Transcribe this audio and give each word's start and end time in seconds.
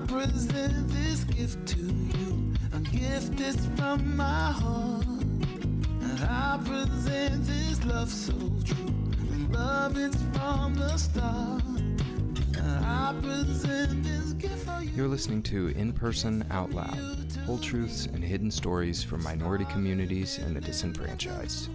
I 0.00 0.06
present 0.06 0.88
this 0.88 1.24
gift 1.24 1.66
to 1.68 1.78
you. 1.78 2.54
A 2.72 2.80
gift 2.80 3.36
that's 3.36 3.66
from 3.76 4.16
my 4.16 4.50
heart. 4.50 5.04
And 5.04 6.20
I 6.22 6.58
present 6.64 7.44
this 7.44 7.84
love 7.84 8.08
so 8.08 8.32
true. 8.64 8.86
And 8.86 9.52
love 9.52 9.98
it's 9.98 10.16
from 10.32 10.74
the 10.74 10.96
start. 10.96 11.62
And 11.80 12.84
I 12.84 13.14
present 13.20 14.02
this 14.02 14.32
gift 14.34 14.64
for 14.64 14.82
you. 14.82 14.90
You're 14.96 15.08
listening 15.08 15.42
to 15.44 15.68
In 15.68 15.92
Person 15.92 16.46
Out 16.50 16.70
Loud 16.70 17.36
Whole 17.44 17.58
Truths 17.58 18.06
and 18.06 18.24
Hidden 18.24 18.50
Stories 18.50 19.04
from 19.04 19.22
Minority 19.22 19.66
Communities 19.66 20.38
and 20.38 20.56
the 20.56 20.62
Disenfranchised. 20.62 21.68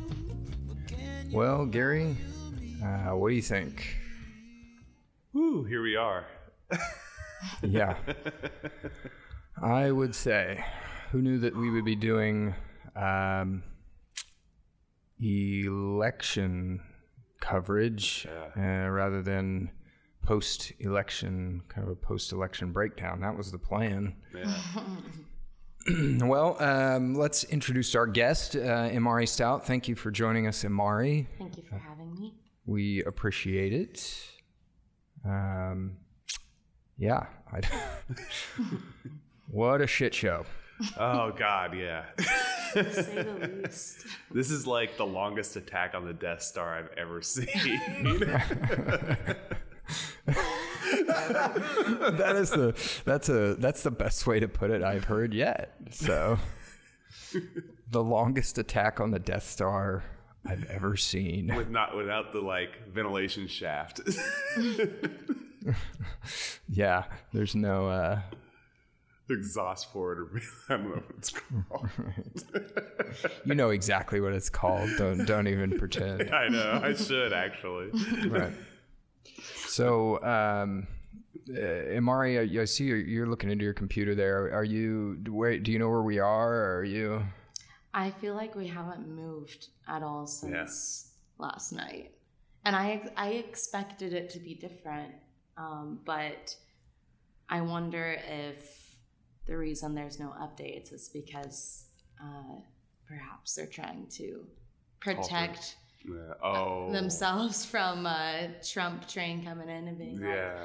Well, 1.31 1.65
Gary, 1.67 2.17
uh, 2.83 3.11
what 3.11 3.29
do 3.29 3.35
you 3.35 3.43
think? 3.43 3.97
Woo, 5.33 5.63
here 5.63 5.83
we 5.83 5.95
are. 5.95 6.25
Yeah. 7.61 7.97
I 9.61 9.91
would 9.91 10.13
say, 10.13 10.63
who 11.11 11.21
knew 11.21 11.39
that 11.39 11.55
we 11.55 11.69
would 11.69 11.85
be 11.85 11.95
doing 11.95 12.53
um, 12.95 13.63
election 15.19 16.81
coverage 17.39 18.27
uh, 18.57 18.59
rather 18.61 19.21
than 19.21 19.71
post 20.23 20.73
election, 20.79 21.61
kind 21.69 21.87
of 21.87 21.91
a 21.93 21.95
post 21.95 22.31
election 22.31 22.71
breakdown? 22.71 23.21
That 23.21 23.37
was 23.37 23.51
the 23.51 23.59
plan. 23.59 24.15
Yeah. 24.35 24.57
well, 26.25 26.61
um, 26.61 27.13
let's 27.13 27.43
introduce 27.45 27.95
our 27.95 28.07
guest, 28.07 28.55
uh, 28.55 28.89
Imari 28.89 29.27
Stout. 29.27 29.65
Thank 29.65 29.87
you 29.87 29.95
for 29.95 30.11
joining 30.11 30.47
us, 30.47 30.63
Imari. 30.63 31.27
Thank 31.37 31.57
you 31.57 31.63
for 31.69 31.77
having 31.77 32.13
me. 32.15 32.33
We 32.65 33.03
appreciate 33.03 33.71
it. 33.71 34.19
Um, 35.23 35.97
yeah. 36.97 37.25
I, 37.51 37.61
what 39.51 39.81
a 39.81 39.87
shit 39.87 40.13
show. 40.13 40.45
Oh 40.97 41.31
God, 41.31 41.77
yeah. 41.77 42.05
To 42.73 42.93
say 42.93 43.23
the 43.23 43.61
least. 43.63 44.05
This 44.31 44.51
is 44.51 44.67
like 44.67 44.97
the 44.97 45.05
longest 45.05 45.55
attack 45.55 45.95
on 45.95 46.05
the 46.05 46.13
Death 46.13 46.41
Star 46.41 46.75
I've 46.77 46.89
ever 46.97 47.21
seen. 47.21 47.47
That 50.95 52.35
is 52.35 52.49
the 52.49 52.73
that's 53.05 53.29
a 53.29 53.55
that's 53.55 53.83
the 53.83 53.91
best 53.91 54.25
way 54.25 54.39
to 54.39 54.47
put 54.47 54.71
it 54.71 54.83
I've 54.83 55.05
heard 55.05 55.33
yet. 55.33 55.75
So 55.91 56.37
the 57.91 58.03
longest 58.03 58.57
attack 58.57 58.99
on 58.99 59.11
the 59.11 59.19
Death 59.19 59.43
Star 59.43 60.03
I've 60.47 60.65
ever 60.65 60.95
seen. 60.95 61.53
With 61.55 61.69
not 61.69 61.95
without 61.95 62.33
the 62.33 62.41
like 62.41 62.87
ventilation 62.87 63.47
shaft. 63.47 64.01
Yeah, 66.69 67.05
there's 67.33 67.55
no 67.55 67.87
uh 67.87 68.21
Exhaust 69.27 69.91
port 69.91 70.19
or 70.19 70.41
I 70.69 70.77
don't 70.77 70.83
know 70.83 70.89
what 70.91 71.03
it's 71.17 71.31
called. 71.31 71.89
you 73.45 73.55
know 73.55 73.71
exactly 73.71 74.21
what 74.21 74.33
it's 74.33 74.49
called. 74.49 74.89
Don't 74.97 75.25
don't 75.25 75.47
even 75.47 75.77
pretend. 75.79 76.31
I 76.31 76.47
know. 76.47 76.79
I 76.83 76.93
should 76.93 77.33
actually. 77.33 77.89
Right. 78.27 78.53
So, 79.67 80.23
um, 80.23 80.87
uh, 81.49 81.53
Imari, 81.53 82.39
I, 82.39 82.61
I 82.61 82.65
see 82.65 82.85
you're, 82.85 82.97
you're 82.97 83.27
looking 83.27 83.49
into 83.49 83.63
your 83.63 83.73
computer 83.73 84.13
there. 84.13 84.51
Are 84.53 84.63
you? 84.63 85.17
Wait, 85.27 85.63
do 85.63 85.71
you 85.71 85.79
know 85.79 85.89
where 85.89 86.03
we 86.03 86.19
are? 86.19 86.53
Or 86.53 86.77
are 86.79 86.83
you? 86.83 87.23
I 87.95 88.11
feel 88.11 88.35
like 88.35 88.55
we 88.55 88.67
haven't 88.67 89.07
moved 89.07 89.69
at 89.87 90.03
all 90.03 90.27
since 90.27 91.13
last 91.37 91.71
night, 91.71 92.11
and 92.65 92.75
I 92.75 93.09
I 93.15 93.29
expected 93.29 94.11
it 94.13 94.29
to 94.31 94.39
be 94.39 94.53
different, 94.53 95.13
um, 95.57 96.01
but 96.05 96.55
I 97.49 97.61
wonder 97.61 98.19
if 98.27 98.59
the 99.47 99.57
reason 99.57 99.95
there's 99.95 100.19
no 100.19 100.33
updates 100.41 100.91
is 100.91 101.09
because 101.09 101.85
uh, 102.21 102.55
perhaps 103.07 103.55
they're 103.55 103.65
trying 103.65 104.07
to 104.17 104.45
protect 104.99 105.77
Yeah. 106.03 106.33
Oh. 106.43 106.91
themselves 106.91 107.63
from 107.65 108.05
a 108.05 108.49
Trump 108.73 109.07
train 109.07 109.43
coming 109.43 109.69
in 109.69 109.87
and 109.87 109.97
being 109.97 110.19
like, 110.19 110.57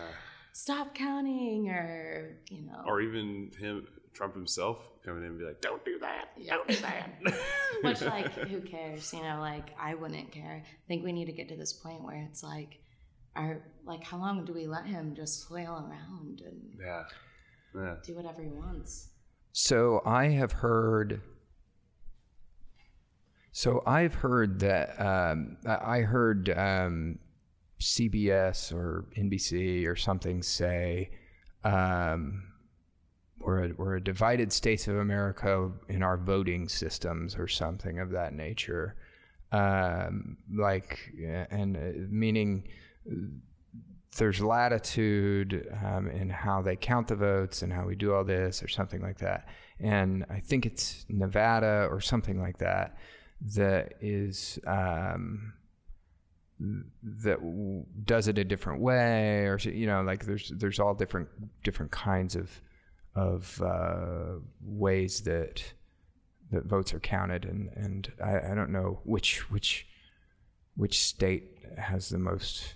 "Stop 0.53 0.95
counting," 0.95 1.69
or 1.71 2.41
you 2.51 2.63
know, 2.63 2.83
Or 2.87 3.01
even 3.01 3.53
him, 3.59 3.87
Trump 4.13 4.35
himself, 4.35 4.79
coming 5.05 5.23
in 5.23 5.31
and 5.31 5.39
be 5.39 5.45
like, 5.45 5.61
"Don't 5.61 5.85
do 5.85 5.99
that. 6.01 6.31
Don't 6.47 6.67
do 6.69 6.77
that." 6.77 7.11
Which, 7.83 8.03
like, 8.03 8.33
who 8.49 8.61
cares? 8.61 9.13
You 9.13 9.23
know, 9.23 9.39
like, 9.41 9.71
I 9.79 9.95
wouldn't 9.95 10.33
care. 10.33 10.65
I 10.65 10.89
think 10.89 11.05
we 11.05 11.13
need 11.13 11.27
to 11.27 11.33
get 11.33 11.49
to 11.49 11.57
this 11.57 11.73
point 11.73 12.03
where 12.03 12.27
it's 12.29 12.43
like, 12.43 12.81
our 13.37 13.63
like, 13.85 14.03
how 14.05 14.19
long 14.19 14.45
do 14.45 14.53
we 14.53 14.67
let 14.67 14.87
him 14.87 15.15
just 15.15 15.47
flail 15.47 15.73
around 15.89 16.43
and 16.45 16.79
yeah. 16.79 17.03
Yeah. 17.75 17.95
do 18.05 18.15
whatever 18.15 18.43
he 18.43 18.51
wants? 18.51 19.09
So 19.53 20.03
I 20.05 20.27
have 20.27 20.53
heard. 20.53 21.23
So 23.53 23.83
I've 23.87 24.15
heard 24.15 24.61
that 24.61 25.01
um, 25.01 25.57
I 25.67 25.99
I 25.99 26.01
heard 26.03 26.51
um, 26.51 27.19
CBS 27.81 28.73
or 28.73 29.07
NBC 29.17 29.87
or 29.89 29.97
something 29.97 30.43
say 30.43 31.11
um, 31.65 32.50
we're 33.51 33.65
a, 33.65 33.73
we're 33.77 33.97
a 33.97 34.01
divided 34.03 34.53
states 34.53 34.87
of 34.87 34.97
America 34.97 35.71
in 35.89 36.03
our 36.03 36.17
voting 36.17 36.69
systems 36.69 37.37
or 37.37 37.49
something 37.49 37.99
of 37.99 38.11
that 38.11 38.33
nature. 38.33 38.95
Um, 39.53 40.37
like 40.55 41.13
and 41.51 41.77
uh, 41.77 41.81
meaning 42.09 42.69
there's 44.17 44.41
latitude 44.41 45.67
um, 45.85 46.09
in 46.09 46.31
how 46.31 46.63
they 46.63 46.77
count 46.77 47.09
the 47.09 47.17
votes 47.17 47.63
and 47.63 47.73
how 47.73 47.85
we 47.87 47.97
do 47.97 48.15
all 48.15 48.25
this 48.25 48.63
or 48.63 48.69
something 48.69 49.03
like 49.03 49.19
that. 49.19 49.49
And 49.81 50.25
I 50.31 50.39
think 50.39 50.67
it's 50.67 51.05
Nevada 51.09 51.89
or 51.91 52.01
something 52.01 52.41
like 52.41 52.59
that 52.59 52.97
that 53.55 53.95
is 54.01 54.61
um, 54.67 55.55
that 57.03 57.39
does 58.05 58.29
it 58.29 58.39
a 58.39 58.45
different 58.45 58.81
way 58.81 59.47
or 59.47 59.59
you 59.59 59.87
know 59.87 60.03
like 60.03 60.27
there's 60.27 60.53
there's 60.57 60.79
all 60.79 60.95
different 60.95 61.29
different 61.65 61.91
kinds 61.91 62.37
of 62.37 62.61
of 63.15 63.61
uh, 63.63 64.39
ways 64.63 65.23
that 65.23 65.63
that 66.51 66.65
votes 66.65 66.93
are 66.93 67.01
counted 67.01 67.45
and 67.45 67.71
and 67.77 68.13
I, 68.23 68.53
I 68.53 68.55
don't 68.55 68.71
know 68.71 69.01
which 69.05 69.51
which 69.51 69.87
which 70.77 71.01
state 71.05 71.45
has 71.79 72.09
the 72.09 72.19
most 72.19 72.75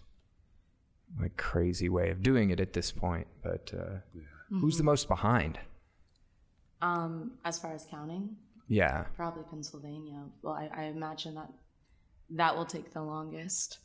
like 1.21 1.37
crazy 1.37 1.89
way 1.89 2.11
of 2.11 2.23
doing 2.23 2.51
it 2.51 2.61
at 2.61 2.73
this 2.73 2.91
point. 2.93 3.27
But 3.43 3.73
uh, 3.77 3.99
who's 4.51 4.77
the 4.77 4.83
most 4.85 5.09
behind? 5.09 5.59
Um, 6.83 7.33
as 7.45 7.59
far 7.59 7.73
as 7.73 7.87
counting, 7.91 8.37
Yeah, 8.69 9.05
probably 9.17 9.45
Pennsylvania. 9.49 10.23
Well, 10.43 10.55
I, 10.55 10.69
I 10.75 10.83
imagine 10.85 11.35
that 11.37 11.51
that 12.31 12.57
will 12.57 12.67
take 12.67 12.93
the 12.93 13.03
longest. 13.03 13.79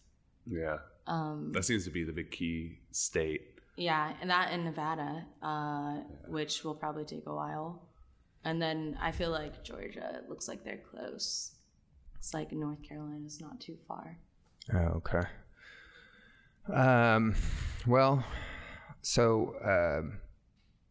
Yeah. 0.45 0.79
Um, 1.07 1.51
That 1.53 1.63
seems 1.65 1.85
to 1.85 1.91
be 1.91 2.03
the 2.03 2.11
big 2.11 2.31
key 2.31 2.79
state. 2.91 3.58
Yeah, 3.79 4.11
and 4.19 4.29
that 4.29 4.51
in 4.51 4.65
Nevada, 4.65 5.23
uh, 5.41 6.01
which 6.27 6.65
will 6.65 6.75
probably 6.75 7.05
take 7.05 7.25
a 7.27 7.33
while. 7.33 7.81
And 8.43 8.61
then 8.61 8.97
I 9.01 9.13
feel 9.13 9.31
like 9.31 9.63
Georgia, 9.63 10.19
it 10.21 10.29
looks 10.29 10.49
like 10.49 10.65
they're 10.65 10.81
close. 10.91 11.53
It's 12.17 12.33
like 12.33 12.51
North 12.51 12.83
Carolina's 12.83 13.39
not 13.39 13.61
too 13.61 13.77
far. 13.87 14.17
Oh, 14.73 15.01
okay. 15.01 15.23
Um, 16.73 17.35
well, 17.87 18.25
so 19.01 19.55
um, 19.63 20.19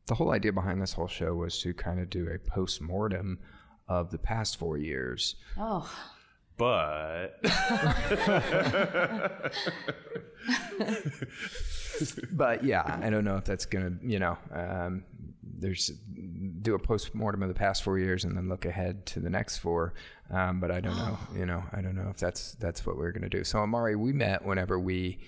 the 0.06 0.14
whole 0.14 0.32
idea 0.32 0.54
behind 0.54 0.80
this 0.80 0.94
whole 0.94 1.08
show 1.08 1.34
was 1.34 1.60
to 1.60 1.74
kind 1.74 2.00
of 2.00 2.08
do 2.08 2.26
a 2.26 2.38
post 2.38 2.80
mortem 2.80 3.38
of 3.86 4.10
the 4.10 4.18
past 4.18 4.56
four 4.56 4.78
years. 4.78 5.36
Oh, 5.58 5.94
But 6.56 7.38
But 12.32 12.64
yeah, 12.64 12.98
I 13.02 13.10
don't 13.10 13.24
know 13.24 13.36
if 13.36 13.44
that's 13.44 13.66
gonna, 13.66 13.92
you 14.02 14.18
know, 14.18 14.38
um, 14.52 15.04
there's 15.42 15.90
do 16.62 16.74
a 16.74 16.78
post 16.78 17.14
mortem 17.14 17.42
of 17.42 17.48
the 17.48 17.54
past 17.54 17.82
four 17.82 17.98
years 17.98 18.24
and 18.24 18.36
then 18.36 18.48
look 18.48 18.64
ahead 18.64 19.06
to 19.06 19.20
the 19.20 19.30
next 19.30 19.58
four. 19.58 19.94
Um, 20.30 20.60
but 20.60 20.70
I 20.70 20.80
don't 20.80 20.96
know, 20.96 21.18
you 21.36 21.46
know, 21.46 21.64
I 21.72 21.80
don't 21.80 21.96
know 21.96 22.08
if 22.10 22.18
that's 22.18 22.52
that's 22.54 22.86
what 22.86 22.96
we're 22.96 23.12
gonna 23.12 23.28
do. 23.28 23.44
So 23.44 23.58
Imari, 23.58 23.96
we 23.96 24.12
met 24.12 24.44
whenever 24.44 24.78
we 24.78 25.18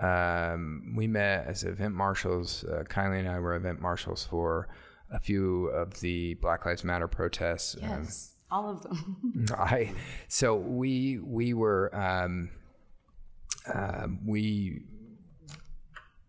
um, 0.00 0.94
we 0.96 1.06
met 1.06 1.46
as 1.46 1.64
event 1.64 1.94
marshals. 1.94 2.64
Uh, 2.64 2.84
Kylie 2.84 3.18
and 3.18 3.28
I 3.28 3.38
were 3.40 3.54
event 3.54 3.80
marshals 3.80 4.24
for 4.24 4.68
a 5.10 5.18
few 5.18 5.66
of 5.68 5.98
the 6.00 6.34
Black 6.34 6.66
Lives 6.66 6.84
Matter 6.84 7.08
protests. 7.08 7.76
Um, 7.82 7.88
yes, 7.88 8.34
all 8.50 8.70
of 8.70 8.82
them. 8.82 9.46
I 9.58 9.94
so 10.28 10.56
we 10.56 11.18
we 11.18 11.54
were 11.54 11.94
um, 11.94 12.50
um 13.72 14.20
we 14.24 14.82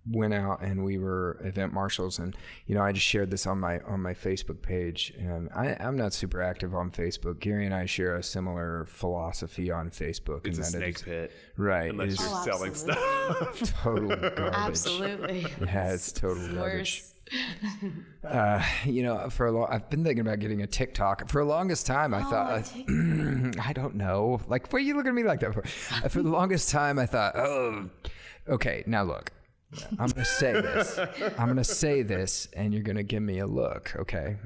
went 0.09 0.33
out 0.33 0.61
and 0.61 0.83
we 0.83 0.97
were 0.97 1.37
event 1.43 1.71
marshals 1.73 2.17
and 2.19 2.35
you 2.65 2.73
know 2.73 2.81
I 2.81 2.91
just 2.93 3.05
shared 3.05 3.29
this 3.29 3.45
on 3.45 3.59
my 3.59 3.79
on 3.81 4.01
my 4.01 4.13
Facebook 4.13 4.61
page 4.61 5.13
and 5.19 5.49
I, 5.55 5.75
I'm 5.79 5.95
not 5.97 6.13
super 6.13 6.41
active 6.41 6.73
on 6.73 6.89
Facebook. 6.89 7.39
Gary 7.39 7.65
and 7.65 7.75
I 7.75 7.85
share 7.85 8.15
a 8.15 8.23
similar 8.23 8.85
philosophy 8.89 9.69
on 9.69 9.89
Facebook 9.91 10.47
it's 10.47 10.57
a 10.57 10.61
and 10.61 10.73
that 10.73 10.77
snake 10.77 10.89
it's 10.95 11.01
pit. 11.03 11.31
right 11.57 11.91
Unless 11.91 12.19
you're 12.19 12.29
Oh, 12.31 12.43
selling 12.45 12.71
absolutely. 12.71 13.55
stuff. 13.55 13.73
total 13.83 14.07
garbage. 14.09 14.53
Absolutely. 14.53 15.45
Yeah, 15.61 15.93
it's 15.93 16.11
total 16.11 16.47
the 16.47 16.53
garbage. 16.53 17.03
Uh, 18.23 18.63
you 18.85 19.03
know, 19.03 19.29
for 19.29 19.45
a 19.47 19.51
long, 19.51 19.67
I've 19.69 19.87
been 19.89 20.03
thinking 20.03 20.21
about 20.21 20.39
getting 20.39 20.61
a 20.63 20.67
TikTok. 20.67 21.29
For 21.29 21.43
the 21.43 21.49
longest 21.49 21.85
time, 21.85 22.13
I 22.13 22.21
Oh, 22.21 22.29
thought, 22.29 22.73
uh, 22.75 23.51
I 23.63 23.73
don't 23.73 23.95
know. 23.95 24.41
Like, 24.47 24.71
what 24.73 24.79
are 24.81 24.85
you 24.85 24.95
looking 24.95 25.09
at 25.09 25.15
me 25.15 25.23
like 25.23 25.39
that 25.41 25.53
for? 25.53 25.61
For 26.09 26.23
the 26.23 26.29
longest 26.29 26.69
time, 26.69 26.97
I 26.97 27.05
thought, 27.05 27.35
oh, 27.35 27.89
okay. 28.47 28.83
Now 28.87 29.03
look, 29.03 29.31
I'm 29.99 30.09
gonna 30.09 30.25
say 30.25 30.53
this. 30.53 30.99
I'm 31.37 31.47
gonna 31.47 31.63
say 31.63 32.01
this, 32.01 32.47
and 32.53 32.73
you're 32.73 32.83
gonna 32.83 33.03
give 33.03 33.23
me 33.23 33.39
a 33.39 33.47
look, 33.47 33.95
okay? 33.99 34.37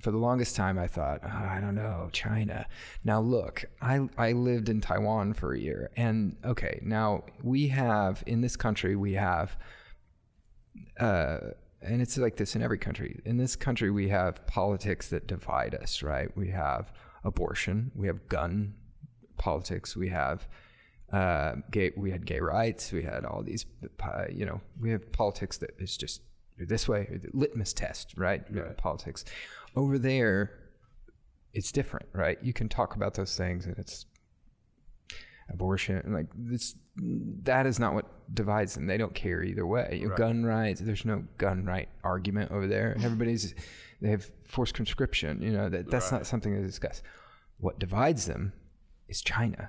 For 0.00 0.10
the 0.10 0.18
longest 0.18 0.56
time, 0.56 0.78
I 0.78 0.86
thought, 0.86 1.20
oh, 1.22 1.28
I 1.28 1.60
don't 1.60 1.74
know, 1.74 2.08
China. 2.12 2.66
Now 3.04 3.20
look, 3.20 3.64
I 3.80 4.08
I 4.18 4.32
lived 4.32 4.68
in 4.68 4.80
Taiwan 4.80 5.34
for 5.34 5.52
a 5.54 5.58
year, 5.58 5.90
and 5.96 6.36
okay, 6.44 6.80
now 6.82 7.24
we 7.42 7.68
have 7.68 8.24
in 8.26 8.40
this 8.40 8.56
country 8.56 8.96
we 8.96 9.14
have 9.14 9.56
uh, 10.98 11.38
and 11.80 12.00
it's 12.00 12.16
like 12.16 12.36
this 12.36 12.54
in 12.54 12.62
every 12.62 12.78
country. 12.78 13.20
In 13.24 13.36
this 13.36 13.56
country, 13.56 13.90
we 13.90 14.08
have 14.08 14.46
politics 14.46 15.08
that 15.08 15.26
divide 15.26 15.74
us, 15.74 16.02
right? 16.02 16.34
We 16.36 16.48
have 16.50 16.92
abortion, 17.24 17.90
we 17.94 18.06
have 18.06 18.28
gun 18.28 18.74
politics, 19.36 19.96
we 19.96 20.08
have 20.08 20.46
uh, 21.12 21.56
gay, 21.70 21.92
we 21.96 22.10
had 22.10 22.24
gay 22.26 22.40
rights, 22.40 22.90
we 22.92 23.02
had 23.02 23.24
all 23.24 23.42
these, 23.42 23.66
uh, 24.02 24.24
you 24.30 24.46
know, 24.46 24.60
we 24.80 24.90
have 24.90 25.12
politics 25.12 25.58
that 25.58 25.70
is 25.78 25.96
just 25.96 26.22
this 26.58 26.88
way, 26.88 27.08
or 27.10 27.18
the 27.18 27.28
litmus 27.32 27.72
test, 27.72 28.14
right? 28.16 28.42
Right. 28.50 28.76
Politics. 28.76 29.24
Over 29.76 29.98
there, 29.98 30.52
it's 31.52 31.70
different, 31.72 32.06
right? 32.12 32.38
You 32.42 32.52
can 32.52 32.68
talk 32.68 32.94
about 32.96 33.14
those 33.14 33.36
things, 33.36 33.66
and 33.66 33.76
it's 33.78 34.06
abortion 35.48 35.96
and 35.96 36.14
like 36.14 36.28
this 36.34 36.74
that 37.42 37.66
is 37.66 37.78
not 37.78 37.92
what 37.92 38.06
divides 38.34 38.74
them 38.74 38.86
they 38.86 38.96
don't 38.96 39.12
care 39.14 39.42
either 39.42 39.66
way 39.66 39.90
You 40.00 40.04
know, 40.04 40.08
Right. 40.10 40.18
gun 40.18 40.44
rights 40.44 40.80
there's 40.80 41.04
no 41.04 41.24
gun 41.36 41.64
right 41.66 41.88
argument 42.02 42.52
over 42.52 42.66
there 42.66 42.96
everybody's 43.02 43.54
they 44.00 44.08
have 44.10 44.30
forced 44.46 44.72
conscription 44.72 45.42
you 45.42 45.50
know 45.52 45.68
that 45.68 45.90
that's 45.90 46.10
not 46.10 46.26
something 46.26 46.54
to 46.54 46.62
discuss 46.62 47.02
what 47.58 47.78
divides 47.78 48.26
them 48.26 48.52
is 49.08 49.20
china 49.20 49.68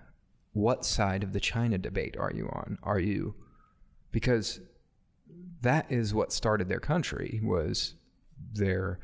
what 0.53 0.85
side 0.85 1.23
of 1.23 1.33
the 1.33 1.39
china 1.39 1.77
debate 1.77 2.15
are 2.17 2.31
you 2.31 2.47
on? 2.47 2.77
Are 2.83 2.99
you? 2.99 3.35
Because 4.11 4.59
that 5.61 5.91
is 5.91 6.13
what 6.13 6.31
started 6.31 6.69
their 6.69 6.79
country 6.79 7.41
was 7.43 7.95
their 8.51 8.99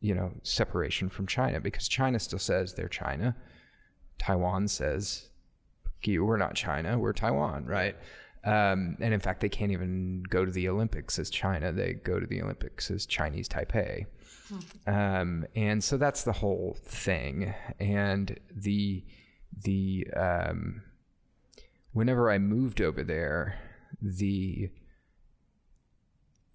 you 0.00 0.14
know 0.14 0.32
separation 0.42 1.08
from 1.08 1.26
china 1.26 1.60
because 1.60 1.86
china 1.86 2.18
still 2.18 2.38
says 2.38 2.74
they're 2.74 2.88
china. 2.88 3.36
Taiwan 4.18 4.68
says 4.68 5.28
you 6.02 6.24
we're 6.24 6.38
not 6.38 6.54
china 6.54 6.98
we're 6.98 7.12
taiwan 7.12 7.66
right? 7.66 7.96
Um, 8.42 8.96
and 9.00 9.12
in 9.12 9.20
fact 9.20 9.40
they 9.42 9.50
can't 9.50 9.70
even 9.70 10.24
go 10.28 10.46
to 10.46 10.50
the 10.50 10.66
olympics 10.68 11.18
as 11.18 11.28
china 11.28 11.72
they 11.72 11.92
go 11.92 12.18
to 12.18 12.26
the 12.26 12.40
olympics 12.42 12.90
as 12.90 13.04
chinese 13.04 13.48
taipei. 13.48 14.06
Um, 14.86 15.46
and 15.54 15.82
so 15.82 15.96
that's 15.96 16.24
the 16.24 16.32
whole 16.32 16.76
thing. 16.84 17.54
And 17.78 18.38
the 18.54 19.04
the 19.64 20.06
um, 20.16 20.82
whenever 21.92 22.30
i 22.30 22.38
moved 22.38 22.80
over 22.80 23.02
there 23.02 23.58
the 24.00 24.70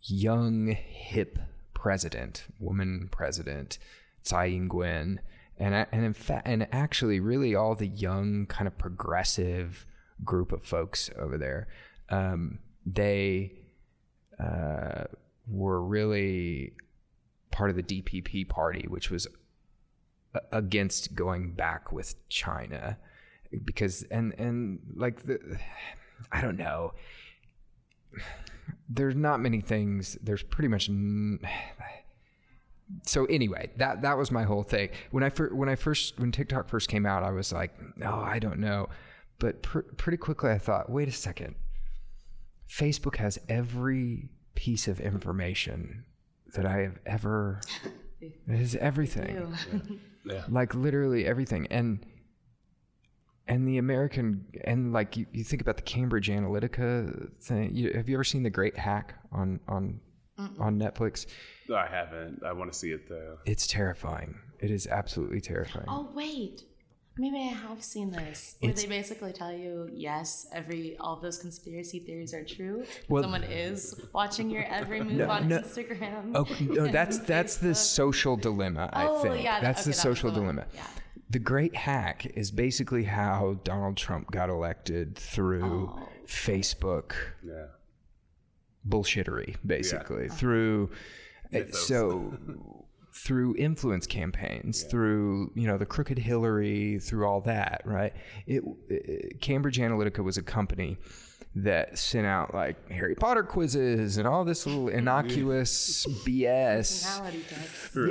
young 0.01 0.67
hip 0.67 1.39
president 1.73 2.45
woman 2.59 3.07
president 3.11 3.77
tsai 4.23 4.47
ing-wen 4.47 5.19
and 5.57 5.73
and 5.91 6.05
in 6.05 6.13
fact 6.13 6.47
and 6.47 6.67
actually 6.71 7.19
really 7.19 7.55
all 7.55 7.75
the 7.75 7.87
young 7.87 8.45
kind 8.47 8.67
of 8.67 8.77
progressive 8.77 9.85
group 10.23 10.51
of 10.51 10.63
folks 10.63 11.09
over 11.17 11.37
there 11.37 11.67
um, 12.09 12.59
they 12.85 13.51
uh, 14.39 15.05
were 15.47 15.81
really 15.81 16.73
part 17.51 17.69
of 17.69 17.75
the 17.75 17.83
DPP 17.83 18.47
party 18.47 18.85
which 18.87 19.09
was 19.09 19.27
against 20.51 21.15
going 21.15 21.51
back 21.53 21.91
with 21.91 22.15
China 22.29 22.97
because 23.63 24.03
and 24.03 24.33
and 24.37 24.79
like 24.95 25.23
the 25.23 25.57
I 26.31 26.41
don't 26.41 26.57
know 26.57 26.93
there's 28.89 29.15
not 29.15 29.39
many 29.39 29.61
things 29.61 30.17
there's 30.21 30.43
pretty 30.43 30.67
much 30.67 30.89
n- 30.89 31.39
so 33.03 33.25
anyway, 33.25 33.71
that 33.77 34.03
that 34.03 34.15
was 34.15 34.29
my 34.31 34.43
whole 34.43 34.61
thing. 34.61 34.89
When 35.09 35.23
I 35.23 35.29
fir- 35.31 35.53
when 35.53 35.69
I 35.69 35.75
first 35.75 36.19
when 36.19 36.31
TikTok 36.31 36.69
first 36.69 36.87
came 36.87 37.03
out, 37.05 37.23
I 37.23 37.31
was 37.31 37.51
like, 37.51 37.73
"Oh, 38.03 38.19
I 38.19 38.37
don't 38.37 38.59
know," 38.59 38.89
but 39.39 39.63
pr- 39.63 39.79
pretty 39.97 40.17
quickly 40.17 40.51
I 40.51 40.59
thought, 40.59 40.87
"Wait 40.89 41.07
a 41.07 41.11
second, 41.11 41.55
Facebook 42.69 43.15
has 43.15 43.39
every 43.49 44.29
piece 44.53 44.87
of 44.87 44.99
information 44.99 46.05
that 46.53 46.65
I 46.67 46.77
have 46.81 46.99
ever. 47.05 47.61
It 48.21 48.57
has 48.57 48.75
everything, 48.75 49.35
Ew. 49.35 49.99
Yeah. 50.25 50.43
like 50.49 50.73
literally 50.75 51.25
everything, 51.25 51.67
and." 51.69 52.05
And 53.47 53.67
the 53.67 53.77
American, 53.77 54.47
and 54.63 54.91
like 54.91 55.17
you, 55.17 55.27
you 55.31 55.43
think 55.43 55.61
about 55.61 55.75
the 55.75 55.83
Cambridge 55.83 56.29
Analytica 56.29 57.31
thing. 57.37 57.75
You, 57.75 57.91
have 57.93 58.09
you 58.09 58.15
ever 58.15 58.23
seen 58.23 58.41
The 58.41 58.49
Great 58.49 58.75
Hack 58.75 59.13
on 59.31 59.59
on 59.67 59.99
on 60.59 60.79
Netflix? 60.79 61.27
I 61.71 61.85
haven't. 61.85 62.41
I 62.43 62.53
want 62.53 62.73
to 62.73 62.77
see 62.77 62.89
it 62.89 63.07
though. 63.07 63.37
It's 63.45 63.67
terrifying. 63.67 64.39
It 64.59 64.71
is 64.71 64.87
absolutely 64.87 65.41
terrifying. 65.41 65.85
Oh 65.87 66.09
wait, 66.15 66.63
maybe 67.17 67.37
I 67.37 67.53
have 67.67 67.83
seen 67.83 68.11
this. 68.11 68.55
Where 68.59 68.71
It's- 68.71 68.83
they 68.83 68.89
basically 68.89 69.31
tell 69.33 69.51
you, 69.53 69.89
yes, 69.93 70.47
every 70.53 70.97
all 70.97 71.15
of 71.15 71.21
those 71.21 71.37
conspiracy 71.37 71.99
theories 71.99 72.33
are 72.33 72.43
true. 72.43 72.83
Well- 73.09 73.23
Someone 73.23 73.43
is 73.43 73.99
watching 74.13 74.49
your 74.49 74.63
every 74.65 75.01
move 75.03 75.13
No, 75.17 75.29
on 75.29 75.47
no. 75.47 75.59
Instagram. 75.59 76.31
Oh 76.35 76.47
no, 76.61 76.87
that's 76.91 77.19
that's 77.19 77.57
the 77.57 77.73
social 77.75 78.35
dilemma. 78.37 78.89
I 78.93 79.05
Oh, 79.07 79.21
think 79.21 79.43
yeah, 79.43 79.59
that's 79.61 79.81
okay, 79.81 79.91
the 79.91 79.95
that 79.97 80.09
was 80.09 80.17
social 80.17 80.31
the 80.31 80.39
dilemma. 80.41 80.65
Yeah. 80.73 80.87
The 81.29 81.39
Great 81.39 81.75
Hack 81.75 82.25
is 82.35 82.51
basically 82.51 83.05
how 83.05 83.59
Donald 83.63 83.97
Trump 83.97 84.29
got 84.31 84.49
elected 84.49 85.15
through 85.17 85.91
Oh. 85.95 86.09
Facebook 86.27 87.13
Yeah. 87.43 87.67
bullshittery, 88.87 89.55
basically 89.65 90.29
through. 90.29 90.91
uh, 91.53 91.71
So 91.71 92.37
through 93.15 93.55
influence 93.57 94.05
campaigns, 94.05 94.83
through 94.83 95.51
you 95.55 95.65
know 95.65 95.77
the 95.77 95.85
crooked 95.85 96.19
Hillary, 96.19 96.99
through 96.99 97.25
all 97.25 97.41
that, 97.41 97.81
right? 97.85 98.13
It, 98.45 98.63
it 98.89 99.41
Cambridge 99.41 99.77
Analytica 99.77 100.23
was 100.23 100.37
a 100.37 100.43
company 100.43 100.97
that 101.57 101.97
sent 101.97 102.27
out 102.27 102.53
like 102.53 102.91
Harry 102.91 103.15
Potter 103.15 103.41
quizzes 103.41 104.17
and 104.17 104.27
all 104.27 104.43
this 104.43 104.65
little 104.65 104.89
innocuous 104.89 106.05
BS. 106.25 107.05
Personality. 107.05 107.45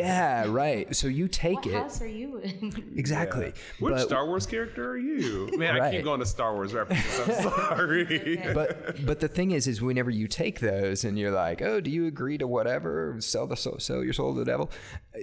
Yeah, 0.03 0.47
right. 0.49 0.97
So 0.97 1.09
you 1.09 1.29
take 1.29 1.57
What 1.57 1.67
it 1.67 1.75
house 1.75 2.01
are 2.01 2.07
you 2.07 2.39
in? 2.39 2.95
exactly. 2.97 3.53
Which 3.81 3.93
but, 3.97 4.01
Star 4.01 4.27
Wars 4.27 4.47
character 4.47 4.93
are 4.93 4.97
you? 4.97 5.51
Man, 5.59 5.79
I 5.79 5.91
keep 5.91 6.05
going 6.05 6.21
to 6.21 6.27
Star 6.27 6.55
Wars 6.55 6.73
references. 6.73 7.21
I'm 7.21 7.43
sorry. 7.53 8.41
but 8.55 9.05
but 9.05 9.21
the 9.21 9.29
thing 9.29 9.51
is, 9.51 9.67
is 9.67 9.83
whenever 9.83 10.11
you 10.11 10.27
take 10.27 10.61
those 10.61 11.05
and 11.05 11.19
you're 11.19 11.31
like, 11.31 11.61
oh, 11.61 11.83
do 11.83 11.91
you 11.91 12.07
agree 12.07 12.39
to 12.39 12.47
whatever? 12.47 13.17
Sell 13.19 13.47
the 13.47 13.57
soul, 13.57 13.79
sell 13.79 14.03
your 14.03 14.15
soul 14.15 14.33
to 14.33 14.39
the 14.39 14.47
devil. 14.47 14.71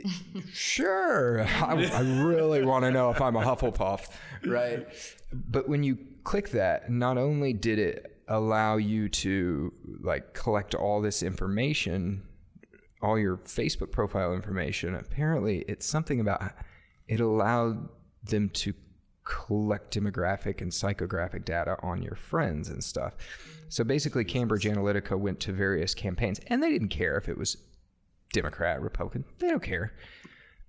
Sure. 0.53 1.41
I, 1.43 1.85
I 1.93 2.01
really 2.23 2.63
want 2.63 2.85
to 2.85 2.91
know 2.91 3.09
if 3.09 3.21
I'm 3.21 3.35
a 3.35 3.41
Hufflepuff, 3.41 4.07
right? 4.45 4.87
But 5.33 5.67
when 5.67 5.83
you 5.83 5.97
click 6.23 6.49
that, 6.51 6.89
not 6.89 7.17
only 7.17 7.53
did 7.53 7.79
it 7.79 8.17
allow 8.27 8.77
you 8.77 9.09
to 9.09 9.73
like 10.01 10.33
collect 10.33 10.73
all 10.73 11.01
this 11.01 11.21
information 11.21 12.23
all 13.01 13.17
your 13.17 13.37
Facebook 13.37 13.91
profile 13.91 14.33
information. 14.33 14.95
Apparently, 14.95 15.65
it's 15.67 15.85
something 15.85 16.19
about 16.19 16.53
it 17.07 17.19
allowed 17.19 17.89
them 18.23 18.49
to 18.49 18.73
collect 19.23 19.95
demographic 19.95 20.61
and 20.61 20.71
psychographic 20.71 21.45
data 21.45 21.77
on 21.81 22.01
your 22.01 22.15
friends 22.15 22.69
and 22.69 22.83
stuff. 22.83 23.13
So 23.69 23.83
basically, 23.83 24.23
Cambridge 24.23 24.65
Analytica 24.65 25.17
went 25.17 25.39
to 25.41 25.51
various 25.51 25.93
campaigns, 25.93 26.39
and 26.47 26.61
they 26.61 26.69
didn't 26.69 26.89
care 26.89 27.17
if 27.17 27.27
it 27.27 27.37
was 27.37 27.57
Democrat, 28.33 28.81
Republican. 28.81 29.25
They 29.39 29.49
don't 29.49 29.63
care. 29.63 29.93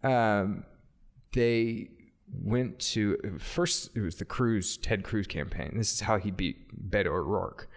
Um, 0.02 0.64
they 1.32 1.90
went 2.32 2.78
to 2.78 3.16
first. 3.38 3.90
It 3.94 4.00
was 4.00 4.16
the 4.16 4.24
Cruz 4.24 4.76
Ted 4.76 5.04
Cruz 5.04 5.26
campaign. 5.26 5.72
This 5.76 5.92
is 5.92 6.00
how 6.00 6.18
he 6.18 6.30
beat 6.30 6.90
Beto 6.90 7.06
O'Rourke 7.06 7.68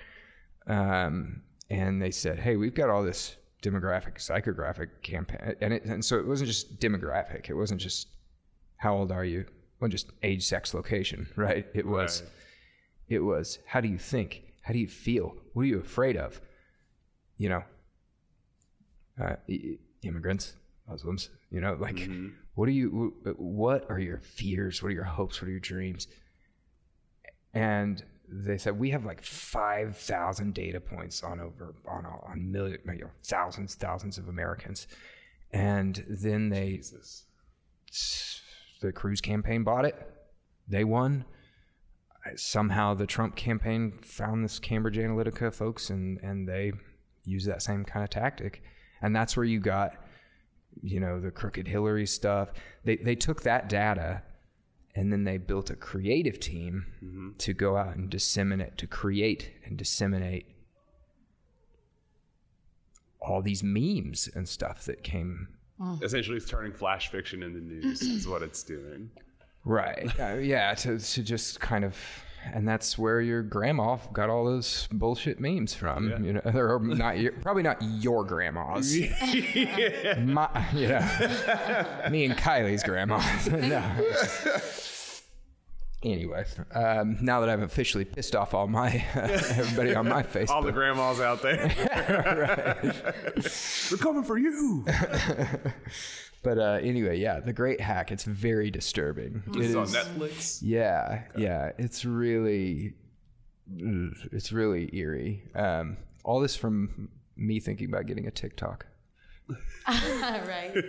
um, 0.67 1.41
and 1.69 2.01
they 2.01 2.12
said, 2.12 2.39
"Hey, 2.39 2.55
we've 2.55 2.74
got 2.75 2.89
all 2.89 3.03
this 3.03 3.35
demographic, 3.62 4.17
psychographic 4.17 4.89
campaign," 5.01 5.55
and 5.62 5.74
it, 5.74 5.85
and 5.85 6.03
so 6.03 6.17
it 6.17 6.27
wasn't 6.27 6.47
just 6.47 6.79
demographic. 6.79 7.50
It 7.50 7.53
wasn't 7.55 7.81
just 7.81 8.07
how 8.77 8.95
old 8.95 9.12
are 9.12 9.25
you, 9.25 9.41
it 9.41 9.50
wasn't 9.79 9.93
just 9.93 10.12
age, 10.24 10.43
sex, 10.45 10.74
location, 10.74 11.27
right? 11.35 11.65
It 11.74 11.85
was, 11.85 12.21
Right. 12.21 12.31
it 13.09 13.19
was 13.19 13.59
how 13.67 13.81
do 13.81 13.88
you 13.88 13.97
think, 13.97 14.43
how 14.62 14.74
do 14.74 14.79
you 14.79 14.88
feel, 14.88 15.35
what 15.53 15.63
are 15.63 15.65
you 15.65 15.79
afraid 15.79 16.17
of, 16.17 16.41
you 17.38 17.50
know, 17.50 17.63
uh, 19.21 19.35
immigrants, 20.03 20.55
Muslims, 20.88 21.29
you 21.55 21.62
know, 21.62 21.77
like 21.79 21.95
mm-hmm. 21.95 22.27
what 22.55 22.67
are 22.67 22.74
you, 22.74 23.13
uh, 23.25 23.29
what 23.38 23.89
are 23.89 23.97
your 23.97 24.19
fears, 24.19 24.83
what 24.83 24.89
are 24.89 24.93
your 24.93 25.05
hopes, 25.05 25.41
what 25.41 25.47
are 25.47 25.51
your 25.51 25.62
dreams, 25.62 26.07
and 27.53 28.03
they 28.27 28.57
said 28.57 28.77
we 28.77 28.89
have 28.89 29.05
like 29.05 29.21
5,000 29.21 30.53
data 30.53 30.81
points 30.81 31.24
on 31.24 31.39
over 31.39 31.75
on 31.88 32.05
on 32.05 32.51
million 32.51 32.79
you 32.88 33.05
know, 33.05 33.12
thousands 33.24 33.75
thousands 33.75 34.17
of 34.17 34.27
Americans. 34.27 34.85
And 35.53 36.03
then 36.09 36.50
they 36.50 36.74
Jesus. 36.74 37.24
the 38.81 38.91
Cruz 38.91 39.21
campaign 39.21 39.63
bought 39.63 39.85
it. 39.85 39.95
They 40.67 40.83
won. 40.83 41.24
Somehow 42.35 42.95
the 42.95 43.07
Trump 43.07 43.38
campaign 43.38 44.00
found 44.01 44.43
this 44.43 44.59
Cambridge 44.59 44.97
Analytica 44.97 45.53
folks 45.53 45.89
and 45.89 46.19
and 46.21 46.50
they 46.50 46.74
use 47.24 47.45
that 47.45 47.62
same 47.62 47.85
kind 47.85 48.03
of 48.03 48.09
tactic. 48.09 48.62
And 49.01 49.15
that's 49.15 49.38
where 49.38 49.45
you 49.45 49.62
got 49.62 49.95
you 50.82 51.00
know 51.00 51.20
the 51.20 51.32
crooked 51.32 51.67
Hillary 51.67 52.05
stuff 52.05 52.50
they 52.84 52.96
they 52.98 53.15
took 53.15 53.41
that 53.44 53.70
data 53.70 54.22
and 54.96 55.12
then 55.12 55.24
they 55.25 55.38
built 55.38 55.70
a 55.70 55.75
creative 55.75 56.39
team 56.39 56.86
Mm-hmm. 57.03 57.32
to 57.39 57.53
go 57.53 57.75
out 57.77 57.96
and 57.96 58.10
disseminate 58.10 58.77
to 58.77 58.88
create 58.88 59.51
and 59.65 59.77
disseminate 59.77 60.48
all 63.22 63.41
these 63.41 63.63
memes 63.63 64.29
and 64.36 64.48
stuff 64.48 64.84
that 64.86 65.03
came 65.03 65.50
Essentially, 66.01 66.38
it's 66.38 66.46
turning 66.50 66.72
flash 66.72 67.10
fiction 67.10 67.44
into 67.44 67.60
news. 67.60 68.01
is 68.01 68.25
what 68.27 68.41
it's 68.41 68.63
doing. 68.63 69.10
right 69.65 70.10
uh, 70.20 70.36
yeah 70.36 70.74
to, 70.74 70.98
to 70.98 71.22
just 71.24 71.60
kind 71.60 71.84
of 71.84 71.98
and 72.54 72.68
that's 72.68 72.98
where 72.98 73.22
your 73.22 73.42
grandma 73.44 73.98
got 74.14 74.30
all 74.30 74.46
those 74.46 74.88
bullshit 74.92 75.40
memes 75.40 75.74
from. 75.74 76.10
Yeah. 76.10 76.20
you 76.20 76.34
know 76.34 76.42
or 76.54 76.80
not 76.80 77.18
your, 77.18 77.32
probably 77.34 77.64
not 77.64 77.82
your 77.82 78.24
grandma's. 78.24 78.96
My 80.20 80.68
yeah. 80.74 82.08
Me 82.12 82.25
and 82.25 82.36
kylie's 82.36 82.84
grandma. 82.84 83.22
No. 83.56 83.82
Anyway 86.04 86.46
um, 86.75 87.18
now 87.22 87.40
that 87.40 87.50
i've 87.50 87.64
officially 87.64 88.06
pissed 88.06 88.36
off 88.36 88.54
all 88.54 88.68
my 88.68 89.04
everybody 89.16 89.96
on 89.96 90.08
my 90.08 90.22
facebook 90.22 90.50
All 90.52 90.62
the 90.62 90.72
grandmas 90.72 91.20
out 91.20 91.42
there. 91.42 91.68
They're 93.90 93.98
coming 93.98 94.24
for 94.24 94.38
you. 94.38 94.86
But 96.46 96.60
uh, 96.60 96.80
anyway, 96.80 97.18
yeah, 97.20 97.40
the 97.40 97.54
Great 97.54 97.82
Hack. 97.82 98.12
It's 98.12 98.24
very 98.24 98.70
disturbing. 98.70 99.42
It 99.48 99.58
It's 99.58 99.75
on 99.75 99.88
Netflix. 99.88 100.60
Yeah, 100.62 101.24
yeah. 101.36 101.72
It's 101.80 102.06
really, 102.06 102.94
it's 104.32 104.52
really 104.52 104.96
eerie. 104.96 105.44
Um, 105.56 105.98
all 106.24 106.40
this 106.40 106.56
from 106.56 107.10
me 107.36 107.60
thinking 107.60 107.90
about 107.90 108.06
getting 108.06 108.28
a 108.28 108.32
TikTok. 108.32 108.86
right. 109.88 110.74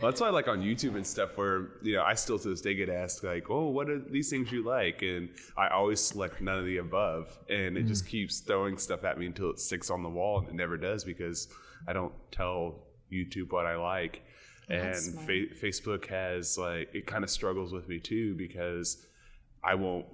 Well, 0.00 0.10
that's 0.10 0.20
why 0.20 0.26
I 0.26 0.30
like 0.30 0.48
on 0.48 0.62
YouTube 0.62 0.96
and 0.96 1.06
stuff 1.06 1.36
where, 1.36 1.68
you 1.80 1.94
know, 1.94 2.02
I 2.02 2.14
still 2.14 2.36
to 2.36 2.48
this 2.48 2.60
day 2.60 2.74
get 2.74 2.88
asked, 2.88 3.22
like, 3.22 3.48
oh, 3.50 3.68
what 3.68 3.88
are 3.88 4.00
these 4.00 4.30
things 4.30 4.50
you 4.50 4.64
like? 4.64 5.02
And 5.02 5.28
I 5.56 5.68
always 5.68 6.00
select 6.00 6.40
none 6.40 6.58
of 6.58 6.64
the 6.64 6.78
above. 6.78 7.38
And 7.48 7.76
it 7.78 7.84
just 7.84 8.04
keeps 8.08 8.40
throwing 8.40 8.78
stuff 8.78 9.04
at 9.04 9.16
me 9.16 9.26
until 9.26 9.50
it 9.50 9.60
sticks 9.60 9.90
on 9.90 10.02
the 10.02 10.08
wall. 10.08 10.40
And 10.40 10.48
it 10.48 10.54
never 10.54 10.76
does 10.76 11.04
because 11.04 11.46
I 11.86 11.92
don't 11.92 12.12
tell 12.32 12.82
YouTube 13.12 13.52
what 13.52 13.66
I 13.66 13.76
like. 13.76 14.22
And 14.68 14.94
That's 14.94 15.10
smart. 15.10 15.26
fa- 15.26 15.54
Facebook 15.60 16.06
has, 16.06 16.56
like, 16.56 16.94
it 16.94 17.06
kind 17.06 17.24
of 17.24 17.30
struggles 17.30 17.72
with 17.72 17.88
me 17.88 17.98
too 17.98 18.34
because 18.34 19.06
I 19.62 19.74
won't 19.74 20.06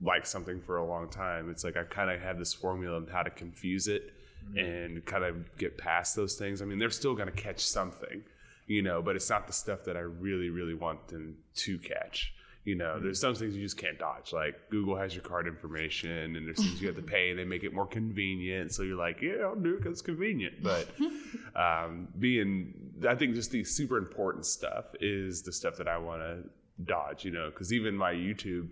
like 0.00 0.26
something 0.26 0.60
for 0.60 0.78
a 0.78 0.84
long 0.84 1.08
time. 1.08 1.50
It's 1.50 1.64
like 1.64 1.76
I 1.76 1.84
kind 1.84 2.10
of 2.10 2.20
have 2.20 2.38
this 2.38 2.52
formula 2.52 2.96
on 2.96 3.06
how 3.06 3.22
to 3.22 3.30
confuse 3.30 3.88
it 3.88 4.12
mm-hmm. 4.44 4.58
and 4.58 5.04
kind 5.04 5.24
of 5.24 5.56
get 5.56 5.78
past 5.78 6.16
those 6.16 6.34
things. 6.34 6.60
I 6.60 6.64
mean, 6.64 6.78
they're 6.78 6.90
still 6.90 7.14
going 7.14 7.28
to 7.28 7.34
catch 7.34 7.60
something, 7.60 8.22
you 8.66 8.82
know, 8.82 9.00
but 9.00 9.16
it's 9.16 9.30
not 9.30 9.46
the 9.46 9.52
stuff 9.52 9.84
that 9.84 9.96
I 9.96 10.00
really, 10.00 10.50
really 10.50 10.74
want 10.74 11.08
them 11.08 11.36
to 11.56 11.78
catch. 11.78 12.34
You 12.64 12.76
know, 12.76 13.00
there's 13.00 13.20
some 13.20 13.34
things 13.34 13.56
you 13.56 13.62
just 13.62 13.76
can't 13.76 13.98
dodge. 13.98 14.32
Like 14.32 14.70
Google 14.70 14.96
has 14.96 15.14
your 15.14 15.24
card 15.24 15.48
information, 15.48 16.36
and 16.36 16.46
there's 16.46 16.58
things 16.58 16.80
you 16.80 16.86
have 16.86 16.96
to 16.96 17.02
pay, 17.02 17.30
and 17.30 17.38
they 17.38 17.44
make 17.44 17.64
it 17.64 17.74
more 17.74 17.86
convenient. 17.86 18.72
So 18.72 18.84
you're 18.84 18.96
like, 18.96 19.20
yeah, 19.20 19.42
I'll 19.42 19.56
do 19.56 19.74
it 19.74 19.78
because 19.78 19.94
it's 19.94 20.02
convenient. 20.02 20.62
But 20.62 20.88
um, 21.56 22.06
being, 22.20 22.72
I 23.08 23.16
think 23.16 23.34
just 23.34 23.50
the 23.50 23.64
super 23.64 23.98
important 23.98 24.46
stuff 24.46 24.84
is 25.00 25.42
the 25.42 25.52
stuff 25.52 25.76
that 25.78 25.88
I 25.88 25.98
want 25.98 26.22
to 26.22 26.44
dodge. 26.84 27.24
You 27.24 27.32
know, 27.32 27.50
because 27.50 27.72
even 27.72 27.96
my 27.96 28.12
YouTube, 28.12 28.68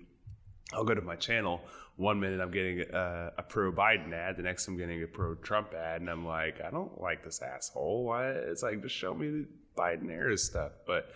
I'll 0.73 0.85
go 0.85 0.95
to 0.95 1.03
my 1.03 1.17
channel. 1.17 1.61
One 1.97 2.21
minute 2.21 2.41
I'm 2.41 2.53
getting 2.53 2.83
a, 2.93 3.33
a 3.39 3.43
pro 3.43 3.73
Biden 3.73 4.13
ad, 4.13 4.37
the 4.37 4.43
next 4.43 4.69
I'm 4.69 4.77
getting 4.77 5.03
a 5.03 5.07
pro 5.09 5.35
Trump 5.35 5.75
ad, 5.75 6.01
and 6.01 6.09
I'm 6.09 6.25
like, 6.25 6.61
I 6.65 6.71
don't 6.71 7.01
like 7.01 7.25
this 7.25 7.43
asshole. 7.43 8.05
Why? 8.05 8.29
It's 8.31 8.63
like 8.63 8.83
just 8.83 8.95
show 8.95 9.13
me 9.15 9.31
the 9.31 9.47
Biden 9.77 10.11
era 10.11 10.39
stuff, 10.39 10.71
but 10.87 11.11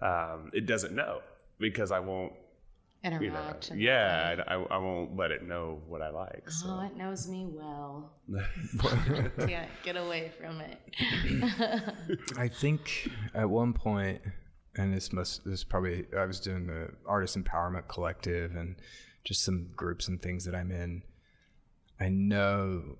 um, 0.00 0.52
it 0.54 0.66
doesn't 0.66 0.94
know 0.94 1.20
because 1.62 1.90
I 1.90 2.00
won't. 2.00 2.32
You 3.02 3.10
know, 3.10 3.16
in 3.16 3.80
yeah, 3.80 4.36
way. 4.36 4.44
I, 4.46 4.54
I 4.54 4.78
won't 4.78 5.16
let 5.16 5.32
it 5.32 5.42
know 5.42 5.80
what 5.88 6.02
I 6.02 6.10
like. 6.10 6.44
Oh, 6.46 6.50
so. 6.50 6.66
Oh, 6.68 6.86
it 6.86 6.96
knows 6.96 7.26
me 7.26 7.48
well. 7.50 8.12
Can't 9.38 9.68
get 9.82 9.96
away 9.96 10.30
from 10.38 10.60
it. 10.60 10.78
I 12.38 12.46
think 12.46 13.10
at 13.34 13.50
one 13.50 13.72
point, 13.72 14.20
and 14.76 14.94
this 14.94 15.12
must 15.12 15.44
this 15.44 15.54
is 15.54 15.64
probably 15.64 16.06
I 16.16 16.26
was 16.26 16.38
doing 16.38 16.68
the 16.68 16.90
artist 17.04 17.36
empowerment 17.36 17.88
collective 17.88 18.54
and 18.54 18.76
just 19.24 19.42
some 19.42 19.70
groups 19.74 20.06
and 20.06 20.22
things 20.22 20.44
that 20.44 20.54
I'm 20.54 20.70
in. 20.70 21.02
I 22.00 22.08
know. 22.08 22.98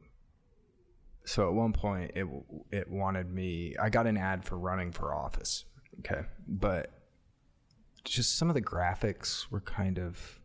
So 1.24 1.46
at 1.46 1.54
one 1.54 1.72
point, 1.72 2.10
it 2.16 2.26
it 2.72 2.90
wanted 2.90 3.32
me. 3.32 3.76
I 3.80 3.88
got 3.88 4.08
an 4.08 4.16
ad 4.16 4.44
for 4.44 4.58
running 4.58 4.90
for 4.90 5.14
office. 5.14 5.64
Okay, 6.00 6.22
but 6.48 6.90
just 8.04 8.36
some 8.36 8.48
of 8.48 8.54
the 8.54 8.62
graphics 8.62 9.50
were 9.50 9.60
kind 9.60 9.98
of 9.98 10.38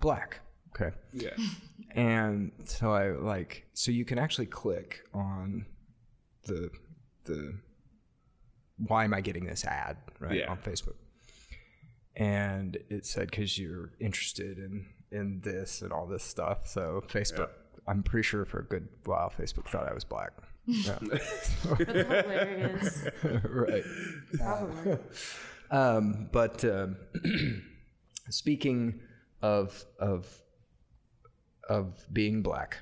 black. 0.00 0.40
Okay. 0.74 0.94
yeah, 1.12 1.30
And 1.94 2.50
so 2.64 2.92
I 2.92 3.10
like 3.12 3.66
so 3.74 3.90
you 3.92 4.04
can 4.04 4.18
actually 4.18 4.46
click 4.46 5.00
on 5.14 5.66
the 6.46 6.70
the 7.24 7.58
why 8.88 9.04
am 9.04 9.14
I 9.14 9.20
getting 9.20 9.44
this 9.44 9.64
ad 9.64 9.96
right 10.18 10.34
Yeah. 10.40 10.50
on 10.50 10.58
Facebook, 10.58 10.96
and 12.16 12.76
it 12.90 13.06
said 13.06 13.30
because 13.30 13.56
you're 13.56 13.92
interested 14.00 14.58
in 14.58 14.86
in 15.12 15.40
this 15.44 15.80
and 15.82 15.92
all 15.92 16.06
this 16.08 16.24
stuff. 16.24 16.66
So 16.66 17.04
Facebook, 17.06 17.50
I'm 17.86 18.02
pretty 18.02 18.24
sure 18.24 18.44
for 18.44 18.58
a 18.58 18.64
good 18.64 18.88
while, 19.04 19.30
Facebook 19.30 19.68
thought 19.68 19.88
I 19.88 19.94
was 19.94 20.04
black. 20.04 20.32
Yeah. 20.66 20.98
That's 21.02 21.48
hilarious. 21.62 23.06
right. 23.44 23.84
Probably. 24.38 24.96
Um, 25.70 26.28
but 26.32 26.64
um, 26.64 26.96
speaking 28.30 29.00
of 29.42 29.84
of 29.98 30.26
of 31.68 31.94
being 32.12 32.42
black, 32.42 32.78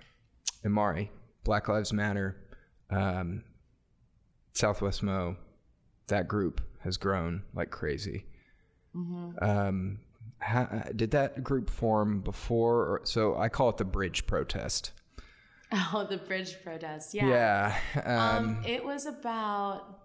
Imari, 0.65 1.09
Black 1.45 1.69
Lives 1.69 1.93
Matter, 1.93 2.37
um, 2.91 3.45
Southwest 4.53 5.03
Mo, 5.03 5.37
that 6.09 6.29
group 6.29 6.61
has 6.81 6.97
grown 6.97 7.43
like 7.55 7.71
crazy. 7.71 8.27
Um, 8.95 10.01
ha, 10.41 10.67
did 10.95 11.13
that 11.13 11.43
group 11.43 11.71
form 11.71 12.21
before? 12.21 12.77
Or, 12.81 13.01
so 13.05 13.37
I 13.37 13.49
call 13.49 13.71
it 13.71 13.77
the 13.79 13.85
Bridge 13.85 14.27
Protest. 14.27 14.93
Oh, 15.75 16.07
the 16.09 16.19
bridge 16.19 16.57
protest. 16.63 17.15
Yeah. 17.15 17.75
Yeah. 17.95 18.03
Um, 18.05 18.45
Um, 18.59 18.63
it 18.67 18.85
was 18.85 19.07
about. 19.07 20.01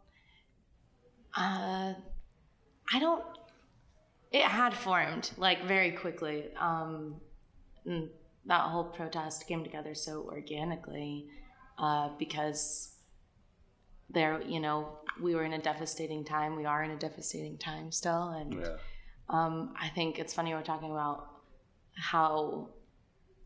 Uh, 1.35 1.93
I 2.93 2.99
don't. 2.99 3.23
It 4.31 4.43
had 4.43 4.73
formed 4.73 5.31
like 5.37 5.65
very 5.65 5.91
quickly. 5.91 6.45
Um, 6.57 7.15
that 7.85 8.61
whole 8.61 8.85
protest 8.85 9.47
came 9.47 9.63
together 9.63 9.93
so 9.93 10.23
organically 10.23 11.27
uh, 11.77 12.09
because 12.17 12.95
there, 14.09 14.41
you 14.41 14.59
know, 14.59 14.99
we 15.21 15.35
were 15.35 15.43
in 15.43 15.53
a 15.53 15.61
devastating 15.61 16.23
time. 16.23 16.55
We 16.55 16.65
are 16.65 16.83
in 16.83 16.91
a 16.91 16.97
devastating 16.97 17.57
time 17.57 17.91
still, 17.91 18.29
and 18.29 18.53
yeah, 18.53 18.77
um, 19.29 19.73
I 19.79 19.89
think 19.89 20.19
it's 20.19 20.33
funny 20.33 20.53
we're 20.53 20.61
talking 20.61 20.91
about 20.91 21.27
how, 21.95 22.69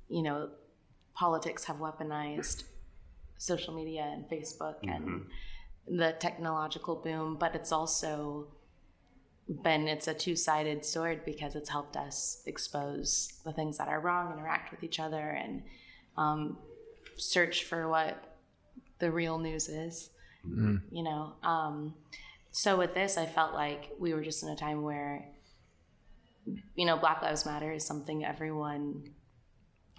you 0.10 0.22
know, 0.22 0.50
politics 1.16 1.64
have 1.66 1.78
weaponized 1.78 2.64
social 3.38 3.74
media 3.74 4.04
and 4.04 4.26
Facebook 4.30 4.76
and 4.84 5.26
the 5.88 6.16
technological 6.20 6.96
boom, 6.96 7.38
but 7.40 7.56
it's 7.56 7.72
also 7.72 8.48
been 9.48 9.88
it's 9.88 10.08
a 10.08 10.14
two-sided 10.14 10.86
sword 10.86 11.26
because 11.26 11.56
it's 11.56 11.70
helped 11.70 11.98
us 11.98 12.42
expose 12.46 13.34
the 13.44 13.52
things 13.52 13.78
that 13.78 13.88
are 13.88 14.00
wrong, 14.00 14.32
interact 14.34 14.72
with 14.72 14.84
each 14.84 15.00
other, 15.00 15.30
and 15.32 15.64
um, 16.18 16.58
search 17.18 17.66
for 17.66 17.88
what 17.90 18.38
the 19.00 19.12
real 19.12 19.38
news 19.38 19.68
is. 19.68 20.10
You 20.92 21.04
know, 21.04 21.34
um, 21.44 21.94
so 22.52 22.78
with 22.78 22.94
this, 22.94 23.18
I 23.18 23.26
felt 23.26 23.54
like 23.54 23.92
we 24.00 24.14
were 24.14 24.24
just 24.24 24.44
in 24.44 24.50
a 24.50 24.56
time 24.56 24.82
where 24.82 25.28
you 26.76 26.86
know, 26.86 26.98
Black 26.98 27.22
Lives 27.22 27.46
Matter 27.46 27.72
is 27.72 27.86
something 27.86 28.26
everyone 28.26 29.10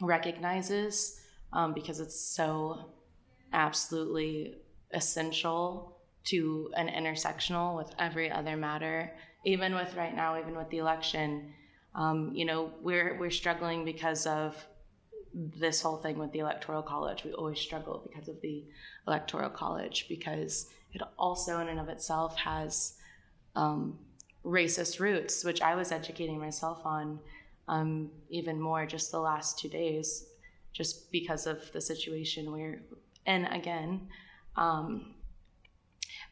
recognizes 0.01 1.21
um, 1.53 1.75
because 1.75 2.01
it's 2.01 2.19
so 2.19 2.91
absolutely 3.53 4.57
essential 4.93 5.99
to 6.25 6.71
an 6.77 6.89
intersectional 6.89 7.77
with 7.77 7.93
every 7.99 8.31
other 8.31 8.57
matter. 8.57 9.13
Even 9.45 9.75
with 9.75 9.95
right 9.97 10.15
now, 10.15 10.39
even 10.39 10.57
with 10.57 10.71
the 10.71 10.79
election, 10.79 11.55
Um, 11.95 12.33
you 12.35 12.47
know, 12.47 12.71
we're 12.81 13.19
we're 13.21 13.31
struggling 13.43 13.85
because 13.85 14.27
of 14.27 14.57
this 15.61 15.83
whole 15.83 15.99
thing 15.99 16.19
with 16.19 16.33
the 16.33 16.39
electoral 16.39 16.83
college. 16.83 17.25
We 17.25 17.33
always 17.35 17.61
struggle 17.61 18.01
because 18.09 18.29
of 18.33 18.41
the 18.41 18.65
electoral 19.07 19.51
college 19.51 20.07
because 20.09 20.55
it 20.95 21.03
also, 21.17 21.61
in 21.61 21.69
and 21.69 21.81
of 21.81 21.89
itself, 21.89 22.37
has 22.37 22.95
um, 23.55 23.99
racist 24.43 25.01
roots, 25.01 25.45
which 25.45 25.61
I 25.61 25.75
was 25.75 25.93
educating 25.93 26.39
myself 26.39 26.81
on 26.85 27.21
um, 27.69 28.11
even 28.31 28.61
more 28.61 28.87
just 28.87 29.11
the 29.11 29.21
last 29.21 29.59
two 29.61 29.69
days, 29.69 30.27
just 30.73 31.13
because 31.13 31.47
of 31.47 31.59
the 31.73 31.81
situation 31.81 32.53
we're 32.53 32.83
in 33.27 33.45
again. 33.47 34.09
Um, 34.57 35.15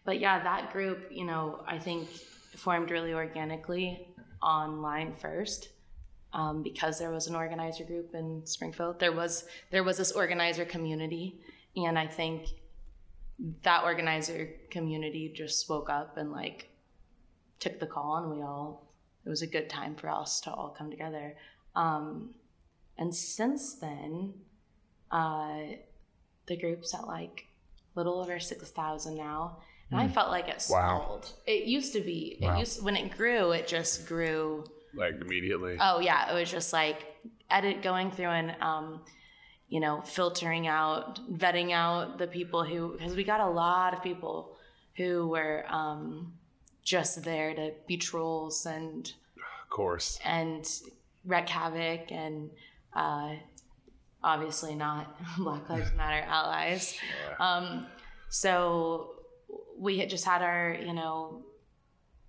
but 0.05 0.21
yeah, 0.21 0.43
that 0.43 0.73
group, 0.73 0.99
you 1.11 1.25
know, 1.25 1.63
I 1.67 1.79
think 1.79 2.09
formed 2.61 2.91
really 2.91 3.13
organically 3.13 4.09
online 4.43 5.13
first. 5.13 5.71
Um, 6.33 6.63
because 6.63 6.97
there 6.97 7.11
was 7.11 7.27
an 7.27 7.35
organizer 7.35 7.83
group 7.83 8.15
in 8.15 8.47
Springfield, 8.47 9.01
there 9.01 9.11
was 9.11 9.47
there 9.73 9.83
was 9.83 9.97
this 9.99 10.13
organizer 10.13 10.65
community, 10.65 11.41
and 11.75 11.99
I 11.99 12.07
think 12.07 12.47
that 13.65 13.83
organizer 13.83 14.49
community 14.71 15.33
just 15.35 15.59
spoke 15.59 15.91
up 15.91 16.19
and 16.19 16.31
like 16.31 16.71
took 17.59 17.81
the 17.81 17.87
call, 17.87 18.19
and 18.19 18.31
we 18.31 18.43
all 18.43 18.95
it 19.27 19.29
was 19.29 19.43
a 19.43 19.47
good 19.47 19.69
time 19.69 19.97
for 19.97 20.09
us 20.09 20.41
to 20.43 20.53
all 20.53 20.69
come 20.79 20.89
together. 20.89 21.37
Um, 21.75 22.31
and 22.97 23.13
since 23.13 23.75
then, 23.75 24.35
uh, 25.11 25.63
the 26.47 26.57
group's 26.57 26.95
at 26.95 27.09
like 27.09 27.47
a 27.97 27.99
little 27.99 28.21
over 28.21 28.39
six 28.39 28.71
thousand 28.71 29.17
now, 29.17 29.59
and 29.91 29.99
mm. 29.99 30.03
I 30.03 30.07
hmm. 30.07 30.13
felt 30.13 30.31
like 30.31 30.49
it 30.49 30.63
stalled. 30.63 31.25
Wow. 31.25 31.43
It 31.47 31.65
used 31.65 31.93
to 31.95 32.01
be. 32.01 32.39
It 32.41 32.47
wow. 32.47 32.59
used 32.59 32.83
when 32.83 32.97
it 32.97 33.17
grew, 33.17 33.53
it 33.53 33.67
just 33.67 34.07
grew 34.07 34.65
like 34.95 35.21
immediately. 35.21 35.77
Oh 35.81 36.01
yeah, 36.01 36.31
it 36.31 36.35
was 36.39 36.51
just 36.51 36.73
like 36.73 37.07
edit 37.51 37.83
going 37.83 38.11
through 38.11 38.27
and 38.27 38.55
um, 38.61 39.01
you 39.69 39.81
know 39.81 40.01
filtering 40.03 40.67
out, 40.67 41.21
vetting 41.33 41.73
out 41.73 42.19
the 42.19 42.27
people 42.27 42.65
who 42.65 42.93
because 42.93 43.17
we 43.17 43.25
got 43.25 43.41
a 43.41 43.49
lot 43.49 43.95
of 43.95 44.03
people 44.03 44.57
who 44.97 45.29
were 45.29 45.65
um, 45.69 46.33
just 46.83 47.23
there 47.23 47.55
to 47.55 47.73
be 47.87 47.97
trolls 47.97 48.67
and 48.67 49.13
of 49.37 49.71
course 49.71 50.19
and 50.25 50.69
wreck 51.25 51.49
havoc 51.49 52.11
and 52.11 52.51
uh, 52.95 53.35
obviously 54.23 54.75
not 54.75 55.17
Black 55.39 55.69
Lives 55.69 55.93
Matter 55.97 56.25
allies. 56.27 56.97
Yeah. 57.29 57.37
Um, 57.57 57.87
so 58.29 59.20
we 59.81 59.99
had 59.99 60.11
just 60.11 60.25
had 60.25 60.43
our 60.43 60.77
you 60.81 60.93
know 60.93 61.43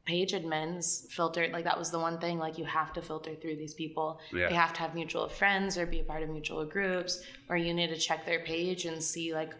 page 0.05 0.31
admins 0.31 1.07
filtered 1.11 1.51
like 1.51 1.65
that 1.65 1.77
was 1.77 1.91
the 1.91 1.99
one 1.99 2.17
thing 2.17 2.39
like 2.39 2.57
you 2.57 2.65
have 2.65 2.91
to 2.91 3.01
filter 3.01 3.35
through 3.35 3.55
these 3.55 3.75
people 3.75 4.19
yeah. 4.33 4.49
you 4.49 4.55
have 4.55 4.73
to 4.73 4.79
have 4.79 4.95
mutual 4.95 5.27
friends 5.29 5.77
or 5.77 5.85
be 5.85 5.99
a 5.99 6.03
part 6.03 6.23
of 6.23 6.29
mutual 6.29 6.65
groups 6.65 7.21
or 7.49 7.57
you 7.57 7.73
need 7.73 7.87
to 7.87 7.97
check 7.97 8.25
their 8.25 8.39
page 8.39 8.85
and 8.85 9.03
see 9.03 9.33
like 9.33 9.53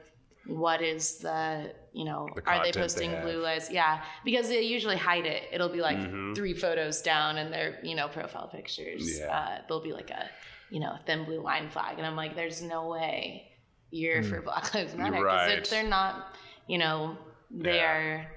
what 0.48 0.81
is 0.81 1.17
the 1.19 1.71
you 1.93 2.03
know 2.03 2.27
the 2.36 2.50
are 2.50 2.63
they 2.63 2.71
posting 2.71 3.12
they 3.12 3.21
blue 3.21 3.43
lights 3.43 3.69
yeah 3.69 4.01
because 4.25 4.48
they 4.50 4.62
usually 4.62 4.98
hide 4.98 5.27
it 5.27 5.43
it'll 5.51 5.69
be 5.69 5.81
like 5.81 5.98
mm-hmm. 5.98 6.33
three 6.33 6.55
photos 6.55 7.01
down 7.01 7.38
in 7.38 7.51
their 7.51 7.79
you 7.83 7.93
know 7.93 8.07
profile 8.07 8.48
pictures 8.48 9.19
yeah. 9.19 9.25
uh, 9.25 9.62
there'll 9.67 9.83
be 9.83 9.93
like 9.93 10.10
a 10.10 10.27
you 10.71 10.79
know 10.79 10.95
thin 11.05 11.24
blue 11.25 11.41
line 11.41 11.69
flag 11.69 11.98
and 11.98 12.07
i'm 12.07 12.15
like 12.15 12.36
there's 12.36 12.62
no 12.62 12.88
way 12.88 13.48
you're 13.91 14.24
mm. 14.24 14.29
for 14.29 14.41
black 14.41 14.74
lives 14.74 14.95
matter 14.95 15.17
because 15.17 15.48
right. 15.48 15.69
they're, 15.69 15.88
not 15.88 16.36
you 16.67 16.79
know 16.79 17.15
they 17.53 17.77
yeah. 17.77 17.91
are 17.91 18.27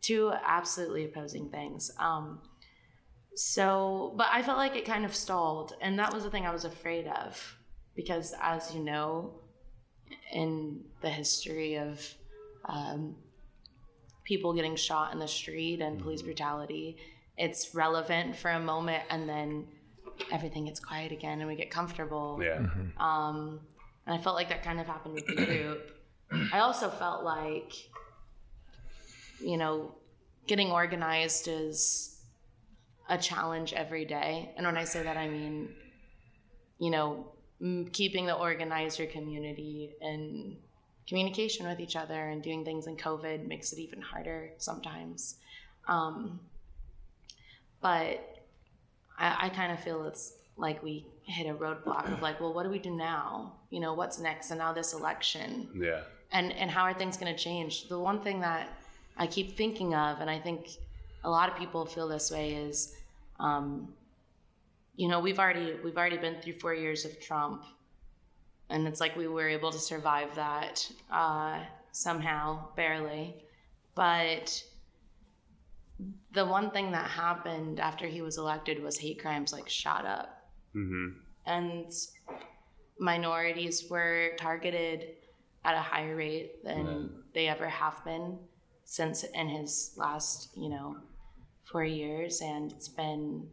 two 0.00 0.32
absolutely 0.44 1.04
opposing 1.04 1.50
things. 1.50 1.90
Um, 1.98 2.40
so, 3.34 4.14
but 4.16 4.28
I 4.32 4.42
felt 4.42 4.58
like 4.58 4.76
it 4.76 4.84
kind 4.84 5.04
of 5.04 5.14
stalled, 5.14 5.74
and 5.80 5.98
that 5.98 6.12
was 6.12 6.24
the 6.24 6.30
thing 6.30 6.44
I 6.44 6.52
was 6.52 6.64
afraid 6.64 7.06
of 7.06 7.56
because, 7.94 8.34
as 8.40 8.74
you 8.74 8.80
know, 8.80 9.34
in 10.32 10.84
the 11.02 11.08
history 11.08 11.76
of 11.78 12.04
um, 12.64 13.16
people 14.24 14.52
getting 14.52 14.76
shot 14.76 15.12
in 15.12 15.18
the 15.18 15.28
street 15.28 15.80
and 15.80 16.00
police 16.00 16.20
mm-hmm. 16.20 16.28
brutality, 16.28 16.96
it's 17.36 17.74
relevant 17.74 18.36
for 18.36 18.50
a 18.50 18.60
moment, 18.60 19.04
and 19.10 19.28
then 19.28 19.66
everything 20.32 20.64
gets 20.66 20.80
quiet 20.80 21.12
again, 21.12 21.38
and 21.40 21.48
we 21.48 21.54
get 21.54 21.70
comfortable. 21.70 22.40
Yeah. 22.42 22.58
Mm-hmm. 22.58 23.00
Um, 23.00 23.60
and 24.06 24.18
I 24.18 24.22
felt 24.22 24.36
like 24.36 24.48
that 24.48 24.62
kind 24.62 24.80
of 24.80 24.86
happened 24.86 25.14
with 25.14 25.26
the 25.26 25.34
group. 25.34 25.97
I 26.52 26.60
also 26.60 26.88
felt 26.88 27.24
like 27.24 27.72
you 29.40 29.56
know, 29.56 29.94
getting 30.46 30.70
organized 30.70 31.48
is 31.48 32.20
a 33.08 33.18
challenge 33.18 33.72
every 33.72 34.04
day. 34.04 34.50
And 34.56 34.66
when 34.66 34.76
I 34.76 34.84
say 34.84 35.02
that, 35.02 35.16
I 35.16 35.28
mean, 35.28 35.70
you 36.78 36.90
know, 36.90 37.32
keeping 37.92 38.26
the 38.26 38.34
organizer 38.34 39.06
community 39.06 39.90
in 40.00 40.56
communication 41.08 41.66
with 41.66 41.80
each 41.80 41.96
other 41.96 42.28
and 42.28 42.42
doing 42.42 42.64
things 42.64 42.86
in 42.86 42.96
COVID 42.96 43.46
makes 43.46 43.72
it 43.72 43.78
even 43.78 44.00
harder 44.00 44.50
sometimes. 44.58 45.36
Um, 45.86 46.40
but 47.80 48.44
I, 49.18 49.46
I 49.46 49.48
kind 49.48 49.72
of 49.72 49.80
feel 49.80 50.04
it's 50.04 50.34
like 50.56 50.82
we 50.82 51.06
hit 51.22 51.46
a 51.46 51.54
roadblock 51.54 52.12
of 52.12 52.20
like, 52.20 52.40
well, 52.40 52.52
what 52.52 52.64
do 52.64 52.68
we 52.68 52.78
do 52.78 52.94
now? 52.94 53.54
You 53.70 53.80
know, 53.80 53.94
what's 53.94 54.18
next? 54.18 54.50
And 54.50 54.58
now 54.58 54.72
this 54.72 54.92
election. 54.92 55.70
Yeah. 55.74 56.02
And 56.32 56.52
and 56.52 56.70
how 56.70 56.82
are 56.82 56.94
things 56.94 57.16
going 57.16 57.34
to 57.34 57.38
change? 57.38 57.88
The 57.88 57.98
one 57.98 58.20
thing 58.20 58.40
that 58.40 58.68
I 59.16 59.26
keep 59.26 59.56
thinking 59.56 59.94
of, 59.94 60.20
and 60.20 60.28
I 60.28 60.38
think 60.38 60.68
a 61.24 61.30
lot 61.30 61.48
of 61.48 61.56
people 61.56 61.86
feel 61.86 62.08
this 62.08 62.30
way, 62.30 62.54
is 62.54 62.94
um, 63.40 63.88
you 64.96 65.08
know 65.08 65.20
we've 65.20 65.38
already 65.38 65.74
we've 65.82 65.96
already 65.96 66.18
been 66.18 66.36
through 66.42 66.54
four 66.54 66.74
years 66.74 67.04
of 67.04 67.18
Trump, 67.20 67.64
and 68.68 68.86
it's 68.86 69.00
like 69.00 69.16
we 69.16 69.26
were 69.26 69.48
able 69.48 69.72
to 69.72 69.78
survive 69.78 70.34
that 70.34 70.90
uh, 71.10 71.60
somehow, 71.92 72.68
barely, 72.76 73.34
but 73.94 74.62
the 76.32 76.44
one 76.44 76.70
thing 76.70 76.92
that 76.92 77.10
happened 77.10 77.80
after 77.80 78.06
he 78.06 78.22
was 78.22 78.38
elected 78.38 78.82
was 78.82 78.98
hate 78.98 79.20
crimes 79.20 79.52
like 79.52 79.68
shot 79.68 80.06
up 80.06 80.38
mm-hmm. 80.74 81.08
and 81.46 81.92
minorities 82.98 83.88
were 83.90 84.30
targeted 84.38 85.08
at 85.68 85.74
a 85.74 85.80
higher 85.80 86.16
rate 86.16 86.64
than 86.64 86.86
yeah. 86.86 87.20
they 87.34 87.48
ever 87.48 87.68
have 87.68 88.02
been 88.04 88.38
since 88.84 89.22
in 89.22 89.48
his 89.48 89.92
last, 89.96 90.50
you 90.56 90.70
know, 90.70 90.96
four 91.70 91.84
years, 91.84 92.40
and 92.40 92.72
it's 92.72 92.88
been. 92.88 93.46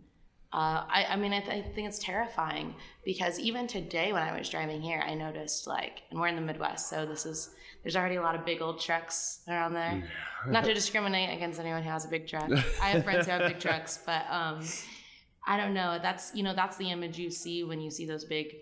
Uh, 0.53 0.85
I, 0.87 1.07
I 1.09 1.15
mean, 1.17 1.33
I, 1.33 1.41
th- 1.41 1.51
I 1.51 1.61
think 1.73 1.89
it's 1.89 1.99
terrifying 1.99 2.75
because 3.03 3.37
even 3.39 3.67
today 3.67 4.13
when 4.13 4.23
I 4.23 4.37
was 4.37 4.47
driving 4.47 4.81
here, 4.81 5.03
I 5.05 5.13
noticed 5.13 5.67
like, 5.67 6.03
and 6.09 6.19
we're 6.19 6.27
in 6.27 6.37
the 6.37 6.41
Midwest, 6.41 6.89
so 6.89 7.05
this 7.05 7.25
is 7.25 7.49
there's 7.83 7.97
already 7.97 8.15
a 8.15 8.21
lot 8.21 8.35
of 8.35 8.45
big 8.45 8.61
old 8.61 8.79
trucks 8.79 9.41
around 9.49 9.73
there. 9.73 10.09
Not 10.47 10.63
to 10.63 10.73
discriminate 10.73 11.35
against 11.35 11.59
anyone 11.59 11.83
who 11.83 11.89
has 11.89 12.05
a 12.05 12.07
big 12.07 12.27
truck. 12.27 12.49
I 12.81 12.89
have 12.89 13.03
friends 13.03 13.25
who 13.25 13.31
have 13.33 13.41
big 13.41 13.59
trucks, 13.59 13.99
but 14.05 14.25
um, 14.29 14.61
I 15.45 15.57
don't 15.57 15.73
know. 15.73 15.99
That's 16.01 16.33
you 16.33 16.43
know 16.43 16.55
that's 16.55 16.77
the 16.77 16.89
image 16.89 17.17
you 17.17 17.29
see 17.29 17.65
when 17.65 17.81
you 17.81 17.91
see 17.91 18.05
those 18.05 18.23
big 18.23 18.55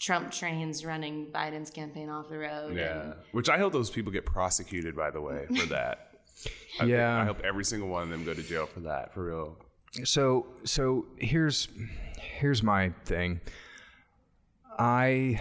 Trump 0.00 0.32
trains 0.32 0.84
running 0.84 1.26
Biden's 1.26 1.70
campaign 1.70 2.08
off 2.08 2.30
the 2.30 2.38
road. 2.38 2.74
Yeah, 2.74 3.02
and, 3.02 3.14
which 3.32 3.50
I 3.50 3.58
hope 3.58 3.72
those 3.72 3.90
people 3.90 4.10
get 4.10 4.24
prosecuted. 4.24 4.96
By 4.96 5.10
the 5.10 5.20
way, 5.20 5.46
for 5.46 5.66
that. 5.66 6.06
I 6.80 6.84
yeah, 6.84 7.18
think, 7.18 7.22
I 7.22 7.24
hope 7.26 7.40
every 7.44 7.64
single 7.64 7.88
one 7.88 8.04
of 8.04 8.08
them 8.08 8.24
go 8.24 8.32
to 8.32 8.42
jail 8.42 8.64
for 8.64 8.80
that. 8.80 9.12
For 9.12 9.24
real. 9.24 9.58
So, 10.04 10.46
so 10.64 11.06
here's 11.18 11.68
here's 12.18 12.62
my 12.62 12.90
thing. 13.04 13.40
I, 14.78 15.38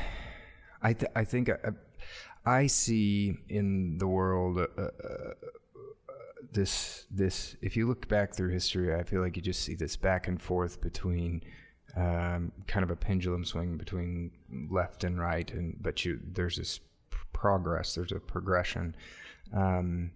I, 0.82 0.92
th- 0.92 1.12
I 1.16 1.24
think 1.24 1.50
I, 1.50 1.56
I, 2.46 2.68
see 2.68 3.38
in 3.48 3.98
the 4.00 4.08
world 4.08 4.58
uh, 4.58 4.82
uh, 4.82 4.90
this 6.52 7.06
this. 7.10 7.56
If 7.62 7.78
you 7.78 7.88
look 7.88 8.10
back 8.10 8.36
through 8.36 8.50
history, 8.50 8.94
I 8.94 9.04
feel 9.04 9.22
like 9.22 9.38
you 9.38 9.42
just 9.42 9.64
see 9.64 9.76
this 9.76 9.96
back 9.96 10.28
and 10.28 10.42
forth 10.42 10.82
between 10.82 11.44
um, 12.00 12.52
kind 12.66 12.84
of 12.84 12.92
a 12.92 12.96
pendulum 12.96 13.44
swing 13.44 13.78
between 13.78 14.32
left 14.70 15.04
and 15.04 15.20
right, 15.20 15.52
and 15.52 15.76
but 15.82 16.06
you 16.06 16.20
there's 16.32 16.56
this 16.56 16.80
progress, 17.34 17.96
there's 17.96 18.14
a 18.14 18.20
progression, 18.20 18.96
um, 19.54 20.12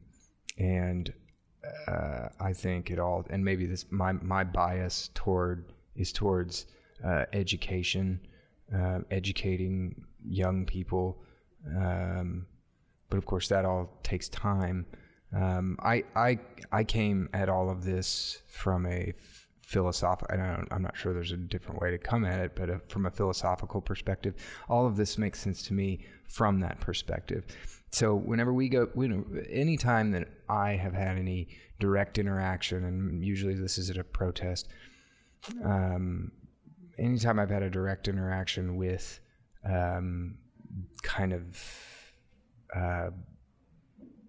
and 0.57 1.13
uh, 1.87 2.29
I 2.39 2.53
think 2.53 2.89
it 2.89 2.99
all, 2.99 3.25
and 3.29 3.43
maybe 3.43 3.65
this 3.65 3.85
my 3.89 4.13
my 4.13 4.45
bias 4.45 5.09
toward 5.13 5.73
is 5.95 6.13
towards 6.13 6.67
uh, 7.03 7.25
education, 7.33 8.21
uh, 8.73 8.99
educating 9.11 10.05
young 10.25 10.65
people, 10.65 11.21
um, 11.75 12.45
but 13.09 13.17
of 13.17 13.25
course 13.25 13.49
that 13.49 13.65
all 13.65 13.99
takes 14.03 14.29
time. 14.29 14.85
Um, 15.35 15.77
I 15.83 16.05
I 16.15 16.39
I 16.71 16.85
came 16.85 17.27
at 17.33 17.49
all 17.49 17.69
of 17.69 17.83
this 17.83 18.41
from 18.47 18.85
a 18.85 19.13
philosophical. 19.73 20.39
I'm 20.71 20.83
not 20.83 20.95
sure 20.95 21.13
there's 21.13 21.31
a 21.31 21.37
different 21.37 21.81
way 21.81 21.89
to 21.89 21.97
come 21.97 22.23
at 22.23 22.39
it, 22.39 22.51
but 22.55 22.69
uh, 22.69 22.77
from 22.87 23.07
a 23.07 23.11
philosophical 23.11 23.81
perspective, 23.81 24.35
all 24.69 24.85
of 24.85 24.95
this 24.95 25.17
makes 25.17 25.39
sense 25.39 25.63
to 25.63 25.73
me 25.73 26.05
from 26.27 26.59
that 26.59 26.79
perspective. 26.79 27.43
So 27.91 28.15
whenever 28.15 28.53
we 28.53 28.69
go, 28.69 28.87
any 29.49 29.75
time 29.75 30.11
that 30.11 30.29
I 30.47 30.73
have 30.73 30.93
had 30.93 31.17
any 31.17 31.47
direct 31.79 32.19
interaction, 32.19 32.85
and 32.85 33.25
usually 33.25 33.55
this 33.55 33.77
is 33.79 33.89
at 33.89 33.97
a 33.97 34.03
protest, 34.03 34.67
um, 35.65 36.31
anytime 36.99 37.39
I've 37.39 37.49
had 37.49 37.63
a 37.63 37.69
direct 37.69 38.07
interaction 38.07 38.77
with 38.77 39.19
um, 39.67 40.35
kind 41.01 41.33
of 41.33 41.63
uh, 42.75 43.09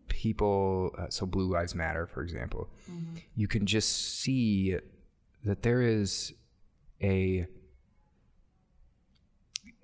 people, 0.09 0.91
uh, 0.99 1.09
so 1.11 1.27
Blue 1.27 1.53
Lives 1.53 1.75
Matter, 1.75 2.07
for 2.07 2.23
example, 2.23 2.71
you 3.37 3.47
can 3.47 3.67
just 3.67 4.21
see 4.21 4.79
that 5.45 5.63
there 5.63 5.83
is 5.83 6.33
a 7.03 7.47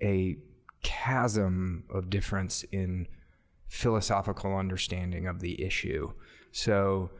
a 0.01 0.37
chasm 0.81 1.83
of 1.89 2.09
difference 2.09 2.63
in 2.71 3.07
philosophical 3.67 4.55
understanding 4.57 5.27
of 5.27 5.39
the 5.39 5.63
issue. 5.63 6.11
So, 6.51 7.11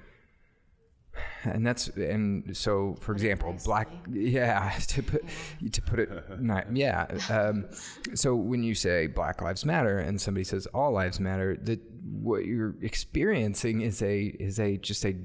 and 1.44 1.66
that's 1.66 1.88
and 1.90 2.56
so 2.58 2.98
for 3.00 3.14
example, 3.14 3.56
black 3.64 3.88
yeah 4.10 4.72
to 4.88 5.04
put 5.04 5.24
to 5.72 5.82
put 5.82 6.00
it 6.00 6.10
not 6.42 6.76
yeah. 6.76 7.06
Um, 7.30 7.68
so 8.16 8.36
when 8.36 8.64
you 8.64 8.76
say 8.76 9.08
Black 9.08 9.42
Lives 9.42 9.66
Matter 9.66 10.00
and 10.00 10.20
somebody 10.20 10.44
says 10.44 10.66
All 10.68 10.92
Lives 10.92 11.20
Matter, 11.20 11.58
that 11.64 11.80
what 12.04 12.46
you're 12.46 12.76
experiencing 12.82 13.82
is 13.82 14.02
a 14.02 14.24
is 14.40 14.60
a 14.60 14.78
just 14.78 15.06
a 15.06 15.16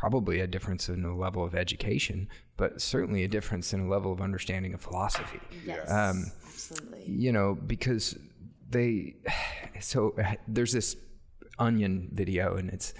probably 0.00 0.40
a 0.40 0.46
difference 0.46 0.88
in 0.88 1.02
the 1.02 1.12
level 1.12 1.44
of 1.44 1.54
education, 1.54 2.26
but 2.56 2.80
certainly 2.80 3.22
a 3.22 3.28
difference 3.28 3.74
in 3.74 3.80
a 3.80 3.86
level 3.86 4.10
of 4.10 4.22
understanding 4.22 4.72
of 4.72 4.80
philosophy 4.80 5.38
Yes. 5.66 5.90
Um, 5.90 6.24
absolutely. 6.46 7.04
you 7.06 7.32
know, 7.32 7.54
because 7.54 8.18
they, 8.70 9.16
so 9.80 10.14
uh, 10.18 10.36
there's 10.48 10.72
this 10.72 10.96
onion 11.58 12.08
video 12.12 12.56
and 12.56 12.70
it's, 12.70 12.94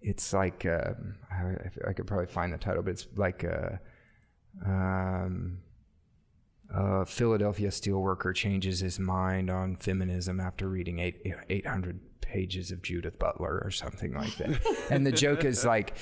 it's 0.00 0.32
like, 0.32 0.64
um, 0.66 1.16
I, 1.32 1.88
I 1.88 1.92
could 1.92 2.06
probably 2.06 2.26
find 2.26 2.52
the 2.52 2.58
title, 2.58 2.84
but 2.84 2.90
it's 2.90 3.08
like, 3.16 3.42
a, 3.42 3.80
um, 4.64 5.58
a 6.72 7.04
Philadelphia 7.06 7.70
steelworker 7.70 8.32
changes 8.32 8.78
his 8.78 9.00
mind 9.00 9.50
on 9.50 9.74
feminism 9.74 10.38
after 10.38 10.68
reading 10.68 11.00
eight, 11.00 11.20
800 11.50 11.98
pages 12.20 12.70
of 12.70 12.82
Judith 12.82 13.18
Butler 13.18 13.60
or 13.64 13.72
something 13.72 14.14
like 14.14 14.36
that. 14.36 14.60
and 14.90 15.04
the 15.04 15.10
joke 15.10 15.44
is 15.44 15.64
like, 15.64 15.96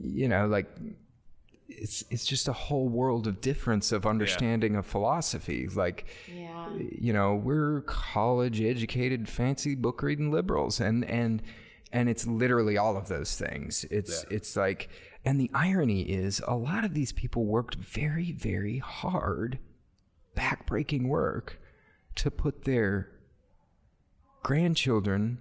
you 0.00 0.28
know, 0.28 0.46
like 0.46 0.68
it's 1.68 2.02
it's 2.10 2.26
just 2.26 2.48
a 2.48 2.52
whole 2.52 2.88
world 2.88 3.26
of 3.26 3.40
difference 3.40 3.92
of 3.92 4.06
understanding 4.06 4.74
of 4.76 4.86
philosophy. 4.86 5.68
Like, 5.68 6.06
Yeah. 6.34 6.68
you 6.76 7.12
know, 7.12 7.34
we're 7.34 7.82
college 7.82 8.60
educated, 8.60 9.28
fancy 9.28 9.74
book 9.74 10.02
reading 10.02 10.30
liberals, 10.30 10.80
and 10.80 11.04
and 11.04 11.42
and 11.92 12.08
it's 12.08 12.26
literally 12.26 12.76
all 12.76 12.96
of 12.96 13.08
those 13.08 13.36
things. 13.36 13.84
It's 13.90 14.24
it's 14.30 14.56
like, 14.56 14.88
and 15.24 15.40
the 15.40 15.50
irony 15.54 16.02
is, 16.02 16.40
a 16.46 16.56
lot 16.56 16.84
of 16.84 16.94
these 16.94 17.12
people 17.12 17.44
worked 17.44 17.76
very 17.76 18.32
very 18.32 18.78
hard, 18.78 19.58
backbreaking 20.36 21.06
work, 21.08 21.60
to 22.16 22.30
put 22.30 22.64
their 22.64 23.10
grandchildren 24.42 25.38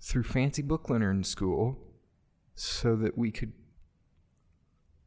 through 0.00 0.22
fancy 0.24 0.62
book 0.62 0.88
learning 0.88 1.24
school, 1.24 1.78
so 2.60 2.96
that 2.96 3.16
we 3.16 3.30
could 3.30 3.52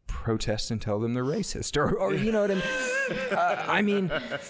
protest 0.08 0.70
and 0.72 0.82
tell 0.82 1.00
them 1.00 1.14
they're 1.14 1.24
racist 1.24 1.78
or, 1.78 1.96
or 1.98 2.14
you 2.14 2.32
know 2.32 2.42
what 2.42 2.52
I 2.52 2.56
mean? 2.56 2.64
Uh, 3.32 3.66
I 3.68 3.82
mean, 3.82 4.10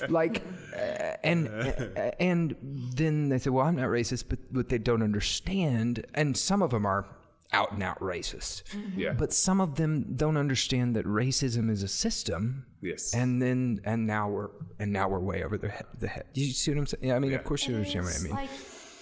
like, 0.10 0.44
uh, 0.76 0.80
and 1.24 1.48
uh, 1.98 2.12
and 2.20 2.56
then 2.96 3.30
they 3.30 3.40
say, 3.40 3.50
well, 3.50 3.66
I'm 3.66 3.76
not 3.76 3.88
racist, 3.88 4.26
but 4.30 4.38
but 4.54 4.70
they 4.70 4.78
don't 4.78 5.02
understand, 5.02 6.06
and 6.14 6.38
some 6.38 6.62
of 6.62 6.70
them 6.70 6.86
are 6.86 7.08
out 7.54 7.72
and 7.72 7.82
out 7.82 8.00
racist, 8.00 8.62
Yeah. 8.96 9.14
but 9.14 9.34
some 9.34 9.60
of 9.62 9.76
them 9.78 10.16
don't 10.16 10.38
understand 10.38 10.96
that 10.96 11.06
racism 11.06 11.72
is 11.72 11.82
a 11.82 11.88
system. 11.88 12.68
Yes. 12.82 13.16
And 13.16 13.42
then 13.42 13.82
and 13.84 14.06
now 14.06 14.30
we're 14.30 14.50
and 14.78 14.94
now 14.94 15.10
we're 15.10 15.20
way 15.20 15.44
over 15.44 15.58
the 15.58 15.70
head. 15.70 15.86
The 15.98 16.08
head. 16.08 16.26
Do 16.34 16.42
you 16.42 16.52
see 16.54 16.70
what 16.72 16.78
I'm 16.78 16.86
saying? 16.88 17.04
Yeah, 17.04 17.16
I 17.16 17.20
mean, 17.20 17.34
of 17.34 17.44
course 17.44 17.68
you 17.68 17.74
It 17.74 17.78
understand 17.78 18.06
what 18.06 18.16
I 18.20 18.24
mean. 18.24 18.34
Like, 18.34 18.50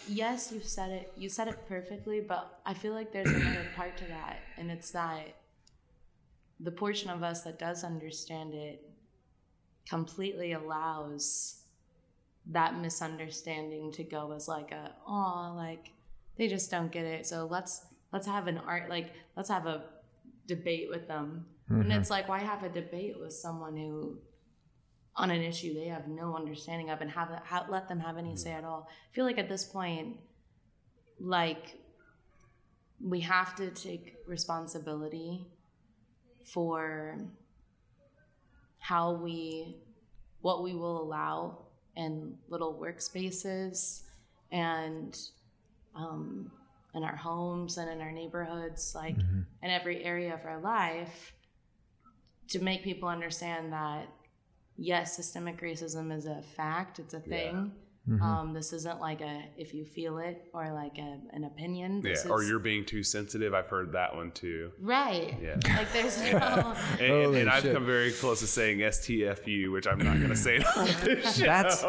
yes, 0.10 0.52
you 0.52 0.62
said 0.62 0.92
it. 0.92 1.14
You 1.18 1.30
said 1.30 1.48
it 1.48 1.68
perfectly, 1.68 2.20
but 2.20 2.60
I 2.66 2.74
feel 2.74 2.94
like 2.94 3.12
there's 3.12 3.30
another 3.30 3.66
part 3.76 3.98
to 3.98 4.06
that, 4.06 4.40
and 4.58 4.72
it's 4.72 4.92
that 4.92 5.36
the 6.60 6.72
portion 6.72 7.10
of 7.10 7.24
us 7.24 7.44
that 7.44 7.58
does 7.58 7.84
understand 7.84 8.54
it 8.54 8.82
completely 9.88 10.52
allows 10.52 11.62
that 12.46 12.80
misunderstanding 12.80 13.92
to 13.92 14.04
go 14.04 14.32
as 14.32 14.48
like 14.48 14.72
a 14.72 14.92
oh 15.08 15.54
like 15.56 15.92
they 16.38 16.48
just 16.48 16.70
don't 16.72 16.92
get 16.92 17.06
it 17.06 17.26
so 17.26 17.48
let's 17.50 17.86
let's 18.12 18.28
have 18.28 18.48
an 18.48 18.58
art 18.58 18.90
like 18.90 19.14
let's 19.36 19.50
have 19.50 19.66
a 19.66 19.84
debate 20.48 20.90
with 20.90 21.08
them 21.08 21.46
and 21.70 21.84
mm-hmm. 21.84 21.92
it's 21.92 22.10
like 22.10 22.28
why 22.28 22.40
have 22.40 22.64
a 22.64 22.70
debate 22.70 23.20
with 23.20 23.34
someone 23.34 23.76
who 23.76 24.18
on 25.20 25.30
an 25.32 25.42
issue 25.42 25.74
they 25.74 25.88
have 25.88 26.08
no 26.08 26.36
understanding 26.36 26.90
of 26.90 27.02
and 27.02 27.12
have, 27.12 27.30
have 27.46 27.70
let 27.70 27.88
them 27.88 28.00
have 28.00 28.18
any 28.18 28.36
say 28.36 28.52
at 28.52 28.64
all. 28.64 28.88
I 28.90 29.14
feel 29.14 29.26
like 29.26 29.38
at 29.38 29.50
this 29.50 29.66
point 29.66 30.18
like 31.20 31.78
we 33.02 33.20
have 33.22 33.56
to 33.56 33.70
take 33.72 34.16
responsibility 34.26 35.46
for 36.54 37.18
how 38.80 39.14
we 39.14 39.78
what 40.42 40.64
we 40.64 40.74
will 40.74 41.02
allow 41.02 41.66
in 41.96 42.36
little 42.48 42.80
workspaces 42.82 44.04
and 44.52 45.20
um, 45.96 46.50
in 46.96 47.04
our 47.04 47.16
homes 47.16 47.78
and 47.78 47.90
in 47.90 48.00
our 48.00 48.12
neighborhoods 48.12 48.94
like 48.96 49.18
in 49.18 49.70
every 49.70 50.04
area 50.04 50.34
of 50.34 50.46
our 50.46 50.60
life 50.62 51.34
to 52.48 52.60
make 52.60 52.84
people 52.84 53.10
understand 53.10 53.74
that 53.74 54.08
yes 54.82 55.16
systemic 55.16 55.62
racism 55.62 56.16
is 56.16 56.26
a 56.26 56.42
fact 56.56 57.00
it's 57.00 57.14
a 57.14 57.20
thing 57.20 57.72
um, 58.24 58.54
this 58.56 58.74
isn't 58.74 59.00
like 59.00 59.22
a 59.22 59.44
if 59.56 59.72
you 59.72 59.86
feel 59.86 60.18
it 60.18 60.42
or 60.52 60.74
like 60.74 60.98
a, 60.98 61.20
an 61.32 61.44
opinion 61.44 61.98
yeah. 62.04 62.10
This 62.14 62.26
Or 62.26 62.42
is- 62.42 62.50
you're 62.50 62.58
being 62.58 62.84
too 62.84 63.04
sensitive. 63.04 63.54
I've 63.54 63.68
heard 63.68 63.92
that 63.92 64.16
one 64.16 64.32
too. 64.32 64.72
right 64.82 65.38
Yeah. 65.40 65.58
like 65.78 65.94
there's 65.94 66.18
no 66.32 66.74
And, 67.00 67.08
Holy 67.26 67.42
and 67.42 67.50
I've 67.52 67.72
come 67.72 67.86
very 67.86 68.12
close 68.12 68.40
to 68.40 68.48
saying 68.48 68.80
STFU, 68.80 69.72
which 69.72 69.86
I'm 69.86 70.00
not 70.00 70.18
going 70.18 70.30
to 70.32 70.36
say. 70.36 70.58
on 70.58 70.86
this 71.04 71.38
show. 71.38 71.46
that's 71.46 71.84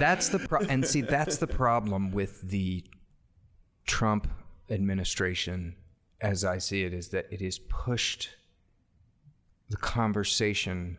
that's 0.00 0.28
the 0.30 0.40
pro- 0.40 0.66
and 0.66 0.84
see 0.84 1.02
that's 1.02 1.36
the 1.36 1.46
problem 1.46 2.10
with 2.10 2.40
the 2.42 2.82
Trump 3.86 4.26
administration 4.70 5.76
as 6.20 6.44
I 6.44 6.58
see 6.58 6.82
it 6.82 6.92
is 6.92 7.10
that 7.10 7.26
it 7.30 7.40
has 7.42 7.60
pushed 7.60 8.30
the 9.68 9.76
conversation 9.76 10.98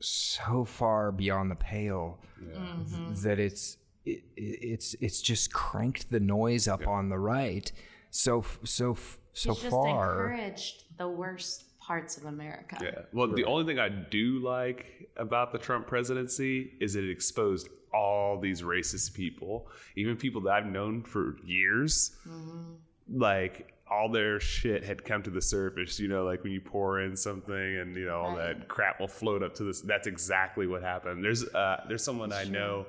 so 0.00 0.64
far 0.64 1.12
beyond 1.12 1.50
the 1.50 1.56
pale 1.56 2.18
mm-hmm. 2.42 3.14
that 3.22 3.38
it's 3.38 3.78
it, 4.04 4.22
it's 4.36 4.94
it's 5.00 5.20
just 5.20 5.52
cranked 5.52 6.10
the 6.10 6.20
noise 6.20 6.68
up 6.68 6.86
on 6.86 7.08
the 7.08 7.18
right 7.18 7.72
so 8.10 8.44
so 8.64 8.96
so 9.32 9.52
He's 9.52 9.62
just 9.62 9.70
far 9.70 10.28
encouraged 10.30 10.84
the 10.96 11.08
worst 11.08 11.64
parts 11.86 12.16
of 12.16 12.24
America. 12.24 12.78
Yeah. 12.82 13.02
Well, 13.12 13.28
the 13.28 13.44
only 13.44 13.64
thing 13.64 13.78
I 13.78 13.88
do 13.88 14.40
like 14.40 15.08
about 15.16 15.52
the 15.52 15.58
Trump 15.58 15.86
presidency 15.86 16.72
is 16.80 16.94
that 16.94 17.04
it 17.04 17.10
exposed 17.10 17.68
all 17.94 18.40
these 18.40 18.62
racist 18.62 19.14
people, 19.14 19.68
even 19.94 20.16
people 20.16 20.40
that 20.42 20.50
I've 20.50 20.66
known 20.66 21.02
for 21.02 21.36
years. 21.44 22.16
Mm-hmm. 22.26 23.20
Like 23.20 23.72
all 23.90 24.08
their 24.08 24.40
shit 24.40 24.84
had 24.84 25.04
come 25.04 25.22
to 25.22 25.30
the 25.30 25.42
surface. 25.42 25.98
You 25.98 26.08
know, 26.08 26.24
like 26.24 26.42
when 26.42 26.52
you 26.52 26.60
pour 26.60 27.00
in 27.00 27.16
something 27.16 27.54
and 27.54 27.96
you 27.96 28.06
know 28.06 28.20
all 28.20 28.36
that 28.36 28.68
crap 28.68 29.00
will 29.00 29.08
float 29.08 29.42
up 29.42 29.54
to 29.56 29.64
this. 29.64 29.80
That's 29.80 30.06
exactly 30.06 30.66
what 30.66 30.82
happened. 30.82 31.24
There's 31.24 31.44
uh, 31.54 31.84
there's 31.88 32.04
someone 32.04 32.32
I 32.32 32.44
know. 32.44 32.86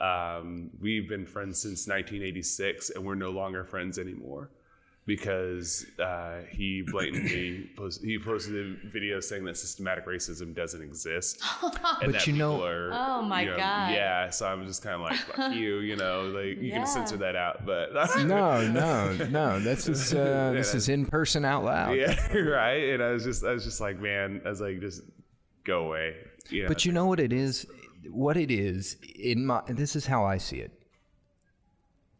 Um, 0.00 0.70
we've 0.80 1.08
been 1.08 1.24
friends 1.24 1.58
since 1.58 1.88
1986, 1.88 2.90
and 2.90 3.04
we're 3.04 3.14
no 3.14 3.30
longer 3.30 3.64
friends 3.64 3.98
anymore 3.98 4.50
because 5.06 5.86
uh, 6.00 6.40
he 6.50 6.82
blatantly 6.82 7.70
post, 7.76 8.04
he 8.04 8.18
posted 8.18 8.54
a 8.56 8.88
video 8.90 9.20
saying 9.20 9.44
that 9.44 9.56
systematic 9.56 10.04
racism 10.04 10.52
doesn't 10.54 10.82
exist. 10.82 11.40
and 11.62 11.72
But 12.00 12.12
that 12.12 12.26
you 12.26 12.32
know- 12.32 12.64
are, 12.64 12.90
Oh 12.92 13.22
my 13.22 13.42
you 13.42 13.50
know, 13.50 13.56
God. 13.56 13.92
Yeah, 13.92 14.30
so 14.30 14.48
I'm 14.48 14.66
just 14.66 14.82
kind 14.82 14.96
of 14.96 15.02
like, 15.02 15.16
fuck 15.16 15.52
you, 15.54 15.78
you 15.78 15.94
know, 15.94 16.22
like 16.22 16.58
you 16.60 16.70
Yeah. 16.70 16.78
can 16.78 16.86
censor 16.86 17.16
that 17.18 17.36
out, 17.36 17.64
but 17.64 17.92
no 18.26 18.66
no 18.66 19.12
no 19.30 19.60
this 19.60 19.88
is 19.88 20.12
uh, 20.12 20.50
this 20.54 20.74
is 20.74 20.88
in 20.88 21.06
person 21.06 21.44
out 21.44 21.64
loud 21.64 21.96
yeah, 21.96 22.32
right. 22.36 22.90
And 22.94 23.02
I 23.02 23.10
was 23.10 23.22
just, 23.24 23.44
I 23.44 23.52
was 23.52 23.64
just 23.64 23.80
like, 23.80 24.00
man, 24.00 24.42
I 24.44 24.48
was 24.48 24.60
like, 24.60 24.80
just 24.80 25.02
go 25.64 25.86
away. 25.86 26.16
You 26.50 26.62
know? 26.62 26.68
But 26.68 26.84
you 26.84 26.90
know 26.92 27.06
what 27.06 27.20
it 27.20 27.32
is? 27.32 27.64
What 28.10 28.36
it 28.36 28.50
is 28.50 28.96
in 29.16 29.46
my 29.46 29.62
this 29.68 29.94
is 29.94 30.06
how 30.06 30.24
I 30.24 30.38
see 30.38 30.56
it. 30.58 30.72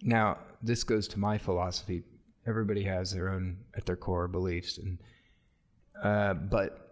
Now, 0.03 0.39
this 0.63 0.85
goes 0.85 1.09
to 1.09 1.19
my 1.19 1.37
philosophy. 1.39 2.05
Everybody 2.47 2.85
has 2.85 3.13
their 3.13 3.29
own 3.31 3.59
at 3.77 3.87
their 3.87 3.97
core 3.97 4.29
beliefs 4.29 4.79
and 4.79 4.99
uh, 6.03 6.35
but 6.35 6.83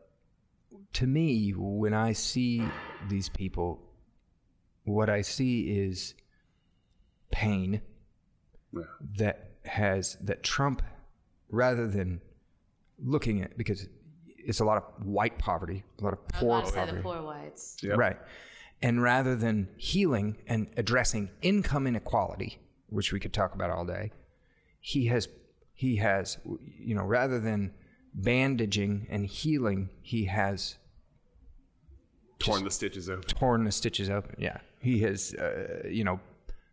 to 0.94 1.06
me, 1.06 1.50
when 1.56 1.92
I 1.92 2.12
see 2.12 2.62
these 3.08 3.28
people, 3.28 3.82
what 4.84 5.10
I 5.10 5.20
see 5.22 5.62
is 5.78 6.14
pain 7.30 7.82
Yeah. 8.72 8.82
that 9.18 9.50
has 9.64 10.16
that 10.22 10.42
Trump, 10.42 10.82
rather 11.50 11.86
than 11.86 12.20
looking 12.98 13.42
at 13.42 13.56
because 13.58 13.86
it's 14.26 14.60
a 14.60 14.64
lot 14.64 14.78
of 14.78 15.06
white 15.06 15.38
poverty, 15.38 15.84
a 16.00 16.04
lot 16.04 16.12
of 16.14 16.20
I 16.34 16.44
was 16.44 16.62
poor 16.62 16.64
say 16.72 16.74
poverty. 16.78 16.96
the 16.98 17.02
poor 17.02 17.22
whites. 17.22 17.76
Yep. 17.82 17.98
Right. 17.98 18.16
And 18.82 19.02
rather 19.02 19.34
than 19.36 19.68
healing 19.76 20.36
and 20.46 20.68
addressing 20.76 21.30
income 21.42 21.86
inequality, 21.86 22.58
which 22.88 23.12
we 23.12 23.20
could 23.20 23.32
talk 23.32 23.54
about 23.54 23.70
all 23.70 23.84
day, 23.84 24.12
he 24.80 25.06
has 25.06 25.28
he 25.74 25.96
has 25.96 26.38
you 26.78 26.94
know 26.94 27.04
rather 27.04 27.38
than 27.40 27.72
bandaging 28.14 29.06
and 29.10 29.26
healing, 29.26 29.90
he 30.02 30.24
has 30.26 30.76
Torn 32.38 32.64
the 32.64 32.70
stitches 32.70 33.08
open. 33.08 33.22
torn 33.22 33.64
the 33.64 33.72
stitches 33.72 34.10
open. 34.10 34.36
Yeah, 34.38 34.58
he 34.80 35.00
has 35.00 35.34
uh, 35.34 35.88
you 35.88 36.04
know 36.04 36.20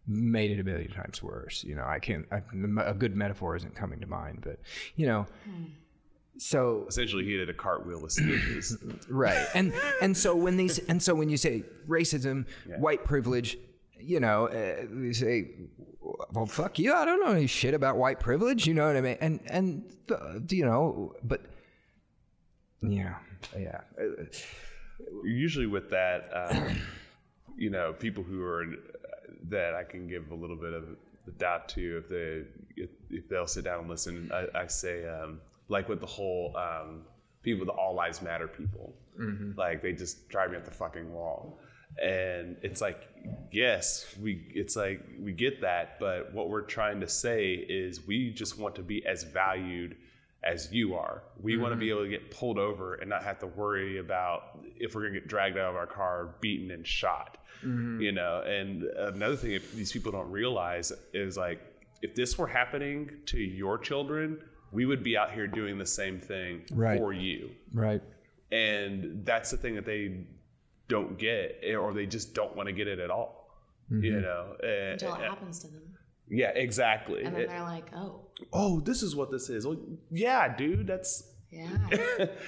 made 0.07 0.51
it 0.51 0.59
a 0.59 0.63
million 0.63 0.91
times 0.91 1.21
worse. 1.23 1.63
You 1.63 1.75
know, 1.75 1.85
I 1.85 1.99
can't. 1.99 2.25
I, 2.31 2.41
a 2.83 2.93
good 2.93 3.15
metaphor 3.15 3.55
isn't 3.55 3.73
coming 3.75 3.99
to 4.01 4.07
mind, 4.07 4.39
but 4.43 4.59
you 4.95 5.07
know. 5.07 5.27
So 6.37 6.85
Essentially, 6.87 7.23
he 7.23 7.37
did 7.37 7.49
a 7.49 7.53
cartwheel 7.53 8.03
of 8.03 8.11
stitches. 8.11 8.77
right 9.09 9.45
and 9.53 9.73
and 10.01 10.15
so 10.17 10.35
when 10.35 10.57
these 10.57 10.79
and 10.79 11.01
so 11.01 11.13
when 11.13 11.29
you 11.29 11.37
say 11.37 11.63
racism 11.87 12.45
white 12.79 13.03
privilege 13.05 13.57
you 13.99 14.19
know 14.19 14.47
uh, 14.47 14.87
you 14.91 15.13
say 15.13 15.51
well 16.31 16.45
fuck 16.45 16.79
you. 16.79 16.93
I 16.93 17.05
don't 17.05 17.23
know 17.23 17.31
any 17.31 17.47
shit 17.47 17.73
about 17.73 17.97
white 17.97 18.19
privilege 18.19 18.67
you 18.67 18.73
know 18.73 18.87
what 18.87 18.95
i 18.95 19.01
mean? 19.01 19.17
And 19.21 19.39
and 19.47 19.93
uh, 20.11 20.39
you 20.49 20.65
know 20.65 21.15
but 21.23 21.41
you 22.81 23.03
know 23.03 23.15
yeah. 23.57 23.81
Usually 25.23 25.67
with 25.67 25.89
that, 25.89 26.29
um, 26.33 26.77
you 27.57 27.69
know, 27.69 27.93
people 27.93 28.23
who 28.23 28.43
are 28.43 28.65
that 29.49 29.73
I 29.73 29.83
can 29.83 30.07
give 30.07 30.31
a 30.31 30.35
little 30.35 30.55
bit 30.55 30.73
of 30.73 30.83
the 31.25 31.31
doubt 31.31 31.69
to 31.69 31.97
if 31.97 32.09
they 32.09 32.43
if, 32.81 32.89
if 33.09 33.27
they'll 33.29 33.47
sit 33.47 33.63
down 33.63 33.81
and 33.81 33.89
listen. 33.89 34.31
I, 34.33 34.61
I 34.61 34.67
say 34.67 35.07
um, 35.07 35.39
like 35.67 35.89
with 35.89 35.99
the 35.99 36.05
whole 36.05 36.55
um, 36.55 37.01
people, 37.43 37.65
the 37.65 37.71
all 37.71 37.95
lives 37.95 38.21
matter 38.21 38.47
people, 38.47 38.93
like 39.57 39.81
they 39.81 39.93
just 39.93 40.29
drive 40.29 40.51
me 40.51 40.57
up 40.57 40.65
the 40.65 40.71
fucking 40.71 41.11
wall. 41.11 41.59
And 42.01 42.57
it's 42.61 42.81
like, 42.81 43.07
yes, 43.51 44.15
we. 44.21 44.47
It's 44.53 44.75
like 44.75 45.03
we 45.19 45.31
get 45.31 45.61
that, 45.61 45.99
but 45.99 46.33
what 46.33 46.49
we're 46.49 46.61
trying 46.61 46.99
to 47.01 47.07
say 47.07 47.53
is 47.53 48.05
we 48.07 48.31
just 48.31 48.57
want 48.57 48.75
to 48.75 48.81
be 48.81 49.05
as 49.05 49.23
valued 49.23 49.95
as 50.43 50.71
you 50.71 50.95
are. 50.95 51.23
We 51.39 51.57
want 51.57 51.73
to 51.73 51.75
be 51.75 51.87
mm-hmm. 51.87 51.95
able 51.97 52.03
to 52.05 52.09
get 52.09 52.31
pulled 52.31 52.57
over 52.57 52.95
and 52.95 53.09
not 53.09 53.23
have 53.23 53.39
to 53.39 53.47
worry 53.47 53.99
about 53.99 54.59
if 54.77 54.95
we're 54.95 55.01
going 55.01 55.13
to 55.13 55.19
get 55.19 55.29
dragged 55.29 55.57
out 55.57 55.69
of 55.69 55.75
our 55.75 55.85
car, 55.85 56.35
beaten 56.41 56.71
and 56.71 56.85
shot. 56.85 57.37
Mm-hmm. 57.63 58.01
You 58.01 58.11
know, 58.11 58.41
and 58.41 58.83
another 58.83 59.35
thing 59.35 59.51
if 59.51 59.71
these 59.73 59.91
people 59.91 60.11
don't 60.11 60.31
realize 60.31 60.91
is 61.13 61.37
like 61.37 61.61
if 62.01 62.15
this 62.15 62.37
were 62.37 62.47
happening 62.47 63.11
to 63.27 63.37
your 63.37 63.77
children, 63.77 64.39
we 64.71 64.85
would 64.85 65.03
be 65.03 65.17
out 65.17 65.31
here 65.31 65.47
doing 65.47 65.77
the 65.77 65.85
same 65.85 66.19
thing 66.19 66.63
Right. 66.71 66.97
for 66.97 67.13
you. 67.13 67.51
right 67.73 68.01
And 68.51 69.25
that's 69.25 69.51
the 69.51 69.57
thing 69.57 69.75
that 69.75 69.85
they 69.85 70.25
don't 70.91 71.17
get 71.17 71.59
eh, 71.63 71.73
or 71.73 71.93
they 71.93 72.05
just 72.05 72.33
don't 72.33 72.53
want 72.55 72.67
to 72.67 72.73
get 72.73 72.87
it 72.87 72.99
at 72.99 73.09
all. 73.09 73.49
You 73.89 73.97
mm-hmm. 73.97 74.21
know, 74.21 74.55
and, 74.61 74.93
Until 74.93 75.13
it 75.13 75.21
and- 75.21 75.23
happens 75.23 75.59
to 75.59 75.67
them. 75.67 75.81
yeah, 76.29 76.49
exactly. 76.49 77.23
And 77.23 77.33
then 77.33 77.43
It- 77.43 77.49
they're 77.49 77.61
like, 77.61 77.87
oh, 77.95 78.27
oh, 78.51 78.81
this 78.81 79.01
is 79.01 79.15
what 79.15 79.31
this 79.31 79.49
is. 79.49 79.65
Well, 79.65 79.79
yeah, 80.11 80.53
dude, 80.55 80.87
that's 80.87 81.31
yeah. 81.49 81.77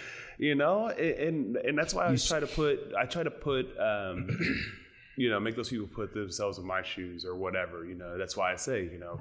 you 0.38 0.56
know, 0.56 0.90
and 0.90 1.56
and 1.58 1.78
that's 1.78 1.94
why 1.94 2.08
I 2.08 2.16
try 2.16 2.40
to 2.42 2.48
put 2.48 2.80
I 2.98 3.06
try 3.06 3.24
to 3.24 3.32
put 3.32 3.66
um, 3.80 4.28
you 5.18 5.30
know 5.30 5.40
make 5.40 5.56
those 5.56 5.70
people 5.70 5.88
put 5.88 6.14
themselves 6.14 6.58
in 6.58 6.66
my 6.66 6.82
shoes 6.82 7.26
or 7.26 7.36
whatever. 7.36 7.86
You 7.86 7.96
know, 7.96 8.18
that's 8.18 8.36
why 8.38 8.52
I 8.52 8.56
say 8.58 8.84
you 8.84 9.00
know 9.00 9.20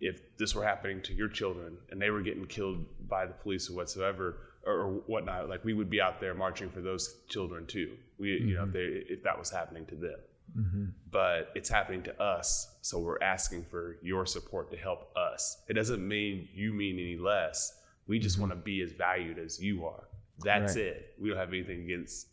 if 0.00 0.36
this 0.36 0.54
were 0.54 0.64
happening 0.64 1.02
to 1.02 1.12
your 1.14 1.28
children 1.28 1.76
and 1.90 2.00
they 2.00 2.10
were 2.10 2.22
getting 2.22 2.46
killed 2.46 2.84
by 3.08 3.26
the 3.26 3.32
police 3.32 3.68
or 3.68 3.74
whatsoever 3.74 4.36
or, 4.68 5.02
whatnot, 5.06 5.48
like 5.48 5.64
we 5.64 5.74
would 5.74 5.90
be 5.90 6.00
out 6.00 6.20
there 6.20 6.34
marching 6.34 6.70
for 6.70 6.80
those 6.80 7.16
children 7.28 7.66
too. 7.66 7.96
We 8.18 8.30
you 8.30 8.54
know 8.54 8.62
mm-hmm. 8.62 8.76
if 8.76 9.06
they 9.06 9.14
if 9.14 9.22
that 9.22 9.38
was 9.38 9.50
happening 9.50 9.86
to 9.86 9.94
them. 9.94 10.16
Mm-hmm. 10.56 10.84
But 11.10 11.50
it's 11.54 11.68
happening 11.68 12.02
to 12.04 12.22
us, 12.22 12.76
so 12.80 12.98
we're 12.98 13.20
asking 13.22 13.64
for 13.64 13.96
your 14.02 14.24
support 14.26 14.70
to 14.70 14.76
help 14.76 15.14
us. 15.16 15.58
It 15.68 15.74
doesn't 15.74 16.06
mean 16.06 16.48
you 16.54 16.72
mean 16.72 16.98
any 16.98 17.16
less. 17.16 17.80
We 18.06 18.18
just 18.18 18.36
mm-hmm. 18.36 18.48
want 18.48 18.52
to 18.52 18.56
be 18.56 18.80
as 18.82 18.92
valued 18.92 19.38
as 19.38 19.60
you 19.60 19.84
are. 19.86 20.08
That's 20.40 20.76
Right. 20.76 20.86
it. 20.86 21.14
We 21.20 21.28
don't 21.28 21.38
have 21.38 21.48
anything 21.48 21.82
against. 21.82 22.28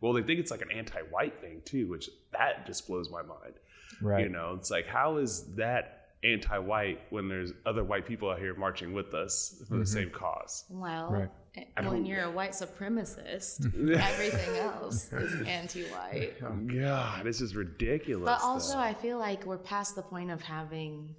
Well, 0.00 0.12
they 0.12 0.22
think 0.22 0.40
it's 0.40 0.50
like 0.50 0.62
an 0.62 0.70
anti-white 0.70 1.40
thing 1.40 1.62
too, 1.64 1.88
which 1.88 2.08
that 2.32 2.66
just 2.66 2.86
blows 2.86 3.10
my 3.10 3.22
mind. 3.22 3.54
right 4.00 4.22
You 4.22 4.28
know, 4.30 4.54
it's 4.58 4.70
like 4.70 4.86
how 4.86 5.16
is 5.16 5.44
that 5.56 5.99
anti-white 6.22 7.00
when 7.10 7.28
there's 7.28 7.52
other 7.66 7.82
white 7.84 8.06
people 8.06 8.30
out 8.30 8.38
here 8.38 8.54
marching 8.54 8.92
with 8.92 9.14
us 9.14 9.62
for 9.68 9.76
the 9.78 9.86
same 9.86 10.10
cause? 10.10 10.64
Well, 10.68 11.10
Right. 11.10 11.30
eh, 11.56 11.64
when 11.88 12.04
you're 12.04 12.24
a 12.24 12.30
white 12.30 12.52
supremacist, 12.52 13.66
everything 13.96 14.56
else 14.56 15.12
is 15.12 15.42
anti-white. 15.46 16.38
God, 16.40 17.24
this 17.24 17.40
is 17.40 17.56
ridiculous. 17.56 18.26
But 18.26 18.42
also, 18.42 18.74
though. 18.74 18.80
I 18.80 18.94
feel 18.94 19.18
like 19.18 19.46
we're 19.46 19.58
past 19.58 19.94
the 19.96 20.02
point 20.02 20.30
of 20.30 20.42
having. 20.42 21.14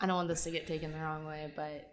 I 0.00 0.06
don't 0.06 0.16
want 0.16 0.28
this 0.28 0.44
to 0.44 0.50
get 0.50 0.66
taken 0.66 0.92
the 0.92 0.98
wrong 0.98 1.24
way, 1.24 1.52
but 1.56 1.92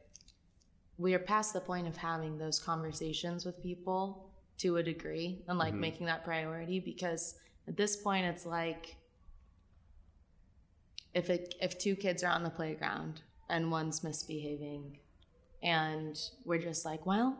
we 0.98 1.14
are 1.14 1.20
past 1.20 1.54
the 1.54 1.60
point 1.62 1.88
of 1.88 1.98
having 1.98 2.38
those 2.38 2.60
conversations 2.60 3.46
with 3.46 3.62
people 3.64 4.32
to 4.60 4.78
a 4.78 4.84
degree 4.84 5.44
and 5.48 5.58
like 5.58 5.74
making 5.74 6.06
that 6.06 6.24
priority 6.24 6.80
because 6.80 7.36
at 7.68 7.76
this 7.76 7.98
point 7.98 8.26
it's 8.26 8.46
like 8.46 8.96
if 11.16 11.30
it 11.30 11.56
if 11.62 11.80
two 11.80 11.96
kids 11.96 12.24
are 12.24 12.30
on 12.30 12.44
the 12.44 12.50
playground 12.50 13.22
and 13.50 13.72
one's 13.72 14.04
misbehaving 14.04 15.00
and 15.64 16.20
we're 16.44 16.60
just 16.60 16.86
like 16.86 17.06
well 17.06 17.36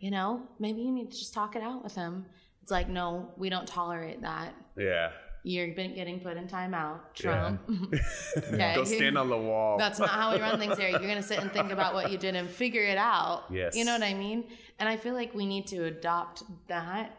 you 0.00 0.10
know 0.10 0.42
maybe 0.58 0.82
you 0.82 0.90
need 0.90 1.10
to 1.10 1.18
just 1.18 1.32
talk 1.32 1.56
it 1.56 1.62
out 1.62 1.82
with 1.82 1.94
him 1.94 2.26
it's 2.60 2.70
like 2.70 2.88
no 2.88 3.30
we 3.38 3.48
don't 3.48 3.66
tolerate 3.66 4.20
that 4.20 4.54
yeah. 4.76 5.12
you're 5.44 5.68
been 5.74 5.94
getting 5.94 6.20
put 6.20 6.36
in 6.36 6.46
timeout, 6.46 7.00
Trump. 7.14 7.60
okay. 8.38 8.74
Go 8.74 8.84
stand 8.84 9.18
on 9.18 9.28
the 9.28 9.36
wall. 9.36 9.76
That's 9.76 9.98
not 9.98 10.10
how 10.10 10.32
we 10.32 10.40
run 10.40 10.58
things 10.58 10.78
here. 10.78 10.88
You're 10.88 11.00
gonna 11.00 11.22
sit 11.22 11.40
and 11.40 11.50
think 11.52 11.72
about 11.72 11.94
what 11.94 12.10
you 12.12 12.16
did 12.16 12.36
and 12.36 12.48
figure 12.48 12.84
it 12.84 12.96
out. 12.96 13.44
Yes. 13.50 13.76
You 13.76 13.84
know 13.84 13.92
what 13.92 14.04
I 14.04 14.14
mean? 14.14 14.44
And 14.78 14.88
I 14.88 14.96
feel 14.96 15.14
like 15.14 15.34
we 15.34 15.46
need 15.46 15.66
to 15.68 15.84
adopt 15.84 16.44
that. 16.68 17.18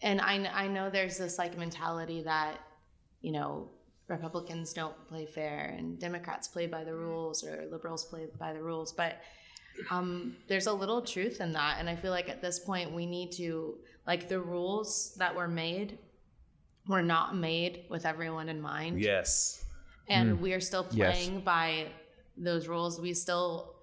And 0.00 0.20
I, 0.20 0.50
I 0.52 0.68
know 0.68 0.88
there's 0.88 1.18
this 1.18 1.38
like 1.38 1.58
mentality 1.58 2.22
that, 2.22 2.58
you 3.20 3.32
know, 3.32 3.68
Republicans 4.12 4.72
don't 4.72 4.94
play 5.08 5.26
fair 5.26 5.74
and 5.76 5.98
Democrats 5.98 6.46
play 6.48 6.66
by 6.66 6.84
the 6.84 6.94
rules 6.94 7.42
or 7.44 7.66
liberals 7.70 8.04
play 8.04 8.26
by 8.38 8.52
the 8.52 8.62
rules, 8.62 8.92
but 8.92 9.20
um, 9.90 10.36
there's 10.48 10.66
a 10.66 10.72
little 10.72 11.02
truth 11.02 11.40
in 11.40 11.52
that. 11.52 11.76
And 11.78 11.88
I 11.88 11.96
feel 11.96 12.10
like 12.12 12.28
at 12.28 12.40
this 12.42 12.58
point 12.58 12.92
we 12.92 13.06
need 13.06 13.32
to 13.32 13.78
like 14.06 14.28
the 14.28 14.38
rules 14.40 15.14
that 15.18 15.34
were 15.34 15.48
made 15.48 15.98
were 16.88 17.02
not 17.02 17.36
made 17.36 17.84
with 17.88 18.04
everyone 18.04 18.48
in 18.48 18.60
mind 18.60 19.00
yes. 19.00 19.64
and 20.08 20.40
we 20.40 20.52
are 20.52 20.60
still 20.60 20.84
Yes. 20.90 21.14
playing 21.14 21.40
by 21.40 21.86
those 22.36 22.66
rules. 22.68 23.00
We 23.00 23.14
still 23.14 23.76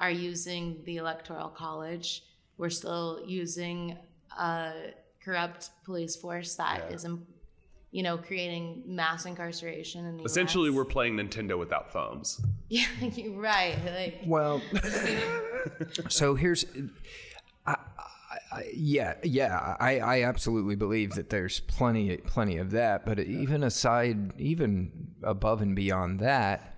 are 0.00 0.10
using 0.10 0.82
the 0.84 0.96
electoral 0.96 1.48
college. 1.48 2.24
We're 2.58 2.70
still 2.70 3.22
using 3.26 3.96
a 4.38 4.72
corrupt 5.24 5.70
police 5.84 6.16
force 6.16 6.56
that 6.56 6.92
is, 6.92 7.04
um, 7.04 7.26
you 7.92 8.02
know, 8.02 8.16
creating 8.18 8.82
mass 8.86 9.26
incarceration 9.26 10.06
in 10.06 10.16
the 10.18 10.22
Essentially, 10.24 10.68
US. 10.70 10.76
we're 10.76 10.84
playing 10.84 11.16
Nintendo 11.16 11.58
without 11.58 11.92
thumbs. 11.92 12.40
yeah, 12.68 12.86
you're 13.00 13.40
right. 13.40 13.76
Like, 13.84 14.20
Well, 14.26 14.62
so 16.08 16.34
here's, 16.34 16.64
I, 17.66 17.72
I, 17.72 18.38
I, 18.52 18.64
yeah, 18.74 19.14
yeah, 19.24 19.76
I, 19.80 19.98
I 19.98 20.22
absolutely 20.24 20.76
believe 20.76 21.12
that 21.14 21.30
there's 21.30 21.60
plenty, 21.60 22.16
plenty 22.18 22.56
of 22.58 22.70
that. 22.72 23.04
But 23.04 23.18
even 23.20 23.62
aside, 23.64 24.38
even 24.40 25.08
above 25.22 25.60
and 25.62 25.74
beyond 25.74 26.20
that, 26.20 26.76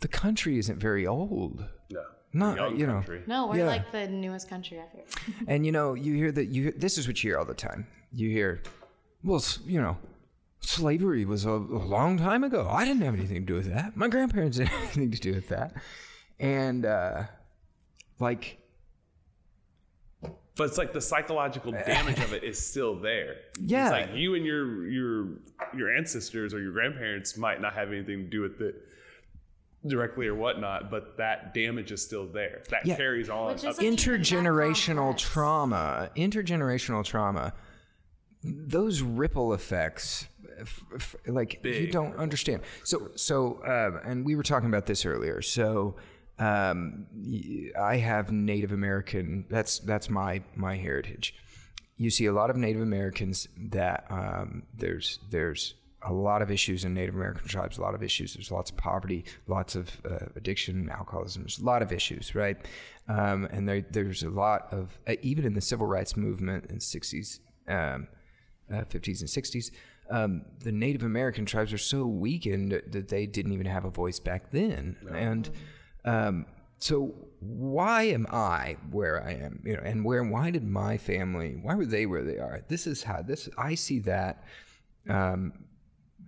the 0.00 0.08
country 0.08 0.58
isn't 0.58 0.78
very 0.78 1.06
old. 1.06 1.64
No. 1.90 2.02
Not, 2.32 2.56
Young 2.56 2.76
you 2.78 2.86
know, 2.86 2.92
country. 2.94 3.22
no, 3.26 3.46
we're 3.48 3.56
Yeah. 3.58 3.66
like 3.66 3.90
the 3.90 4.06
newest 4.06 4.48
country 4.48 4.78
ever. 4.78 5.02
And 5.48 5.66
you 5.66 5.72
know, 5.72 5.94
you 5.94 6.14
hear 6.14 6.30
that 6.30 6.46
you 6.46 6.70
this 6.70 6.96
is 6.96 7.08
what 7.08 7.22
you 7.24 7.30
hear 7.30 7.38
all 7.40 7.44
the 7.44 7.54
time. 7.54 7.88
You 8.12 8.30
hear, 8.30 8.62
well, 9.24 9.42
you 9.66 9.80
know, 9.82 9.98
slavery 10.60 11.24
was 11.24 11.44
a, 11.44 11.50
a 11.50 11.82
long 11.84 12.18
time 12.18 12.44
ago. 12.44 12.68
I 12.70 12.84
didn't 12.84 13.02
have 13.02 13.14
anything 13.14 13.36
to 13.46 13.46
do 13.46 13.54
with 13.54 13.72
that. 13.72 13.96
My 13.96 14.08
grandparents 14.08 14.56
didn't 14.58 14.68
have 14.70 14.82
anything 14.96 15.10
to 15.12 15.18
do 15.20 15.34
with 15.34 15.48
that. 15.48 15.74
And 16.38 16.86
uh, 16.86 17.24
like, 18.18 18.58
But 20.56 20.64
it's 20.64 20.78
like 20.78 20.92
the 20.92 21.00
psychological 21.00 21.72
damage 21.72 22.18
of 22.20 22.32
it 22.32 22.44
is 22.44 22.64
still 22.64 22.94
there. 22.98 23.36
Yeah. 23.60 23.84
It's 23.94 24.08
like 24.08 24.16
you 24.18 24.34
and 24.34 24.44
your 24.44 24.86
your 24.88 25.28
your 25.76 25.94
ancestors 25.96 26.52
or 26.54 26.60
your 26.60 26.72
grandparents 26.72 27.36
might 27.36 27.60
not 27.60 27.74
have 27.74 27.88
anything 27.92 28.24
to 28.24 28.30
do 28.30 28.40
with 28.42 28.60
it 28.60 28.74
directly 29.86 30.26
or 30.26 30.34
whatnot, 30.34 30.90
but 30.90 31.16
that 31.16 31.54
damage 31.54 31.90
is 31.92 32.02
still 32.04 32.26
there. 32.26 32.62
That 32.68 32.84
Yeah. 32.84 32.96
carries 32.96 33.30
on. 33.30 33.54
Which 33.54 33.64
is 33.64 33.78
intergenerational 33.78 35.16
trauma, 35.16 36.10
intergenerational 36.16 37.02
trauma, 37.04 37.54
those 38.44 39.00
ripple 39.00 39.54
effects, 39.54 40.26
f- 40.60 40.84
f- 40.94 41.16
like 41.26 41.60
you 41.64 41.90
don't 41.90 42.16
understand. 42.16 42.62
So, 42.84 43.10
so, 43.16 43.54
uh, 43.66 44.00
and 44.04 44.24
we 44.24 44.36
were 44.36 44.42
talking 44.42 44.68
about 44.68 44.86
this 44.86 45.04
earlier. 45.04 45.42
So, 45.42 45.96
um, 46.38 47.06
I 47.78 47.96
have 47.96 48.32
Native 48.32 48.72
American. 48.72 49.44
That's 49.50 49.78
that's 49.80 50.08
my 50.08 50.42
my 50.54 50.76
heritage. 50.76 51.34
You 51.96 52.08
see 52.10 52.26
a 52.26 52.32
lot 52.32 52.48
of 52.48 52.56
Native 52.56 52.80
Americans 52.80 53.46
that 53.70 54.06
um, 54.10 54.62
there's 54.74 55.18
there's 55.30 55.74
a 56.02 56.12
lot 56.12 56.40
of 56.40 56.50
issues 56.50 56.84
in 56.84 56.94
Native 56.94 57.14
American 57.14 57.46
tribes. 57.46 57.76
A 57.76 57.82
lot 57.82 57.94
of 57.94 58.02
issues. 58.02 58.34
There's 58.34 58.50
lots 58.50 58.70
of 58.70 58.76
poverty, 58.76 59.24
lots 59.46 59.76
of 59.76 59.90
uh, 60.10 60.26
addiction, 60.34 60.88
alcoholism. 60.88 61.42
There's 61.42 61.58
a 61.58 61.64
lot 61.64 61.82
of 61.82 61.92
issues, 61.92 62.34
right? 62.34 62.56
Um, 63.08 63.46
and 63.50 63.68
there, 63.68 63.84
there's 63.90 64.22
a 64.22 64.30
lot 64.30 64.68
of 64.72 64.98
uh, 65.06 65.16
even 65.22 65.44
in 65.44 65.54
the 65.54 65.60
civil 65.60 65.86
rights 65.86 66.16
movement 66.16 66.66
in 66.66 66.76
the 66.76 66.80
'60s, 66.80 67.40
um, 67.68 68.08
uh, 68.72 68.84
50s, 68.84 69.20
and 69.20 69.28
60s. 69.28 69.70
Um, 70.10 70.42
the 70.58 70.72
Native 70.72 71.04
American 71.04 71.46
tribes 71.46 71.72
are 71.72 71.78
so 71.78 72.04
weakened 72.04 72.82
that 72.88 73.08
they 73.08 73.26
didn't 73.26 73.52
even 73.52 73.66
have 73.66 73.84
a 73.84 73.90
voice 73.90 74.18
back 74.18 74.50
then, 74.50 74.96
and 75.14 75.50
um, 76.04 76.46
so 76.78 77.14
why 77.40 78.04
am 78.04 78.26
I 78.30 78.76
where 78.90 79.22
I 79.22 79.32
am? 79.32 79.62
You 79.64 79.76
know, 79.76 79.82
and 79.84 80.04
where? 80.04 80.24
Why 80.24 80.50
did 80.50 80.64
my 80.64 80.96
family? 80.96 81.58
Why 81.62 81.74
were 81.74 81.86
they 81.86 82.06
where 82.06 82.24
they 82.24 82.38
are? 82.38 82.62
This 82.68 82.86
is 82.86 83.02
how 83.02 83.22
this. 83.22 83.48
I 83.56 83.74
see 83.74 84.00
that. 84.00 84.44
Um, 85.08 85.52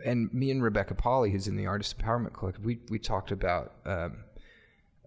and 0.04 0.32
me 0.32 0.50
and 0.50 0.62
Rebecca 0.62 0.94
Polly, 0.94 1.30
who's 1.30 1.48
in 1.48 1.56
the 1.56 1.66
Artist 1.66 1.98
Empowerment 1.98 2.34
Collective, 2.34 2.64
we 2.64 2.80
we 2.90 2.98
talked 2.98 3.30
about 3.32 3.72
um, 3.84 4.24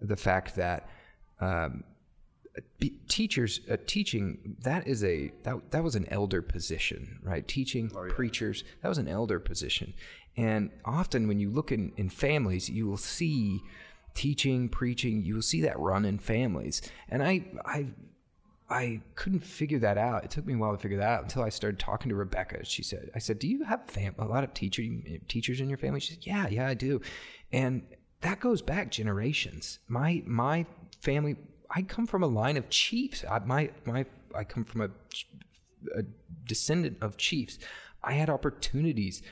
the 0.00 0.16
fact 0.16 0.56
that 0.56 0.88
um, 1.40 1.84
teachers 3.08 3.60
uh, 3.70 3.76
teaching 3.86 4.56
that 4.62 4.86
is 4.86 5.04
a 5.04 5.30
that, 5.42 5.70
that 5.70 5.82
was 5.84 5.94
an 5.94 6.06
elder 6.10 6.40
position 6.40 7.18
right 7.22 7.46
teaching 7.46 7.90
preachers 8.08 8.64
that 8.82 8.88
was 8.88 8.98
an 8.98 9.08
elder 9.08 9.38
position 9.38 9.92
and 10.36 10.70
often 10.84 11.28
when 11.28 11.38
you 11.38 11.50
look 11.50 11.72
in, 11.72 11.92
in 11.96 12.08
families 12.08 12.68
you 12.68 12.86
will 12.86 12.96
see 12.96 13.60
teaching 14.14 14.68
preaching 14.68 15.22
you 15.22 15.34
will 15.34 15.42
see 15.42 15.60
that 15.60 15.78
run 15.78 16.04
in 16.04 16.18
families 16.18 16.82
and 17.08 17.22
i 17.22 17.44
i 17.64 17.86
I 18.68 19.00
couldn't 19.14 19.44
figure 19.44 19.78
that 19.78 19.96
out. 19.96 20.24
It 20.24 20.30
took 20.30 20.44
me 20.44 20.54
a 20.54 20.56
while 20.56 20.72
to 20.72 20.78
figure 20.78 20.98
that 20.98 21.08
out 21.08 21.22
until 21.22 21.42
I 21.42 21.50
started 21.50 21.78
talking 21.78 22.08
to 22.08 22.16
Rebecca. 22.16 22.64
She 22.64 22.82
said, 22.82 23.10
"I 23.14 23.20
said, 23.20 23.38
do 23.38 23.46
you 23.46 23.62
have 23.62 23.84
fam- 23.86 24.16
a 24.18 24.24
lot 24.24 24.42
of 24.42 24.54
teacher 24.54 24.82
teachers 25.28 25.60
in 25.60 25.68
your 25.68 25.78
family?" 25.78 26.00
She 26.00 26.14
said, 26.14 26.26
"Yeah, 26.26 26.48
yeah, 26.48 26.66
I 26.66 26.74
do," 26.74 27.00
and 27.52 27.82
that 28.22 28.40
goes 28.40 28.62
back 28.62 28.90
generations. 28.90 29.78
My 29.86 30.22
my 30.26 30.66
family, 31.00 31.36
I 31.70 31.82
come 31.82 32.06
from 32.06 32.22
a 32.22 32.26
line 32.26 32.56
of 32.56 32.68
chiefs. 32.70 33.24
I, 33.28 33.38
my 33.40 33.70
my 33.84 34.04
I 34.34 34.44
come 34.44 34.64
from 34.64 34.80
a, 34.82 34.90
a 35.98 36.02
descendant 36.44 36.98
of 37.00 37.16
chiefs. 37.16 37.58
I 38.02 38.12
had 38.12 38.30
opportunities. 38.30 39.22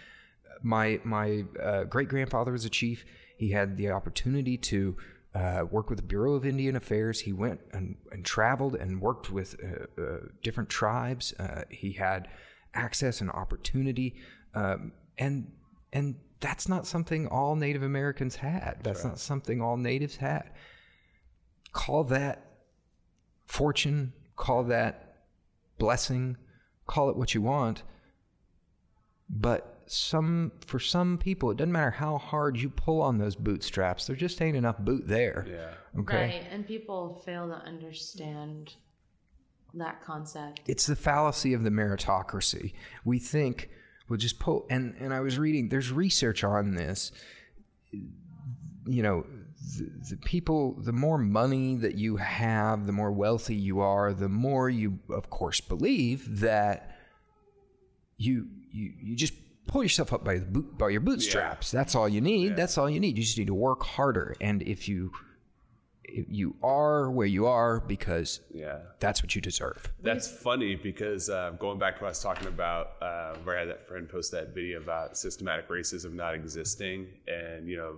My 0.62 1.00
my 1.04 1.44
uh, 1.62 1.84
great 1.84 2.08
grandfather 2.08 2.52
was 2.52 2.64
a 2.64 2.70
chief. 2.70 3.04
He 3.36 3.50
had 3.50 3.76
the 3.76 3.90
opportunity 3.90 4.56
to 4.58 4.96
uh, 5.34 5.64
work 5.70 5.90
with 5.90 5.98
the 5.98 6.04
Bureau 6.04 6.34
of 6.34 6.46
Indian 6.46 6.76
Affairs. 6.76 7.20
He 7.20 7.32
went 7.32 7.60
and, 7.72 7.96
and 8.12 8.24
traveled 8.24 8.76
and 8.76 9.00
worked 9.00 9.30
with 9.30 9.56
uh, 9.62 10.00
uh, 10.00 10.16
different 10.42 10.70
tribes. 10.70 11.34
Uh, 11.38 11.62
he 11.70 11.92
had 11.92 12.28
access 12.72 13.20
and 13.20 13.30
opportunity, 13.30 14.14
um, 14.54 14.92
and 15.18 15.50
and 15.92 16.16
that's 16.40 16.68
not 16.68 16.86
something 16.86 17.26
all 17.28 17.56
Native 17.56 17.82
Americans 17.82 18.36
had. 18.36 18.78
That's 18.82 19.04
not 19.04 19.18
something 19.18 19.60
all 19.60 19.76
natives 19.76 20.16
had. 20.16 20.50
Call 21.74 22.04
that 22.04 22.46
fortune. 23.44 24.14
Call 24.36 24.64
that 24.64 25.16
blessing. 25.78 26.38
Call 26.86 27.10
it 27.10 27.16
what 27.16 27.34
you 27.34 27.42
want. 27.42 27.82
But 29.28 29.82
some 29.86 30.52
for 30.66 30.78
some 30.78 31.18
people, 31.18 31.50
it 31.50 31.56
doesn't 31.56 31.72
matter 31.72 31.90
how 31.90 32.16
hard 32.16 32.58
you 32.58 32.70
pull 32.70 33.02
on 33.02 33.18
those 33.18 33.36
bootstraps. 33.36 34.06
There 34.06 34.16
just 34.16 34.40
ain't 34.40 34.56
enough 34.56 34.78
boot 34.78 35.06
there. 35.06 35.46
Yeah. 35.46 36.00
Okay. 36.00 36.16
Right. 36.16 36.46
And 36.50 36.66
people 36.66 37.22
fail 37.26 37.48
to 37.48 37.54
understand 37.54 38.76
that 39.74 40.00
concept. 40.00 40.60
it's 40.68 40.86
the 40.86 40.94
fallacy 40.94 41.52
of 41.52 41.64
the 41.64 41.70
meritocracy. 41.70 42.72
We 43.04 43.18
think 43.18 43.70
we'll 44.08 44.18
just 44.18 44.38
pull 44.38 44.66
and 44.70 44.94
and 45.00 45.12
I 45.12 45.20
was 45.20 45.38
reading 45.38 45.68
there's 45.68 45.90
research 45.90 46.44
on 46.44 46.76
this. 46.76 47.10
You 48.86 49.02
know, 49.02 49.26
the, 49.78 49.90
the 50.10 50.16
people 50.18 50.74
the 50.80 50.92
more 50.92 51.18
money 51.18 51.76
that 51.76 51.96
you 51.96 52.16
have, 52.16 52.86
the 52.86 52.92
more 52.92 53.12
wealthy 53.12 53.54
you 53.56 53.80
are, 53.80 54.12
the 54.12 54.28
more 54.28 54.68
you 54.68 54.98
of 55.10 55.30
course 55.30 55.60
believe 55.60 56.40
that 56.40 56.96
you 58.16 58.48
you 58.70 58.92
you 59.02 59.16
just 59.16 59.34
pull 59.66 59.82
yourself 59.82 60.12
up 60.12 60.24
by 60.24 60.38
the 60.38 60.44
boot 60.44 60.76
by 60.78 60.88
your 60.90 61.00
bootstraps. 61.00 61.70
That's 61.70 61.94
all 61.94 62.08
you 62.08 62.20
need. 62.20 62.56
That's 62.56 62.76
all 62.78 62.88
you 62.88 63.00
need. 63.00 63.16
You 63.16 63.24
just 63.24 63.38
need 63.38 63.46
to 63.48 63.54
work 63.54 63.82
harder 63.82 64.36
and 64.40 64.62
if 64.62 64.88
you 64.88 65.12
if 66.06 66.26
you 66.28 66.54
are 66.62 67.10
where 67.10 67.26
you 67.26 67.46
are 67.46 67.80
because 67.80 68.40
Yeah. 68.52 68.78
that's 69.00 69.20
what 69.22 69.34
you 69.34 69.40
deserve. 69.40 69.90
That's 70.02 70.28
funny 70.28 70.76
because 70.76 71.28
uh, 71.30 71.52
going 71.58 71.78
back 71.78 71.96
to 71.96 72.02
what 72.02 72.08
I 72.08 72.10
was 72.10 72.22
talking 72.22 72.46
about, 72.46 72.92
uh, 73.02 73.34
where 73.42 73.56
I 73.56 73.60
had 73.60 73.68
that 73.70 73.88
friend 73.88 74.08
post 74.08 74.30
that 74.32 74.54
video 74.54 74.78
about 74.80 75.16
systematic 75.16 75.68
racism 75.68 76.12
not 76.12 76.34
existing, 76.34 77.08
and 77.26 77.66
you 77.66 77.78
know, 77.78 77.96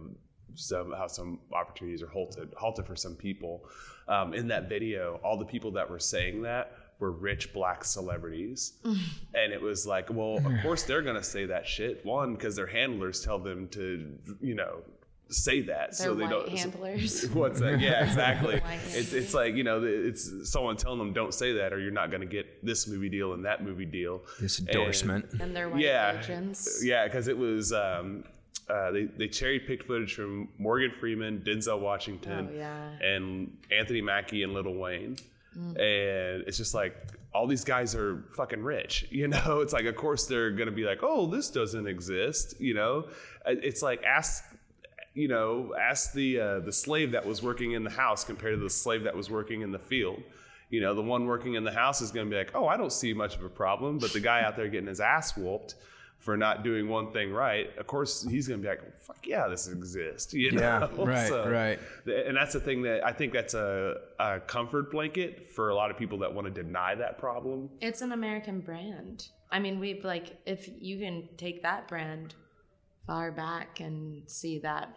some 0.57 0.93
how 0.93 1.07
some 1.07 1.39
opportunities 1.53 2.03
are 2.03 2.09
halted 2.09 2.53
halted 2.57 2.87
for 2.87 2.97
some 2.97 3.15
people. 3.15 3.69
Um, 4.09 4.35
in 4.35 4.47
that 4.49 4.69
video, 4.69 5.21
all 5.25 5.37
the 5.37 5.45
people 5.45 5.71
that 5.73 5.89
were 5.91 5.99
saying 5.99 6.43
that 6.43 6.73
were 6.99 7.11
rich 7.11 7.53
black 7.53 7.85
celebrities, 7.85 8.75
and 8.85 9.53
it 9.53 9.61
was 9.61 9.87
like, 9.87 10.09
well, 10.11 10.37
of 10.37 10.53
course 10.63 10.85
they're 10.85 11.03
gonna 11.03 11.23
say 11.23 11.45
that 11.47 11.67
shit. 11.67 12.05
One, 12.07 12.35
because 12.35 12.57
their 12.57 12.67
handlers 12.67 13.23
tell 13.25 13.39
them 13.39 13.69
to, 13.69 14.13
you 14.41 14.55
know. 14.55 14.83
Say 15.29 15.61
that 15.63 15.89
They're 15.99 16.07
so 16.07 16.15
they 16.15 16.23
white 16.23 16.31
don't. 16.31 16.49
handlers. 16.57 17.29
What's 17.33 17.59
that? 17.59 17.81
Yeah, 17.81 18.05
exactly. 18.05 18.63
It's 18.93 19.13
it's 19.13 19.35
like 19.35 19.57
you 19.57 19.65
know, 19.65 19.83
it's 19.83 20.31
someone 20.49 20.77
telling 20.77 21.01
them 21.01 21.13
don't 21.13 21.35
say 21.35 21.53
that, 21.55 21.73
or 21.73 21.81
you're 21.81 21.91
not 21.91 22.11
going 22.11 22.21
to 22.21 22.29
get 22.29 22.65
this 22.65 22.87
movie 22.87 23.09
deal 23.09 23.33
and 23.33 23.45
that 23.45 23.65
movie 23.65 23.87
deal. 23.87 24.23
This 24.41 24.61
endorsement. 24.61 25.33
and 25.41 25.57
they're 25.57 25.69
white 25.69 25.81
yeah, 25.81 26.13
virgins. 26.13 26.81
yeah, 26.85 27.07
because 27.09 27.27
it 27.27 27.37
was 27.37 27.73
um, 27.73 28.23
uh, 28.69 28.91
they 28.91 29.05
they 29.05 29.29
cherry 29.29 29.61
picked 29.61 29.85
footage 29.87 30.15
from 30.15 30.49
Morgan 30.59 30.93
Freeman, 30.99 31.41
Denzel 31.47 31.81
Washington, 31.81 32.49
Oh, 32.53 32.57
yeah. 32.57 32.91
and 33.01 33.57
Anthony 33.71 34.01
Mackie 34.03 34.43
and 34.43 34.53
Lil 34.53 34.75
Wayne, 34.75 35.17
Mm. 35.57 35.71
and 35.79 36.45
it's 36.47 36.59
just 36.59 36.75
like 36.75 36.95
all 37.33 37.47
these 37.47 37.65
guys 37.65 37.95
are 37.95 38.25
fucking 38.37 38.63
rich, 38.63 39.07
you 39.11 39.27
know. 39.29 39.61
It's 39.61 39.73
like 39.73 39.87
of 39.87 39.97
course 39.97 40.27
they're 40.27 40.51
gonna 40.51 40.71
be 40.71 40.85
like, 40.85 40.99
oh, 41.03 41.27
this 41.27 41.49
doesn't 41.51 41.87
exist, 41.87 42.61
you 42.61 42.75
know. 42.75 43.09
Uh, 43.47 43.53
It's 43.63 43.83
like 43.83 44.03
ask 44.05 44.45
you 45.15 45.29
know, 45.29 45.75
ask 45.81 46.13
the 46.13 46.39
uh, 46.41 46.59
the 46.61 46.73
slave 46.73 47.13
that 47.13 47.25
was 47.25 47.43
working 47.43 47.73
in 47.73 47.85
the 47.85 47.91
house 47.91 48.23
compared 48.23 48.55
to 48.59 48.63
the 48.63 48.69
slave 48.69 49.05
that 49.05 49.17
was 49.17 49.31
working 49.31 49.63
in 49.63 49.73
the 49.73 49.79
field. 49.79 50.23
You 50.69 50.81
know, 50.83 50.95
the 50.95 51.01
one 51.01 51.25
working 51.25 51.55
in 51.55 51.65
the 51.65 51.73
house 51.73 52.03
is 52.03 52.11
going 52.11 52.27
to 52.27 52.31
be 52.31 52.37
like, 52.37 52.51
"Oh, 52.55 52.67
I 52.67 52.77
don't 52.77 52.93
see 52.93 53.15
much 53.15 53.35
of 53.37 53.43
a 53.45 53.49
problem," 53.49 53.99
but 53.99 54.13
the 54.13 54.21
guy 54.21 54.43
out 54.43 54.57
there 54.57 54.69
getting 54.69 54.89
his 54.89 55.01
ass 55.01 55.35
whooped 55.37 55.77
for 56.27 56.37
not 56.37 56.65
doing 56.65 56.89
one 56.89 57.13
thing 57.13 57.33
right, 57.33 57.71
of 57.79 57.87
course, 57.87 58.27
he's 58.29 58.49
going 58.49 58.61
to 58.61 58.63
be 58.65 58.69
like, 58.69 59.01
"Fuck 59.01 59.25
yeah, 59.25 59.47
this 59.47 59.69
exists." 59.69 60.35
You 60.47 60.51
know? 60.51 60.61
Yeah, 60.61 60.89
right, 60.99 61.31
right. 61.49 61.79
And 62.27 62.37
that's 62.37 62.53
the 62.53 62.61
thing 62.61 62.83
that 62.83 63.07
I 63.07 63.13
think 63.13 63.33
that's 63.33 63.55
a, 63.55 63.95
a 64.19 64.41
comfort 64.41 64.91
blanket 64.91 65.53
for 65.53 65.71
a 65.71 65.75
lot 65.75 65.91
of 65.93 65.97
people 65.97 66.19
that 66.19 66.35
want 66.35 66.53
to 66.53 66.63
deny 66.63 66.97
that 66.97 67.17
problem. 67.17 67.71
It's 67.81 68.03
an 68.03 68.11
American 68.11 68.61
brand. 68.61 69.29
I 69.53 69.61
mean, 69.61 69.79
we've 69.79 70.05
like, 70.05 70.37
if 70.47 70.69
you 70.81 70.99
can 70.99 71.29
take 71.37 71.63
that 71.63 71.87
brand 71.87 72.35
far 73.07 73.31
back 73.31 73.79
and 73.79 74.29
see 74.29 74.59
that 74.59 74.89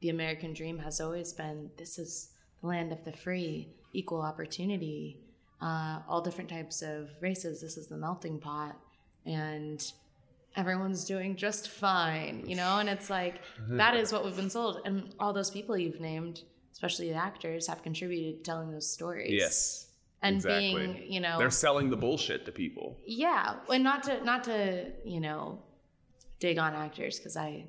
the 0.00 0.08
American 0.08 0.54
dream 0.54 0.78
has 0.78 1.02
always 1.02 1.34
been 1.34 1.70
this 1.76 1.98
is 1.98 2.30
the 2.62 2.66
land 2.66 2.92
of 2.92 3.04
the 3.04 3.12
free, 3.12 3.68
equal 3.92 4.22
opportunity, 4.22 5.20
uh, 5.60 6.00
all 6.08 6.22
different 6.22 6.48
types 6.48 6.80
of 6.80 7.10
races. 7.20 7.60
This 7.60 7.76
is 7.76 7.88
the 7.88 7.96
melting 7.98 8.38
pot. 8.38 8.74
And 9.26 9.84
everyone's 10.58 11.04
doing 11.04 11.36
just 11.36 11.68
fine, 11.70 12.42
you 12.46 12.56
know? 12.56 12.78
And 12.78 12.88
it's 12.88 13.08
like, 13.08 13.40
that 13.70 13.94
is 13.96 14.12
what 14.12 14.24
we've 14.24 14.36
been 14.36 14.50
sold. 14.50 14.80
And 14.84 15.14
all 15.20 15.32
those 15.32 15.50
people 15.50 15.78
you've 15.78 16.00
named, 16.00 16.42
especially 16.72 17.08
the 17.08 17.14
actors, 17.16 17.66
have 17.68 17.82
contributed 17.82 18.44
to 18.44 18.50
telling 18.50 18.72
those 18.72 18.90
stories. 18.90 19.32
Yes. 19.32 19.86
And 20.20 20.36
exactly. 20.36 20.74
being, 20.74 21.12
you 21.12 21.20
know, 21.20 21.38
they're 21.38 21.48
selling 21.48 21.90
the 21.90 21.96
bullshit 21.96 22.44
to 22.46 22.52
people. 22.52 22.98
yeah, 23.06 23.54
and 23.72 23.84
not 23.84 24.02
to 24.02 24.24
not 24.24 24.42
to 24.44 24.90
you 25.04 25.20
know 25.20 25.62
dig 26.40 26.58
on 26.58 26.74
actors 26.74 27.18
because 27.18 27.36
I, 27.36 27.66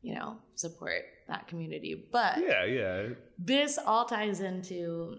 you 0.00 0.14
know, 0.14 0.38
support 0.54 1.02
that 1.28 1.48
community. 1.48 2.08
But 2.10 2.38
Yeah, 2.38 2.64
yeah. 2.64 3.08
this 3.38 3.78
all 3.78 4.06
ties 4.06 4.40
into, 4.40 5.18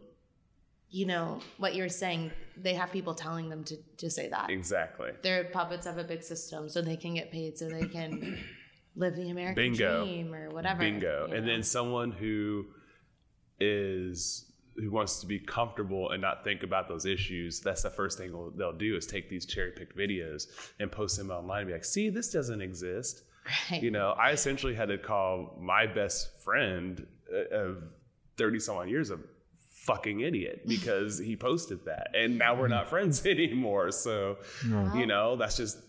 you 0.92 1.06
know, 1.06 1.40
what 1.58 1.74
you're 1.74 1.90
saying. 1.90 2.32
They 2.58 2.74
have 2.76 2.92
people 2.92 3.16
telling 3.16 3.50
them 3.50 3.64
to 3.64 3.78
to 3.98 4.10
say 4.10 4.28
that 4.30 4.50
Exactly. 4.50 5.12
they're 5.24 5.46
puppets 5.46 5.86
of 5.86 5.98
a 5.98 6.04
big 6.04 6.22
system, 6.22 6.68
so 6.70 6.82
they 6.82 6.98
can 6.98 7.14
get 7.16 7.32
paid, 7.32 7.58
so 7.58 7.68
they 7.70 7.88
can 7.88 8.38
live 8.96 9.16
the 9.16 9.30
American 9.30 9.56
Bingo. 9.72 10.06
dream 10.06 10.34
or 10.34 10.50
whatever. 10.50 10.80
Bingo. 10.80 11.28
you 11.30 11.36
And 11.36 11.48
then 11.48 11.64
someone 11.64 12.12
who 12.12 12.66
is 13.60 14.52
who 14.78 14.90
wants 14.90 15.20
to 15.20 15.28
be 15.28 15.38
comfortable 15.38 16.12
and 16.12 16.22
not 16.22 16.44
think 16.44 16.64
about 16.64 16.88
those 16.88 17.06
issues, 17.06 17.60
that's 17.60 17.84
the 17.84 17.90
first 17.90 18.18
thing 18.18 18.32
they'll, 18.32 18.52
they'll 18.52 18.78
do 18.78 18.96
is 18.96 19.06
take 19.06 19.30
these 19.30 19.46
cherry 19.46 19.72
picked 19.72 19.96
videos 19.98 20.48
and 20.80 20.90
post 20.92 21.18
them 21.18 21.30
online 21.30 21.60
and 21.62 21.68
be 21.68 21.74
like, 21.74 21.84
see, 21.86 22.10
this 22.10 22.32
doesn't 22.32 22.62
exist. 22.62 23.24
Right. 23.70 23.84
You 23.84 23.92
know, 23.92 24.12
I 24.12 24.32
essentially 24.32 24.74
had 24.74 24.88
to 24.88 24.98
call 24.98 25.58
my 25.60 25.86
best 25.88 26.42
friend 26.42 27.06
uh, 27.34 27.56
of 27.56 27.84
30 28.38 28.60
some 28.60 28.78
odd 28.78 28.90
years 28.90 29.12
a 29.12 29.20
fucking 29.82 30.22
idiot 30.22 30.62
because 30.68 31.18
he 31.18 31.36
posted 31.36 31.86
that. 31.86 32.10
And 32.14 32.38
now 32.38 32.56
we're 32.56 32.68
not 32.68 32.88
mm. 32.88 32.90
friends 32.90 33.26
anymore. 33.26 33.92
So, 33.92 34.38
you 34.96 35.06
know, 35.06 35.36
that's 35.36 35.58
just 35.58 35.80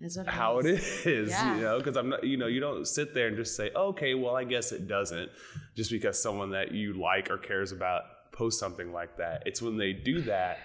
Is 0.00 0.16
what 0.16 0.26
how 0.26 0.58
it 0.58 0.66
is, 0.66 1.30
Yeah. 1.30 1.56
you 1.56 1.62
know, 1.62 1.78
because 1.78 1.96
I'm 1.96 2.10
not, 2.10 2.24
you 2.24 2.36
know, 2.36 2.46
you 2.46 2.60
don't 2.60 2.86
sit 2.86 3.14
there 3.14 3.28
and 3.28 3.36
just 3.36 3.56
say, 3.56 3.70
okay, 3.74 4.14
well, 4.14 4.36
I 4.36 4.44
guess 4.44 4.72
it 4.72 4.86
doesn't, 4.86 5.30
just 5.76 5.90
because 5.90 6.20
someone 6.20 6.50
that 6.50 6.72
you 6.72 6.92
like 6.94 7.30
or 7.30 7.38
cares 7.38 7.72
about 7.72 8.02
posts 8.32 8.60
something 8.60 8.92
like 8.92 9.16
that. 9.16 9.42
It's 9.46 9.60
when 9.60 9.76
they 9.76 9.92
do 9.92 10.20
that 10.22 10.58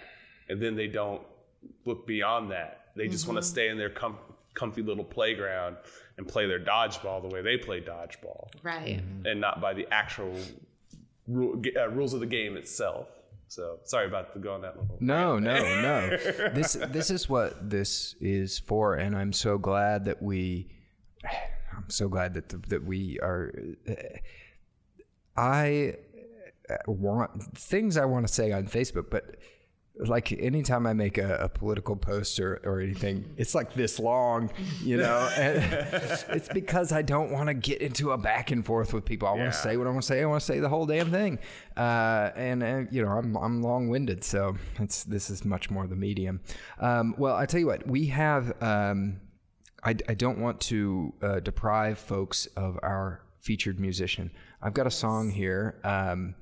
and 0.49 0.61
then 0.61 0.75
they 0.75 0.87
don't 0.87 1.21
look 1.85 2.05
beyond 2.05 2.51
that. 2.51 2.87
They 2.95 3.07
just 3.07 3.27
want 3.27 3.37
to 3.37 3.41
mm-hmm. 3.41 3.53
stay 3.53 3.69
in 3.69 3.77
their 3.77 3.89
com- 3.89 4.19
comfy 4.53 4.83
little 4.83 5.03
playground 5.03 5.77
and 6.17 6.27
play 6.27 6.45
their 6.45 6.59
dodgeball 6.59 7.27
the 7.27 7.33
way 7.33 7.41
they 7.41 7.57
play 7.57 7.81
dodgeball 7.81 8.49
Right. 8.61 8.97
Mm-hmm. 8.97 9.25
and 9.25 9.41
not 9.41 9.59
by 9.61 9.73
the 9.73 9.87
actual 9.91 10.35
rule, 11.28 11.61
uh, 11.78 11.89
rules 11.89 12.13
of 12.13 12.19
the 12.19 12.26
game 12.26 12.57
itself. 12.57 13.07
So 13.47 13.80
sorry 13.84 14.07
about 14.07 14.34
the 14.34 14.39
go 14.39 14.53
on 14.53 14.61
that 14.61 14.80
little. 14.80 14.97
No, 14.99 15.38
no, 15.38 15.55
no. 15.82 16.09
this 16.53 16.74
this 16.74 17.11
is 17.11 17.30
what 17.30 17.69
this 17.69 18.15
is 18.19 18.57
for, 18.59 18.95
and 18.95 19.15
I'm 19.15 19.34
so 19.34 19.57
glad 19.57 20.05
that 20.05 20.21
we. 20.21 20.69
I'm 21.76 21.89
so 21.89 22.07
glad 22.07 22.34
that 22.34 22.49
the, 22.49 22.57
that 22.69 22.84
we 22.84 23.19
are. 23.19 23.53
I 25.38 25.95
want 26.88 27.57
things 27.57 27.97
I 27.97 28.05
want 28.05 28.28
to 28.28 28.34
say 28.34 28.51
on 28.51 28.65
Facebook, 28.67 29.09
but 29.09 29.36
like 29.95 30.31
anytime 30.31 30.87
I 30.87 30.93
make 30.93 31.17
a, 31.19 31.35
a 31.35 31.49
political 31.49 31.95
post 31.95 32.39
or, 32.39 32.59
or 32.63 32.81
anything, 32.81 33.33
it's 33.37 33.53
like 33.53 33.73
this 33.75 33.99
long, 33.99 34.49
you 34.81 34.97
know. 34.97 35.29
And 35.37 35.63
it's 36.29 36.49
because 36.49 36.91
I 36.91 37.01
don't 37.01 37.31
want 37.31 37.47
to 37.47 37.53
get 37.53 37.81
into 37.81 38.11
a 38.11 38.17
back 38.17 38.51
and 38.51 38.65
forth 38.65 38.93
with 38.93 39.05
people. 39.05 39.27
I 39.27 39.31
want 39.31 39.51
to 39.51 39.57
say 39.57 39.77
what 39.77 39.87
I 39.87 39.89
want 39.91 40.01
to 40.03 40.07
say. 40.07 40.21
I 40.21 40.25
want 40.25 40.41
to 40.41 40.45
say 40.45 40.59
the 40.59 40.69
whole 40.69 40.85
damn 40.85 41.11
thing. 41.11 41.39
Uh, 41.77 42.31
and 42.35 42.63
uh, 42.63 42.81
you 42.91 43.03
know, 43.03 43.09
I'm 43.09 43.35
I'm 43.35 43.61
long 43.61 43.89
winded, 43.89 44.23
so 44.23 44.55
it's 44.79 45.03
this 45.03 45.29
is 45.29 45.45
much 45.45 45.69
more 45.69 45.85
the 45.85 45.95
medium. 45.95 46.41
Um, 46.79 47.13
well, 47.17 47.35
I 47.35 47.45
tell 47.45 47.59
you 47.59 47.67
what, 47.67 47.87
we 47.87 48.07
have. 48.07 48.53
Um, 48.61 49.21
I, 49.83 49.95
I 50.07 50.13
don't 50.13 50.39
want 50.39 50.61
to 50.61 51.13
uh, 51.21 51.39
deprive 51.41 51.99
folks 51.99 52.45
of 52.55 52.79
our 52.81 53.21
featured 53.39 53.79
musician. 53.79 54.31
I've 54.61 54.73
got 54.73 54.87
a 54.87 54.91
song 54.91 55.31
here. 55.31 55.79
Um, 55.83 56.35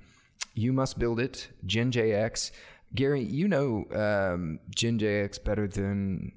you 0.53 0.73
must 0.73 0.99
build 0.99 1.19
it, 1.19 1.49
Jen 1.65 1.91
JX. 1.91 2.51
Gary, 2.93 3.23
you 3.23 3.47
know 3.47 3.85
um, 3.93 4.59
JX 4.75 5.43
better 5.43 5.67
than 5.67 6.33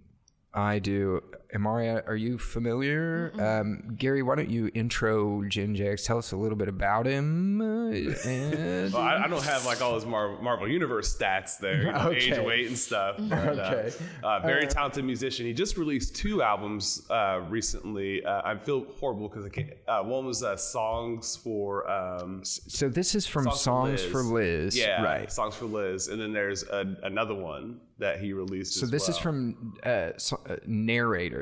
I 0.53 0.79
do. 0.79 1.21
Imari, 1.55 2.03
are 2.09 2.17
you 2.17 2.37
familiar? 2.37 3.33
Um, 3.39 3.95
Gary, 3.97 4.23
why 4.23 4.35
don't 4.35 4.51
you 4.51 4.71
intro 4.75 5.45
Jen 5.49 5.77
JX? 5.77 6.05
Tell 6.05 6.19
us 6.19 6.33
a 6.33 6.37
little 6.37 6.57
bit 6.57 6.69
about 6.69 7.07
him. 7.07 7.61
uh, 7.61 7.65
and- 8.29 8.93
Well, 8.93 9.03
I, 9.03 9.25
I 9.25 9.29
don't 9.29 9.43
have 9.45 9.65
like 9.65 9.81
all 9.81 9.95
his 9.95 10.05
Marvel, 10.05 10.43
Marvel 10.43 10.69
Universe 10.69 11.17
stats 11.17 11.59
there, 11.59 11.83
you 11.85 11.93
know, 11.93 12.11
age, 12.15 12.39
weight, 12.39 12.67
and 12.67 12.77
stuff. 12.79 13.17
But, 13.19 13.45
Okay. 13.55 13.93
Uh, 14.23 14.27
uh, 14.27 14.41
very 14.41 14.67
talented 14.67 15.05
musician. 15.05 15.47
He 15.47 15.53
just 15.53 15.77
released 15.77 16.17
two 16.17 16.43
albums 16.43 17.09
uh, 17.11 17.43
recently. 17.49 18.25
Uh, 18.25 18.43
I 18.45 18.57
feel 18.57 18.87
horrible 18.99 19.29
because 19.29 19.45
I 19.47 19.49
can't. 19.51 19.71
Uh, 19.87 20.03
one 20.03 20.27
was 20.27 20.43
uh, 20.43 20.57
songs 20.57 21.37
for. 21.37 21.89
Um, 21.89 22.41
so 22.45 22.89
this 22.89 23.15
is 23.15 23.27
from 23.27 23.51
Songs, 23.53 24.03
for 24.05 24.23
Liz. 24.23 24.77
Yeah, 24.77 25.03
Right. 25.03 25.31
Songs 25.31 25.55
for 25.55 25.67
Liz, 25.67 26.09
and 26.09 26.21
then 26.21 26.33
there's 26.33 26.65
a, 26.65 26.97
another 27.05 27.35
one 27.35 27.81
that 27.99 28.19
he 28.21 28.33
released. 28.33 28.75
So 28.75 28.85
as 28.85 28.91
this 28.91 29.09
is 29.09 29.17
from 29.17 29.75
uh, 29.85 30.11
so, 30.17 30.41
uh, 30.49 30.57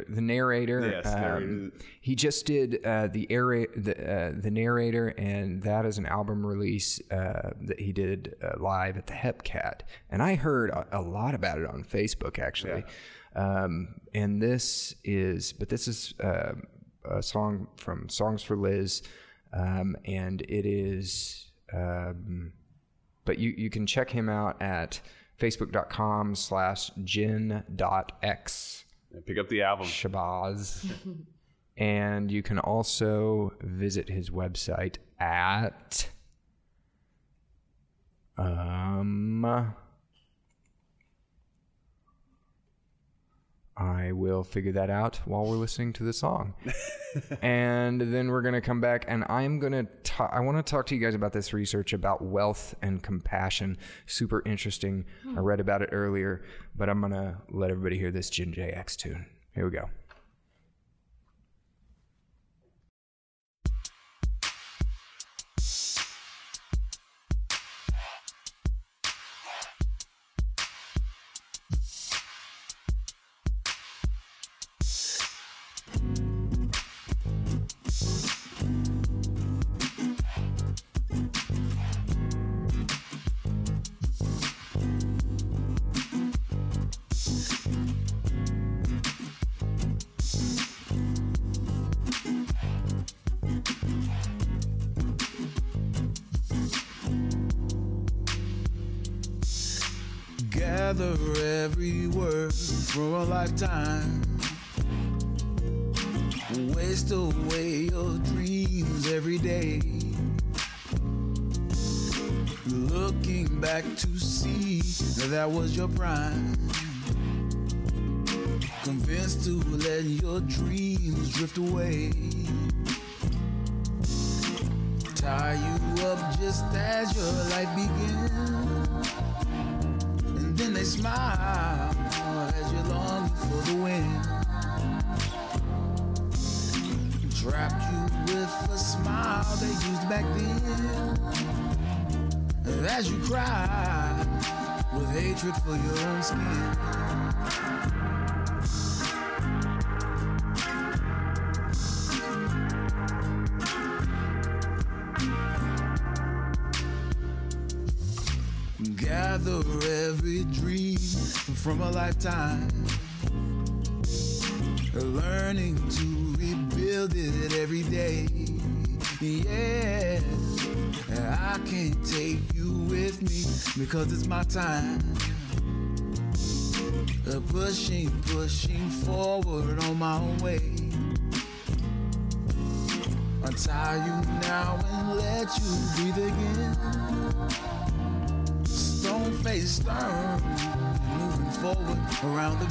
narrator. 0.09 0.81
The 0.81 0.87
narrator. 0.89 0.91
Yes, 1.05 1.07
um, 1.07 1.21
narrator. 1.21 1.71
he 2.01 2.15
just 2.15 2.47
did 2.47 2.85
uh, 2.85 3.09
the 3.09 3.31
air 3.31 3.67
the 3.77 4.13
uh, 4.13 4.33
the 4.37 4.51
narrator, 4.51 5.09
and 5.09 5.63
that 5.63 5.87
is 5.87 5.99
an 5.99 6.07
album 6.07 6.45
release 6.45 7.01
uh, 7.11 7.51
that 7.63 7.81
he 7.81 7.93
did 7.93 8.35
uh, 8.43 8.59
live 8.59 8.97
at 8.97 9.07
the 9.07 9.15
Hepcat. 9.15 9.81
And 10.11 10.23
I 10.23 10.35
heard 10.35 10.71
a, 10.71 10.87
a 10.93 11.03
lot 11.03 11.35
about 11.35 11.59
it 11.59 11.67
on 11.67 11.85
Facebook 11.85 12.39
actually. 12.39 12.85
Um, 13.35 13.95
and 14.15 14.43
this 14.43 14.95
is, 15.05 15.53
but 15.53 15.69
this 15.69 15.89
is 15.89 16.15
uh, 16.21 16.53
a 17.05 17.23
song 17.23 17.69
from 17.77 18.09
Songs 18.09 18.43
for 18.43 18.57
Liz, 18.57 19.03
um, 19.53 19.97
and 20.05 20.43
it 20.43 20.67
is. 20.67 21.51
Um, 21.73 22.53
but 23.25 23.39
you, 23.39 23.55
you 23.57 23.71
can 23.71 23.87
check 23.87 24.11
him 24.11 24.29
out 24.29 24.61
at 24.61 25.01
facebook.com 25.41 26.35
slash 26.35 26.91
Yeah, 27.05 28.82
pick 29.21 29.39
up 29.39 29.49
the 29.49 29.63
album. 29.63 29.87
shabazz 29.87 30.91
and 31.77 32.31
you 32.31 32.43
can 32.43 32.59
also 32.59 33.53
visit 33.61 34.09
his 34.09 34.31
website 34.31 34.97
at 35.19 36.09
um 38.39 39.75
I 44.13 44.15
will 44.15 44.45
figure 44.45 44.73
that 44.73 44.91
out 44.91 45.23
while 45.25 45.47
we're 45.47 45.57
listening 45.57 45.95
to 45.95 46.03
the 46.03 46.13
song. 46.13 46.53
and 47.43 47.99
then 47.99 48.29
we're 48.29 48.43
going 48.43 48.53
to 48.53 48.61
come 48.61 48.79
back 48.79 49.07
and 49.09 49.25
I'm 49.27 49.59
going 49.59 49.73
to 49.73 49.87
ta- 50.03 50.29
I 50.31 50.41
want 50.41 50.59
to 50.59 50.71
talk 50.71 50.85
to 50.89 50.95
you 50.95 51.01
guys 51.01 51.15
about 51.15 51.33
this 51.33 51.55
research 51.55 51.95
about 51.95 52.21
wealth 52.21 52.75
and 52.83 53.03
compassion. 53.03 53.79
Super 54.05 54.43
interesting. 54.45 55.07
I 55.25 55.29
hmm. 55.29 55.41
read 55.41 55.61
about 55.61 55.81
it 55.81 55.89
earlier, 55.93 56.45
but 56.77 56.91
I'm 56.91 57.01
going 57.01 57.13
to 57.13 57.39
let 57.49 57.71
everybody 57.71 57.97
hear 57.97 58.11
this 58.11 58.29
Jin 58.29 58.53
JX 58.53 58.97
tune. 58.97 59.25
Here 59.55 59.65
we 59.65 59.71
go. 59.71 59.89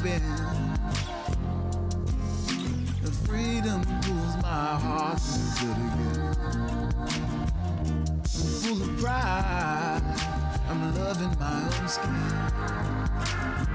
Around 0.05 0.79
the 3.03 3.11
freedom 3.27 3.83
pulls 4.01 4.35
my 4.41 4.79
heart 4.79 5.21
into 5.37 5.65
it 5.69 5.77
again. 6.33 6.91
Full 8.23 8.81
of 8.81 8.97
pride, 8.97 10.01
I'm 10.69 10.95
loving 10.95 11.35
my 11.39 11.53
own 11.79 11.87
skin. 11.87 13.70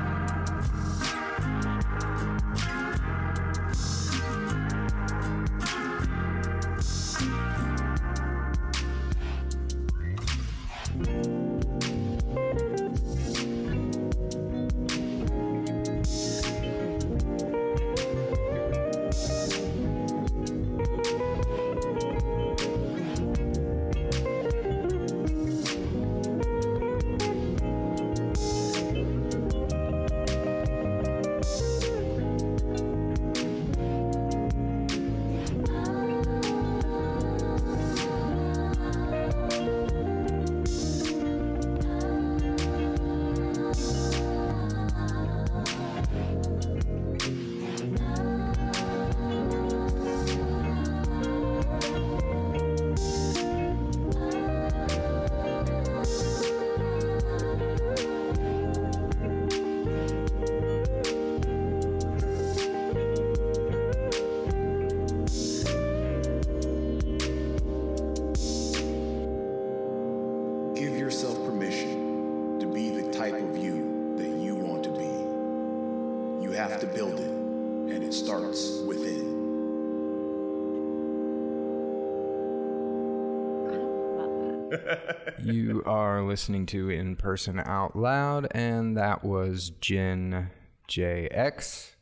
You 85.47 85.85
are 85.87 86.25
listening 86.25 86.67
to 86.67 86.91
In 86.91 87.15
Person 87.15 87.61
Out 87.61 87.95
Loud, 87.95 88.49
and 88.51 88.97
that 88.97 89.23
was 89.23 89.71
Jin 89.81 90.51
JX. 90.89 91.93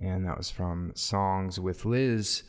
And 0.00 0.24
that 0.24 0.38
was 0.38 0.50
from 0.50 0.92
Songs 0.94 1.60
with 1.60 1.84
Liz. 1.84 2.44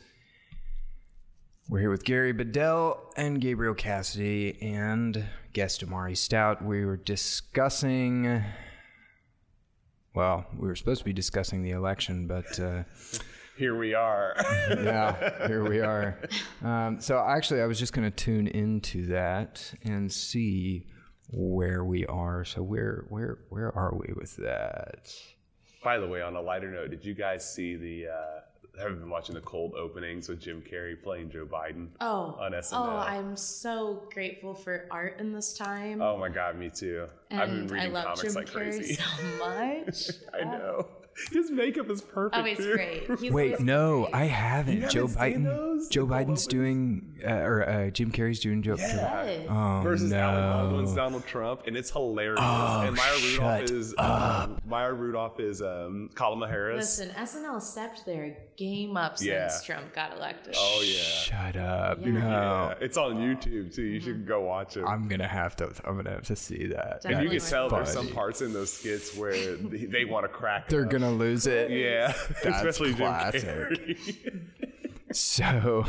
We're 1.68 1.80
here 1.80 1.90
with 1.90 2.04
Gary 2.04 2.32
Bedell 2.32 3.12
and 3.14 3.38
Gabriel 3.38 3.74
Cassidy 3.74 4.56
and 4.62 5.26
guest 5.52 5.86
Imari 5.86 6.16
Stout. 6.16 6.64
We 6.64 6.86
were 6.86 6.96
discussing. 6.96 8.42
Well, 10.14 10.46
we 10.56 10.68
were 10.68 10.74
supposed 10.74 11.00
to 11.00 11.04
be 11.04 11.12
discussing 11.12 11.62
the 11.62 11.72
election, 11.72 12.26
but 12.26 12.58
uh, 12.58 12.84
Here 13.56 13.76
we 13.76 13.94
are. 13.94 14.34
yeah, 14.70 15.46
here 15.46 15.64
we 15.68 15.80
are. 15.80 16.18
Um, 16.64 17.00
so 17.00 17.18
actually, 17.18 17.60
I 17.60 17.66
was 17.66 17.76
just 17.78 17.92
going 17.92 18.08
to 18.08 18.16
tune 18.16 18.46
into 18.46 19.06
that 19.06 19.72
and 19.82 20.10
see 20.10 20.86
where 21.32 21.82
we 21.84 22.06
are. 22.06 22.44
So 22.44 22.62
where 22.62 23.04
where 23.08 23.38
where 23.48 23.76
are 23.76 23.92
we 23.96 24.12
with 24.14 24.36
that? 24.36 25.12
By 25.82 25.98
the 25.98 26.06
way, 26.06 26.22
on 26.22 26.36
a 26.36 26.40
lighter 26.40 26.70
note, 26.70 26.90
did 26.90 27.04
you 27.04 27.14
guys 27.14 27.48
see 27.52 27.74
the? 27.74 28.06
Uh, 28.08 28.80
have 28.80 28.90
you 28.92 28.96
been 28.96 29.10
watching 29.10 29.34
the 29.34 29.40
cold 29.40 29.74
openings 29.74 30.28
with 30.28 30.40
Jim 30.40 30.62
Carrey 30.62 30.94
playing 31.02 31.30
Joe 31.30 31.44
Biden 31.44 31.88
Oh, 32.00 32.38
on 32.40 32.52
SNL. 32.52 32.72
oh, 32.74 32.96
I'm 32.96 33.36
so 33.36 34.04
grateful 34.14 34.54
for 34.54 34.86
art 34.90 35.18
in 35.18 35.32
this 35.32 35.52
time. 35.52 36.00
Oh 36.00 36.16
my 36.16 36.28
god, 36.28 36.56
me 36.56 36.70
too. 36.70 37.06
I've 37.32 37.48
been 37.50 37.58
and 37.62 37.70
I 37.70 37.74
reading 37.74 37.92
love 37.92 38.04
comics 38.04 38.22
Jim 38.22 38.32
like 38.34 38.46
Carrey 38.48 38.70
crazy. 38.76 38.94
so 38.94 39.02
much. 39.40 40.10
I 40.32 40.44
know. 40.44 40.86
His 41.32 41.50
makeup 41.50 41.90
is 41.90 42.00
perfect. 42.00 42.40
Oh, 42.40 42.44
he's 42.44 42.64
great. 42.66 43.04
He's 43.20 43.30
Wait, 43.32 43.52
always 43.52 43.60
no, 43.60 44.02
great. 44.02 44.14
I 44.14 44.24
haven't. 44.26 44.80
You 44.82 44.88
Joe 44.88 45.06
haven't 45.06 45.32
seen 45.32 45.42
Biden. 45.42 45.44
those? 45.44 45.88
Joe 45.88 46.06
Biden's 46.06 46.46
openings? 46.46 46.46
doing, 46.46 47.20
uh, 47.26 47.32
or 47.32 47.68
uh, 47.68 47.90
Jim 47.90 48.10
Carrey's 48.12 48.40
doing 48.40 48.62
Joe. 48.62 48.76
Yes. 48.78 49.46
Oh 49.50 49.80
versus 49.82 50.12
Alec 50.12 50.42
Baldwin's 50.42 50.90
no! 50.90 50.96
Donald 50.96 51.26
Trump, 51.26 51.62
and 51.66 51.76
it's 51.76 51.90
hilarious. 51.90 52.40
Oh, 52.42 52.82
and 52.86 52.96
Maya 52.96 53.14
Rudolph 53.22 53.70
is 53.70 53.94
um, 53.98 54.58
Maya 54.66 54.92
Rudolph 54.92 55.40
is 55.40 55.60
um, 55.62 56.08
Kamala 56.14 56.48
Harris. 56.48 56.98
Listen, 56.98 57.10
SNL 57.10 57.60
stepped 57.60 58.06
their 58.06 58.36
game 58.56 58.96
up 58.96 59.18
since 59.18 59.28
Yeah. 59.28 59.50
Trump 59.64 59.92
got 59.94 60.16
elected. 60.16 60.54
Oh 60.56 60.82
yeah. 60.84 61.02
Shut 61.02 61.56
up! 61.56 61.98
Yeah. 62.00 62.12
No, 62.12 62.20
Yeah, 62.20 62.74
it's 62.80 62.96
on 62.96 63.16
YouTube 63.16 63.74
too. 63.74 63.82
You 63.82 64.00
Mm-hmm. 64.00 64.04
should 64.06 64.26
go 64.26 64.40
watch 64.40 64.76
it. 64.76 64.84
I'm 64.84 65.08
gonna 65.08 65.28
have 65.28 65.56
to. 65.56 65.70
I'm 65.84 65.96
gonna 65.96 66.10
have 66.10 66.24
to 66.26 66.36
see 66.36 66.66
that. 66.68 67.04
and 67.04 67.18
you 67.22 67.28
can 67.28 67.36
worth 67.38 67.50
tell 67.50 67.68
there's 67.68 67.92
some 67.92 68.08
parts 68.08 68.40
in 68.40 68.52
those 68.52 68.72
skits 68.72 69.14
where 69.16 69.32
they, 69.56 69.84
they 69.84 70.04
want 70.04 70.24
to 70.24 70.28
crack. 70.28 70.68
They're 70.68 70.84
up. 70.84 70.90
gonna 70.90 71.11
lose 71.18 71.46
it. 71.46 71.70
Yeah, 71.70 72.12
That's 72.42 72.56
especially 72.56 72.94
classic. 72.94 73.42
Jim 73.42 73.50
Carrey. 73.50 74.38
So, 75.14 75.84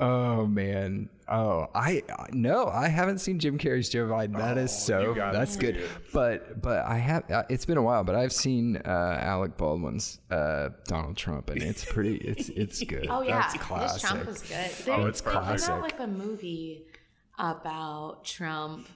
oh 0.00 0.44
man, 0.46 1.08
oh 1.28 1.68
I 1.72 2.02
no, 2.32 2.66
I 2.66 2.88
haven't 2.88 3.18
seen 3.20 3.38
Jim 3.38 3.58
Carrey's 3.58 3.88
Joe 3.88 4.06
Biden. 4.06 4.36
That 4.36 4.58
is 4.58 4.76
so 4.76 4.98
Oh, 4.98 5.08
you 5.10 5.14
gotta 5.14 5.38
that's 5.38 5.54
good. 5.56 5.76
it. 5.76 5.88
But 6.12 6.60
but 6.60 6.84
I 6.84 6.98
have 6.98 7.30
uh, 7.30 7.44
it's 7.48 7.64
been 7.64 7.76
a 7.78 7.82
while, 7.82 8.02
but 8.02 8.16
I've 8.16 8.32
seen 8.32 8.78
uh, 8.78 9.18
Alec 9.20 9.56
Baldwin's 9.56 10.18
uh, 10.32 10.70
Donald 10.86 11.16
Trump, 11.16 11.48
and 11.50 11.62
it's 11.62 11.84
pretty 11.84 12.16
it's 12.16 12.48
it's 12.48 12.82
good. 12.88 13.06
Oh 13.08 13.22
yeah, 13.22 13.38
that's 13.38 13.52
this 13.52 13.62
classic. 13.62 14.02
Trump 14.02 14.28
is 14.28 14.42
good. 14.42 14.70
They, 14.84 14.90
Oh, 14.92 15.06
it's 15.06 15.20
they 15.20 15.30
put 15.30 15.40
classic. 15.42 15.70
out 15.70 15.80
like 15.82 16.00
a 16.00 16.08
movie 16.08 16.86
about 17.38 18.24
Trump. 18.24 18.88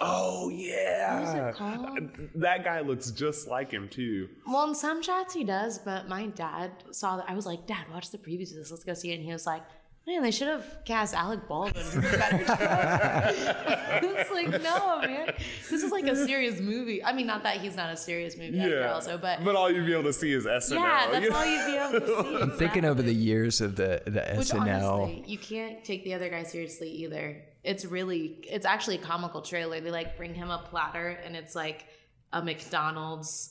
Oh 0.00 0.44
What 0.46 0.52
is 0.54 0.60
yeah, 0.66 1.48
it 1.48 1.54
called? 1.54 2.10
that 2.36 2.64
guy 2.64 2.80
looks 2.80 3.10
just 3.10 3.46
like 3.48 3.70
him 3.70 3.88
too. 3.88 4.28
Well, 4.46 4.66
in 4.68 4.74
some 4.74 5.02
shots 5.02 5.34
he 5.34 5.44
does, 5.44 5.78
but 5.78 6.08
my 6.08 6.26
dad 6.26 6.72
saw 6.90 7.18
that. 7.18 7.26
I 7.28 7.34
was 7.34 7.46
like, 7.46 7.66
Dad, 7.66 7.84
watch 7.92 8.10
the 8.10 8.18
previews 8.18 8.50
of 8.50 8.56
this. 8.56 8.70
Let's 8.70 8.84
go 8.84 8.94
see 8.94 9.12
it. 9.12 9.16
And 9.16 9.24
he 9.24 9.32
was 9.32 9.46
like, 9.46 9.62
Man, 10.04 10.22
they 10.24 10.32
should 10.32 10.48
have 10.48 10.78
cast 10.84 11.14
Alec 11.14 11.46
Baldwin 11.46 11.76
as 11.76 11.96
a 11.96 12.00
better 12.00 12.44
Trump. 12.44 14.28
Like, 14.32 14.48
No, 14.62 15.00
man, 15.02 15.32
this 15.70 15.82
is 15.84 15.92
like 15.92 16.06
a 16.06 16.16
serious 16.16 16.58
movie. 16.58 17.04
I 17.04 17.12
mean, 17.12 17.26
not 17.26 17.44
that 17.44 17.58
he's 17.58 17.76
not 17.76 17.92
a 17.92 17.96
serious 17.96 18.36
movie 18.36 18.58
actor, 18.58 18.88
also, 18.88 19.16
but, 19.18 19.44
but 19.44 19.54
all 19.54 19.70
you'd 19.70 19.86
be 19.86 19.92
able 19.92 20.02
to 20.04 20.12
see 20.12 20.32
is 20.32 20.44
SNL. 20.44 20.70
yeah, 20.72 21.08
that's 21.12 21.24
you 21.24 21.30
know? 21.30 21.36
all 21.36 21.46
you'd 21.46 21.66
be 21.66 21.76
able 21.76 22.00
to 22.00 22.22
see. 22.24 22.42
I'm 22.42 22.50
thinking 22.58 22.84
over 22.84 23.00
the 23.02 23.14
years 23.14 23.60
of 23.60 23.76
the 23.76 24.02
the 24.06 24.22
Which 24.36 24.48
SNL. 24.48 24.92
honestly, 25.02 25.22
you 25.26 25.38
can't 25.38 25.84
take 25.84 26.02
the 26.02 26.14
other 26.14 26.28
guy 26.30 26.42
seriously 26.42 26.90
either. 26.90 27.42
It's 27.64 27.84
really, 27.84 28.38
it's 28.42 28.66
actually 28.66 28.96
a 28.96 29.00
comical 29.02 29.40
trailer. 29.42 29.80
They 29.80 29.90
like 29.90 30.16
bring 30.16 30.34
him 30.34 30.50
a 30.50 30.58
platter, 30.58 31.08
and 31.24 31.36
it's 31.36 31.54
like 31.54 31.86
a 32.32 32.42
McDonald's 32.42 33.50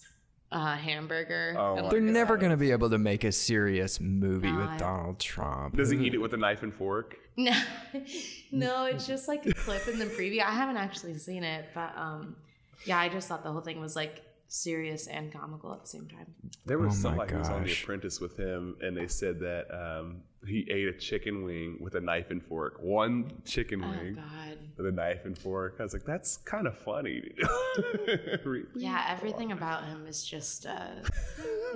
uh, 0.52 0.76
hamburger. 0.76 1.56
Oh 1.58 1.76
and 1.76 1.84
my 1.86 1.90
They're 1.92 2.02
God. 2.02 2.10
never 2.12 2.38
gonna 2.38 2.58
be 2.58 2.72
able 2.72 2.90
to 2.90 2.98
make 2.98 3.24
a 3.24 3.32
serious 3.32 4.00
movie 4.02 4.52
No, 4.52 4.58
with 4.58 4.68
I- 4.70 4.78
Donald 4.78 5.20
Trump. 5.20 5.78
Does 5.78 5.90
he 5.92 5.98
eat 6.06 6.14
it 6.14 6.18
with 6.18 6.34
a 6.34 6.38
knife 6.38 6.64
and 6.64 6.74
fork? 6.74 7.16
No, 7.38 7.54
no, 8.52 8.86
it's 8.86 9.08
just 9.08 9.30
like 9.30 9.46
a 9.46 9.54
clip 9.54 9.88
in 9.88 9.98
the 10.00 10.06
preview. 10.06 10.42
I 10.42 10.52
haven't 10.52 10.76
actually 10.78 11.18
seen 11.18 11.44
it, 11.46 11.66
but 11.74 11.98
um, 11.98 12.36
yeah, 12.86 13.00
I 13.00 13.08
just 13.08 13.30
thought 13.30 13.44
the 13.44 13.52
whole 13.52 13.62
thing 13.62 13.80
was 13.80 13.96
like 13.96 14.22
serious 14.50 15.08
and 15.08 15.32
comical 15.32 15.72
at 15.74 15.82
the 15.82 15.88
same 15.88 16.08
time. 16.10 16.26
There 16.66 16.78
was 16.78 16.94
Oh 17.06 17.10
my 17.10 17.16
somebody 17.16 17.32
who 17.34 17.40
was 17.40 17.50
on 17.50 17.64
The. 17.64 17.72
Apprentice 17.72 18.20
with 18.20 18.38
him, 18.38 18.76
and 18.82 18.98
they 18.98 19.08
said 19.08 19.40
that 19.40 19.68
um, 19.74 20.24
he 20.48 20.68
ate 20.72 20.88
a 20.88 20.94
chicken 20.94 21.44
wing 21.44 21.78
with 21.80 21.96
a 21.96 22.02
knife 22.02 22.32
and 22.32 22.44
fork. 22.44 22.80
One 22.82 23.32
chicken 23.46 23.84
Oh 23.84 23.90
wing 23.90 24.16
God, 24.16 24.58
with 24.78 24.88
a 24.88 24.92
knife 24.92 25.26
and 25.26 25.38
fork. 25.38 25.76
I 25.80 25.84
was 25.84 25.94
like, 25.94 26.04
that's 26.06 26.38
kind 26.38 26.68
of 26.68 26.78
funny. 26.78 27.32
Really? 28.44 28.66
yeah, 28.76 29.06
everything 29.08 29.52
about 29.54 29.86
him 29.86 30.06
is 30.08 30.26
just 30.26 30.66
uh, 30.66 30.88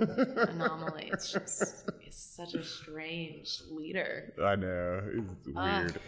anomaly. 0.00 1.08
It's 1.12 1.32
just 1.32 1.88
he's 2.00 2.14
such 2.16 2.52
a 2.54 2.62
strange 2.62 3.62
leader. 3.70 4.34
I 4.42 4.56
know. 4.56 5.00
It's 5.14 5.46
weird. 5.46 6.00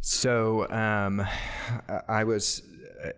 So 0.00 0.68
um, 0.70 1.20
I- 1.20 2.02
I 2.08 2.24
was. 2.24 2.62
Uh, 3.04 3.10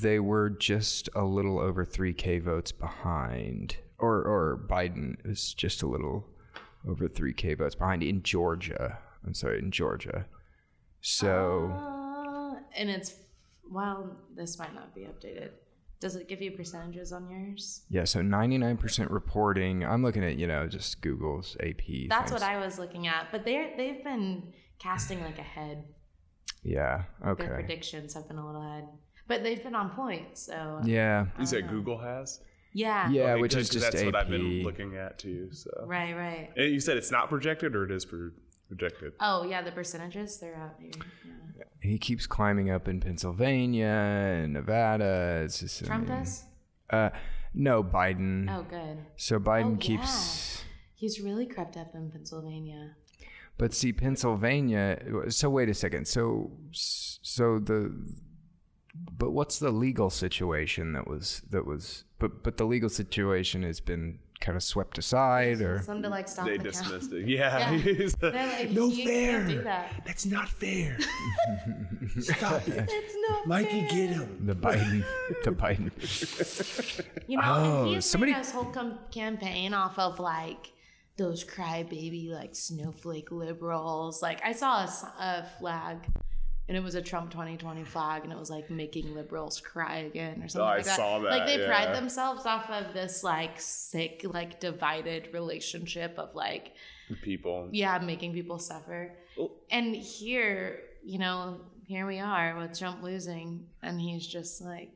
they 0.00 0.20
were 0.20 0.50
just 0.50 1.08
a 1.14 1.24
little 1.24 1.58
over 1.58 1.84
three 1.84 2.12
k 2.14 2.38
votes 2.38 2.70
behind, 2.72 3.76
or 3.98 4.16
or 4.22 4.66
Biden 4.70 5.16
was 5.26 5.52
just 5.54 5.82
a 5.82 5.86
little 5.86 6.26
over 6.86 7.08
3K 7.08 7.56
votes 7.58 7.74
behind 7.74 8.02
in 8.02 8.22
Georgia. 8.22 8.98
I'm 9.26 9.34
sorry, 9.34 9.58
in 9.58 9.70
Georgia. 9.70 10.26
So, 11.00 11.70
Uh, 11.72 12.60
and 12.76 12.90
it's 12.90 13.16
well, 13.70 14.16
this 14.34 14.58
might 14.58 14.74
not 14.74 14.94
be 14.94 15.02
updated. 15.02 15.50
Does 16.00 16.14
it 16.16 16.28
give 16.28 16.40
you 16.40 16.52
percentages 16.52 17.12
on 17.12 17.28
yours? 17.28 17.82
yeah, 17.90 18.04
so 18.04 18.20
99% 18.20 19.10
reporting. 19.10 19.84
I'm 19.84 20.02
looking 20.02 20.24
at, 20.24 20.36
you 20.36 20.46
know, 20.46 20.66
just 20.68 21.00
Google's 21.00 21.56
AP. 21.60 22.08
That's 22.08 22.30
things. 22.30 22.40
what 22.40 22.42
I 22.42 22.58
was 22.58 22.78
looking 22.78 23.06
at. 23.08 23.26
But 23.32 23.44
they're 23.44 23.76
they've 23.76 24.02
been 24.04 24.52
casting 24.78 25.20
like 25.22 25.38
ahead. 25.38 25.84
Yeah, 26.62 27.04
okay. 27.26 27.44
Their 27.44 27.54
okay. 27.54 27.64
predictions 27.66 28.14
have 28.14 28.28
been 28.28 28.38
a 28.38 28.46
little 28.46 28.62
ahead, 28.62 28.88
but 29.26 29.42
they've 29.42 29.62
been 29.62 29.74
on 29.74 29.90
point. 29.90 30.38
So 30.38 30.80
Yeah. 30.84 31.26
You 31.38 31.46
said 31.46 31.68
Google 31.68 31.98
has? 31.98 32.40
Yeah, 32.72 33.10
Yeah, 33.10 33.22
Okay, 33.32 33.40
which 33.40 33.54
is 33.54 33.68
just 33.68 33.84
that's 33.84 33.96
AP. 34.00 34.06
what 34.06 34.14
I've 34.16 34.28
been 34.30 34.62
looking 34.62 34.96
at 34.96 35.18
too. 35.18 35.48
So 35.52 35.70
right, 35.86 36.14
right. 36.14 36.50
And 36.56 36.72
you 36.72 36.80
said 36.80 36.96
it's 36.96 37.10
not 37.10 37.28
projected 37.28 37.74
or 37.74 37.84
it 37.84 37.90
is 37.90 38.04
projected? 38.68 39.12
Oh 39.20 39.44
yeah, 39.44 39.62
the 39.62 39.72
percentages 39.72 40.38
they're 40.38 40.56
out 40.56 40.74
here. 40.80 40.90
Yeah. 41.56 41.64
He 41.80 41.98
keeps 41.98 42.26
climbing 42.26 42.70
up 42.70 42.88
in 42.88 43.00
Pennsylvania 43.00 43.86
and 43.86 44.52
Nevada. 44.52 45.42
It's 45.44 45.60
just 45.60 45.84
Trump 45.84 46.08
I 46.08 46.12
mean, 46.14 46.18
does. 46.24 46.44
Uh, 46.90 47.10
no, 47.54 47.82
Biden. 47.82 48.48
Oh, 48.50 48.64
good. 48.68 48.98
So 49.16 49.38
Biden 49.38 49.74
Oh, 49.74 49.78
keeps. 49.78 50.64
He's 50.94 51.20
really 51.20 51.46
crept 51.46 51.76
up 51.76 51.94
in 51.94 52.10
Pennsylvania. 52.10 52.96
But 53.56 53.74
see, 53.74 53.92
Pennsylvania. 53.92 54.98
So 55.30 55.50
wait 55.50 55.68
a 55.68 55.74
second. 55.74 56.06
So 56.06 56.52
so 56.72 57.58
the. 57.58 57.92
But 59.16 59.30
what's 59.32 59.58
the 59.58 59.70
legal 59.70 60.10
situation 60.10 60.92
that 60.92 61.08
was 61.08 61.42
that 61.50 61.66
was? 61.66 62.04
But 62.18 62.42
but 62.42 62.56
the 62.56 62.64
legal 62.64 62.88
situation 62.88 63.62
has 63.64 63.80
been 63.80 64.18
kind 64.40 64.54
of 64.56 64.62
swept 64.62 64.96
aside, 64.98 65.60
or 65.60 65.80
Some 65.82 66.00
to 66.02 66.08
like 66.08 66.28
stop 66.28 66.46
They 66.46 66.58
the 66.58 66.64
dismissed 66.64 67.10
count. 67.10 67.22
it. 67.22 67.28
Yeah. 67.28 67.70
Yeah. 67.72 67.92
Like, 67.96 68.20
They're 68.20 68.32
like, 68.46 68.70
no 68.70 68.86
you 68.86 69.04
fair. 69.04 69.32
can't 69.38 69.48
do 69.48 69.62
that. 69.62 70.02
That's 70.06 70.26
not 70.26 70.48
fair. 70.48 70.96
Stop 72.20 72.66
it. 72.68 72.88
It's 72.88 73.14
not 73.28 73.46
Mikey, 73.46 73.80
fair. 73.80 73.88
get 73.90 74.10
him. 74.10 74.46
the 74.46 74.54
Biden 74.54 75.04
the 75.44 75.50
Biden. 75.52 77.04
You 77.26 77.36
know, 77.38 77.42
Oh, 77.44 77.82
and 77.86 77.94
he's 77.96 78.04
somebody- 78.06 78.32
made 78.32 78.38
his 78.38 78.50
whole 78.52 78.64
com- 78.66 78.98
campaign 79.10 79.74
off 79.74 79.98
of 79.98 80.18
like 80.20 80.72
those 81.16 81.44
crybaby 81.44 82.30
like 82.30 82.54
snowflake 82.54 83.30
liberals. 83.32 84.22
Like 84.22 84.40
I 84.44 84.52
saw 84.52 84.84
a 85.18 85.46
flag, 85.58 85.98
and 86.68 86.76
it 86.76 86.82
was 86.82 86.94
a 86.94 87.02
Trump 87.02 87.30
2020 87.30 87.84
flag, 87.84 88.24
and 88.24 88.32
it 88.32 88.38
was 88.38 88.50
like 88.50 88.70
making 88.70 89.14
liberals 89.14 89.60
cry 89.60 89.98
again 90.00 90.42
or 90.42 90.48
something 90.48 90.60
Oh, 90.68 90.70
I 90.72 90.76
like 90.76 90.84
that. 90.84 90.96
saw 90.96 91.18
that, 91.20 91.30
Like 91.30 91.46
they 91.46 91.60
yeah. 91.60 91.66
pride 91.66 91.94
themselves 91.96 92.44
off 92.46 92.68
of 92.70 92.92
this 92.94 93.24
like 93.24 93.60
sick, 93.60 94.22
like 94.24 94.60
divided 94.60 95.30
relationship 95.32 96.14
of 96.18 96.34
like 96.34 96.72
People. 97.22 97.68
yeah, 97.72 97.98
making 97.98 98.34
people 98.34 98.58
suffer. 98.58 99.14
Oh. 99.38 99.52
And 99.70 99.96
here, 99.96 100.80
you 101.02 101.18
know, 101.18 101.60
here 101.86 102.06
we 102.06 102.18
are 102.18 102.56
with 102.58 102.78
Trump 102.78 103.02
losing, 103.02 103.64
and 103.82 103.98
he's 103.98 104.26
just 104.26 104.60
like 104.60 104.90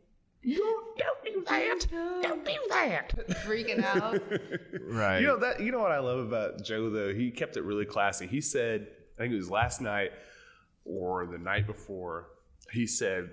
Don't, 0.45 0.99
don't 0.99 1.25
do 1.25 1.45
that. 1.49 1.87
Don't 2.23 2.45
do 2.45 2.59
that. 2.69 3.13
freaking 3.47 3.83
out. 3.83 4.21
Right. 4.85 5.21
You 5.21 5.27
know 5.29 5.39
that. 5.39 5.61
You 5.61 5.73
know 5.73 5.79
what 5.79 5.93
I 5.93 6.01
love 6.01 6.19
about 6.19 6.63
Joe 6.65 6.91
though. 6.91 7.15
He 7.15 7.31
kept 7.31 7.57
it 7.57 7.63
really 7.63 7.87
classy. 7.87 8.27
He 8.27 8.43
said, 8.43 8.89
I 9.19 9.23
think 9.23 9.33
it 9.33 9.37
was 9.37 9.51
last 9.51 9.81
night 9.81 10.11
or 10.85 11.27
the 11.27 11.39
night 11.39 11.67
before. 11.67 12.29
He 12.73 12.87
said, 12.87 13.31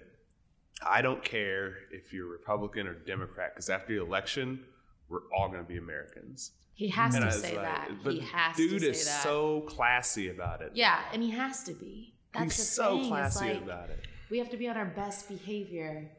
"I 0.85 1.01
don't 1.01 1.23
care 1.23 1.75
if 1.91 2.13
you're 2.13 2.27
Republican 2.27 2.87
or 2.87 2.93
Democrat, 2.93 3.53
because 3.53 3.69
after 3.69 3.93
the 3.95 4.01
election, 4.01 4.63
we're 5.09 5.27
all 5.35 5.47
going 5.49 5.61
to 5.61 5.67
be 5.67 5.77
Americans." 5.77 6.51
He 6.73 6.87
has 6.89 7.13
And 7.15 7.25
to 7.25 7.31
say 7.31 7.55
like- 7.57 7.65
that. 7.65 7.89
But 8.03 8.13
He 8.13 8.19
has 8.21 8.55
dude 8.55 8.71
to 8.71 8.79
say 8.79 8.87
is 8.91 9.05
that. 9.05 9.23
so 9.23 9.61
classy 9.61 10.29
about 10.29 10.61
it. 10.61 10.71
yeah, 10.75 11.01
and 11.11 11.21
he 11.21 11.31
has 11.31 11.63
to 11.65 11.73
be. 11.73 12.13
That's 12.33 12.55
He's 12.55 12.57
the 12.57 12.63
so 12.63 12.89
thing. 12.91 13.01
is 13.01 13.07
classy 13.09 13.45
like, 13.53 13.61
about 13.63 13.89
it. 13.89 14.05
We 14.29 14.37
have 14.37 14.49
to 14.51 14.57
be 14.57 14.67
on 14.69 14.77
our 14.77 14.85
best 14.85 15.27
behavior. 15.27 16.09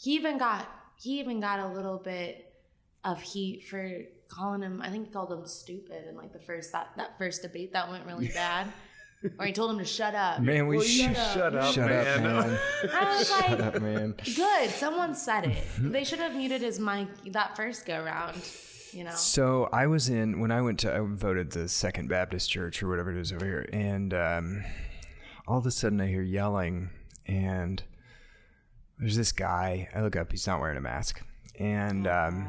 He 0.00 0.12
even 0.14 0.38
got 0.38 0.68
he 1.00 1.18
even 1.20 1.40
got 1.40 1.58
a 1.58 1.66
little 1.68 1.98
bit 1.98 2.54
of 3.04 3.20
heat 3.20 3.66
for 3.68 4.02
calling 4.28 4.62
him. 4.62 4.80
I 4.80 4.88
think 4.90 5.06
he 5.08 5.12
called 5.12 5.32
him 5.32 5.44
stupid 5.46 6.06
in 6.08 6.16
like 6.16 6.32
the 6.32 6.38
first 6.38 6.70
that 6.72 6.90
that 6.96 7.18
first 7.18 7.42
debate 7.42 7.72
that 7.72 7.90
went 7.90 8.06
really 8.06 8.28
bad. 8.34 8.68
Or 9.38 9.46
he 9.46 9.52
told 9.52 9.70
him 9.70 9.78
to 9.78 9.84
shut 9.84 10.14
up. 10.14 10.40
Man, 10.40 10.66
we 10.66 10.76
Well, 10.76 10.86
you 10.86 10.92
should 10.92 11.16
shut 11.16 11.54
up, 11.54 11.74
shut 11.74 11.88
man. 11.88 12.26
up, 12.26 12.46
man. 12.46 12.58
I 12.92 13.16
was 13.18 13.28
shut 13.28 13.50
like, 13.50 13.60
up, 13.60 13.82
man. 13.82 14.14
good. 14.36 14.70
Someone 14.70 15.14
said 15.14 15.46
it. 15.46 15.64
They 15.78 16.04
should 16.04 16.18
have 16.18 16.34
muted 16.34 16.60
his 16.62 16.78
mic 16.80 17.08
that 17.32 17.56
first 17.56 17.86
go 17.86 18.02
round. 18.02 18.36
You 18.92 19.04
know. 19.04 19.14
So 19.14 19.68
I 19.72 19.86
was 19.86 20.08
in 20.08 20.40
when 20.40 20.50
I 20.50 20.60
went 20.60 20.80
to 20.80 20.94
I 20.94 21.00
voted 21.00 21.50
the 21.52 21.68
Second 21.68 22.08
Baptist 22.08 22.50
Church 22.50 22.82
or 22.82 22.88
whatever 22.88 23.10
it 23.10 23.18
is 23.20 23.32
over 23.32 23.44
here, 23.44 23.66
and 23.72 24.12
um, 24.12 24.64
all 25.46 25.58
of 25.58 25.66
a 25.66 25.70
sudden 25.70 26.00
I 26.00 26.06
hear 26.08 26.22
yelling, 26.22 26.90
and 27.26 27.82
there's 28.98 29.16
this 29.16 29.32
guy. 29.32 29.88
I 29.94 30.02
look 30.02 30.14
up, 30.16 30.30
he's 30.30 30.46
not 30.46 30.60
wearing 30.60 30.76
a 30.76 30.82
mask, 30.82 31.22
and 31.58 32.06
um, 32.06 32.48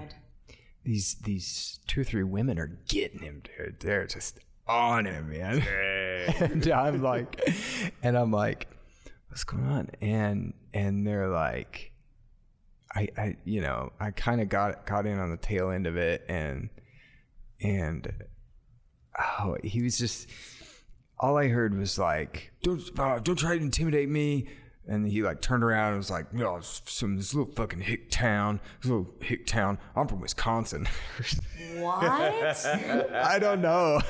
these 0.84 1.16
these 1.24 1.80
two 1.88 2.02
or 2.02 2.04
three 2.04 2.24
women 2.24 2.60
are 2.60 2.78
getting 2.90 3.20
him, 3.22 3.42
dude. 3.58 3.80
They're 3.80 4.06
just 4.06 4.40
on 4.68 5.06
him, 5.06 5.30
man. 5.30 5.64
And 6.42 6.66
I'm 6.70 7.02
like, 7.02 7.50
and 8.02 8.18
I'm 8.18 8.32
like, 8.32 8.68
what's 9.28 9.44
going 9.44 9.66
on? 9.66 9.90
And 10.00 10.54
and 10.74 11.06
they're 11.06 11.28
like, 11.28 11.92
I 12.96 13.10
I 13.18 13.38
you 13.44 13.60
know 13.60 13.92
I 14.00 14.12
kind 14.12 14.40
of 14.40 14.48
got 14.48 14.86
got 14.86 15.06
in 15.06 15.20
on 15.20 15.32
the 15.32 15.38
tail 15.38 15.70
end 15.70 15.86
of 15.86 15.98
it, 15.98 16.24
and 16.30 16.70
and 17.62 18.10
oh 19.20 19.58
he 19.64 19.82
was 19.82 19.98
just 19.98 20.30
all 21.20 21.38
I 21.38 21.50
heard 21.50 21.78
was 21.78 21.98
like, 21.98 22.52
don't 22.64 22.82
uh, 22.98 23.20
don't 23.20 23.38
try 23.38 23.58
to 23.58 23.64
intimidate 23.64 24.10
me. 24.10 24.48
And 24.86 25.08
he 25.08 25.24
like 25.24 25.40
turned 25.40 25.64
around 25.64 25.90
and 25.90 25.98
was 25.98 26.10
like, 26.12 26.34
"No, 26.34 26.58
it's 26.58 26.80
from 27.00 27.16
this 27.16 27.34
little 27.34 27.54
fucking 27.54 27.80
hick 27.82 28.10
town, 28.10 28.60
this 28.82 28.92
little 28.92 29.08
hick 29.22 29.46
town. 29.46 29.78
I'm 29.96 30.10
from 30.10 30.20
Wisconsin." 30.20 30.88
What? 31.78 32.04
I 32.06 33.40
don't 33.40 33.62
know. 33.62 34.02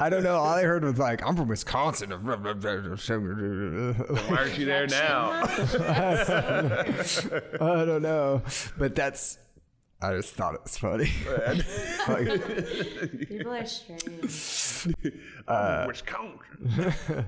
I 0.00 0.10
don't 0.10 0.24
know. 0.24 0.34
All 0.36 0.46
I 0.54 0.62
heard 0.64 0.82
was 0.82 0.98
like, 0.98 1.24
"I'm 1.24 1.36
from 1.36 1.46
Wisconsin." 1.46 2.10
Why 2.10 2.34
aren't 4.36 4.58
you 4.58 4.64
there 4.66 4.88
now? 4.88 5.30
I 7.60 7.84
don't 7.84 8.02
know, 8.02 8.42
but 8.76 8.96
that's. 8.96 9.38
I 10.02 10.14
just 10.16 10.34
thought 10.34 10.54
it 10.54 10.62
was 10.62 10.76
funny. 10.76 11.10
like, 12.08 12.28
People 13.28 13.54
are 13.54 13.64
strange. 13.64 14.20
Wisconsin. 15.86 17.26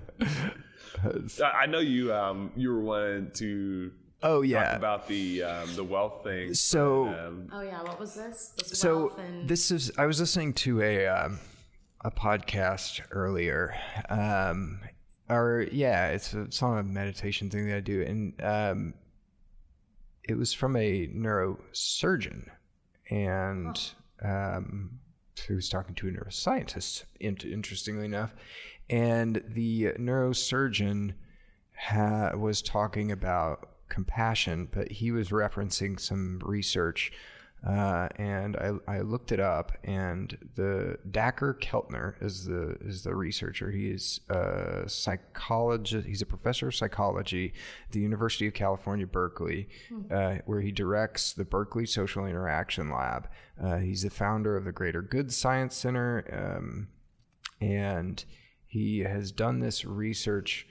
I 1.43 1.63
I 1.63 1.67
know 1.67 1.81
you. 1.81 2.13
Um, 2.13 2.53
you 2.57 2.71
were 2.71 2.81
wanting 2.81 3.31
to 3.35 3.93
oh 4.23 4.43
talk 4.43 4.51
yeah. 4.51 4.77
about 4.77 5.09
the 5.09 5.43
um, 5.43 5.75
the 5.77 5.85
wealth 5.85 6.25
thing. 6.25 6.55
So 6.55 7.09
Um, 7.09 7.49
Oh 7.53 7.61
yeah, 7.61 7.83
what 7.83 7.99
was 7.99 8.15
this? 8.15 8.53
This 8.57 8.79
so 8.79 9.17
and 9.19 9.49
this 9.49 9.71
is. 9.71 9.91
I 9.99 10.07
was 10.07 10.21
listening 10.21 10.55
to 10.55 10.83
a 10.83 11.07
um, 11.07 11.39
a 12.03 12.11
podcast 12.11 13.01
earlier. 13.11 13.75
Um, 14.09 14.81
or 15.29 15.67
yeah, 15.71 16.09
it's 16.09 16.33
a, 16.35 16.43
it's 16.43 16.63
on 16.63 16.79
a 16.79 16.83
meditation 16.83 17.51
thing 17.51 17.67
that 17.69 17.77
I 17.77 17.81
do, 17.81 18.03
and 18.03 18.43
um, 18.43 18.95
it 20.25 20.37
was 20.37 20.53
from 20.53 20.77
a 20.77 21.07
neurosurgeon, 21.09 22.49
and 23.11 23.93
um, 24.23 25.01
who 25.47 25.55
was 25.55 25.69
talking 25.69 25.95
to 25.97 26.09
a 26.09 26.11
neuroscientist. 26.11 27.05
Interestingly 27.21 28.07
enough, 28.07 28.35
and 28.91 29.43
the 29.47 29.93
neurosurgeon 29.99 31.15
ha- 31.77 32.33
was 32.37 32.63
talking 32.63 33.13
about 33.13 33.69
compassion, 33.89 34.69
but 34.71 34.91
he 34.93 35.11
was 35.11 35.31
referencing 35.31 35.99
some 35.99 36.41
research. 36.45 37.13
Uh, 37.67 38.09
and 38.17 38.57
I, 38.57 38.99
I 38.99 39.01
looked 39.01 39.33
it 39.33 39.41
up, 39.41 39.73
and 39.83 40.39
the 40.55 40.97
Dacher 41.11 41.59
Keltner 41.59 42.15
is 42.23 42.45
the 42.45 42.77
is 42.81 43.03
the 43.03 43.17
researcher. 43.17 43.73
He 43.73 43.91
is 43.91 44.21
a 44.29 44.85
psychologist. 44.87 46.07
He's 46.07 46.23
a 46.23 46.27
professor 46.27 46.69
of 46.69 46.77
psychology 46.77 47.53
at 47.87 47.93
the 47.93 48.01
University 48.01 48.47
of 48.47 48.55
California, 48.55 49.09
Berkeley, 49.09 49.69
uh, 50.09 50.37
where 50.47 50.61
he 50.61 50.71
directs 50.71 51.33
the 51.33 51.45
Berkeley 51.45 51.85
Social 51.85 52.27
Interaction 52.27 52.93
Lab. 52.93 53.29
Uh, 53.61 53.79
he's 53.79 54.03
the 54.03 54.11
founder 54.11 54.57
of 54.57 54.65
the 54.65 54.71
Greater 54.71 55.03
Good 55.03 55.33
Science 55.33 55.75
Center, 55.75 56.25
um, 56.33 56.87
and 57.61 58.25
he 58.69 59.01
has 59.01 59.33
done 59.33 59.59
this 59.59 59.85
research 59.85 60.67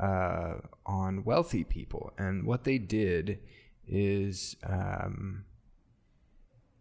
uh, 0.00 0.54
on 0.86 1.24
wealthy 1.24 1.64
people. 1.64 2.12
And 2.18 2.44
what 2.44 2.64
they 2.64 2.78
did 2.78 3.40
is 3.88 4.56
um, 4.64 5.44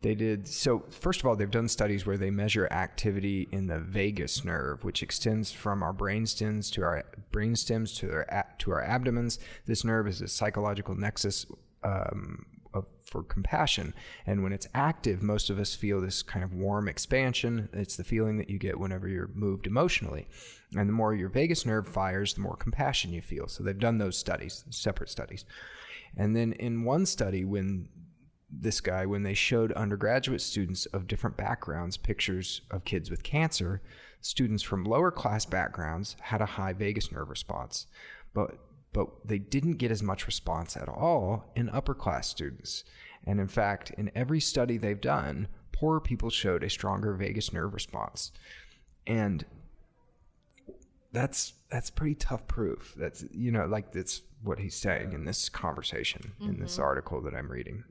they 0.02 0.16
did 0.16 0.48
so. 0.48 0.84
First 0.90 1.22
of 1.22 1.26
all, 1.26 1.36
they've 1.36 1.50
done 1.50 1.68
studies 1.70 2.06
where 2.06 2.18
they 2.18 2.30
measure 2.30 2.68
activity 2.72 3.48
in 3.52 3.68
the 3.68 3.80
vagus 3.80 4.46
nerve, 4.46 4.84
which 4.84 5.02
extends 5.02 5.52
from 5.52 5.82
our 5.82 5.94
brain 5.94 6.26
stems 6.26 6.70
to 6.72 6.84
our 6.84 7.06
brain 7.32 7.56
stems 7.56 7.94
to 7.96 8.12
our 8.12 8.46
to 8.60 8.72
our 8.72 8.84
abdomens. 8.84 9.40
This 9.66 9.84
nerve 9.84 10.08
is 10.08 10.22
a 10.22 10.28
psychological 10.28 10.96
nexus. 10.96 11.46
Um, 11.84 12.46
for 13.10 13.24
compassion. 13.24 13.94
And 14.26 14.44
when 14.44 14.54
it's 14.54 14.68
active, 14.74 15.22
most 15.22 15.50
of 15.50 15.60
us 15.60 15.76
feel 15.76 16.00
this 16.00 16.22
kind 16.22 16.44
of 16.44 16.54
warm 16.54 16.88
expansion. 16.88 17.70
It's 17.74 17.98
the 17.98 18.04
feeling 18.04 18.38
that 18.38 18.50
you 18.50 18.60
get 18.60 18.80
whenever 18.80 19.08
you're 19.08 19.32
moved 19.34 19.68
emotionally. 19.68 20.28
And 20.76 20.88
the 20.88 20.94
more 20.94 21.14
your 21.14 21.30
vagus 21.30 21.66
nerve 21.66 21.88
fires, 21.88 22.34
the 22.34 22.42
more 22.42 22.56
compassion 22.56 23.12
you 23.12 23.22
feel. 23.22 23.48
So 23.48 23.64
they've 23.64 23.78
done 23.78 23.98
those 23.98 24.18
studies, 24.18 24.64
separate 24.70 25.10
studies. 25.10 25.46
And 26.16 26.36
then 26.36 26.54
in 26.54 26.84
one 26.84 27.06
study, 27.06 27.46
when 27.46 27.90
this 28.52 28.82
guy, 28.82 29.06
when 29.06 29.24
they 29.24 29.34
showed 29.34 29.72
undergraduate 29.74 30.42
students 30.42 30.86
of 30.88 31.08
different 31.08 31.38
backgrounds 31.38 31.98
pictures 31.98 32.62
of 32.72 32.86
kids 32.86 33.10
with 33.10 33.24
cancer, 33.24 33.82
students 34.22 34.64
from 34.64 34.84
lower 34.84 35.12
class 35.12 35.46
backgrounds 35.46 36.16
had 36.20 36.42
a 36.42 36.46
high 36.46 36.74
vagus 36.74 37.12
nerve 37.12 37.30
response. 37.30 37.88
But 38.34 38.58
but 38.94 39.08
they 39.26 39.38
didn't 39.38 39.78
get 39.78 39.92
as 39.92 40.02
much 40.02 40.26
response 40.26 40.76
at 40.76 40.90
all 40.90 41.52
in 41.56 41.70
upper 41.70 41.94
class 41.94 42.28
students. 42.28 42.84
And 43.26 43.40
in 43.40 43.48
fact, 43.48 43.92
in 43.92 44.12
every 44.16 44.40
study 44.40 44.78
they've 44.78 45.00
done, 45.00 45.48
poorer 45.72 46.00
people 46.00 46.30
showed 46.30 46.64
a 46.64 46.70
stronger 46.70 47.14
vagus 47.14 47.54
nerve 47.54 47.74
response. 47.74 48.32
And 49.06 49.46
that's 51.12 51.54
that's 51.72 51.90
pretty 51.90 52.16
tough 52.16 52.48
proof. 52.48 52.94
That's 52.98 53.26
you 53.32 53.52
know, 53.52 53.66
like 53.66 53.92
that's 53.92 54.22
what 54.44 54.60
he's 54.60 54.76
saying 54.76 55.14
in 55.14 55.26
this 55.26 55.50
conversation 55.50 56.34
mm-hmm. 56.40 56.52
in 56.52 56.60
this 56.60 56.74
mm-hmm. 56.74 56.84
article 56.84 57.22
that 57.22 57.34
I'm 57.34 57.52
reading. 57.52 57.84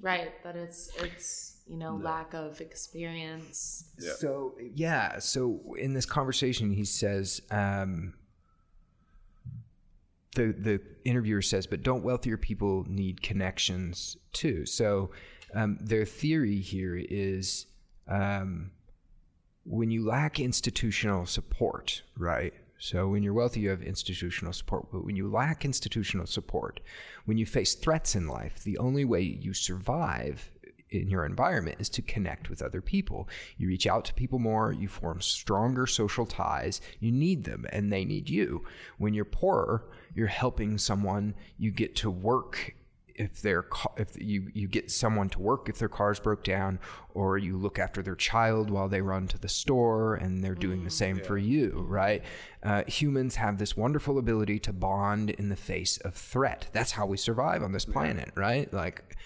Right, 0.00 0.42
that 0.44 0.56
it's 0.56 0.90
it's 0.98 1.60
you 1.68 1.76
know 1.76 1.96
lack 1.96 2.34
of 2.34 2.60
experience. 2.60 3.90
Yeah. 3.98 4.12
So 4.18 4.54
yeah, 4.74 5.18
so 5.18 5.74
in 5.78 5.94
this 5.94 6.06
conversation, 6.06 6.72
he 6.72 6.84
says. 6.84 7.40
Um, 7.50 8.14
the 10.34 10.54
the 10.58 10.80
interviewer 11.04 11.42
says, 11.42 11.66
but 11.66 11.82
don't 11.82 12.02
wealthier 12.02 12.36
people 12.36 12.84
need 12.88 13.22
connections 13.22 14.16
too? 14.32 14.66
So 14.66 15.10
um, 15.54 15.78
their 15.80 16.04
theory 16.04 16.60
here 16.60 16.96
is 16.96 17.66
um, 18.08 18.70
when 19.64 19.90
you 19.90 20.06
lack 20.06 20.40
institutional 20.40 21.26
support, 21.26 22.02
right? 22.16 22.54
So 22.78 23.08
when 23.08 23.22
you're 23.22 23.34
wealthy, 23.34 23.60
you 23.60 23.68
have 23.68 23.82
institutional 23.82 24.54
support. 24.54 24.90
But 24.90 25.04
when 25.04 25.14
you 25.14 25.30
lack 25.30 25.64
institutional 25.64 26.26
support, 26.26 26.80
when 27.26 27.36
you 27.36 27.44
face 27.44 27.74
threats 27.74 28.16
in 28.16 28.26
life, 28.26 28.64
the 28.64 28.78
only 28.78 29.04
way 29.04 29.20
you 29.20 29.52
survive 29.52 30.50
in 30.90 31.08
your 31.08 31.24
environment 31.24 31.76
is 31.80 31.88
to 31.90 32.02
connect 32.02 32.50
with 32.50 32.62
other 32.62 32.80
people. 32.80 33.28
You 33.56 33.68
reach 33.68 33.86
out 33.86 34.04
to 34.06 34.14
people 34.14 34.38
more, 34.38 34.72
you 34.72 34.88
form 34.88 35.20
stronger 35.20 35.86
social 35.86 36.26
ties. 36.26 36.80
You 36.98 37.12
need 37.12 37.44
them 37.44 37.66
and 37.70 37.92
they 37.92 38.04
need 38.04 38.28
you. 38.28 38.64
When 38.98 39.14
you're 39.14 39.24
poorer, 39.24 39.84
you're 40.14 40.26
helping 40.26 40.78
someone, 40.78 41.34
you 41.58 41.70
get 41.70 41.94
to 41.96 42.10
work 42.10 42.74
if 43.20 43.42
they're 43.42 43.66
if 43.98 44.18
you 44.20 44.50
you 44.54 44.66
get 44.66 44.90
someone 44.90 45.28
to 45.28 45.38
work 45.38 45.68
if 45.68 45.78
their 45.78 45.90
cars 45.90 46.18
broke 46.18 46.42
down 46.42 46.78
or 47.12 47.36
you 47.36 47.54
look 47.54 47.78
after 47.78 48.02
their 48.02 48.14
child 48.14 48.70
while 48.70 48.88
they 48.88 49.02
run 49.02 49.28
to 49.28 49.38
the 49.38 49.48
store 49.48 50.14
and 50.14 50.42
they're 50.42 50.54
doing 50.54 50.84
the 50.84 50.90
mm, 50.90 50.92
same 50.92 51.18
yeah. 51.18 51.24
for 51.24 51.36
you 51.36 51.84
right 51.86 52.22
uh, 52.62 52.82
humans 52.84 53.36
have 53.36 53.58
this 53.58 53.76
wonderful 53.76 54.16
ability 54.16 54.58
to 54.58 54.72
bond 54.72 55.28
in 55.28 55.50
the 55.50 55.56
face 55.56 55.98
of 55.98 56.14
threat 56.14 56.68
that's 56.72 56.92
how 56.92 57.04
we 57.04 57.18
survive 57.18 57.62
on 57.62 57.72
this 57.72 57.84
planet 57.84 58.30
right 58.36 58.72
like 58.72 59.16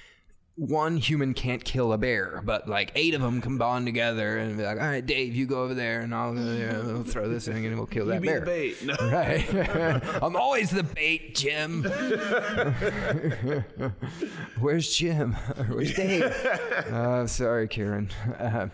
one 0.57 0.99
human 0.99 1.35
can't 1.35 1.65
kill 1.65 1.93
a 1.93 1.99
bear, 1.99 2.41
but 2.45 2.69
like 2.69 2.93
eight 2.95 3.15
of 3.15 3.21
them 3.21 3.41
can 3.41 3.59
bond 3.59 3.87
together 3.87 4.39
and 4.39 4.57
be 4.57 4.63
like, 4.63 4.81
"All 4.81 4.87
right, 4.87 5.05
Dave, 5.05 5.35
you 5.35 5.47
go 5.47 5.65
over 5.65 5.75
there, 5.75 6.01
and 6.01 6.15
I'll, 6.15 6.31
uh, 6.31 6.85
we'll 6.85 7.03
throw 7.03 7.29
this 7.29 7.47
thing 7.47 7.67
and 7.67 7.77
we'll 7.77 7.87
kill 7.87 8.07
that 8.07 8.23
bear." 8.23 8.43
bait. 8.43 8.77
No. 8.85 8.95
Right? 9.05 9.45
I'm 10.23 10.37
always 10.37 10.71
the 10.71 10.83
bait, 10.83 11.35
Jim. 11.35 11.83
Where's 14.61 14.95
Jim? 14.95 15.33
Where's 15.33 15.95
Dave? 15.95 16.23
Uh, 16.25 17.27
sorry, 17.27 17.69
Karen. 17.69 18.11
Uh, 18.39 18.69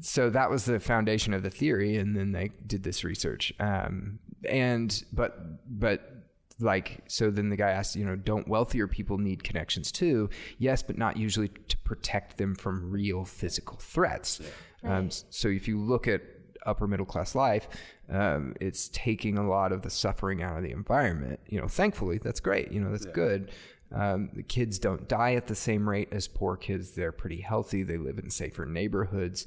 so 0.00 0.30
that 0.30 0.50
was 0.50 0.64
the 0.64 0.80
foundation 0.80 1.34
of 1.34 1.42
the 1.42 1.50
theory, 1.50 1.96
and 1.96 2.16
then 2.16 2.32
they 2.32 2.52
did 2.66 2.84
this 2.84 3.04
research. 3.04 3.52
Um, 3.58 4.18
and 4.48 5.02
but 5.12 5.38
but 5.78 6.13
like 6.60 7.02
so 7.08 7.30
then 7.30 7.48
the 7.48 7.56
guy 7.56 7.70
asked 7.70 7.96
you 7.96 8.04
know 8.04 8.16
don't 8.16 8.46
wealthier 8.46 8.86
people 8.86 9.18
need 9.18 9.42
connections 9.42 9.90
too? 9.90 10.28
Yes 10.58 10.82
but 10.82 10.96
not 10.96 11.16
usually 11.16 11.48
to 11.48 11.78
protect 11.78 12.36
them 12.36 12.54
from 12.54 12.90
real 12.90 13.24
physical 13.24 13.78
threats. 13.78 14.40
Um, 14.82 14.90
right. 14.90 14.98
um, 14.98 15.10
so 15.10 15.48
if 15.48 15.68
you 15.68 15.78
look 15.78 16.06
at 16.06 16.22
upper 16.66 16.86
middle 16.86 17.06
class 17.06 17.34
life 17.34 17.68
um, 18.10 18.54
it's 18.60 18.88
taking 18.90 19.38
a 19.38 19.46
lot 19.46 19.72
of 19.72 19.82
the 19.82 19.90
suffering 19.90 20.42
out 20.42 20.56
of 20.56 20.62
the 20.62 20.70
environment. 20.70 21.40
You 21.46 21.60
know 21.60 21.68
thankfully 21.68 22.18
that's 22.18 22.40
great. 22.40 22.72
You 22.72 22.80
know 22.80 22.90
that's 22.90 23.06
yeah. 23.06 23.12
good. 23.12 23.50
Um, 23.92 24.30
the 24.34 24.42
kids 24.42 24.78
don't 24.78 25.08
die 25.08 25.34
at 25.34 25.46
the 25.46 25.54
same 25.54 25.88
rate 25.88 26.08
as 26.10 26.26
poor 26.26 26.56
kids. 26.56 26.92
They're 26.92 27.12
pretty 27.12 27.40
healthy. 27.40 27.82
They 27.82 27.96
live 27.96 28.18
in 28.18 28.28
safer 28.30 28.66
neighborhoods. 28.66 29.46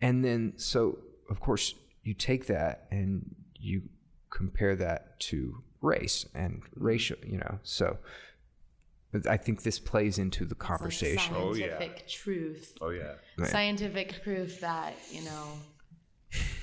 And 0.00 0.24
then 0.24 0.54
so 0.56 0.98
of 1.28 1.40
course 1.40 1.74
you 2.02 2.14
take 2.14 2.46
that 2.46 2.86
and 2.90 3.34
you 3.54 3.82
compare 4.30 4.76
that 4.76 5.18
to 5.20 5.62
race 5.80 6.26
and 6.34 6.62
racial, 6.74 7.16
you 7.24 7.38
know. 7.38 7.58
So 7.62 7.98
I 9.28 9.36
think 9.36 9.62
this 9.62 9.78
plays 9.78 10.18
into 10.18 10.44
the 10.44 10.54
conversation. 10.54 11.34
Like 11.34 11.42
scientific 11.42 11.90
oh, 11.90 11.96
yeah. 11.96 12.02
truth. 12.08 12.78
Oh 12.80 12.90
yeah. 12.90 13.14
Right. 13.36 13.48
Scientific 13.48 14.22
proof 14.22 14.60
that, 14.60 14.94
you 15.10 15.24
know, 15.24 15.52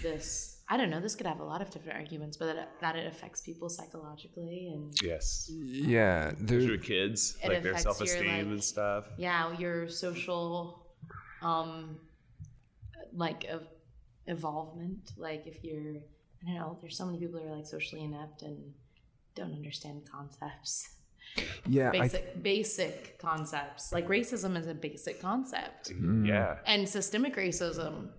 this 0.02 0.54
I 0.70 0.76
don't 0.76 0.90
know, 0.90 1.00
this 1.00 1.16
could 1.16 1.28
have 1.28 1.40
a 1.40 1.46
lot 1.46 1.62
of 1.62 1.70
different 1.70 1.98
arguments, 1.98 2.36
but 2.36 2.54
that, 2.54 2.72
that 2.82 2.96
it 2.98 3.08
affects 3.08 3.40
people 3.42 3.70
psychologically 3.70 4.70
and 4.74 4.94
Yes. 5.02 5.50
Yeah. 5.54 6.32
Their 6.40 6.78
kids, 6.78 7.38
like 7.46 7.64
their 7.64 7.78
self 7.78 8.00
esteem 8.02 8.28
like, 8.28 8.42
and 8.42 8.64
stuff. 8.64 9.10
Yeah, 9.18 9.58
your 9.58 9.90
social 9.90 10.86
um 11.42 12.00
like 13.14 13.44
of 13.46 13.64
evolvement. 14.28 15.12
Like 15.18 15.48
if 15.48 15.64
you're 15.66 16.02
I 16.48 16.54
don't 16.54 16.60
know, 16.60 16.78
there's 16.82 16.98
so 16.98 17.06
many 17.06 17.18
people 17.20 17.40
who 17.40 17.48
are 17.48 17.56
like 17.56 17.66
socially 17.66 18.04
inept 18.04 18.42
and 18.42 18.74
don't 19.36 19.54
understand 19.54 20.04
concepts. 20.10 20.90
Yeah, 21.68 21.92
basic 21.92 22.34
th- 22.34 22.44
basic 22.44 23.20
concepts. 23.20 23.92
Like 23.92 24.08
racism 24.08 24.58
is 24.58 24.68
a 24.68 24.74
basic 24.74 25.22
concept. 25.22 25.92
Mm-hmm. 25.92 26.26
Yeah. 26.26 26.58
And 26.66 26.88
systemic 26.88 27.36
racism 27.36 28.10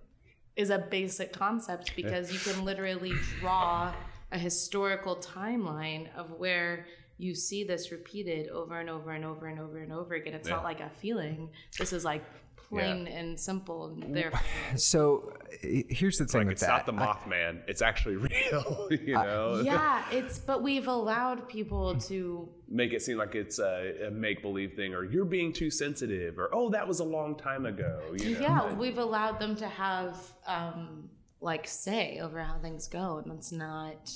is 0.55 0.69
a 0.69 0.77
basic 0.77 1.33
concept 1.33 1.95
because 1.95 2.31
you 2.31 2.39
can 2.39 2.63
literally 2.63 3.13
draw 3.39 3.93
a 4.31 4.37
historical 4.37 5.15
timeline 5.15 6.13
of 6.15 6.31
where 6.31 6.85
you 7.17 7.35
see 7.35 7.63
this 7.63 7.91
repeated 7.91 8.47
over 8.49 8.79
and 8.79 8.89
over 8.89 9.11
and 9.11 9.25
over 9.25 9.47
and 9.47 9.59
over 9.59 9.79
and 9.79 9.91
over 9.91 10.13
again. 10.13 10.33
It's 10.33 10.47
yeah. 10.47 10.55
not 10.55 10.63
like 10.63 10.79
a 10.79 10.89
feeling. 10.89 11.49
This 11.77 11.91
is 11.91 12.05
like 12.05 12.23
plain 12.69 13.05
yeah. 13.05 13.13
and 13.19 13.39
simple. 13.39 13.87
And 13.87 14.15
therefore, 14.15 14.39
so 14.75 15.33
here's 15.61 16.17
the 16.17 16.25
thing 16.25 16.41
like, 16.41 16.47
with 16.47 16.51
it's 16.53 16.61
that. 16.61 16.85
Not 16.85 16.85
the 16.85 16.93
Mothman. 16.93 17.57
I, 17.57 17.63
it's 17.67 17.81
actually 17.81 18.15
real. 18.51 18.87
You 18.99 19.13
know. 19.13 19.61
yeah, 19.63 20.03
it's 20.11 20.39
but 20.39 20.61
we've 20.61 20.87
allowed 20.87 21.47
people 21.47 21.95
to 22.01 22.49
make 22.67 22.93
it 22.93 23.01
seem 23.01 23.17
like 23.17 23.35
it's 23.35 23.59
a, 23.59 24.07
a 24.07 24.11
make 24.11 24.41
believe 24.41 24.73
thing, 24.73 24.93
or 24.93 25.03
you're 25.03 25.25
being 25.25 25.53
too 25.53 25.71
sensitive, 25.71 26.37
or 26.37 26.49
oh, 26.53 26.69
that 26.69 26.87
was 26.87 26.99
a 26.99 27.03
long 27.03 27.35
time 27.35 27.65
ago. 27.65 28.01
You 28.17 28.35
know? 28.35 28.39
Yeah, 28.39 28.73
we've 28.73 28.97
allowed 28.97 29.39
them 29.39 29.55
to 29.57 29.67
have 29.67 30.17
um, 30.45 31.09
like 31.41 31.67
say 31.67 32.19
over 32.19 32.41
how 32.41 32.59
things 32.59 32.87
go, 32.87 33.21
and 33.23 33.31
that's 33.31 33.51
not 33.51 34.11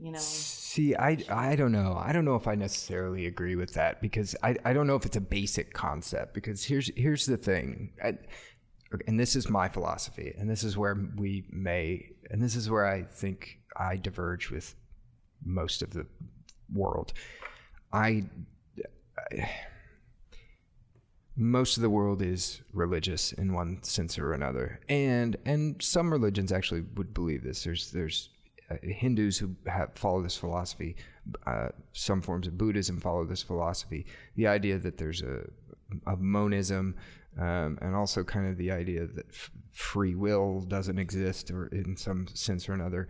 you 0.00 0.12
know? 0.12 0.18
See 0.18 0.94
i 0.96 1.18
i 1.28 1.56
don't 1.56 1.72
know. 1.72 2.00
I 2.02 2.12
don't 2.12 2.24
know 2.24 2.36
if 2.36 2.46
i 2.46 2.54
necessarily 2.54 3.26
agree 3.26 3.56
with 3.56 3.74
that 3.74 4.00
because 4.00 4.34
i 4.42 4.56
i 4.64 4.72
don't 4.72 4.86
know 4.86 4.96
if 4.96 5.06
it's 5.06 5.16
a 5.16 5.20
basic 5.20 5.72
concept 5.72 6.34
because 6.34 6.64
here's 6.64 6.90
here's 6.96 7.26
the 7.26 7.36
thing. 7.36 7.92
I, 8.02 8.18
and 9.06 9.20
this 9.20 9.36
is 9.36 9.48
my 9.48 9.68
philosophy 9.68 10.34
and 10.36 10.50
this 10.50 10.64
is 10.64 10.76
where 10.76 10.96
we 11.16 11.44
may 11.50 12.10
and 12.30 12.42
this 12.42 12.56
is 12.56 12.68
where 12.68 12.86
i 12.86 13.02
think 13.02 13.60
i 13.76 13.96
diverge 13.96 14.50
with 14.50 14.74
most 15.44 15.82
of 15.82 15.92
the 15.92 16.06
world. 16.72 17.12
I, 17.92 18.24
I 19.32 19.50
most 21.36 21.78
of 21.78 21.82
the 21.82 21.90
world 21.90 22.20
is 22.20 22.60
religious 22.72 23.32
in 23.32 23.54
one 23.54 23.82
sense 23.82 24.18
or 24.18 24.32
another. 24.32 24.80
And 24.88 25.36
and 25.44 25.80
some 25.82 26.12
religions 26.12 26.52
actually 26.52 26.82
would 26.96 27.14
believe 27.14 27.42
this. 27.42 27.64
There's 27.64 27.90
there's 27.92 28.28
uh, 28.70 28.76
Hindus 28.82 29.38
who 29.38 29.54
have, 29.66 29.94
follow 29.94 30.22
this 30.22 30.36
philosophy, 30.36 30.96
uh, 31.46 31.68
some 31.92 32.22
forms 32.22 32.46
of 32.46 32.56
Buddhism 32.56 33.00
follow 33.00 33.24
this 33.24 33.42
philosophy. 33.42 34.06
The 34.36 34.46
idea 34.46 34.78
that 34.78 34.98
there's 34.98 35.22
a, 35.22 35.48
a 36.06 36.16
monism, 36.16 36.94
um, 37.38 37.78
and 37.80 37.94
also 37.94 38.24
kind 38.24 38.48
of 38.48 38.56
the 38.56 38.70
idea 38.70 39.06
that 39.06 39.28
f- 39.28 39.50
free 39.72 40.14
will 40.14 40.60
doesn't 40.60 40.98
exist, 40.98 41.50
or 41.50 41.66
in 41.66 41.96
some 41.96 42.26
sense 42.34 42.68
or 42.68 42.74
another. 42.74 43.08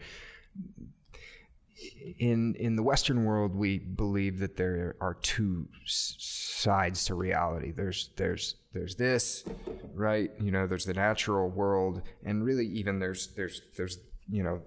In 2.18 2.54
in 2.56 2.76
the 2.76 2.82
Western 2.82 3.24
world, 3.24 3.54
we 3.54 3.78
believe 3.78 4.38
that 4.40 4.56
there 4.56 4.96
are 5.00 5.14
two 5.14 5.66
sides 5.86 7.06
to 7.06 7.14
reality. 7.14 7.72
There's 7.72 8.10
there's 8.16 8.56
there's 8.74 8.94
this, 8.96 9.44
right? 9.94 10.30
You 10.38 10.50
know, 10.50 10.66
there's 10.66 10.84
the 10.84 10.92
natural 10.92 11.48
world, 11.48 12.02
and 12.22 12.44
really 12.44 12.66
even 12.66 12.98
there's 12.98 13.28
there's 13.28 13.62
there's 13.78 13.98
you 14.28 14.42
know 14.42 14.60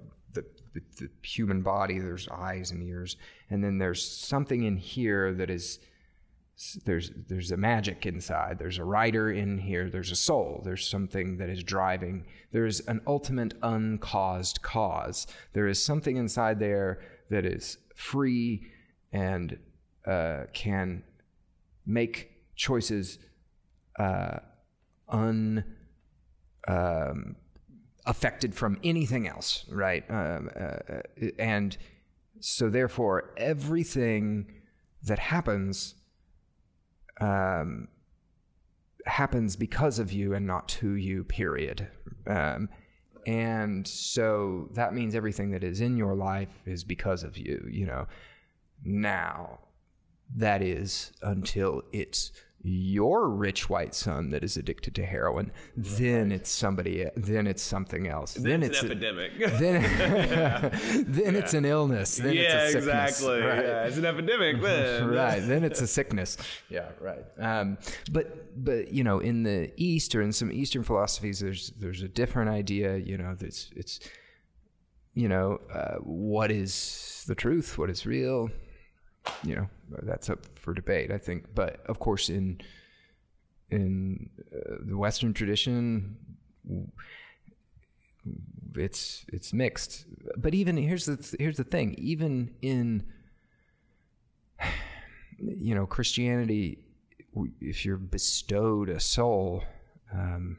the, 0.73 0.81
the 0.99 1.09
human 1.21 1.61
body, 1.61 1.99
there's 1.99 2.27
eyes 2.29 2.71
and 2.71 2.83
ears, 2.83 3.17
and 3.49 3.63
then 3.63 3.77
there's 3.77 4.03
something 4.05 4.63
in 4.63 4.77
here 4.77 5.33
that 5.33 5.49
is 5.49 5.79
there's 6.85 7.11
there's 7.27 7.51
a 7.51 7.57
magic 7.57 8.05
inside. 8.05 8.59
There's 8.59 8.77
a 8.77 8.83
writer 8.83 9.31
in 9.31 9.57
here. 9.57 9.89
There's 9.89 10.11
a 10.11 10.15
soul. 10.15 10.61
There's 10.63 10.87
something 10.87 11.37
that 11.37 11.49
is 11.49 11.63
driving. 11.63 12.25
There's 12.51 12.79
an 12.81 13.01
ultimate 13.07 13.55
uncaused 13.63 14.61
cause. 14.61 15.27
There 15.53 15.67
is 15.67 15.83
something 15.83 16.17
inside 16.17 16.59
there 16.59 17.01
that 17.29 17.45
is 17.45 17.77
free 17.95 18.67
and 19.11 19.57
uh, 20.05 20.43
can 20.53 21.03
make 21.85 22.31
choices 22.55 23.17
uh, 23.99 24.37
un 25.09 25.63
um, 26.67 27.35
affected 28.05 28.53
from 28.53 28.77
anything 28.83 29.27
else 29.27 29.65
right 29.69 30.03
um, 30.09 30.49
uh, 30.59 30.77
and 31.39 31.77
so 32.39 32.69
therefore 32.69 33.33
everything 33.37 34.51
that 35.03 35.19
happens 35.19 35.95
um, 37.19 37.87
happens 39.05 39.55
because 39.55 39.99
of 39.99 40.11
you 40.11 40.33
and 40.33 40.47
not 40.47 40.67
to 40.67 40.93
you, 40.93 41.23
period. 41.23 41.87
Um, 42.27 42.69
and 43.25 43.87
so 43.87 44.69
that 44.73 44.93
means 44.93 45.15
everything 45.15 45.51
that 45.51 45.63
is 45.63 45.81
in 45.81 45.97
your 45.97 46.15
life 46.15 46.61
is 46.65 46.83
because 46.83 47.23
of 47.23 47.37
you, 47.37 47.65
you 47.69 47.85
know. 47.85 48.07
Now, 48.83 49.59
that 50.35 50.61
is 50.61 51.11
until 51.21 51.83
it's 51.93 52.31
your 52.65 53.29
rich 53.29 53.69
white 53.69 53.93
son 53.93 54.29
that 54.29 54.41
is 54.43 54.55
addicted 54.55 54.95
to 54.95 55.05
heroin, 55.05 55.51
then 55.75 56.31
it's 56.31 56.49
somebody, 56.49 57.05
then 57.15 57.45
it's 57.45 57.61
something 57.61 58.07
else. 58.07 58.35
Then, 58.35 58.43
Then 58.61 58.63
it's 58.63 58.81
it's 58.81 58.83
an 58.83 59.03
a- 59.03 59.05
epidemic. 59.05 59.37
then, 59.59 61.05
then 61.07 61.35
it's 61.35 61.53
an 61.53 61.65
illness. 61.65 62.15
Then 62.17 62.33
yeah, 62.35 62.41
it's 62.67 62.75
a 62.75 62.81
sickness. 62.81 63.09
exactly. 63.19 63.39
right? 63.41 63.65
Yeah, 63.65 63.83
it's 63.85 63.97
an 63.97 64.05
epidemic 64.05 64.61
then. 64.61 65.07
right 65.07 65.39
then 65.41 65.63
it's 65.63 65.81
a 65.81 65.87
sickness 65.87 66.37
yeah 66.69 66.89
right 67.01 67.23
um, 67.39 67.77
but 68.11 68.63
but 68.63 68.91
you 68.93 69.03
know 69.03 69.19
in 69.19 69.43
the 69.43 69.71
east 69.77 70.15
or 70.15 70.21
in 70.21 70.31
some 70.31 70.51
eastern 70.51 70.83
philosophies 70.83 71.39
there's 71.39 71.71
there's 71.79 72.01
a 72.01 72.07
different 72.07 72.49
idea 72.49 72.97
you 72.97 73.17
know 73.17 73.35
that's 73.37 73.71
it's 73.75 73.99
you 75.13 75.27
know 75.27 75.59
uh, 75.73 75.95
what 75.97 76.49
is 76.51 77.23
the 77.27 77.35
truth 77.35 77.77
what 77.77 77.89
is 77.89 78.05
real 78.05 78.49
you 79.43 79.55
know 79.55 79.67
that's 80.03 80.29
up 80.29 80.39
for 80.59 80.73
debate 80.73 81.11
i 81.11 81.17
think. 81.17 81.53
But 81.55 81.85
of 81.85 81.99
course 81.99 82.29
in 82.29 82.61
in 83.69 84.29
uh, 84.53 84.75
the 84.85 84.97
western 84.97 85.33
tradition 85.33 86.17
it's 88.75 89.25
it's 89.31 89.53
mixed. 89.53 90.05
But 90.37 90.53
even 90.53 90.77
here's 90.77 91.05
the 91.05 91.35
here's 91.39 91.57
the 91.57 91.63
thing. 91.63 91.95
Even 91.97 92.55
in 92.61 93.03
you 95.37 95.75
know 95.75 95.85
christianity 95.85 96.79
if 97.59 97.83
you're 97.83 97.97
bestowed 97.97 98.89
a 98.89 98.99
soul 98.99 99.63
um, 100.13 100.57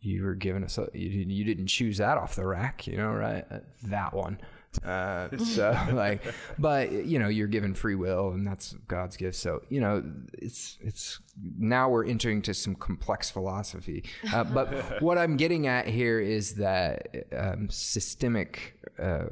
you 0.00 0.22
were 0.22 0.34
given 0.34 0.62
a 0.62 0.68
soul 0.68 0.88
you 0.92 1.44
didn't, 1.44 1.66
choose 1.68 1.96
that 1.98 2.18
off 2.18 2.36
the 2.36 2.46
rack 2.46 2.86
you 2.86 2.96
know 2.96 3.10
right? 3.10 3.44
That 3.84 4.12
one 4.12 4.38
uh, 4.84 5.28
so 5.38 5.76
like 5.92 6.22
but 6.58 6.92
you 6.92 7.18
know 7.18 7.28
you're 7.28 7.46
given 7.48 7.74
free 7.74 7.94
will 7.94 8.30
and 8.30 8.46
that's 8.46 8.72
god's 8.88 9.16
gift. 9.16 9.36
So 9.36 9.62
you 9.68 9.80
know 9.80 10.02
it's 10.34 10.78
it's 10.80 11.20
now 11.58 11.88
we're 11.88 12.06
entering 12.06 12.42
to 12.42 12.54
some 12.54 12.74
complex 12.74 13.30
philosophy. 13.30 14.04
Uh, 14.32 14.44
but 14.44 14.72
what 15.02 15.18
i'm 15.18 15.36
getting 15.36 15.66
at 15.66 15.86
here 15.86 16.20
is 16.20 16.54
that 16.54 17.26
um, 17.36 17.68
systemic 17.70 18.78
uh, 18.98 19.24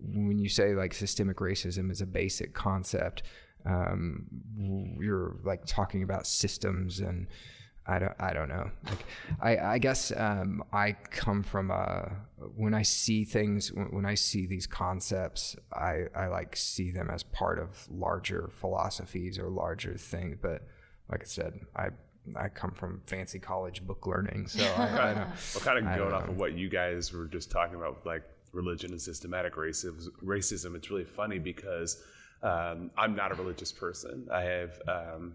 when 0.00 0.38
you 0.38 0.48
say 0.48 0.74
like 0.74 0.94
systemic 0.94 1.38
racism 1.38 1.90
is 1.90 2.00
a 2.00 2.06
basic 2.06 2.54
concept 2.54 3.22
um, 3.66 4.26
you're 5.00 5.36
like 5.44 5.64
talking 5.64 6.02
about 6.02 6.26
systems 6.26 7.00
and 7.00 7.26
I 7.86 7.98
don't, 7.98 8.14
I 8.18 8.32
don't 8.32 8.48
know. 8.48 8.70
Like, 8.86 9.04
I, 9.40 9.58
I 9.58 9.78
guess 9.78 10.10
um, 10.16 10.64
I 10.72 10.92
come 10.92 11.42
from 11.42 11.70
a, 11.70 12.12
when 12.56 12.72
I 12.72 12.82
see 12.82 13.24
things, 13.24 13.70
when, 13.72 14.06
I 14.06 14.14
see 14.14 14.46
these 14.46 14.66
concepts, 14.66 15.54
I, 15.72 16.04
I 16.16 16.28
like 16.28 16.56
see 16.56 16.90
them 16.90 17.10
as 17.10 17.22
part 17.22 17.58
of 17.58 17.86
larger 17.90 18.50
philosophies 18.58 19.38
or 19.38 19.50
larger 19.50 19.98
things. 19.98 20.38
But 20.40 20.62
like 21.10 21.22
I 21.22 21.26
said, 21.26 21.60
I, 21.76 21.88
I 22.36 22.48
come 22.48 22.70
from 22.70 23.02
fancy 23.06 23.38
college 23.38 23.86
book 23.86 24.06
learning, 24.06 24.46
so 24.48 24.64
I, 24.64 25.10
I 25.10 25.14
don't. 25.14 25.28
Well, 25.54 25.64
kind 25.64 25.78
of 25.78 25.96
going 25.96 26.14
off 26.14 26.28
of 26.28 26.38
what 26.38 26.54
you 26.54 26.70
guys 26.70 27.12
were 27.12 27.26
just 27.26 27.50
talking 27.50 27.74
about, 27.74 28.06
like 28.06 28.22
religion 28.52 28.92
and 28.92 29.00
systematic 29.00 29.56
racism. 29.56 30.08
Racism. 30.24 30.74
It's 30.74 30.90
really 30.90 31.04
funny 31.04 31.38
because 31.38 32.02
um, 32.42 32.90
I'm 32.96 33.14
not 33.14 33.32
a 33.32 33.34
religious 33.34 33.72
person. 33.72 34.26
I 34.32 34.40
have 34.42 34.80
um, 34.88 35.34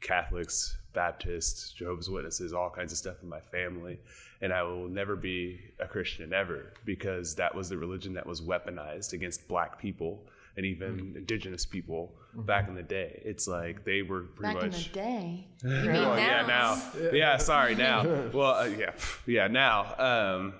Catholics, 0.00 0.76
Baptists, 0.94 1.72
Jehovah's 1.72 2.08
Witnesses, 2.08 2.52
all 2.52 2.70
kinds 2.70 2.92
of 2.92 2.98
stuff 2.98 3.16
in 3.22 3.28
my 3.28 3.40
family, 3.40 3.98
and 4.40 4.52
I 4.52 4.62
will 4.62 4.88
never 4.88 5.16
be 5.16 5.60
a 5.80 5.86
Christian 5.86 6.32
ever 6.32 6.72
because 6.84 7.34
that 7.36 7.54
was 7.54 7.68
the 7.68 7.76
religion 7.76 8.14
that 8.14 8.26
was 8.26 8.40
weaponized 8.40 9.12
against 9.12 9.46
Black 9.48 9.78
people 9.78 10.24
and 10.56 10.64
even 10.64 11.14
Indigenous 11.16 11.66
people 11.66 12.14
back 12.34 12.68
in 12.68 12.74
the 12.76 12.82
day. 12.82 13.20
It's 13.24 13.48
like 13.48 13.84
they 13.84 14.02
were 14.02 14.22
pretty 14.36 14.54
Back 14.54 14.62
in 14.64 14.70
much 14.70 14.92
the 14.92 14.94
day. 14.94 15.46
You 15.64 15.68
mean 15.70 15.86
well, 15.92 16.16
now? 16.16 16.26
yeah, 16.26 16.46
now. 16.46 16.82
Yeah, 17.12 17.36
sorry, 17.38 17.74
now. 17.74 18.04
Well, 18.32 18.54
uh, 18.54 18.64
yeah, 18.66 18.92
yeah, 19.26 19.48
now. 19.48 19.80
Um, 19.98 20.54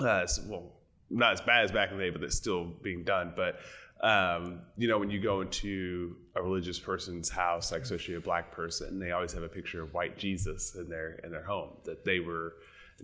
uh, 0.00 0.22
it's- 0.22 0.40
well, 0.46 0.72
not 1.10 1.32
as 1.32 1.40
bad 1.40 1.64
as 1.64 1.72
back 1.72 1.90
in 1.90 1.96
the 1.98 2.04
day, 2.04 2.10
but 2.10 2.22
it's 2.22 2.36
still 2.36 2.64
being 2.64 3.02
done. 3.02 3.32
But 3.34 3.60
um, 4.00 4.60
you 4.76 4.86
know, 4.86 4.98
when 4.98 5.10
you 5.10 5.20
go 5.20 5.40
into 5.40 6.16
a 6.36 6.42
religious 6.42 6.78
person's 6.78 7.28
house, 7.28 7.72
like 7.72 7.82
especially 7.82 8.14
a 8.14 8.20
black 8.20 8.52
person, 8.52 8.98
they 8.98 9.10
always 9.10 9.32
have 9.32 9.42
a 9.42 9.48
picture 9.48 9.82
of 9.82 9.92
white 9.92 10.16
Jesus 10.16 10.74
in 10.76 10.88
their 10.88 11.20
in 11.24 11.30
their 11.30 11.44
home. 11.44 11.70
That 11.84 12.04
they 12.04 12.20
were 12.20 12.54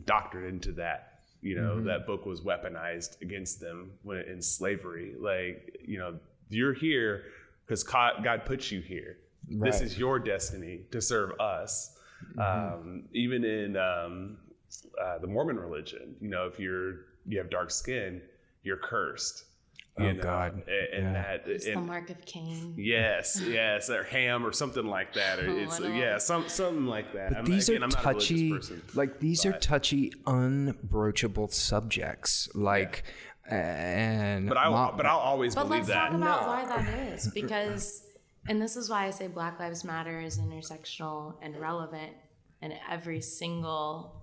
doctored 0.04 0.44
into 0.44 0.72
that. 0.72 1.20
You 1.40 1.56
know, 1.56 1.82
that 1.84 2.06
book 2.06 2.24
was 2.24 2.40
weaponized 2.40 3.20
against 3.20 3.60
them 3.60 3.92
when 4.02 4.18
in 4.18 4.40
slavery. 4.40 5.14
Like, 5.18 5.76
you 5.84 5.98
know, 5.98 6.18
you're 6.48 6.72
here 6.72 7.24
because 7.66 7.82
God 7.82 8.44
put 8.46 8.70
you 8.70 8.80
here. 8.80 9.18
This 9.48 9.80
is 9.82 9.98
your 9.98 10.18
destiny 10.18 10.82
to 10.90 11.02
serve 11.02 11.38
us. 11.40 11.98
Um, 12.38 13.04
even 13.12 13.44
in 13.44 13.76
um, 13.76 14.38
uh, 15.02 15.18
the 15.18 15.26
Mormon 15.26 15.58
religion, 15.58 16.16
you 16.20 16.30
know, 16.30 16.46
if 16.46 16.58
you're 16.58 17.06
you 17.26 17.38
have 17.38 17.50
dark 17.50 17.70
skin, 17.70 18.22
you're 18.62 18.78
cursed. 18.78 19.44
Oh, 19.96 20.02
you 20.02 20.08
Oh, 20.08 20.12
know? 20.14 20.22
God. 20.22 20.62
A- 20.66 20.94
and, 20.96 21.04
Yeah. 21.04 21.12
that 21.38 21.46
It's 21.48 21.64
the 21.66 21.76
mark 21.76 22.10
of 22.10 22.24
Cain. 22.26 22.74
yes, 22.76 23.40
yes, 23.46 23.88
or 23.90 24.02
ham 24.02 24.44
or 24.44 24.52
something 24.52 24.84
like 24.86 25.12
that, 25.14 25.38
or 25.38 25.48
Oh, 25.50 25.56
it's 25.56 25.80
I 25.80 25.86
yeah, 25.96 26.18
some 26.18 26.48
something 26.48 26.86
like 26.86 27.12
that. 27.12 27.28
But 27.30 27.36
I'm- 27.36 27.44
these 27.46 27.68
again, 27.68 27.82
are 27.82 27.84
I'm 27.84 27.90
not 27.90 28.02
touchy, 28.02 28.50
person, 28.52 28.82
like 28.94 29.20
these 29.20 29.46
are 29.46 29.52
touchy, 29.58 30.12
unbroachable 30.26 31.52
subjects. 31.52 32.48
Like, 32.54 33.04
and 33.48 34.48
But 34.48 34.56
I 34.56 34.68
will 34.68 34.76
Mo- 34.76 34.94
but 34.96 35.06
I'll 35.06 35.18
always 35.18 35.54
But 35.54 35.64
believe 35.64 35.82
let's 35.82 35.88
that. 35.88 36.08
talk 36.10 36.14
about 36.16 36.46
why 36.48 36.64
that 36.76 36.98
is 37.12 37.30
because, 37.32 38.02
and 38.48 38.60
this 38.60 38.74
is 38.76 38.88
why 38.90 39.06
I 39.06 39.10
say 39.10 39.28
Black 39.28 39.60
Lives 39.60 39.84
Matter 39.84 40.18
is 40.20 40.38
intersectional 40.38 41.34
and 41.42 41.54
relevant 41.56 42.12
in 42.62 42.72
every 42.90 43.20
single 43.20 44.22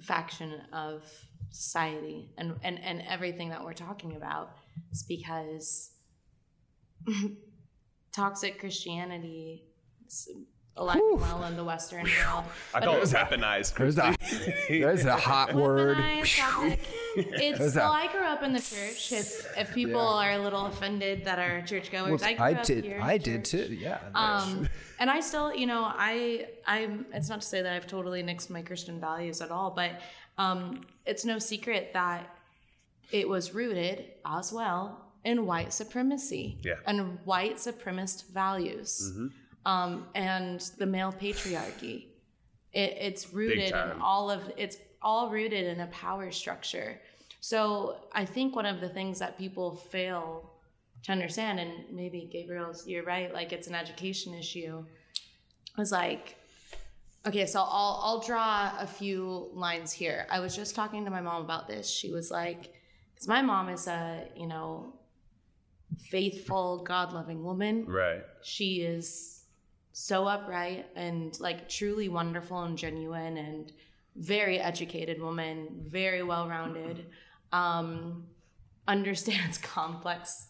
faction 0.00 0.60
of 0.72 1.02
society 1.50 2.30
and, 2.36 2.56
and, 2.64 2.82
and 2.82 3.02
everything 3.08 3.50
that 3.50 3.62
we're 3.64 3.72
talking 3.74 4.16
about 4.16 4.56
is 4.92 5.02
because 5.02 5.92
toxic 8.12 8.58
Christianity 8.58 9.64
is 10.06 10.28
alive 10.76 10.96
and 10.96 11.20
well 11.20 11.44
in 11.44 11.56
the 11.56 11.64
Western 11.64 12.04
world. 12.04 12.44
I 12.74 12.80
call 12.80 12.96
it 12.96 13.04
weaponized. 13.04 13.76
there's 13.76 13.98
a 13.98 14.16
there's 14.68 15.04
a 15.04 15.16
hot 15.16 15.54
word. 15.54 15.98
Weaponized. 15.98 16.78
It's 17.16 17.60
What's 17.60 17.76
well, 17.76 17.92
that? 17.92 18.08
I 18.08 18.12
grew 18.12 18.22
up 18.22 18.42
in 18.42 18.52
the 18.52 18.60
church. 18.60 19.12
If 19.12 19.46
if 19.56 19.74
people 19.74 20.00
are 20.00 20.32
a 20.32 20.38
little 20.38 20.66
offended 20.66 21.24
that 21.26 21.38
are 21.38 21.62
churchgoers, 21.62 22.22
I 22.22 22.34
grew 22.34 22.44
I 22.44 22.52
up 22.54 22.64
did. 22.64 22.84
here 22.84 22.96
in 22.96 23.02
I 23.02 23.18
did 23.18 23.44
church. 23.44 23.68
too. 23.68 23.74
Yeah. 23.74 23.98
Um, 24.14 24.68
and 24.98 25.10
I 25.10 25.20
still, 25.20 25.54
you 25.54 25.66
know, 25.66 25.84
I 25.84 26.48
I'm. 26.66 27.06
It's 27.12 27.28
not 27.28 27.40
to 27.42 27.46
say 27.46 27.62
that 27.62 27.72
I've 27.72 27.86
totally 27.86 28.22
nixed 28.22 28.50
my 28.50 28.62
Christian 28.62 29.00
values 29.00 29.40
at 29.40 29.50
all, 29.50 29.70
but 29.70 29.92
um, 30.38 30.80
it's 31.06 31.24
no 31.24 31.38
secret 31.38 31.92
that 31.92 32.33
it 33.12 33.28
was 33.28 33.54
rooted 33.54 34.04
as 34.26 34.52
well 34.52 35.00
in 35.24 35.46
white 35.46 35.72
supremacy 35.72 36.58
Yeah. 36.62 36.74
and 36.86 37.18
white 37.24 37.56
supremacist 37.56 38.28
values 38.32 39.12
um, 39.66 40.06
and 40.14 40.60
the 40.78 40.86
male 40.86 41.12
patriarchy. 41.12 42.06
It, 42.72 42.96
it's 43.00 43.32
rooted 43.32 43.70
in 43.70 44.00
all 44.02 44.30
of 44.30 44.50
it's 44.56 44.76
all 45.00 45.30
rooted 45.30 45.64
in 45.66 45.80
a 45.80 45.86
power 45.88 46.30
structure. 46.30 47.00
So 47.40 47.96
I 48.12 48.24
think 48.24 48.56
one 48.56 48.66
of 48.66 48.80
the 48.80 48.88
things 48.88 49.18
that 49.20 49.38
people 49.38 49.76
fail 49.76 50.50
to 51.04 51.12
understand, 51.12 51.60
and 51.60 51.72
maybe 51.92 52.28
Gabriel's, 52.32 52.86
you're 52.86 53.04
right, 53.04 53.32
like 53.32 53.52
it's 53.52 53.66
an 53.68 53.74
education 53.74 54.32
issue, 54.34 54.84
is 55.78 55.92
like, 55.92 56.36
okay, 57.26 57.46
so 57.46 57.60
I'll 57.60 58.00
I'll 58.02 58.20
draw 58.20 58.72
a 58.78 58.86
few 58.86 59.50
lines 59.52 59.92
here. 59.92 60.26
I 60.30 60.40
was 60.40 60.56
just 60.56 60.74
talking 60.74 61.04
to 61.04 61.10
my 61.10 61.20
mom 61.20 61.42
about 61.44 61.68
this. 61.68 61.88
She 61.88 62.10
was 62.10 62.30
like, 62.30 62.73
because 63.24 63.28
my 63.28 63.42
mom 63.42 63.68
is 63.70 63.86
a 63.86 64.28
you 64.36 64.46
know 64.46 64.92
faithful, 66.10 66.82
God 66.84 67.12
loving 67.12 67.42
woman. 67.42 67.86
Right. 67.86 68.22
She 68.42 68.82
is 68.82 69.44
so 69.92 70.26
upright 70.26 70.86
and 70.96 71.38
like 71.40 71.68
truly 71.68 72.08
wonderful 72.08 72.62
and 72.64 72.76
genuine 72.76 73.36
and 73.36 73.72
very 74.16 74.58
educated 74.58 75.20
woman, 75.20 75.84
very 75.86 76.22
well 76.22 76.48
rounded, 76.48 77.06
um, 77.52 78.24
understands 78.88 79.58
complex 79.58 80.48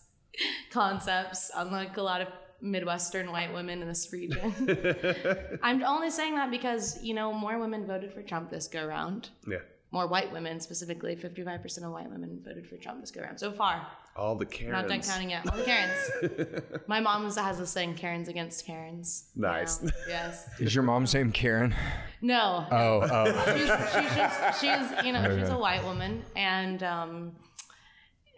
concepts, 0.70 1.50
unlike 1.54 1.96
a 1.96 2.02
lot 2.02 2.20
of 2.20 2.28
Midwestern 2.60 3.30
white 3.30 3.52
women 3.52 3.82
in 3.82 3.88
this 3.88 4.12
region. 4.12 5.58
I'm 5.62 5.84
only 5.84 6.10
saying 6.10 6.34
that 6.34 6.50
because, 6.50 7.02
you 7.02 7.14
know, 7.14 7.32
more 7.32 7.58
women 7.58 7.86
voted 7.86 8.12
for 8.12 8.22
Trump 8.22 8.50
this 8.50 8.66
go 8.66 8.84
round. 8.86 9.28
Yeah. 9.46 9.58
More 9.94 10.08
white 10.08 10.32
women, 10.32 10.58
specifically, 10.58 11.14
55% 11.14 11.84
of 11.84 11.92
white 11.92 12.10
women 12.10 12.42
voted 12.44 12.66
for 12.66 12.76
Trump 12.76 13.00
this 13.00 13.12
go 13.12 13.20
round 13.22 13.38
so 13.38 13.52
far. 13.52 13.86
All 14.16 14.34
the 14.34 14.44
Karens. 14.44 14.72
Not 14.72 14.88
done 14.88 15.00
counting 15.02 15.30
yet. 15.30 15.48
All 15.48 15.56
the 15.56 15.62
Karens. 15.62 16.72
My 16.88 16.98
mom 16.98 17.30
has 17.32 17.58
this 17.58 17.70
saying 17.70 17.94
Karens 17.94 18.26
against 18.26 18.66
Karens. 18.66 19.26
you 19.36 19.42
Nice. 19.42 19.80
know? 19.80 19.92
Yes. 20.08 20.48
Is 20.58 20.74
your 20.74 20.82
mom's 20.82 21.14
name 21.14 21.30
Karen? 21.30 21.72
No. 22.20 22.66
Oh, 22.72 23.06
oh. 23.08 23.54
she's, 23.56 23.68
she's 24.08 24.16
just 24.16 24.60
she's 24.60 25.06
you 25.06 25.12
know 25.12 25.38
she's 25.38 25.48
a 25.50 25.56
white 25.56 25.84
woman 25.84 26.24
and 26.34 26.82
um 26.82 27.32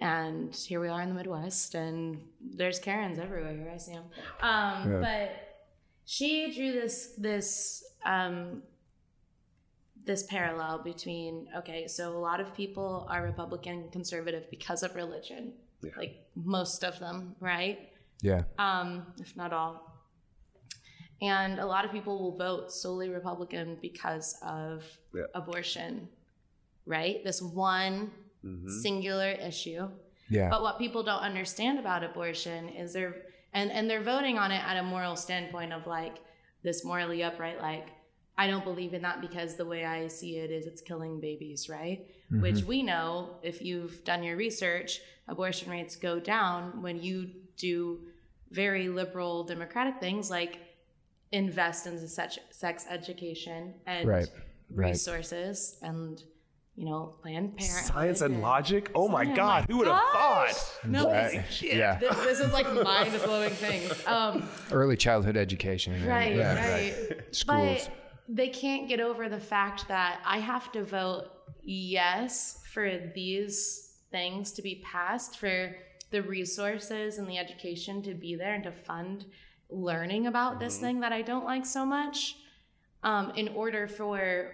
and 0.02 0.54
here 0.54 0.80
we 0.80 0.88
are 0.88 1.00
in 1.00 1.08
the 1.08 1.14
midwest 1.14 1.74
and 1.74 2.20
there's 2.54 2.78
karens 2.78 3.18
everywhere 3.18 3.54
here 3.54 3.70
i 3.74 3.78
see 3.78 3.92
them 3.92 4.04
um 4.42 4.92
Yeah. 4.92 4.98
but 5.00 5.30
she 6.04 6.52
drew 6.54 6.72
this 6.72 7.14
this 7.16 7.82
um 8.04 8.62
this 10.06 10.22
parallel 10.24 10.82
between 10.82 11.48
okay 11.56 11.86
so 11.86 12.16
a 12.16 12.22
lot 12.28 12.40
of 12.40 12.54
people 12.54 13.06
are 13.10 13.22
republican 13.22 13.74
and 13.82 13.92
conservative 13.92 14.44
because 14.50 14.82
of 14.82 14.94
religion 14.94 15.52
Yeah. 15.82 15.90
like 15.96 16.14
most 16.34 16.84
of 16.84 16.98
them 16.98 17.34
right 17.40 17.78
Yeah. 18.22 18.42
um, 18.58 19.12
if 19.20 19.36
not 19.36 19.52
all. 19.52 19.74
And 21.20 21.58
a 21.58 21.66
lot 21.66 21.84
of 21.84 21.90
people 21.92 22.18
will 22.18 22.36
vote 22.36 22.70
solely 22.72 23.08
Republican 23.08 23.78
because 23.80 24.38
of 24.42 24.84
Yeah. 25.14 25.24
abortion, 25.34 26.08
right? 26.86 27.24
This 27.24 27.40
one 27.40 28.10
Mhm. 28.44 28.68
singular 28.82 29.30
issue. 29.30 29.88
Yeah. 30.28 30.50
But 30.50 30.60
what 30.62 30.78
people 30.78 31.02
don't 31.02 31.22
understand 31.22 31.78
about 31.78 32.02
abortion 32.04 32.68
is 32.68 32.92
they're 32.92 33.16
and 33.52 33.70
and 33.72 33.88
they're 33.88 34.02
voting 34.02 34.36
on 34.38 34.50
it 34.52 34.62
at 34.70 34.76
a 34.76 34.82
moral 34.82 35.16
standpoint 35.16 35.72
of 35.72 35.86
like 35.86 36.16
this 36.62 36.84
morally 36.84 37.22
upright 37.22 37.60
like 37.62 37.88
I 38.38 38.46
don't 38.48 38.64
believe 38.64 38.92
in 38.94 39.02
that 39.02 39.20
because 39.20 39.56
the 39.56 39.64
way 39.64 39.84
I 39.84 40.08
see 40.08 40.36
it 40.38 40.50
is 40.50 40.66
it's 40.66 40.80
killing 40.82 41.20
babies, 41.20 41.68
right? 41.68 42.06
Which 42.30 42.64
we 42.64 42.82
know 42.82 43.36
if 43.42 43.62
you've 43.62 44.02
done 44.04 44.22
your 44.22 44.36
research, 44.36 45.00
abortion 45.28 45.70
rates 45.70 45.96
go 45.96 46.18
down 46.20 46.82
when 46.82 47.00
you 47.00 47.30
do 47.56 48.00
very 48.50 48.88
liberal 48.88 49.44
democratic 49.44 50.00
things 50.00 50.28
like 50.30 50.58
invest 51.32 51.86
in 51.86 51.98
sex, 52.06 52.38
sex 52.50 52.84
education 52.90 53.74
and 53.86 54.08
Right, 54.08 54.28
right. 54.70 54.90
resources 54.90 55.76
and 55.82 56.22
you 56.76 56.84
know 56.84 57.14
planned 57.22 57.56
parenthood 57.56 57.86
Science 57.94 58.20
and 58.20 58.34
and- 58.34 58.42
logic. 58.42 58.90
Oh 58.94 59.08
my 59.08 59.24
Science- 59.24 59.36
God, 59.36 59.64
who 59.70 59.78
would 59.78 59.86
have 59.88 59.96
thought? 60.12 60.78
No, 60.84 61.10
Right. 61.10 61.32
this, 61.48 61.62
Yeah. 61.62 61.98
this, 61.98 62.16
this 62.18 62.40
is 62.40 62.52
like 62.52 62.66
mind 62.72 63.12
blowing 63.24 63.50
things. 63.50 64.06
Um, 64.06 64.48
Early 64.70 64.96
childhood 64.96 65.36
education. 65.36 65.94
yeah. 66.04 66.08
right, 66.08 66.36
right. 66.36 67.34
Schools. 67.34 67.88
But 67.88 67.92
they 68.28 68.48
can't 68.48 68.88
get 68.88 69.00
over 69.00 69.28
the 69.28 69.40
fact 69.40 69.88
that 69.88 70.20
I 70.24 70.38
have 70.38 70.72
to 70.72 70.84
vote 70.84 71.26
yes 71.62 72.60
for 72.72 73.10
these 73.14 73.94
things 74.10 74.52
to 74.52 74.62
be 74.62 74.82
passed, 74.84 75.38
for 75.38 75.76
the 76.10 76.22
resources 76.22 77.18
and 77.18 77.28
the 77.28 77.38
education 77.38 78.02
to 78.02 78.14
be 78.14 78.36
there 78.36 78.54
and 78.54 78.64
to 78.64 78.72
fund 78.72 79.26
learning 79.68 80.26
about 80.26 80.60
this 80.60 80.78
thing 80.78 81.00
that 81.00 81.12
I 81.12 81.22
don't 81.22 81.44
like 81.44 81.66
so 81.66 81.84
much, 81.84 82.36
um, 83.02 83.32
in 83.34 83.48
order 83.48 83.86
for 83.86 84.52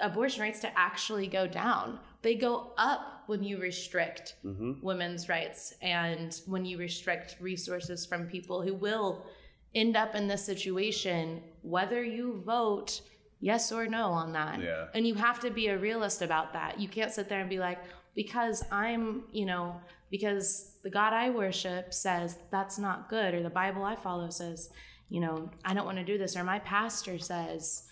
abortion 0.00 0.42
rights 0.42 0.60
to 0.60 0.78
actually 0.78 1.26
go 1.26 1.46
down. 1.46 2.00
They 2.22 2.34
go 2.34 2.72
up 2.78 3.24
when 3.26 3.42
you 3.44 3.58
restrict 3.58 4.36
women's 4.82 5.28
rights 5.28 5.74
and 5.82 6.40
when 6.46 6.64
you 6.64 6.78
restrict 6.78 7.36
resources 7.40 8.06
from 8.06 8.26
people 8.26 8.62
who 8.62 8.74
will 8.74 9.26
end 9.74 9.96
up 9.96 10.14
in 10.14 10.28
this 10.28 10.44
situation, 10.44 11.42
whether 11.62 12.02
you 12.02 12.42
vote 12.44 13.00
yes 13.40 13.72
or 13.72 13.86
no 13.86 14.06
on 14.06 14.32
that. 14.32 14.62
Yeah. 14.62 14.86
And 14.94 15.06
you 15.06 15.14
have 15.14 15.40
to 15.40 15.50
be 15.50 15.68
a 15.68 15.78
realist 15.78 16.22
about 16.22 16.52
that. 16.52 16.80
You 16.80 16.88
can't 16.88 17.12
sit 17.12 17.28
there 17.28 17.40
and 17.40 17.50
be 17.50 17.58
like, 17.58 17.78
because 18.14 18.64
I'm, 18.70 19.24
you 19.32 19.46
know, 19.46 19.80
because 20.10 20.76
the 20.82 20.90
God 20.90 21.12
I 21.12 21.30
worship 21.30 21.92
says 21.92 22.38
that's 22.50 22.78
not 22.78 23.08
good, 23.08 23.34
or 23.34 23.42
the 23.42 23.50
Bible 23.50 23.84
I 23.84 23.96
follow 23.96 24.30
says, 24.30 24.70
you 25.08 25.20
know, 25.20 25.50
I 25.64 25.74
don't 25.74 25.86
want 25.86 25.98
to 25.98 26.04
do 26.04 26.18
this, 26.18 26.36
or 26.36 26.44
my 26.44 26.58
pastor 26.60 27.18
says, 27.18 27.84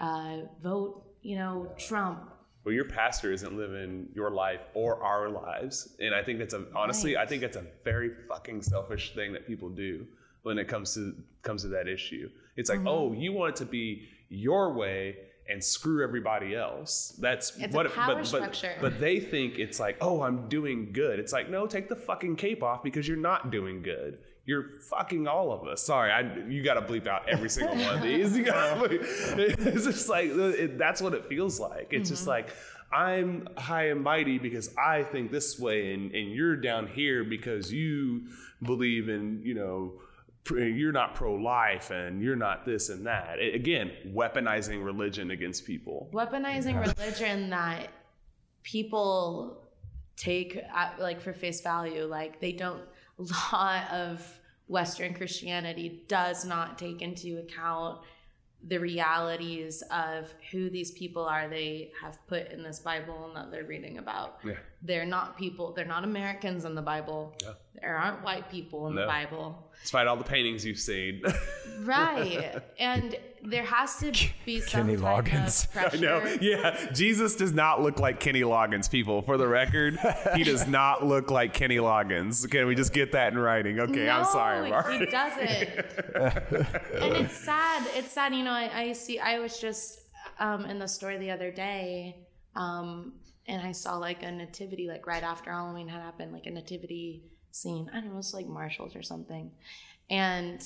uh, 0.00 0.38
vote, 0.62 1.04
you 1.22 1.36
know, 1.36 1.70
Trump. 1.78 2.30
Well, 2.64 2.74
your 2.74 2.84
pastor 2.84 3.32
isn't 3.32 3.56
living 3.56 4.08
your 4.14 4.30
life 4.30 4.60
or 4.74 5.02
our 5.02 5.28
lives, 5.28 5.94
and 6.00 6.14
I 6.14 6.22
think 6.22 6.38
that's 6.38 6.54
a 6.54 6.64
honestly, 6.74 7.16
I 7.16 7.24
think 7.24 7.42
that's 7.42 7.56
a 7.56 7.64
very 7.84 8.10
fucking 8.26 8.62
selfish 8.62 9.14
thing 9.14 9.32
that 9.34 9.46
people 9.46 9.68
do 9.68 10.06
when 10.46 10.58
it 10.58 10.68
comes 10.68 10.94
to 10.94 11.12
comes 11.42 11.62
to 11.62 11.68
that 11.68 11.88
issue. 11.88 12.30
It's 12.56 12.70
Mm-hmm. 12.70 12.86
like, 12.86 12.94
oh, 12.94 13.12
you 13.12 13.32
want 13.32 13.50
it 13.54 13.56
to 13.56 13.66
be 13.66 14.08
your 14.28 14.72
way 14.72 15.16
and 15.48 15.62
screw 15.62 16.02
everybody 16.02 16.54
else. 16.54 17.16
That's 17.20 17.56
It's 17.58 17.74
a 17.74 17.84
power 17.88 18.06
but, 18.14 18.16
but 18.16 18.26
structure. 18.26 18.74
but 18.80 18.98
they 19.00 19.18
think 19.20 19.58
it's 19.58 19.78
like, 19.80 19.96
oh, 20.00 20.22
I'm 20.22 20.48
doing 20.48 20.92
good. 20.92 21.18
It's 21.18 21.32
like, 21.32 21.50
no, 21.50 21.66
take 21.66 21.88
the 21.88 21.96
fucking 21.96 22.36
cape 22.36 22.62
off 22.62 22.82
because 22.84 23.06
you're 23.08 23.16
not 23.32 23.50
doing 23.50 23.82
good. 23.82 24.18
You're 24.44 24.66
fucking 24.90 25.26
all 25.26 25.50
of 25.52 25.66
us. 25.66 25.82
Sorry, 25.84 26.12
I 26.12 26.20
you 26.48 26.62
got 26.62 26.74
to 26.74 26.82
bleep 26.82 27.08
out 27.08 27.28
every 27.28 27.50
single 27.50 27.76
one 27.76 27.96
of 27.96 28.02
these. 28.02 28.36
You 28.36 28.44
gotta 28.44 28.88
it's 29.00 29.84
just 29.84 30.08
like 30.08 30.26
it, 30.30 30.78
that's 30.78 31.02
what 31.02 31.14
it 31.14 31.26
feels 31.26 31.58
like. 31.58 31.88
It's 31.90 32.08
just 32.08 32.28
like 32.28 32.50
I'm 32.92 33.48
high 33.56 33.88
and 33.88 34.02
mighty 34.04 34.38
because 34.38 34.72
I 34.78 35.02
think 35.02 35.32
this 35.32 35.58
way, 35.58 35.92
and 35.94 36.14
and 36.14 36.30
you're 36.30 36.54
down 36.56 36.86
here 36.86 37.24
because 37.24 37.72
you 37.72 38.28
believe 38.62 39.08
in 39.08 39.42
you 39.44 39.54
know 39.54 39.94
you're 40.50 40.92
not 40.92 41.14
pro-life 41.14 41.90
and 41.90 42.22
you're 42.22 42.36
not 42.36 42.64
this 42.64 42.88
and 42.88 43.06
that. 43.06 43.38
A- 43.38 43.54
again, 43.54 43.92
weaponizing 44.08 44.84
religion 44.84 45.30
against 45.30 45.64
people. 45.66 46.08
Weaponizing 46.12 46.80
religion 46.80 47.50
that 47.50 47.88
people 48.62 49.62
take 50.16 50.56
at, 50.74 50.98
like 50.98 51.20
for 51.20 51.32
face 51.32 51.60
value, 51.60 52.04
like 52.04 52.40
they 52.40 52.52
don't. 52.52 52.82
A 53.18 53.22
lot 53.54 53.90
of 53.92 54.40
Western 54.66 55.14
Christianity 55.14 56.02
does 56.08 56.44
not 56.44 56.78
take 56.78 57.02
into 57.02 57.38
account 57.38 58.00
the 58.66 58.78
realities 58.78 59.82
of 59.92 60.32
who 60.50 60.68
these 60.70 60.90
people 60.92 61.24
are 61.24 61.48
they 61.48 61.92
have 62.02 62.18
put 62.26 62.50
in 62.50 62.62
this 62.64 62.80
Bible 62.80 63.26
and 63.26 63.36
that 63.36 63.50
they're 63.52 63.64
reading 63.64 63.98
about. 63.98 64.38
Yeah. 64.44 64.54
They're 64.82 65.04
not 65.06 65.36
people, 65.38 65.72
they're 65.72 65.84
not 65.84 66.02
Americans 66.02 66.64
in 66.64 66.74
the 66.74 66.82
Bible. 66.82 67.34
Yeah. 67.42 67.52
There 67.80 67.94
aren't 67.96 68.24
white 68.24 68.50
people 68.50 68.88
in 68.88 68.94
the 68.96 69.02
No. 69.02 69.06
Bible. 69.06 69.65
Despite 69.82 70.06
all 70.08 70.16
the 70.16 70.24
paintings 70.24 70.64
you've 70.64 70.78
seen. 70.80 71.22
Right. 71.80 72.54
and 72.80 73.14
there 73.44 73.62
has 73.62 73.98
to 73.98 74.10
be 74.46 74.60
some 74.60 74.86
Kenny 74.86 74.96
type 74.96 75.26
Loggins. 75.26 75.64
of 75.66 75.72
pressure. 75.74 75.98
No, 75.98 76.36
yeah. 76.40 76.90
Jesus 76.92 77.36
does 77.36 77.52
not 77.52 77.82
look 77.82 78.00
like 78.00 78.18
Kenny 78.18 78.40
Loggins, 78.40 78.90
people. 78.90 79.20
For 79.22 79.36
the 79.36 79.46
record, 79.46 79.98
he 80.34 80.42
does 80.42 80.66
not 80.80 81.04
look 81.06 81.30
like 81.30 81.52
Kenny 81.52 81.76
Loggins. 81.76 82.50
Can 82.50 82.66
we 82.66 82.74
just 82.74 82.92
get 82.94 83.12
that 83.12 83.32
in 83.34 83.38
writing? 83.38 83.78
Okay, 83.78 84.08
I'm 84.08 84.24
sorry, 84.24 84.64
No, 84.64 84.70
Mark. 84.70 84.90
he 84.90 85.04
doesn't. 85.06 85.68
and 86.24 87.16
it's 87.16 87.36
sad. 87.36 87.86
It's 87.94 88.10
sad. 88.10 88.34
You 88.34 88.42
know, 88.44 88.52
I, 88.52 88.70
I 88.74 88.92
see. 88.92 89.18
I 89.18 89.38
was 89.38 89.58
just 89.60 90.00
um, 90.40 90.64
in 90.64 90.78
the 90.78 90.88
store 90.88 91.18
the 91.18 91.30
other 91.30 91.50
day, 91.50 92.16
um, 92.54 93.12
and 93.46 93.60
I 93.64 93.72
saw 93.72 93.96
like 93.98 94.22
a 94.22 94.32
nativity, 94.32 94.88
like 94.88 95.06
right 95.06 95.22
after 95.22 95.50
Halloween 95.52 95.88
had 95.88 96.00
happened, 96.02 96.32
like 96.32 96.46
a 96.46 96.50
nativity 96.50 97.24
scene. 97.56 97.90
I 97.92 98.00
don't 98.00 98.12
know, 98.12 98.18
it's 98.18 98.34
like 98.34 98.46
Marshalls 98.46 98.94
or 98.96 99.02
something, 99.02 99.50
and 100.10 100.62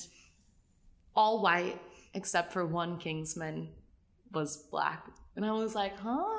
all 1.14 1.42
white 1.42 1.80
except 2.14 2.52
for 2.52 2.66
one 2.66 2.98
Kingsman 2.98 3.68
was 4.32 4.56
black, 4.70 5.06
and 5.36 5.44
I 5.44 5.52
was 5.52 5.74
like, 5.74 5.98
huh. 5.98 6.38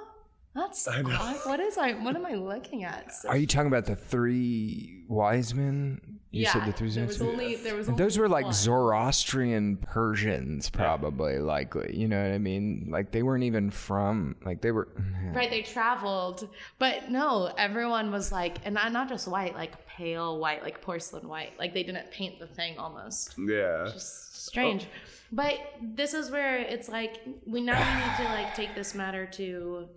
That's 0.53 0.85
I 0.85 1.01
what 1.45 1.61
is 1.61 1.77
I? 1.77 1.93
What 1.93 2.17
am 2.17 2.25
I 2.25 2.33
looking 2.33 2.83
at? 2.83 3.13
So- 3.13 3.29
Are 3.29 3.37
you 3.37 3.47
talking 3.47 3.67
about 3.69 3.85
the 3.85 3.95
three 3.95 5.05
wise 5.07 5.53
men? 5.53 6.19
You 6.31 6.43
yeah, 6.43 6.53
said 6.53 6.65
the 6.65 6.71
three 6.71 6.89
there 6.89 7.05
was 7.05 7.21
only 7.21 7.55
there 7.57 7.75
was 7.75 7.89
only 7.89 8.01
Those 8.01 8.17
were 8.17 8.29
like 8.29 8.45
one. 8.45 8.53
Zoroastrian 8.53 9.75
Persians, 9.75 10.69
probably, 10.69 11.39
likely. 11.39 11.93
You 11.93 12.07
know 12.07 12.23
what 12.23 12.31
I 12.31 12.37
mean? 12.37 12.87
Like 12.89 13.11
they 13.11 13.21
weren't 13.21 13.43
even 13.43 13.69
from, 13.69 14.37
like 14.45 14.61
they 14.61 14.71
were. 14.71 14.87
Right, 15.33 15.49
they 15.49 15.61
traveled, 15.61 16.47
but 16.79 17.11
no, 17.11 17.51
everyone 17.57 18.11
was 18.11 18.31
like, 18.31 18.59
and 18.63 18.75
not 18.75 18.93
not 18.93 19.09
just 19.09 19.27
white, 19.27 19.55
like 19.55 19.85
pale 19.87 20.39
white, 20.39 20.63
like 20.63 20.81
porcelain 20.81 21.27
white. 21.27 21.51
Like 21.59 21.73
they 21.73 21.83
didn't 21.83 22.09
paint 22.11 22.39
the 22.39 22.47
thing 22.47 22.77
almost. 22.77 23.35
Yeah. 23.37 23.89
Just 23.91 24.45
strange. 24.45 24.85
Oh. 24.85 25.09
But 25.33 25.59
this 25.81 26.13
is 26.13 26.31
where 26.31 26.59
it's 26.59 26.87
like 26.87 27.21
we 27.45 27.59
now 27.59 27.73
need 27.73 28.25
to 28.25 28.31
like 28.31 28.55
take 28.55 28.73
this 28.73 28.95
matter 28.95 29.25
to 29.25 29.89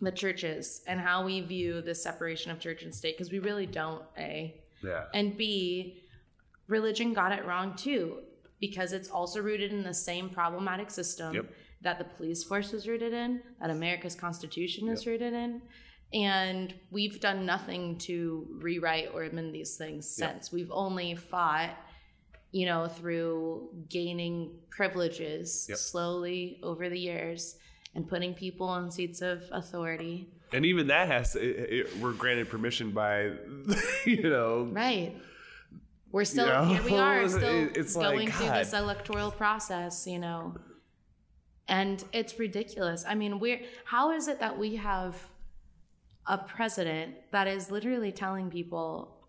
the 0.00 0.12
churches 0.12 0.82
and 0.86 1.00
how 1.00 1.24
we 1.24 1.40
view 1.40 1.80
the 1.80 1.94
separation 1.94 2.50
of 2.50 2.60
church 2.60 2.82
and 2.82 2.94
state 2.94 3.16
because 3.16 3.32
we 3.32 3.40
really 3.40 3.66
don't. 3.66 4.04
A 4.16 4.61
Yeah. 4.82 5.04
And 5.14 5.36
B, 5.36 6.02
religion 6.66 7.12
got 7.12 7.32
it 7.32 7.44
wrong 7.44 7.74
too, 7.76 8.18
because 8.60 8.92
it's 8.92 9.08
also 9.10 9.40
rooted 9.40 9.72
in 9.72 9.82
the 9.82 9.94
same 9.94 10.28
problematic 10.30 10.90
system 10.90 11.34
Yep. 11.34 11.46
that 11.82 11.98
the 11.98 12.04
police 12.04 12.44
force 12.44 12.72
is 12.72 12.86
rooted 12.88 13.12
in, 13.12 13.42
that 13.60 13.70
America's 13.70 14.14
Constitution 14.14 14.88
is 14.88 15.06
rooted 15.06 15.32
in. 15.32 15.62
And 16.14 16.74
we've 16.90 17.20
done 17.20 17.46
nothing 17.46 17.96
to 18.00 18.46
rewrite 18.60 19.10
or 19.14 19.24
amend 19.24 19.54
these 19.54 19.76
things 19.76 20.06
since. 20.08 20.52
We've 20.52 20.70
only 20.70 21.14
fought, 21.14 21.70
you 22.50 22.66
know, 22.66 22.86
through 22.86 23.70
gaining 23.88 24.58
privileges 24.70 25.66
Yep. 25.70 25.78
slowly 25.78 26.60
over 26.62 26.88
the 26.90 26.98
years 26.98 27.56
and 27.94 28.06
putting 28.06 28.34
people 28.34 28.74
in 28.76 28.90
seats 28.90 29.22
of 29.22 29.42
authority. 29.52 30.28
And 30.52 30.66
even 30.66 30.88
that 30.88 31.08
has 31.08 31.34
it, 31.36 31.42
it, 31.42 31.96
we're 31.98 32.12
granted 32.12 32.48
permission 32.48 32.90
by, 32.90 33.32
you 34.06 34.22
know, 34.22 34.68
Right. 34.70 35.16
We're 36.10 36.24
still 36.24 36.46
Yeah. 36.46 36.66
here. 36.68 36.82
We 36.82 36.96
are 36.98 37.28
still 37.38 37.42
It- 37.68 37.76
it's 37.76 37.96
like, 37.96 38.04
going 38.06 38.30
through 38.30 38.50
this 38.50 38.72
electoral 38.74 39.30
process, 39.30 40.06
you 40.06 40.18
know, 40.18 40.56
and 41.68 42.04
it's 42.12 42.38
ridiculous. 42.38 43.04
I 43.08 43.14
mean, 43.14 43.38
we're 43.38 43.60
how 43.84 44.12
is 44.12 44.28
it 44.28 44.40
that 44.40 44.58
we 44.58 44.76
have 44.76 45.16
a 46.26 46.38
president 46.38 47.14
that 47.32 47.48
is 47.48 47.70
literally 47.70 48.12
telling 48.12 48.50
people 48.50 49.28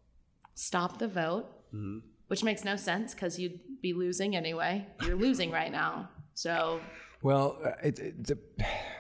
stop 0.56 1.00
the 1.00 1.08
vote, 1.08 1.46
Mm-hmm. 1.74 2.00
which 2.28 2.44
makes 2.44 2.64
no 2.64 2.76
sense 2.76 3.16
because 3.16 3.40
you'd 3.40 3.60
be 3.82 3.94
losing 3.94 4.36
anyway. 4.36 4.86
You're 5.06 5.16
losing 5.16 5.50
right 5.52 5.72
now, 5.72 6.10
so 6.36 6.80
Well, 7.24 7.58
uh, 7.64 7.72
it, 7.82 8.00
it, 8.00 8.24
the 8.28 8.38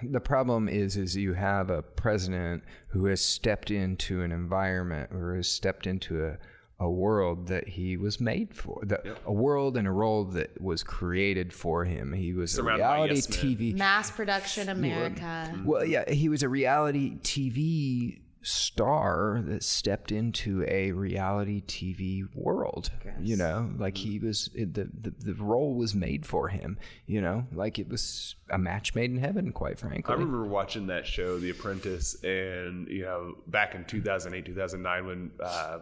the 0.01 0.21
problem 0.21 0.67
is 0.69 0.97
is 0.97 1.15
you 1.15 1.33
have 1.33 1.69
a 1.69 1.81
president 1.81 2.63
who 2.87 3.05
has 3.05 3.21
stepped 3.21 3.69
into 3.69 4.21
an 4.21 4.31
environment 4.31 5.11
or 5.11 5.35
has 5.35 5.47
stepped 5.47 5.85
into 5.85 6.25
a 6.25 6.37
a 6.79 6.89
world 6.89 7.47
that 7.47 7.67
he 7.67 7.95
was 7.95 8.19
made 8.19 8.53
for, 8.55 8.81
the, 8.83 9.15
a 9.25 9.31
world 9.31 9.77
and 9.77 9.87
a 9.87 9.91
role 9.91 10.25
that 10.25 10.59
was 10.59 10.83
created 10.83 11.53
for 11.53 11.85
him. 11.85 12.11
He 12.11 12.33
was 12.33 12.51
Surrounded 12.51 12.83
a 12.83 12.87
reality 12.87 13.15
yes. 13.15 13.27
TV. 13.27 13.77
mass 13.77 14.11
production 14.11 14.69
America. 14.69 15.61
Well, 15.63 15.85
yeah, 15.85 16.09
he 16.11 16.29
was 16.29 16.43
a 16.43 16.49
reality 16.49 17.17
TV 17.19 18.22
star 18.43 19.41
that 19.45 19.63
stepped 19.63 20.11
into 20.11 20.65
a 20.67 20.91
reality 20.91 21.61
TV 21.61 22.23
world. 22.35 22.91
You 23.19 23.37
know, 23.37 23.71
like 23.77 23.97
he 23.97 24.19
was 24.19 24.49
it, 24.53 24.73
the, 24.73 24.89
the 24.93 25.11
the 25.11 25.33
role 25.35 25.75
was 25.75 25.95
made 25.95 26.25
for 26.25 26.49
him. 26.49 26.77
You 27.05 27.21
know, 27.21 27.47
like 27.53 27.79
it 27.79 27.89
was 27.89 28.35
a 28.49 28.57
match 28.57 28.93
made 28.95 29.11
in 29.11 29.17
heaven. 29.17 29.51
Quite 29.51 29.79
frankly, 29.79 30.13
I 30.13 30.17
remember 30.17 30.45
watching 30.45 30.87
that 30.87 31.07
show, 31.07 31.39
The 31.39 31.49
Apprentice, 31.49 32.21
and 32.23 32.87
you 32.87 33.03
know, 33.03 33.37
back 33.47 33.75
in 33.75 33.85
2008, 33.85 34.45
2009, 34.45 35.05
when 35.05 35.31
uh, 35.41 35.79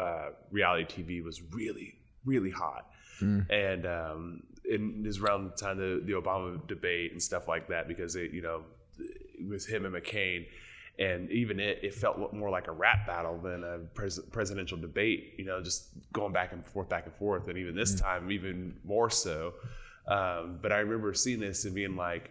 uh, 0.00 0.28
reality 0.50 1.02
TV 1.02 1.24
was 1.24 1.42
really, 1.52 1.96
really 2.24 2.50
hot, 2.50 2.86
and 3.50 3.86
um, 3.86 4.42
it 4.64 4.80
was 5.04 5.18
around 5.18 5.44
the 5.50 5.56
time 5.56 5.76
the, 5.76 6.00
the 6.04 6.12
Obama 6.12 6.64
debate 6.68 7.12
and 7.12 7.22
stuff 7.22 7.48
like 7.48 7.68
that, 7.68 7.88
because 7.88 8.14
it, 8.16 8.32
you 8.32 8.42
know, 8.42 8.62
it 8.98 9.48
was 9.48 9.66
him 9.66 9.84
and 9.84 9.94
McCain. 9.94 10.46
And 10.98 11.30
even 11.30 11.58
it, 11.60 11.78
it 11.82 11.94
felt 11.94 12.32
more 12.34 12.50
like 12.50 12.68
a 12.68 12.72
rap 12.72 13.06
battle 13.06 13.38
than 13.38 13.64
a 13.64 13.78
pres- 13.94 14.18
presidential 14.30 14.76
debate, 14.76 15.32
you 15.38 15.46
know, 15.46 15.62
just 15.62 15.88
going 16.12 16.32
back 16.32 16.52
and 16.52 16.64
forth, 16.66 16.88
back 16.90 17.06
and 17.06 17.14
forth. 17.14 17.48
And 17.48 17.56
even 17.56 17.74
this 17.74 17.98
time, 17.98 18.30
even 18.30 18.74
more 18.84 19.08
so. 19.08 19.54
Um, 20.08 20.58
but 20.60 20.72
I 20.72 20.78
remember 20.78 21.14
seeing 21.14 21.40
this 21.40 21.64
and 21.64 21.74
being 21.74 21.96
like, 21.96 22.30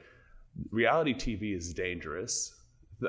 reality 0.72 1.14
TV 1.16 1.56
is 1.56 1.74
dangerous. 1.74 2.56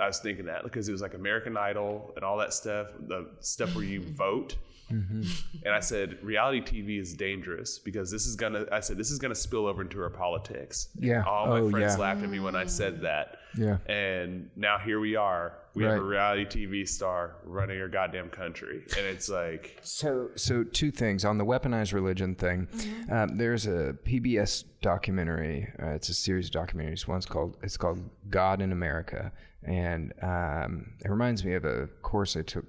I 0.00 0.06
was 0.06 0.20
thinking 0.20 0.46
that 0.46 0.62
because 0.62 0.88
it 0.88 0.92
was 0.92 1.02
like 1.02 1.14
American 1.14 1.56
Idol 1.56 2.12
and 2.16 2.24
all 2.24 2.38
that 2.38 2.54
stuff, 2.54 2.86
the 3.08 3.28
stuff 3.40 3.74
where 3.74 3.84
you 3.84 4.00
vote. 4.16 4.56
And 4.88 5.72
I 5.72 5.78
said, 5.78 6.18
reality 6.20 6.60
TV 6.82 7.00
is 7.00 7.14
dangerous 7.14 7.78
because 7.78 8.10
this 8.10 8.26
is 8.26 8.34
gonna. 8.34 8.66
I 8.72 8.80
said 8.80 8.96
this 8.98 9.12
is 9.12 9.20
gonna 9.20 9.36
spill 9.36 9.66
over 9.66 9.82
into 9.82 10.02
our 10.02 10.10
politics. 10.10 10.88
Yeah. 10.98 11.22
All 11.24 11.46
my 11.46 11.60
Oh, 11.60 11.70
friends 11.70 11.94
yeah. 11.94 12.00
laughed 12.00 12.22
at 12.24 12.28
me 12.28 12.40
when 12.40 12.56
I 12.56 12.66
said 12.66 13.00
that. 13.02 13.36
Yeah. 13.56 13.78
And 13.86 14.50
now 14.56 14.78
here 14.78 15.00
we 15.00 15.16
are. 15.16 15.54
We 15.74 15.84
have 15.84 15.98
a 15.98 16.02
reality 16.02 16.44
TV 16.44 16.88
star 16.88 17.36
running 17.44 17.80
our 17.80 17.88
goddamn 17.88 18.28
country, 18.30 18.82
and 18.96 19.06
it's 19.06 19.28
like, 19.28 19.78
So, 19.82 20.30
so 20.34 20.64
two 20.64 20.90
things 20.90 21.24
on 21.24 21.38
the 21.38 21.44
weaponized 21.44 21.92
religion 21.92 22.34
thing. 22.34 22.66
Um, 23.10 23.36
there's 23.36 23.66
a 23.66 23.96
PBS 24.04 24.64
documentary. 24.82 25.68
Uh, 25.80 25.90
it's 25.90 26.08
a 26.08 26.14
series 26.14 26.46
of 26.48 26.52
documentaries. 26.52 27.06
One's 27.06 27.24
called 27.24 27.56
it's 27.62 27.76
called 27.76 28.00
God 28.28 28.60
in 28.60 28.72
America, 28.72 29.30
and 29.62 30.12
um, 30.22 30.92
it 31.04 31.08
reminds 31.08 31.44
me 31.44 31.54
of 31.54 31.64
a 31.64 31.86
course 32.02 32.36
I 32.36 32.42
took. 32.42 32.64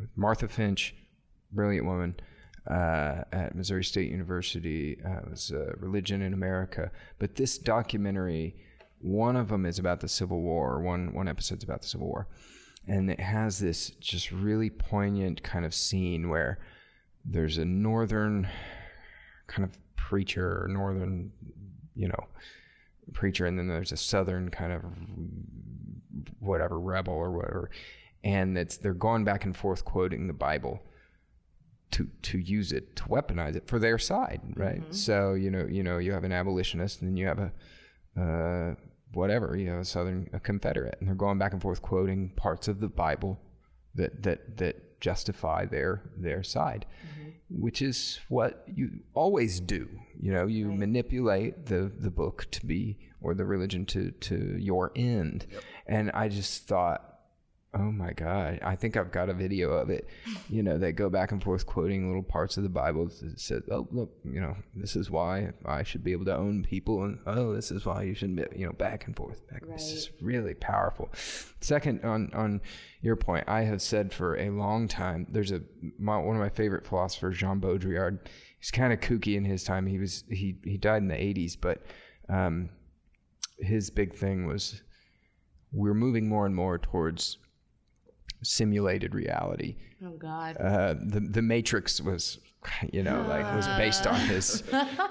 with 0.00 0.08
Martha 0.16 0.48
Finch, 0.48 0.94
brilliant 1.52 1.86
woman 1.86 2.16
uh, 2.70 3.22
at 3.32 3.54
Missouri 3.54 3.84
State 3.84 4.10
University. 4.10 4.98
Uh, 5.04 5.18
it 5.18 5.30
was 5.30 5.52
uh, 5.52 5.72
Religion 5.78 6.22
in 6.22 6.32
America. 6.32 6.90
But 7.18 7.36
this 7.36 7.58
documentary, 7.58 8.56
one 9.06 9.36
of 9.36 9.48
them 9.48 9.64
is 9.64 9.78
about 9.78 10.00
the 10.00 10.08
Civil 10.08 10.42
War. 10.42 10.80
One 10.80 11.14
one 11.14 11.28
episode's 11.28 11.62
about 11.62 11.82
the 11.82 11.86
Civil 11.86 12.08
War, 12.08 12.26
and 12.88 13.08
it 13.08 13.20
has 13.20 13.60
this 13.60 13.90
just 14.00 14.32
really 14.32 14.68
poignant 14.68 15.42
kind 15.44 15.64
of 15.64 15.72
scene 15.72 16.28
where 16.28 16.58
there's 17.24 17.56
a 17.56 17.64
northern 17.64 18.48
kind 19.46 19.64
of 19.64 19.78
preacher, 19.94 20.66
northern, 20.68 21.30
you 21.94 22.08
know, 22.08 22.26
preacher, 23.12 23.46
and 23.46 23.56
then 23.56 23.68
there's 23.68 23.92
a 23.92 23.96
southern 23.96 24.50
kind 24.50 24.72
of 24.72 24.82
whatever 26.40 26.78
rebel 26.78 27.14
or 27.14 27.30
whatever, 27.30 27.70
and 28.24 28.58
it's 28.58 28.76
they're 28.76 28.92
going 28.92 29.24
back 29.24 29.44
and 29.44 29.56
forth 29.56 29.84
quoting 29.84 30.26
the 30.26 30.32
Bible 30.32 30.82
to 31.92 32.08
to 32.22 32.38
use 32.38 32.72
it 32.72 32.96
to 32.96 33.04
weaponize 33.04 33.54
it 33.54 33.68
for 33.68 33.78
their 33.78 33.98
side, 33.98 34.40
right? 34.56 34.82
So 34.90 35.34
you 35.34 35.52
know 35.52 35.64
you 35.70 35.84
know 35.84 35.98
you 35.98 36.12
have 36.12 36.24
an 36.24 36.32
abolitionist 36.32 37.02
and 37.02 37.10
then 37.10 37.16
you 37.16 37.26
have 37.28 37.38
a 37.38 37.52
uh, 38.20 38.74
whatever 39.12 39.56
you 39.56 39.70
know 39.70 39.78
a 39.78 39.84
southern 39.84 40.28
a 40.32 40.40
Confederate, 40.40 40.96
and 41.00 41.08
they're 41.08 41.14
going 41.14 41.38
back 41.38 41.52
and 41.52 41.62
forth 41.62 41.82
quoting 41.82 42.30
parts 42.30 42.68
of 42.68 42.80
the 42.80 42.88
Bible 42.88 43.40
that 43.94 44.22
that 44.22 44.56
that 44.58 45.00
justify 45.00 45.64
their 45.64 46.02
their 46.16 46.42
side, 46.42 46.86
mm-hmm. 47.02 47.30
which 47.62 47.82
is 47.82 48.20
what 48.28 48.64
you 48.66 48.90
always 49.14 49.60
do. 49.60 49.88
You 50.20 50.32
know, 50.32 50.46
you 50.46 50.72
manipulate 50.72 51.66
the 51.66 51.92
the 51.98 52.10
book 52.10 52.46
to 52.52 52.66
be 52.66 52.98
or 53.20 53.34
the 53.34 53.44
religion 53.44 53.86
to 53.86 54.10
to 54.12 54.56
your 54.58 54.92
end, 54.96 55.46
and 55.86 56.10
I 56.12 56.28
just 56.28 56.66
thought. 56.66 57.12
Oh 57.78 57.92
my 57.92 58.12
God. 58.12 58.58
I 58.62 58.74
think 58.74 58.96
I've 58.96 59.12
got 59.12 59.28
a 59.28 59.34
video 59.34 59.72
of 59.72 59.90
it. 59.90 60.08
You 60.48 60.62
know, 60.62 60.78
they 60.78 60.92
go 60.92 61.10
back 61.10 61.32
and 61.32 61.42
forth 61.42 61.66
quoting 61.66 62.06
little 62.06 62.22
parts 62.22 62.56
of 62.56 62.62
the 62.62 62.70
Bible 62.70 63.06
that 63.06 63.38
said, 63.38 63.64
oh, 63.70 63.86
look, 63.90 64.16
you 64.24 64.40
know, 64.40 64.56
this 64.74 64.96
is 64.96 65.10
why 65.10 65.50
I 65.66 65.82
should 65.82 66.02
be 66.02 66.12
able 66.12 66.24
to 66.26 66.36
own 66.36 66.62
people. 66.62 67.04
And 67.04 67.18
oh, 67.26 67.54
this 67.54 67.70
is 67.70 67.84
why 67.84 68.04
you 68.04 68.14
shouldn't 68.14 68.50
be, 68.50 68.60
you 68.60 68.66
know, 68.66 68.72
back 68.72 69.06
and 69.06 69.14
forth. 69.14 69.46
Back. 69.50 69.62
This 69.68 69.92
is 69.92 70.10
really 70.22 70.54
powerful. 70.54 71.10
Second, 71.60 72.02
on, 72.02 72.30
on 72.32 72.62
your 73.02 73.16
point, 73.16 73.44
I 73.46 73.62
have 73.62 73.82
said 73.82 74.12
for 74.12 74.36
a 74.36 74.48
long 74.48 74.88
time, 74.88 75.26
there's 75.28 75.52
a, 75.52 75.60
my, 75.98 76.16
one 76.16 76.36
of 76.36 76.40
my 76.40 76.48
favorite 76.48 76.86
philosophers, 76.86 77.36
Jean 77.36 77.60
Baudrillard. 77.60 78.20
He's 78.58 78.70
kind 78.70 78.92
of 78.92 79.00
kooky 79.00 79.36
in 79.36 79.44
his 79.44 79.64
time. 79.64 79.86
He 79.86 79.98
was, 79.98 80.24
he, 80.30 80.56
he 80.64 80.78
died 80.78 81.02
in 81.02 81.08
the 81.08 81.14
80s, 81.14 81.58
but 81.60 81.82
um, 82.30 82.70
his 83.58 83.90
big 83.90 84.14
thing 84.14 84.46
was 84.46 84.82
we're 85.72 85.94
moving 85.94 86.26
more 86.28 86.46
and 86.46 86.54
more 86.54 86.78
towards 86.78 87.36
simulated 88.42 89.14
reality. 89.14 89.76
Oh 90.04 90.10
God. 90.10 90.56
Uh, 90.58 90.94
the 91.00 91.20
the 91.20 91.42
Matrix 91.42 92.00
was, 92.02 92.38
you 92.92 93.02
know, 93.02 93.24
like 93.28 93.44
was 93.54 93.66
based 93.78 94.06
on 94.06 94.20
his. 94.20 94.62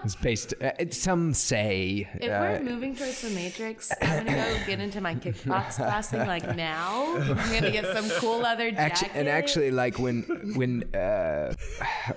was 0.03 0.15
based. 0.15 0.53
Uh, 0.61 0.71
some 0.91 1.33
say. 1.33 2.07
If 2.15 2.31
uh, 2.31 2.39
we're 2.39 2.59
moving 2.61 2.95
towards 2.95 3.21
the 3.21 3.31
Matrix, 3.31 3.91
I'm 3.99 4.25
gonna 4.25 4.37
go 4.37 4.65
get 4.67 4.79
into 4.79 5.01
my 5.01 5.15
kickbox 5.15 5.75
classing 5.75 6.19
like 6.19 6.55
now. 6.55 7.15
I'm 7.17 7.51
gonna 7.51 7.71
get 7.71 7.85
some 7.95 8.09
cool 8.19 8.39
leather 8.39 8.69
jacket. 8.69 8.83
Actually, 8.83 9.19
and 9.19 9.27
actually, 9.27 9.71
like 9.71 9.97
when 9.97 10.53
when 10.55 10.95
uh, 10.95 11.55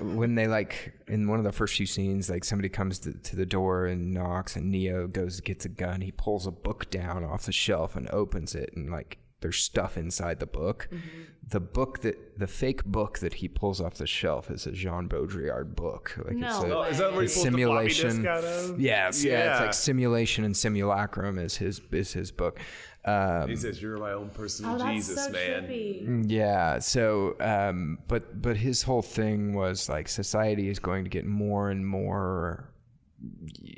when 0.01 0.35
they 0.35 0.47
like 0.47 0.93
in 1.07 1.27
one 1.27 1.39
of 1.39 1.45
the 1.45 1.53
first 1.53 1.75
few 1.75 1.87
scenes, 1.87 2.29
like 2.29 2.45
somebody 2.45 2.69
comes 2.69 2.99
to, 3.01 3.15
to 3.15 3.35
the 3.35 3.47
door 3.47 3.87
and 3.87 4.13
knocks, 4.13 4.57
and 4.57 4.71
Neo 4.71 5.07
goes 5.07 5.41
gets 5.41 5.65
a 5.65 5.71
gun. 5.71 6.03
He 6.03 6.13
pulls 6.13 6.47
a 6.47 6.53
book 6.53 6.91
down 6.91 7.25
off 7.25 7.47
the 7.47 7.53
shelf 7.53 7.97
and 7.97 8.11
opens 8.11 8.55
it, 8.55 8.75
and 8.77 8.91
like 8.91 9.19
there's 9.41 9.59
stuff 9.59 9.97
inside 9.97 10.41
the 10.41 10.47
book. 10.47 10.89
Mm-hmm. 10.91 11.23
The 11.47 11.61
book 11.61 12.01
that 12.01 12.39
the 12.39 12.47
fake 12.47 12.85
book 12.85 13.21
that 13.21 13.35
he 13.35 13.49
pulls 13.49 13.81
off 13.81 13.95
the 13.95 14.07
shelf 14.07 14.51
is 14.51 14.67
a 14.67 14.73
Jean 14.73 15.09
Baudrillard 15.09 15.75
book. 15.77 16.19
Like 16.25 16.37
No 16.37 16.49
it's 16.49 16.65
a, 16.65 16.77
oh, 16.77 16.83
is 16.83 16.99
that 16.99 17.13
where 17.13 17.23
he 17.23 17.29
pulls 17.29 17.45
the 17.45 17.51
floppy 17.51 17.89
disk 17.89 18.01
simulation. 18.01 18.27
out 18.27 18.45
of? 18.45 18.81
Yes, 18.81 19.25
yeah. 19.25 19.53
it's 19.53 19.61
like 19.61 19.75
simulation 19.75 20.45
and 20.45 20.57
simulacrum 20.57 21.39
is 21.39 21.57
his 21.57 21.81
is 21.93 22.13
his 22.13 22.31
book. 22.33 22.61
Um, 23.05 23.49
He 23.49 23.57
says, 23.57 23.81
"You're 23.81 23.97
my 23.97 24.13
own 24.13 24.29
personal 24.31 24.83
oh, 24.83 24.93
Jesus, 24.93 25.25
so 25.25 25.31
man." 25.31 25.65
trippy. 25.65 26.25
yeah. 26.27 26.79
So, 26.81 27.37
um, 27.41 27.99
but 28.09 28.43
but 28.43 28.57
his 28.57 28.83
whole 28.83 29.03
thing 29.03 29.55
was 29.55 29.89
like 29.89 30.09
society 30.09 30.69
is 30.69 30.79
going 30.79 31.05
to 31.05 31.11
get 31.11 31.25
more 31.25 31.71
and 31.71 31.87
more 31.87 32.69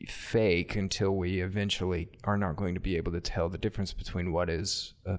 fake 0.09 0.77
until 0.77 1.17
we 1.17 1.41
eventually 1.41 2.09
are 2.25 2.37
not 2.37 2.57
going 2.57 2.75
to 2.75 2.81
be 2.81 2.97
able 2.97 3.11
to 3.13 3.21
tell 3.21 3.49
the 3.49 3.57
difference 3.57 3.93
between 3.93 4.33
what 4.33 4.51
is 4.51 4.93
a 5.07 5.19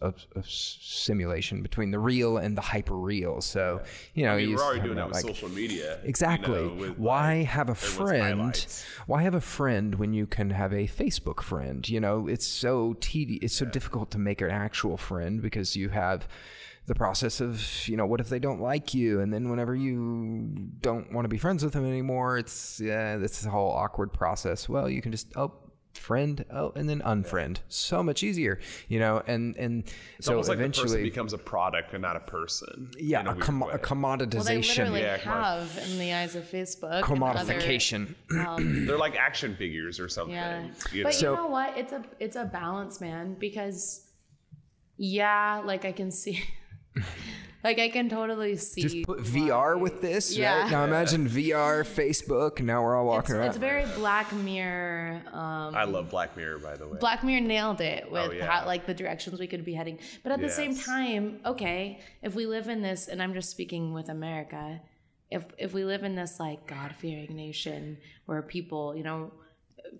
a 0.00 0.14
simulation 0.44 1.60
between 1.62 1.90
the 1.90 1.98
real 1.98 2.38
and 2.38 2.56
the 2.56 2.60
hyper 2.60 2.96
real. 2.96 3.40
So, 3.40 3.82
you 4.14 4.24
know, 4.24 4.34
I 4.34 4.36
mean, 4.36 4.50
you 4.50 4.56
we're 4.56 4.62
already 4.62 4.80
doing 4.82 4.96
that 4.96 5.08
with 5.08 5.16
like- 5.16 5.24
social 5.24 5.48
media. 5.48 5.98
you 6.02 6.08
Exactly. 6.08 6.54
know, 6.54 6.74
with, 6.74 6.98
why 6.98 7.38
like, 7.38 7.46
have 7.48 7.68
a 7.68 7.74
friend? 7.74 8.38
highlights. 8.40 8.84
Why 9.06 9.22
have 9.22 9.34
a 9.34 9.40
friend 9.40 9.96
when 9.96 10.12
you 10.14 10.26
can 10.26 10.50
have 10.50 10.72
a 10.72 10.86
Facebook 10.86 11.42
friend? 11.42 11.88
You 11.88 12.00
know, 12.00 12.28
it's 12.28 12.46
so 12.46 12.94
tedious. 13.00 13.40
It's 13.42 13.54
so 13.54 13.64
difficult 13.66 14.10
to 14.12 14.18
make 14.18 14.40
an 14.40 14.50
actual 14.50 14.96
friend 14.96 15.42
because 15.42 15.74
you 15.76 15.88
have 15.88 16.28
the 16.86 16.94
process 16.94 17.40
of 17.40 17.86
you 17.88 17.96
know 17.96 18.06
what 18.06 18.20
if 18.20 18.28
they 18.28 18.38
don't 18.40 18.60
like 18.60 18.94
you 18.94 19.20
and 19.20 19.32
then 19.32 19.48
whenever 19.48 19.74
you 19.76 20.50
don't 20.80 21.12
want 21.12 21.24
to 21.24 21.28
be 21.28 21.38
friends 21.38 21.62
with 21.62 21.72
them 21.72 21.84
anymore 21.86 22.36
it's 22.38 22.80
yeah 22.80 23.16
this 23.16 23.44
whole 23.44 23.70
awkward 23.70 24.12
process 24.12 24.68
well 24.68 24.88
you 24.90 25.00
can 25.00 25.12
just 25.12 25.28
oh 25.36 25.52
friend 25.94 26.44
oh 26.52 26.72
and 26.76 26.88
then 26.88 27.00
unfriend 27.02 27.58
so 27.68 28.00
much 28.02 28.22
easier 28.22 28.58
you 28.88 28.98
know 28.98 29.22
and 29.26 29.56
and 29.56 29.84
It's 30.18 30.26
so 30.26 30.32
almost 30.32 30.48
like 30.48 30.58
the 30.58 30.64
eventually 30.64 31.02
becomes 31.02 31.32
a 31.32 31.38
product 31.38 31.92
and 31.92 32.02
not 32.02 32.16
a 32.16 32.20
person. 32.20 32.90
yeah 32.98 33.20
a 33.20 33.30
a, 33.30 33.32
weird 33.34 33.40
com- 33.44 33.62
a 33.64 33.78
commoditization 33.78 34.34
Well, 34.34 34.44
they 34.44 34.56
literally 34.60 35.00
Yeah, 35.02 35.18
come 35.18 35.32
on. 35.32 35.42
have 35.60 35.78
in 35.90 35.98
the 35.98 36.12
eyes 36.12 36.34
of 36.36 36.44
Facebook. 36.44 36.92
and 36.92 37.04
commodification 37.04 38.14
other- 38.30 38.46
um, 38.48 38.86
They're 38.86 38.96
like 38.98 39.16
action 39.16 39.54
figures 39.56 39.98
or 40.00 40.08
something. 40.08 40.34
Yeah. 40.34 40.68
you 40.92 41.02
but 41.02 41.10
know? 41.10 41.18
So- 41.18 41.30
you 41.32 41.36
know 41.36 41.46
what? 41.48 41.76
It's 41.76 41.92
a 41.92 42.04
it's 42.20 42.36
a 42.36 42.44
balance, 42.44 43.00
man, 43.00 43.34
because 43.38 44.06
yeah, 44.96 45.62
like 45.64 45.84
I 45.84 45.92
can 45.92 46.10
see 46.10 46.42
like 47.64 47.78
I 47.78 47.88
can 47.88 48.08
totally 48.08 48.56
see 48.56 48.82
just 48.82 49.02
put 49.04 49.20
VR 49.20 49.78
with 49.78 50.00
this 50.00 50.36
Yeah. 50.36 50.62
right 50.62 50.70
now 50.70 50.84
imagine 50.84 51.28
VR 51.28 51.84
Facebook 51.84 52.60
now 52.60 52.82
we're 52.82 52.96
all 52.96 53.04
it's, 53.06 53.16
walking 53.16 53.36
around 53.36 53.48
it's 53.48 53.56
very 53.58 53.84
Black 53.96 54.32
Mirror. 54.32 55.22
Um, 55.32 55.74
I 55.74 55.84
love 55.84 56.10
Black 56.10 56.36
Mirror, 56.36 56.58
by 56.58 56.76
the 56.76 56.88
way. 56.88 56.98
Black 56.98 57.22
Mirror 57.22 57.42
nailed 57.42 57.80
it 57.80 58.10
with 58.10 58.30
Oh, 58.30 58.32
yeah. 58.32 58.46
how, 58.46 58.66
like 58.66 58.86
the 58.86 58.94
directions 58.94 59.38
we 59.38 59.46
could 59.46 59.64
be 59.64 59.74
heading. 59.74 59.98
But 60.22 60.32
at 60.32 60.40
the 60.40 60.48
same 60.48 60.74
time, 60.74 61.40
okay, 61.44 62.00
if 62.22 62.34
we 62.34 62.46
live 62.46 62.68
in 62.68 62.82
this, 62.82 63.08
and 63.08 63.22
I'm 63.22 63.34
just 63.34 63.50
speaking 63.50 63.92
with 63.92 64.08
America, 64.08 64.80
if 65.30 65.44
if 65.58 65.72
we 65.72 65.84
live 65.84 66.02
in 66.02 66.14
this 66.16 66.40
like 66.40 66.66
God 66.66 66.94
fearing 66.98 67.36
nation 67.36 67.98
where 68.26 68.42
people, 68.42 68.96
you 68.96 69.04
know, 69.04 69.32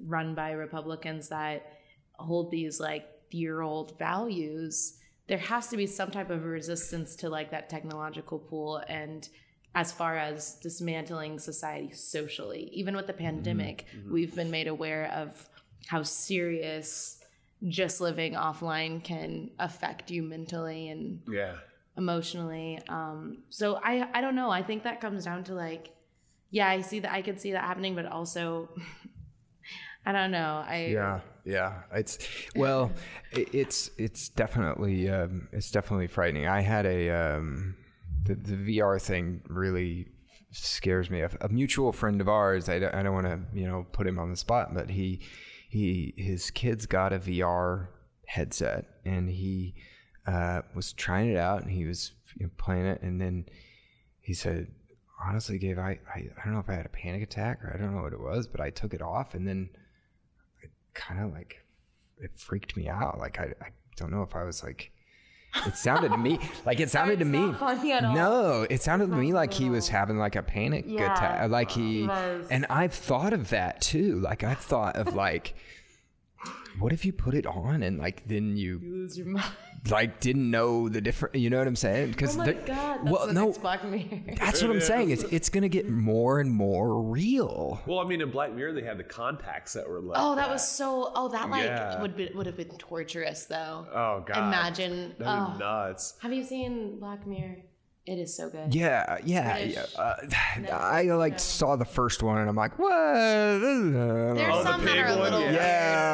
run 0.04 0.34
by 0.34 0.52
Republicans 0.52 1.28
that 1.28 1.66
hold 2.14 2.50
these 2.50 2.80
like 2.80 3.06
year 3.30 3.60
old 3.60 3.98
values, 3.98 4.94
there 5.31 5.39
has 5.39 5.69
to 5.69 5.77
be 5.77 5.86
some 5.86 6.11
type 6.11 6.28
of 6.28 6.44
resistance 6.44 7.15
to 7.15 7.28
like 7.28 7.52
that 7.52 7.70
technological 7.70 8.36
pool 8.36 8.82
and 8.89 9.28
as 9.77 9.93
far 9.93 10.19
as 10.19 10.55
dismantling 10.55 11.39
society 11.39 11.93
socially. 11.93 12.69
Even 12.73 12.97
with 12.97 13.07
the 13.07 13.12
pandemic, 13.12 13.86
we've 14.11 14.35
been 14.35 14.51
made 14.51 14.66
aware 14.66 15.09
of 15.15 15.48
how 15.86 16.02
serious 16.02 17.23
just 17.69 18.01
living 18.01 18.32
offline 18.32 19.05
can 19.05 19.52
affect 19.61 20.11
you 20.11 20.24
mentally 20.24 20.89
and 20.89 21.23
yeah. 21.31 21.55
emotionally. 21.97 22.81
Um, 22.89 23.44
so 23.51 23.78
I 23.85 24.09
I 24.12 24.20
don't 24.20 24.35
know. 24.35 24.51
I 24.51 24.65
think 24.65 24.82
that 24.82 25.01
comes 25.01 25.27
down 25.27 25.44
to 25.44 25.55
like, 25.55 25.94
yeah, 26.51 26.69
I 26.69 26.81
see 26.81 26.98
that 26.98 27.12
I 27.12 27.23
could 27.23 27.40
see 27.40 27.52
that 27.52 27.62
happening, 27.62 27.94
but 27.94 28.07
also, 28.07 28.69
I 30.05 30.11
don't 30.11 30.32
know. 30.32 30.65
I 30.66 30.86
Yeah, 30.86 31.20
yeah. 31.44 31.82
It's 31.92 32.18
well, 32.54 32.92
it's 33.32 33.90
it's 33.98 34.28
definitely 34.28 35.08
um, 35.08 35.48
it's 35.52 35.70
definitely 35.70 36.06
frightening. 36.06 36.46
I 36.46 36.60
had 36.60 36.86
a 36.86 37.10
um, 37.10 37.76
the 38.24 38.34
the 38.34 38.78
VR 38.78 39.00
thing 39.00 39.42
really 39.48 40.06
scares 40.52 41.10
me. 41.10 41.20
A, 41.20 41.30
a 41.40 41.48
mutual 41.48 41.92
friend 41.92 42.20
of 42.20 42.28
ours. 42.28 42.68
I 42.68 42.78
don't, 42.78 42.94
I 42.94 43.02
don't 43.02 43.14
want 43.14 43.26
to 43.26 43.40
you 43.58 43.66
know 43.66 43.86
put 43.92 44.06
him 44.06 44.18
on 44.18 44.30
the 44.30 44.36
spot, 44.36 44.74
but 44.74 44.90
he 44.90 45.20
he 45.68 46.14
his 46.16 46.50
kids 46.50 46.86
got 46.86 47.12
a 47.12 47.18
VR 47.18 47.88
headset 48.26 48.86
and 49.04 49.28
he 49.28 49.74
uh, 50.26 50.62
was 50.74 50.92
trying 50.92 51.30
it 51.30 51.36
out 51.36 51.62
and 51.62 51.70
he 51.70 51.84
was 51.84 52.12
you 52.36 52.46
know, 52.46 52.52
playing 52.58 52.86
it 52.86 53.02
and 53.02 53.20
then 53.20 53.44
he 54.20 54.34
said 54.34 54.68
honestly 55.24 55.58
Gabe 55.58 55.78
I, 55.78 55.98
I 56.14 56.18
I 56.18 56.44
don't 56.44 56.54
know 56.54 56.60
if 56.60 56.68
I 56.68 56.74
had 56.74 56.86
a 56.86 56.90
panic 56.90 57.22
attack 57.22 57.62
or 57.64 57.72
I 57.74 57.78
don't 57.78 57.94
know 57.94 58.02
what 58.02 58.12
it 58.12 58.20
was 58.20 58.46
but 58.46 58.60
I 58.60 58.70
took 58.70 58.94
it 58.94 59.02
off 59.02 59.34
and 59.34 59.46
then 59.46 59.70
kind 61.01 61.20
of 61.24 61.32
like 61.32 61.64
it 62.18 62.31
freaked 62.36 62.77
me 62.77 62.89
out. 62.89 63.18
Like 63.18 63.39
I, 63.40 63.55
I 63.60 63.68
don't 63.97 64.10
know 64.12 64.22
if 64.22 64.36
I 64.36 64.44
was 64.44 64.62
like 64.62 64.93
it 65.66 65.77
sounded 65.77 66.12
to 66.12 66.16
me 66.18 66.39
like 66.64 66.78
it 66.78 66.90
sounded 66.90 67.18
to 67.18 67.24
me 67.24 67.40
not 67.40 67.59
funny 67.59 67.90
at 67.93 68.05
all. 68.05 68.14
no 68.14 68.66
it 68.70 68.81
sounded 68.82 69.10
to 69.10 69.16
me 69.16 69.32
like 69.32 69.52
he 69.52 69.68
was 69.68 69.89
having 69.89 70.16
like 70.16 70.36
a 70.36 70.43
panic 70.44 70.85
Yeah, 70.86 71.12
attack 71.12 71.43
uh, 71.43 71.48
like 71.48 71.72
he 71.72 72.06
was. 72.06 72.47
and 72.51 72.66
i've 72.70 72.94
thought 72.94 73.32
of 73.32 73.48
that 73.51 73.81
too 73.81 74.20
like 74.20 74.44
i've 74.44 74.60
thought 74.60 74.94
of 74.94 75.12
like 75.16 75.55
what 76.78 76.93
if 76.93 77.05
you 77.05 77.12
put 77.12 77.35
it 77.35 77.47
on 77.47 77.82
and 77.82 77.98
like 77.98 78.27
then 78.28 78.56
you 78.56 78.78
lose 78.81 79.18
your 79.18 79.27
mind. 79.27 79.44
Like 79.89 80.20
didn't 80.20 80.51
know 80.51 80.89
the 80.90 81.01
different 81.01 81.35
you 81.36 81.48
know 81.48 81.57
what 81.59 81.66
i'm 81.66 81.74
saying 81.77 82.11
because 82.11 82.36
Oh 82.36 82.40
my 82.40 82.52
god! 82.52 82.66
That's 82.66 83.11
well 83.11 83.27
the 83.27 83.32
no 83.32 83.47
next 83.47 83.59
Black 83.62 83.82
Mirror. 83.85 84.05
that's 84.39 84.61
what 84.61 84.70
i'm 84.70 84.81
saying 84.81 85.11
it's 85.11 85.23
it's 85.24 85.48
gonna 85.48 85.69
get 85.70 85.89
more 85.89 86.39
and 86.40 86.51
more 86.52 87.01
real 87.02 87.81
Well, 87.86 87.98
I 88.01 88.05
mean, 88.05 88.20
in 88.20 88.31
Black 88.31 88.52
Mirror, 88.52 88.74
they 88.74 88.82
had 88.82 88.98
the 88.98 89.05
contacts 89.05 89.73
that 89.73 89.89
were 89.89 90.01
like. 90.01 90.19
Oh, 90.20 90.35
that 90.36 90.48
was 90.51 90.66
so. 90.69 91.12
Oh, 91.15 91.28
that 91.28 91.48
like 91.51 91.65
Yeah. 91.65 92.01
would 92.01 92.15
be, 92.16 92.31
would 92.35 92.47
have 92.47 92.57
been 92.57 92.69
torturous 92.78 93.44
though. 93.47 93.86
Oh 93.93 94.23
God. 94.27 94.36
Imagine. 94.48 95.15
That'd 95.19 95.27
Oh. 95.48 95.52
be 95.55 95.59
nuts. 95.59 96.15
Have 96.20 96.32
you 96.32 96.44
seen 96.44 96.98
Black 96.98 97.27
Mirror? 97.27 97.57
It 98.06 98.14
is 98.18 98.35
so 98.36 98.48
good. 98.48 98.74
Yeah, 98.74 99.18
yeah, 99.24 99.59
yeah. 99.59 99.85
Uh, 99.97 100.14
I 100.72 101.02
like 101.02 101.39
saw 101.39 101.77
the 101.77 101.85
first 101.85 102.22
one 102.22 102.39
and 102.39 102.48
I'm 102.48 102.56
like, 102.56 102.78
what? 102.78 102.90
There's 102.90 103.94
Oh, 103.94 104.35
the 104.35 104.62
some 104.62 104.85
that 104.85 104.98
are 104.98 105.05
a 105.05 105.09
pig 105.09 105.18
one? 105.18 105.22
little 105.22 105.40
Yeah. 105.40 105.47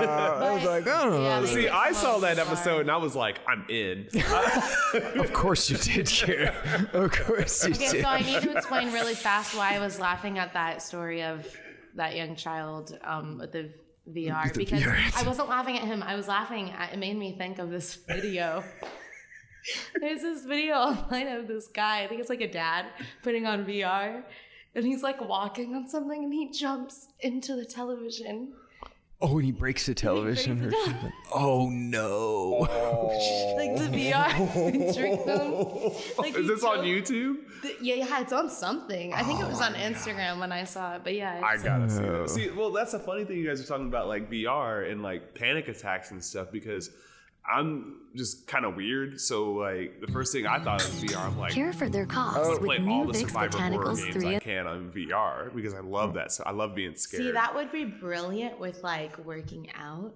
weird. 0.00 0.08
Yeah, 0.10 0.30
I 0.48 0.52
was 0.52 0.64
like, 0.64 0.86
I 0.86 1.02
don't 1.04 1.10
know. 1.12 1.22
Yeah, 1.22 1.44
See, 1.46 1.68
I 1.68 1.92
saw 1.92 2.18
that 2.18 2.36
bizarre. 2.36 2.52
episode 2.52 2.80
and 2.80 2.90
I 2.90 2.96
was 2.96 3.14
like, 3.14 3.38
I'm 3.48 3.64
in. 3.68 4.08
Of 5.20 5.32
course 5.32 5.70
you 5.70 5.76
did, 5.76 6.06
Karen. 6.08 6.88
Of 6.92 7.12
course 7.12 7.64
you 7.66 7.74
Okay, 7.74 7.90
did. 7.92 8.02
so 8.02 8.08
I 8.08 8.20
need 8.20 8.42
to 8.42 8.56
explain 8.56 8.92
really 8.92 9.14
fast 9.14 9.54
why 9.56 9.74
I 9.76 9.78
was 9.78 9.98
laughing 10.00 10.38
at 10.38 10.52
that 10.54 10.82
story 10.82 11.22
of 11.22 11.46
that 11.94 12.14
young 12.16 12.36
child 12.36 12.98
um, 13.04 13.38
with 13.38 13.52
the 13.52 13.70
VR 14.08 14.44
With 14.44 14.52
the 14.54 14.58
because 14.64 14.82
VR. 14.82 15.20
I 15.24 15.26
wasn't 15.26 15.48
laughing 15.48 15.76
at 15.78 15.84
him. 15.84 16.02
I 16.02 16.14
was 16.16 16.28
laughing. 16.28 16.70
At, 16.70 16.92
it 16.92 16.98
made 16.98 17.16
me 17.16 17.36
think 17.38 17.58
of 17.58 17.70
this 17.70 17.94
video. 17.94 18.62
There's 20.00 20.22
this 20.22 20.44
video 20.44 20.74
online 20.76 21.28
of 21.28 21.48
this 21.48 21.68
guy. 21.68 22.02
I 22.04 22.06
think 22.08 22.20
it's 22.20 22.30
like 22.30 22.40
a 22.40 22.50
dad 22.50 22.86
putting 23.22 23.46
on 23.46 23.64
VR, 23.64 24.22
and 24.74 24.84
he's 24.84 25.02
like 25.02 25.20
walking 25.20 25.74
on 25.74 25.88
something, 25.88 26.24
and 26.24 26.32
he 26.32 26.50
jumps 26.50 27.08
into 27.20 27.56
the 27.56 27.64
television. 27.64 28.52
oh, 29.22 29.36
and 29.38 29.44
he 29.46 29.52
breaks 29.52 29.86
the 29.86 29.94
television 29.94 30.58
or 30.58 30.68
breaks 30.68 30.76
it 30.78 30.90
something. 30.90 31.12
Oh 31.34 31.68
no. 31.70 32.68
Like 33.56 33.76
the 33.76 33.88
VR 33.88 34.94
trick 34.94 35.24
them. 35.24 35.92
Like 36.18 36.36
Is 36.36 36.42
he 36.42 36.46
this 36.54 36.62
on 36.62 36.78
YouTube? 36.84 37.36
Th- 37.62 37.76
Yeah, 37.80 37.94
yeah, 37.94 38.20
it's 38.20 38.32
on 38.32 38.48
something. 38.50 39.12
I 39.14 39.22
think 39.22 39.40
it 39.40 39.44
oh 39.44 39.48
was 39.48 39.60
on 39.62 39.72
Instagram 39.74 40.38
when 40.38 40.52
I 40.52 40.64
saw 40.64 40.94
it, 40.96 41.00
but 41.04 41.14
yeah, 41.14 41.40
I 41.42 41.56
gotta 41.56 41.88
see 41.88 42.02
that. 42.02 42.08
Oh. 42.08 42.26
See, 42.26 42.50
well, 42.50 42.70
that's 42.70 42.92
the 42.92 42.98
funny 42.98 43.24
thing 43.24 43.38
you 43.38 43.46
guys 43.48 43.60
are 43.62 43.66
talking 43.66 43.86
about, 43.86 44.06
like 44.08 44.30
VR 44.30 44.90
and 44.90 45.02
like 45.02 45.34
panic 45.34 45.68
attacks 45.68 46.10
and 46.10 46.22
stuff, 46.22 46.52
because 46.52 46.90
I'm 47.48 48.00
just 48.14 48.46
kind 48.46 48.64
of 48.64 48.76
weird. 48.76 49.20
So, 49.20 49.52
like, 49.52 50.00
the 50.00 50.06
first 50.08 50.32
thing 50.32 50.46
I 50.46 50.58
thought 50.58 50.82
of 50.82 50.90
VR, 50.90 51.18
I'm 51.18 51.38
like, 51.38 51.52
Care 51.52 51.72
for 51.72 51.88
their 51.88 52.02
I'm 52.02 52.08
gonna 52.08 52.50
with 52.50 52.60
play 52.62 52.78
all 52.78 53.04
new 53.04 53.12
the 53.12 53.18
Vicks 53.18 53.28
Survivor 53.28 53.58
horror 53.58 53.70
Botanicals 53.70 54.02
games 54.02 54.16
3 54.16 54.36
I 54.36 54.38
can 54.40 54.66
on 54.66 54.90
VR 54.90 55.54
because 55.54 55.74
I 55.74 55.80
love 55.80 56.14
that. 56.14 56.32
So 56.32 56.42
I 56.46 56.52
love 56.52 56.74
being 56.74 56.94
scared. 56.96 57.22
see 57.22 57.30
that 57.32 57.54
would 57.54 57.70
be 57.70 57.84
brilliant 57.84 58.58
with 58.58 58.82
like 58.82 59.16
working 59.24 59.68
out 59.78 60.14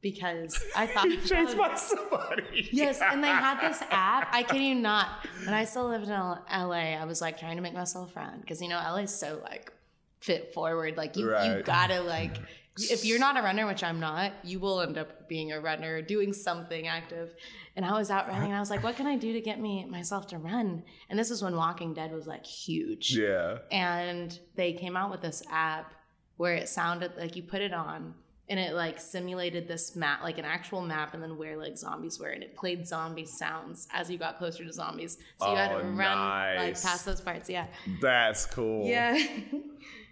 because 0.00 0.62
I 0.76 0.86
thought 0.94 1.06
You 1.06 1.20
chased 1.20 1.56
by 1.56 1.74
somebody. 1.76 2.68
yes, 2.72 3.00
and 3.00 3.22
they 3.22 3.28
had 3.28 3.60
this 3.60 3.82
app. 3.90 4.28
I 4.32 4.42
kid 4.48 4.62
you 4.62 4.74
not. 4.74 5.26
When 5.44 5.54
I 5.54 5.64
still 5.64 5.88
lived 5.88 6.06
in 6.06 6.12
L- 6.12 6.44
LA, 6.50 6.94
I 6.96 7.04
was 7.04 7.20
like 7.20 7.38
trying 7.38 7.56
to 7.56 7.62
make 7.62 7.74
myself 7.74 8.14
run 8.16 8.40
because 8.40 8.60
you 8.60 8.68
know 8.68 8.78
LA's 8.78 9.18
so 9.18 9.40
like 9.42 9.72
fit 10.20 10.52
forward. 10.54 10.96
Like 10.96 11.16
you, 11.16 11.30
you 11.30 11.62
gotta 11.62 12.00
like. 12.00 12.36
If 12.76 13.04
you're 13.04 13.18
not 13.20 13.38
a 13.38 13.42
runner, 13.42 13.66
which 13.66 13.84
I'm 13.84 14.00
not, 14.00 14.32
you 14.42 14.58
will 14.58 14.80
end 14.80 14.98
up 14.98 15.28
being 15.28 15.52
a 15.52 15.60
runner, 15.60 16.02
doing 16.02 16.32
something 16.32 16.88
active. 16.88 17.34
And 17.76 17.84
I 17.84 17.92
was 17.96 18.10
out 18.10 18.26
running, 18.28 18.48
and 18.48 18.56
I 18.56 18.60
was 18.60 18.70
like, 18.70 18.82
"What 18.82 18.96
can 18.96 19.06
I 19.06 19.16
do 19.16 19.32
to 19.32 19.40
get 19.40 19.60
me 19.60 19.84
myself 19.84 20.26
to 20.28 20.38
run?" 20.38 20.82
And 21.08 21.18
this 21.18 21.30
is 21.30 21.42
when 21.42 21.54
Walking 21.56 21.94
Dead 21.94 22.12
was 22.12 22.26
like 22.26 22.44
huge. 22.44 23.16
Yeah. 23.16 23.58
and 23.70 24.36
they 24.56 24.72
came 24.72 24.96
out 24.96 25.10
with 25.10 25.20
this 25.20 25.42
app 25.50 25.94
where 26.36 26.54
it 26.54 26.68
sounded 26.68 27.12
like 27.16 27.36
you 27.36 27.42
put 27.44 27.60
it 27.60 27.72
on 27.72 28.14
and 28.48 28.58
it 28.60 28.74
like 28.74 29.00
simulated 29.00 29.66
this 29.68 29.94
map 29.96 30.22
like 30.22 30.36
an 30.38 30.44
actual 30.44 30.80
map 30.82 31.14
and 31.14 31.22
then 31.22 31.38
where 31.38 31.56
like 31.56 31.78
zombies 31.78 32.18
were 32.18 32.28
and 32.30 32.42
it 32.42 32.54
played 32.56 32.86
zombie 32.86 33.24
sounds 33.24 33.86
as 33.92 34.10
you 34.10 34.18
got 34.18 34.36
closer 34.36 34.64
to 34.64 34.72
zombies 34.72 35.16
so 35.40 35.48
you 35.50 35.56
had 35.56 35.68
to 35.70 35.76
Oh, 35.76 35.90
run 35.92 36.56
like 36.56 36.82
past 36.82 37.06
those 37.06 37.20
parts 37.22 37.48
yeah 37.48 37.66
That's 38.02 38.44
cool. 38.46 38.84
yeah 38.86 39.16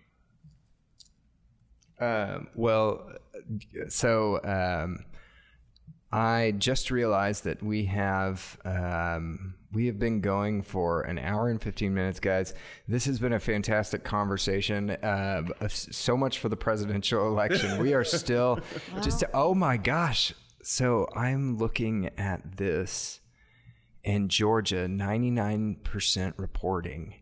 Um, 2.03 2.49
well, 2.55 3.09
so 3.89 4.41
um, 4.43 5.05
I 6.11 6.55
just 6.59 6.91
realized 6.91 7.45
that 7.45 7.63
we 7.63 7.85
have 7.87 8.59
um, 8.65 9.55
we 9.73 9.87
have 9.87 9.99
been 9.99 10.21
going 10.21 10.63
for 10.63 11.03
an 11.03 11.19
hour 11.19 11.49
and 11.49 11.63
15 11.63 11.95
minutes, 11.95 12.21
guys. 12.21 12.55
This 12.89 13.07
has 13.07 13.19
been 13.19 13.33
a 13.33 13.41
fantastic 13.41 14.05
conversation. 14.05 14.91
Uh, 14.91 15.43
so 15.69 16.17
much 16.17 16.39
for 16.39 16.49
the 16.49 16.57
presidential 16.57 17.27
election. 17.29 17.79
We 17.79 17.95
are 17.95 18.05
still 18.05 18.61
just 19.03 19.25
oh 19.33 19.55
my 19.55 19.77
gosh. 19.77 20.35
So 20.63 21.09
I'm 21.15 21.57
looking 21.57 22.11
at 22.19 22.57
this 22.57 23.21
in 24.05 24.29
Georgia, 24.29 24.87
99% 24.87 26.35
reporting. 26.37 27.15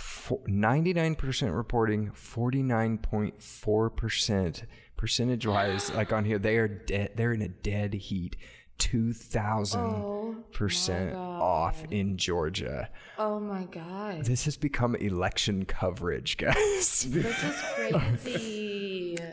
99% 0.00 1.56
reporting, 1.56 2.10
49.4% 2.10 4.62
percentage 4.96 5.46
wise, 5.46 5.90
like 5.94 6.12
on 6.12 6.24
here, 6.24 6.38
they 6.38 6.56
are 6.58 6.68
dead. 6.68 7.12
They're 7.16 7.32
in 7.32 7.42
a 7.42 7.48
dead 7.48 7.94
heat. 7.94 8.36
2000% 8.78 11.14
off 11.14 11.84
in 11.90 12.16
Georgia. 12.16 12.88
Oh 13.18 13.38
my 13.38 13.64
God. 13.64 14.24
This 14.24 14.46
has 14.46 14.56
become 14.56 14.96
election 14.96 15.66
coverage, 15.66 16.36
guys. 16.38 17.06
This 17.06 17.44
is 17.44 17.60
crazy. 17.74 19.18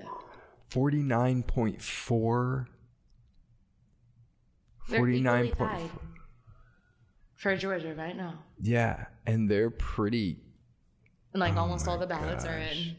49.4. 0.70 2.66
They're 4.90 5.00
49 5.00 5.46
equally 5.46 5.70
point 5.70 5.92
tied 5.92 6.00
for 7.38 7.56
Georgia 7.56 7.94
right 7.94 8.18
now. 8.18 8.40
Yeah, 8.60 9.06
and 9.26 9.50
they're 9.50 9.70
pretty. 9.70 10.40
And 11.38 11.40
like 11.40 11.56
almost 11.56 11.88
all 11.88 11.98
oh 11.98 12.00
the 12.00 12.08
ballots 12.08 12.46
are 12.46 12.58
in. 12.58 12.96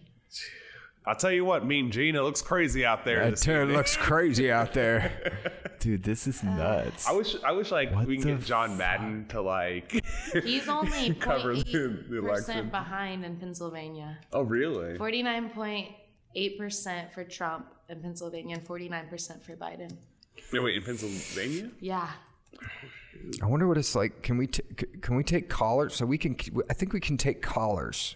I'll 1.04 1.16
tell 1.16 1.32
you 1.32 1.44
what, 1.44 1.66
Mean 1.66 1.90
Gene, 1.90 2.14
it 2.14 2.22
looks 2.22 2.40
crazy 2.40 2.86
out 2.86 3.04
there. 3.04 3.24
That 3.24 3.30
this 3.30 3.40
turn 3.40 3.72
looks 3.72 3.96
crazy 3.96 4.52
out 4.52 4.72
there. 4.74 5.50
Dude, 5.80 6.04
this 6.04 6.28
is 6.28 6.44
uh, 6.44 6.54
nuts. 6.54 7.08
I 7.08 7.12
wish, 7.14 7.34
I 7.44 7.50
wish, 7.50 7.72
like 7.72 7.92
What 7.92 8.06
we 8.06 8.16
can 8.18 8.36
get 8.36 8.44
John 8.46 8.78
Madden 8.78 9.26
to 9.30 9.42
like. 9.42 10.04
He's 10.44 10.68
only 10.68 11.14
Cover 11.20 11.56
the- 11.56 11.64
the 11.64 12.04
0.8% 12.20 12.22
election. 12.22 12.68
behind 12.68 13.24
in 13.24 13.38
Pennsylvania. 13.38 14.18
oh, 14.32 14.42
really? 14.42 14.96
49.8% 14.96 17.12
for 17.12 17.24
Trump 17.24 17.66
in 17.88 18.00
Pennsylvania 18.00 18.54
and 18.56 18.64
49% 18.64 19.42
for 19.42 19.56
Biden. 19.56 19.96
No, 20.52 20.62
wait, 20.62 20.76
in 20.76 20.84
Pennsylvania? 20.84 21.72
Yeah. 21.80 22.08
I 23.42 23.46
wonder 23.46 23.66
what 23.66 23.78
it's 23.78 23.96
like. 23.96 24.22
Can 24.22 24.38
we 24.38 24.46
t- 24.46 24.62
c- 24.78 24.86
can 25.00 25.16
we 25.16 25.24
take 25.24 25.48
callers? 25.48 25.96
So 25.96 26.06
we 26.06 26.18
can. 26.18 26.36
I 26.70 26.74
think 26.74 26.92
we 26.92 27.00
can 27.00 27.16
take 27.16 27.42
callers. 27.42 28.14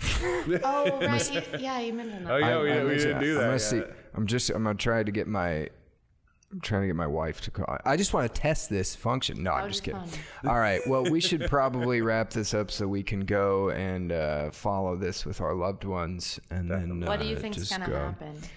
Oh, 0.64 0.98
right. 1.00 1.32
you- 1.34 1.42
yeah, 1.58 1.78
you 1.80 1.92
mentioned 1.92 2.26
that. 2.26 2.32
Oh, 2.32 2.36
yeah, 2.36 2.56
I- 2.58 2.62
we, 2.62 2.70
I'm 2.72 2.84
we 2.84 2.90
gonna- 2.90 2.96
didn't 2.98 3.20
do 3.20 3.32
I'm 3.32 3.38
that. 3.38 3.44
gonna 3.46 3.58
see. 3.58 3.82
I'm 4.14 4.26
just. 4.26 4.50
I'm 4.50 4.62
gonna 4.64 4.74
try 4.76 5.02
to 5.02 5.10
get 5.12 5.26
my. 5.26 5.68
I'm 6.52 6.60
trying 6.60 6.82
to 6.82 6.86
get 6.86 6.96
my 6.96 7.08
wife 7.08 7.40
to 7.42 7.50
call. 7.50 7.76
I 7.84 7.96
just 7.96 8.14
want 8.14 8.32
to 8.32 8.40
test 8.40 8.70
this 8.70 8.94
function. 8.94 9.42
No, 9.42 9.50
I'm 9.52 9.64
Oh, 9.64 9.68
just 9.68 9.82
just 9.84 9.96
kidding. 9.96 10.20
fun. 10.42 10.50
All 10.50 10.58
right. 10.60 10.80
Well, 10.86 11.04
we 11.10 11.20
should 11.20 11.46
probably 11.50 12.02
wrap 12.02 12.30
this 12.30 12.54
up 12.54 12.70
so 12.70 12.86
we 12.86 13.02
can 13.02 13.20
go 13.20 13.70
and 13.70 14.12
uh, 14.12 14.50
follow 14.52 14.94
this 14.96 15.26
with 15.26 15.40
our 15.40 15.54
loved 15.54 15.82
ones, 15.84 16.38
and 16.50 16.70
then 16.70 17.00
What 17.04 17.18
do 17.20 17.26
you 17.26 17.36
uh, 17.36 17.40
think's 17.40 17.68
going 17.68 17.82
to 17.82 17.88
go. 17.90 17.96
happen? 17.96 18.40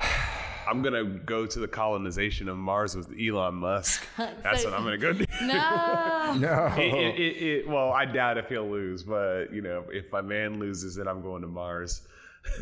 I'm 0.68 0.82
gonna 0.82 1.04
go 1.04 1.46
to 1.46 1.58
the 1.58 1.68
colonization 1.68 2.48
of 2.48 2.56
Mars 2.56 2.94
with 2.94 3.08
Elon 3.20 3.54
Musk. 3.56 4.06
That's 4.16 4.62
So- 4.62 4.70
what 4.70 4.78
I'm 4.78 4.84
gonna 4.84 4.98
go 4.98 5.12
do. 5.12 5.24
No. 5.42 6.14
No. 6.38 6.66
It, 6.76 6.92
it, 6.94 7.18
it, 7.18 7.42
it, 7.42 7.68
well, 7.68 7.90
I 7.90 8.04
doubt 8.04 8.36
if 8.36 8.48
he'll 8.50 8.68
lose, 8.68 9.02
but 9.02 9.46
you 9.50 9.62
know, 9.62 9.84
if 9.90 10.12
my 10.12 10.20
man 10.20 10.58
loses, 10.60 10.96
then 10.96 11.08
I'm 11.08 11.22
going 11.22 11.40
to 11.40 11.48
Mars. 11.48 12.02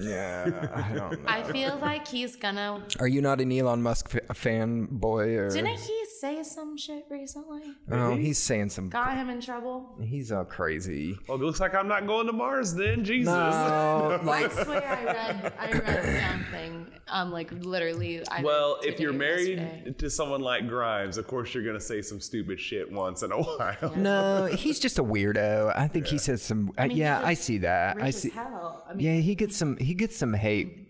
yeah. 0.00 0.68
I 0.72 0.94
don't 0.94 1.12
know. 1.24 1.28
I 1.28 1.42
feel 1.42 1.76
like 1.78 2.06
he's 2.06 2.36
gonna. 2.36 2.82
Are 3.00 3.08
you 3.08 3.20
not 3.20 3.40
an 3.40 3.50
Elon 3.52 3.82
Musk 3.82 4.08
fa- 4.10 4.34
fan 4.34 4.86
boy? 4.90 5.36
Or 5.36 5.50
Didn't 5.50 5.78
he 5.80 6.04
say 6.20 6.42
some 6.42 6.76
shit 6.76 7.04
recently? 7.10 7.62
Oh, 7.90 8.14
he's 8.16 8.38
saying 8.38 8.70
some. 8.70 8.88
Got 8.88 9.16
him 9.16 9.28
in 9.30 9.40
trouble? 9.40 9.96
He's 10.02 10.32
all 10.32 10.44
crazy. 10.44 11.18
Well, 11.28 11.36
it 11.36 11.44
looks 11.44 11.60
like 11.60 11.74
I'm 11.74 11.88
not 11.88 12.06
going 12.06 12.26
to 12.26 12.32
Mars 12.32 12.74
then. 12.74 13.04
Jesus. 13.04 13.26
No, 13.26 14.18
I 14.20 14.24
like 14.24 14.52
swear 14.52 14.84
I 14.86 15.04
read 15.04 15.52
I 15.58 15.70
read 15.72 16.30
something. 16.32 16.86
Um, 17.08 17.30
like 17.30 17.52
literally. 17.52 18.26
I 18.28 18.42
Well, 18.42 18.78
if 18.82 18.98
you're 18.98 19.12
married 19.12 19.58
yesterday. 19.58 19.92
to 19.98 20.10
someone 20.10 20.40
like 20.40 20.66
Grimes, 20.68 21.18
of 21.18 21.26
course 21.26 21.54
you're 21.54 21.64
gonna 21.64 21.80
say 21.80 22.02
some 22.02 22.20
stupid 22.20 22.58
shit 22.60 22.90
once 22.90 23.22
in 23.22 23.30
a 23.32 23.36
while. 23.42 23.92
no, 23.96 24.46
he's 24.46 24.80
just 24.80 24.98
a 24.98 25.04
weirdo. 25.04 25.72
I 25.76 25.86
think 25.88 26.06
he 26.06 26.18
says 26.18 26.42
some. 26.42 26.72
uh, 26.78 26.86
mean, 26.88 26.96
yeah, 26.96 27.20
I 27.24 27.34
see 27.34 27.58
that. 27.58 28.02
I 28.02 28.10
see. 28.10 28.30
hell. 28.30 28.84
I 28.88 28.94
mean, 28.94 29.06
Yeah, 29.06 29.20
he 29.20 29.34
gets 29.34 29.56
some. 29.56 29.76
He 29.76 29.94
gets 29.94 30.16
some 30.16 30.34
hate. 30.34 30.82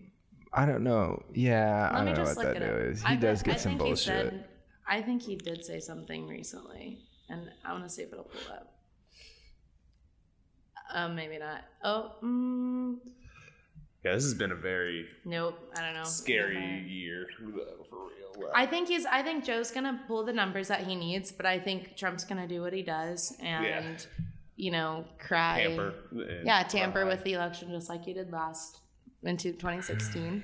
I 0.53 0.65
don't 0.65 0.83
know. 0.83 1.21
Yeah, 1.35 1.89
I 1.91 1.97
let 1.97 2.05
me 2.05 2.13
don't 2.13 2.23
know 2.25 2.33
what 2.33 2.35
that 2.37 2.55
is. 2.55 2.59
that 2.59 2.61
it 2.63 2.69
up. 2.87 2.91
is. 2.93 3.03
I 3.05 3.09
He 3.09 3.15
bet- 3.17 3.21
does 3.21 3.43
get 3.43 3.53
I 3.55 3.57
some 3.57 3.71
think 3.73 3.81
he 3.81 3.87
bullshit. 3.89 4.33
Said- 4.89 4.97
I 4.97 5.01
think 5.01 5.21
he 5.23 5.35
did 5.35 5.65
say 5.65 5.79
something 5.79 6.27
recently, 6.27 6.99
and 7.29 7.49
I 7.65 7.71
want 7.73 7.83
to 7.83 7.89
see 7.89 8.03
if 8.03 8.11
it'll 8.11 8.25
pull 8.25 8.53
up. 8.53 8.73
Um, 10.93 11.15
maybe 11.15 11.37
not. 11.37 11.63
Oh, 11.83 12.13
mm, 12.23 12.95
Yeah, 14.05 14.13
this 14.13 14.23
has 14.23 14.33
been 14.33 14.51
a 14.51 14.55
very 14.55 15.05
nope. 15.25 15.59
I 15.77 15.81
don't 15.81 15.93
know. 15.93 16.03
scary 16.05 16.53
Never. 16.55 16.87
year 16.87 17.27
for 17.37 17.45
real. 17.45 18.51
I 18.55 18.65
think 18.67 18.87
he's. 18.87 19.05
I 19.05 19.21
think 19.23 19.43
Joe's 19.43 19.71
gonna 19.71 19.99
pull 20.07 20.23
the 20.23 20.31
numbers 20.31 20.67
that 20.69 20.85
he 20.85 20.95
needs, 20.95 21.31
but 21.31 21.45
I 21.45 21.59
think 21.59 21.97
Trump's 21.97 22.23
gonna 22.23 22.47
do 22.47 22.61
what 22.61 22.71
he 22.71 22.83
does 22.83 23.35
and, 23.41 24.05
you 24.55 24.71
know, 24.71 25.05
cry. 25.17 25.63
Tamper. 25.63 25.93
and 26.11 26.45
Yeah, 26.45 26.63
tamper 26.63 27.01
cry. 27.01 27.09
with 27.09 27.23
the 27.23 27.33
election 27.33 27.69
just 27.71 27.89
like 27.89 28.05
you 28.07 28.13
did 28.13 28.31
last 28.31 28.79
into 29.23 29.51
2016, 29.53 30.43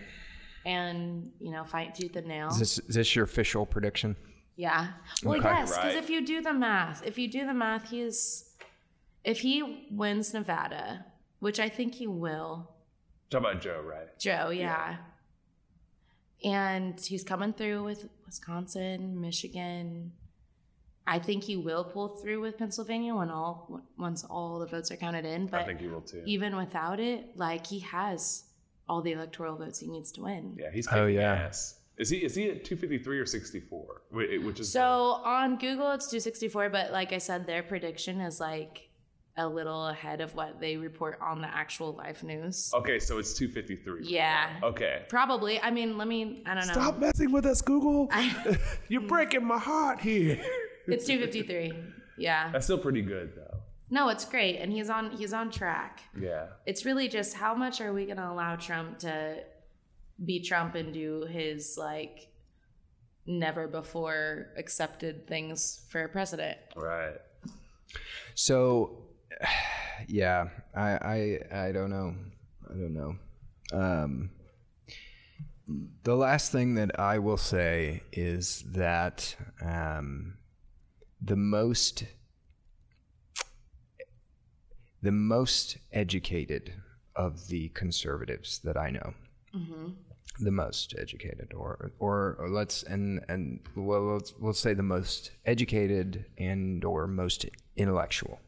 and 0.65 1.31
you 1.39 1.51
know, 1.51 1.63
fight 1.63 1.93
tooth 1.95 2.15
and 2.17 2.27
nail. 2.27 2.49
Is 2.49 2.59
this, 2.59 2.79
is 2.79 2.95
this 2.95 3.15
your 3.15 3.23
official 3.25 3.65
prediction? 3.65 4.15
Yeah. 4.55 4.93
Well, 5.23 5.39
Okay. 5.39 5.49
yes, 5.49 5.69
because 5.71 5.93
Right. 5.95 6.03
if 6.03 6.09
you 6.09 6.25
do 6.25 6.41
the 6.41 6.53
math, 6.53 7.05
if 7.05 7.17
you 7.17 7.27
do 7.27 7.45
the 7.45 7.53
math, 7.53 7.89
he's 7.89 8.49
if 9.23 9.39
he 9.39 9.87
wins 9.89 10.33
Nevada, 10.33 11.05
which 11.39 11.59
I 11.59 11.69
think 11.69 11.95
he 11.95 12.07
will, 12.07 12.69
Talk 13.29 13.39
about 13.41 13.61
Joe, 13.61 13.81
right? 13.81 14.07
Joe, 14.19 14.49
yeah. 14.49 14.97
And 16.43 16.99
he's 16.99 17.23
coming 17.23 17.53
through 17.53 17.83
with 17.83 18.09
Wisconsin, 18.25 19.19
Michigan. 19.21 20.11
I 21.07 21.19
think 21.19 21.43
he 21.45 21.55
will 21.57 21.83
pull 21.85 22.09
through 22.09 22.41
with 22.41 22.57
Pennsylvania 22.57 23.15
when 23.15 23.29
all 23.29 23.81
once 23.97 24.23
all 24.23 24.59
the 24.59 24.67
votes 24.67 24.91
are 24.91 24.97
counted 24.97 25.25
in. 25.25 25.47
But 25.47 25.61
I 25.61 25.65
think 25.65 25.79
he 25.81 25.87
will 25.87 26.01
too. 26.01 26.21
even 26.25 26.55
without 26.55 26.99
it, 26.99 27.35
like 27.37 27.65
he 27.67 27.79
has 27.79 28.43
all 28.87 29.01
the 29.01 29.13
electoral 29.13 29.55
votes 29.57 29.79
he 29.79 29.87
needs 29.87 30.11
to 30.13 30.21
win. 30.21 30.55
Yeah, 30.59 30.71
he's 30.71 30.87
Oh, 30.91 31.07
yeah. 31.07 31.33
ass. 31.47 31.79
Is 31.97 32.09
he 32.09 32.17
is 32.17 32.35
he 32.35 32.49
at 32.49 32.63
253 32.65 33.19
or 33.19 33.25
64? 33.25 34.01
Which 34.11 34.59
is 34.59 34.71
So 34.71 35.21
on 35.23 35.57
Google, 35.57 35.91
it's 35.91 36.07
264, 36.07 36.69
but 36.69 36.91
like 36.91 37.13
I 37.13 37.19
said, 37.19 37.45
their 37.45 37.61
prediction 37.61 38.19
is 38.19 38.39
like 38.39 38.89
a 39.37 39.47
little 39.47 39.87
ahead 39.87 40.21
of 40.21 40.35
what 40.35 40.59
they 40.59 40.77
report 40.77 41.17
on 41.21 41.41
the 41.41 41.47
actual 41.47 41.93
live 41.93 42.23
news. 42.23 42.71
Okay, 42.73 42.99
so 42.99 43.17
it's 43.17 43.33
253. 43.33 44.05
Yeah. 44.07 44.49
Okay. 44.61 45.03
Probably. 45.09 45.59
I 45.59 45.71
mean, 45.71 45.97
let 45.97 46.07
me, 46.07 46.43
I 46.45 46.53
don't 46.53 46.67
know. 46.67 46.73
Stop 46.73 46.99
messing 46.99 47.31
with 47.31 47.45
us, 47.45 47.61
Google. 47.61 48.09
I, 48.11 48.57
You're 48.89 49.01
breaking 49.01 49.45
my 49.45 49.57
heart 49.57 49.99
here. 49.99 50.39
it's 50.87 51.05
253. 51.05 51.73
Yeah. 52.17 52.51
That's 52.51 52.65
still 52.65 52.77
pretty 52.77 53.01
good 53.01 53.33
though. 53.35 53.57
No, 53.89 54.09
it's 54.09 54.25
great. 54.25 54.57
And 54.57 54.71
he's 54.71 54.89
on, 54.89 55.11
he's 55.11 55.33
on 55.33 55.51
track. 55.51 56.01
Yeah. 56.19 56.47
It's 56.65 56.85
really 56.85 57.07
just 57.07 57.35
how 57.35 57.53
much 57.53 57.81
are 57.81 57.93
we 57.93 58.05
going 58.05 58.17
to 58.17 58.29
allow 58.29 58.55
Trump 58.55 58.99
to 58.99 59.37
be 60.23 60.39
Trump 60.41 60.75
and 60.75 60.93
do 60.93 61.25
his 61.29 61.77
like 61.77 62.29
never 63.25 63.67
before 63.67 64.47
accepted 64.57 65.27
things 65.27 65.85
for 65.89 66.03
a 66.03 66.09
president? 66.09 66.57
Right. 66.75 67.17
So, 68.35 69.03
yeah, 70.07 70.47
I, 70.75 71.39
I, 71.51 71.67
I 71.67 71.71
don't 71.71 71.89
know. 71.89 72.15
I 72.69 72.73
don't 72.73 72.93
know. 72.93 73.15
Um, 73.71 74.29
the 76.03 76.15
last 76.15 76.51
thing 76.51 76.75
that 76.75 76.99
I 76.99 77.19
will 77.19 77.37
say 77.37 78.03
is 78.11 78.63
that 78.73 79.35
um, 79.63 80.35
the 81.21 81.35
most, 81.35 82.03
the 85.01 85.11
most 85.11 85.77
educated 85.91 86.73
of 87.15 87.47
the 87.47 87.69
conservatives 87.69 88.59
that 88.63 88.75
I 88.75 88.89
know, 88.89 89.13
Mm-hmm. 89.55 89.89
the 90.39 90.51
most 90.51 90.95
educated, 90.97 91.53
or, 91.53 91.91
or 91.99 92.35
or 92.39 92.49
let's 92.49 92.81
and 92.83 93.23
and 93.29 93.59
well, 93.75 94.01
let's 94.13 94.33
we'll 94.39 94.53
say 94.53 94.73
the 94.73 94.81
most 94.83 95.31
educated 95.45 96.25
and 96.37 96.83
or 96.83 97.07
most 97.07 97.45
intellectual. 97.75 98.39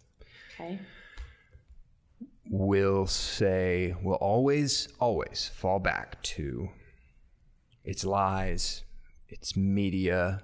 Okay. 0.54 0.80
will 2.50 3.06
say 3.06 3.96
will 4.02 4.16
always 4.16 4.88
always 5.00 5.52
fall 5.56 5.80
back 5.80 6.22
to 6.22 6.70
it's 7.84 8.06
lies 8.06 8.84
it's 9.28 9.56
media 9.58 10.42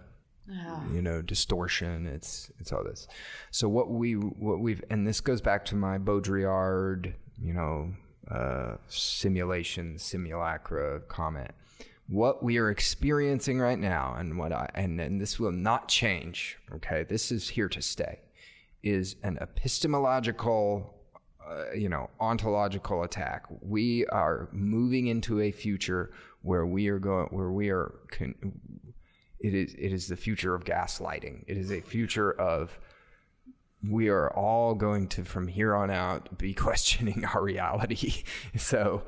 ah. 0.52 0.84
you 0.92 1.02
know 1.02 1.22
distortion 1.22 2.08
it's 2.08 2.52
it's 2.60 2.72
all 2.72 2.84
this. 2.84 3.08
So 3.52 3.70
what 3.70 3.90
we 3.90 4.14
what 4.14 4.60
we've 4.60 4.84
and 4.90 5.08
this 5.08 5.22
goes 5.22 5.42
back 5.42 5.66
to 5.66 5.76
my 5.76 5.98
baudrillard 5.98 7.14
you 7.40 7.54
know 7.54 7.94
uh 8.32 8.78
simulation 8.88 9.98
simulacra 9.98 11.02
comment 11.02 11.52
what 12.12 12.44
we 12.44 12.58
are 12.58 12.70
experiencing 12.70 13.58
right 13.58 13.80
now 13.80 14.14
and 14.18 14.38
what 14.38 14.52
I 14.52 14.70
and, 14.74 15.00
and 15.00 15.22
this 15.22 15.40
will 15.40 15.54
not 15.54 15.88
change, 15.88 16.58
okay? 16.76 17.04
This 17.04 17.32
is 17.32 17.48
here 17.48 17.70
to 17.70 17.82
stay. 17.82 18.20
Is 18.84 19.16
an 19.24 19.38
epistemological 19.40 20.94
uh, 21.50 21.72
you 21.74 21.90
know, 21.90 22.10
ontological 22.20 23.04
attack. 23.04 23.46
We 23.62 24.06
are 24.08 24.50
moving 24.52 25.08
into 25.08 25.42
a 25.42 25.52
future 25.52 26.12
where 26.42 26.66
we 26.66 26.88
are 26.90 27.00
going 27.00 27.28
where 27.28 27.52
we 27.52 27.70
are 27.70 27.94
con- 28.12 28.60
it 29.40 29.54
is 29.54 29.74
it 29.76 29.94
is 29.94 30.08
the 30.08 30.18
future 30.18 30.54
of 30.54 30.66
gaslighting. 30.66 31.46
It 31.48 31.56
is 31.56 31.72
a 31.72 31.80
future 31.80 32.34
of 32.34 32.78
we 33.88 34.10
are 34.10 34.30
all 34.34 34.76
going 34.76 35.08
to 35.10 35.24
from 35.24 35.48
here 35.48 35.76
on 35.76 35.90
out 35.90 36.38
be 36.38 36.54
questioning 36.68 37.26
our 37.26 37.44
reality. 37.44 38.24
so 38.58 39.04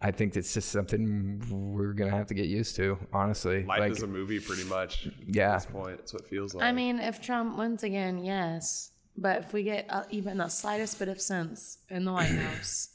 I 0.00 0.10
think 0.10 0.36
it's 0.36 0.52
just 0.52 0.70
something 0.70 1.42
we're 1.50 1.94
gonna 1.94 2.10
have 2.10 2.26
to 2.26 2.34
get 2.34 2.46
used 2.46 2.76
to. 2.76 2.98
Honestly, 3.12 3.64
Life 3.64 3.80
like, 3.80 3.92
is 3.92 4.02
a 4.02 4.06
movie, 4.06 4.38
pretty 4.38 4.64
much. 4.64 5.08
Yeah. 5.26 5.54
At 5.54 5.62
this 5.62 5.66
point, 5.66 6.00
it's 6.00 6.12
what 6.12 6.22
it 6.22 6.28
feels 6.28 6.54
like. 6.54 6.64
I 6.64 6.72
mean, 6.72 6.98
if 6.98 7.20
Trump 7.20 7.56
wins 7.56 7.82
again, 7.82 8.22
yes. 8.22 8.90
But 9.16 9.44
if 9.44 9.52
we 9.52 9.62
get 9.62 9.86
uh, 9.88 10.02
even 10.10 10.38
the 10.38 10.48
slightest 10.48 10.98
bit 10.98 11.08
of 11.08 11.20
sense 11.20 11.78
in 11.88 12.04
the 12.04 12.12
White 12.12 12.26
House, 12.38 12.90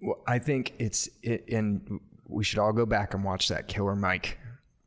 well, 0.00 0.22
I 0.26 0.38
think 0.38 0.74
it's 0.78 1.08
it, 1.22 1.48
and 1.48 2.00
we 2.28 2.44
should 2.44 2.58
all 2.58 2.72
go 2.72 2.86
back 2.86 3.14
and 3.14 3.24
watch 3.24 3.48
that 3.48 3.66
Killer 3.66 3.96
Mike. 3.96 4.38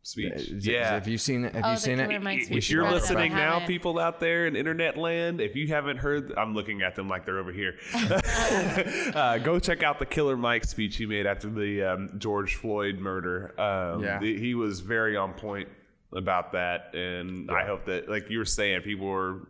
Speech. 0.07 0.33
Is- 0.33 0.65
yeah. 0.65 0.91
have 0.93 1.07
you 1.07 1.17
seen 1.17 1.45
it? 1.45 1.53
Have 1.53 1.65
Oh, 1.65 1.71
you 1.71 1.77
seen 1.77 1.99
it? 1.99 2.23
Mike 2.23 2.49
if 2.49 2.69
you're 2.69 2.89
listening 2.89 3.33
now, 3.33 3.53
haven't. 3.53 3.67
people 3.67 3.99
out 3.99 4.19
there 4.19 4.47
in 4.47 4.55
internet 4.55 4.97
land, 4.97 5.41
if 5.41 5.55
you 5.55 5.67
haven't 5.67 5.97
heard, 5.97 6.33
I'm 6.37 6.53
looking 6.53 6.81
at 6.81 6.95
them 6.95 7.07
like 7.09 7.25
they're 7.25 7.39
over 7.39 7.51
here. 7.51 7.75
uh, 7.93 9.37
go 9.39 9.59
check 9.59 9.83
out 9.83 9.99
the 9.99 10.05
Killer 10.05 10.37
Mike 10.37 10.63
speech 10.65 10.95
he 10.97 11.05
made 11.05 11.25
after 11.25 11.49
the 11.49 11.83
um, 11.83 12.09
George 12.17 12.55
Floyd 12.55 12.99
murder. 12.99 13.59
Um, 13.59 14.03
Yeah. 14.03 14.19
the- 14.19 14.37
he 14.39 14.55
was 14.55 14.79
very 14.79 15.17
on 15.17 15.33
point 15.33 15.67
about 16.13 16.53
that, 16.53 16.95
and 16.95 17.51
I 17.51 17.65
hope 17.65 17.85
that, 17.85 18.07
like 18.09 18.29
you 18.29 18.37
were 18.37 18.45
saying, 18.45 18.81
people 18.81 19.07
were 19.07 19.47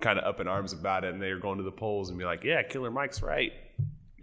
kind 0.00 0.18
of 0.18 0.24
up 0.26 0.38
in 0.40 0.46
arms 0.48 0.72
about 0.74 1.04
it, 1.04 1.14
and 1.14 1.22
they 1.22 1.32
were 1.32 1.40
going 1.40 1.56
to 1.58 1.64
the 1.64 1.72
polls 1.72 2.10
and 2.10 2.18
be 2.18 2.26
like, 2.26 2.44
"Yeah, 2.44 2.62
Killer 2.62 2.90
Mike's 2.90 3.22
right." 3.22 3.52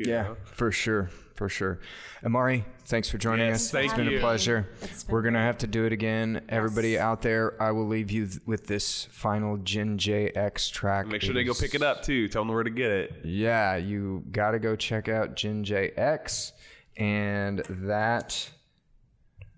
You 0.06 0.12
Yeah, 0.14 0.22
know? 0.24 0.38
for 0.46 0.72
sure, 0.72 1.10
for 1.36 1.48
sure. 1.48 1.80
Imari, 2.24 2.64
thanks 2.86 3.10
for 3.10 3.18
joining 3.20 3.48
Yes, 3.48 3.66
us. 3.68 3.72
thank 3.72 3.86
it's 3.86 3.94
been 3.94 4.10
you. 4.10 4.18
a 4.18 4.20
pleasure. 4.22 4.68
Been 4.80 4.90
We're 5.10 5.22
gonna 5.22 5.42
have 5.42 5.60
to 5.60 5.68
do 5.68 5.86
it 5.86 5.94
again. 5.94 6.42
Everybody 6.50 6.98
out 6.98 7.22
there, 7.22 7.62
I 7.62 7.72
will 7.72 7.88
leave 7.88 8.10
you 8.10 8.26
th- 8.26 8.40
with 8.46 8.66
this 8.68 9.06
final 9.12 9.58
Jin 9.58 9.98
JX 9.98 10.72
track. 10.72 11.06
Make 11.08 11.22
sure 11.22 11.34
they 11.36 11.44
go 11.44 11.54
pick 11.54 11.76
it 11.76 11.84
up 11.84 12.02
too. 12.04 12.28
Tell 12.30 12.42
them 12.44 12.54
where 12.54 12.64
to 12.64 12.70
get 12.72 12.90
it. 12.92 13.22
Yeah, 13.24 13.76
you 13.76 14.24
got 14.32 14.52
to 14.52 14.60
go 14.60 14.76
check 14.76 15.08
out 15.08 15.36
Jin 15.36 15.64
JX, 15.64 16.52
and 16.98 17.60
that 17.70 18.50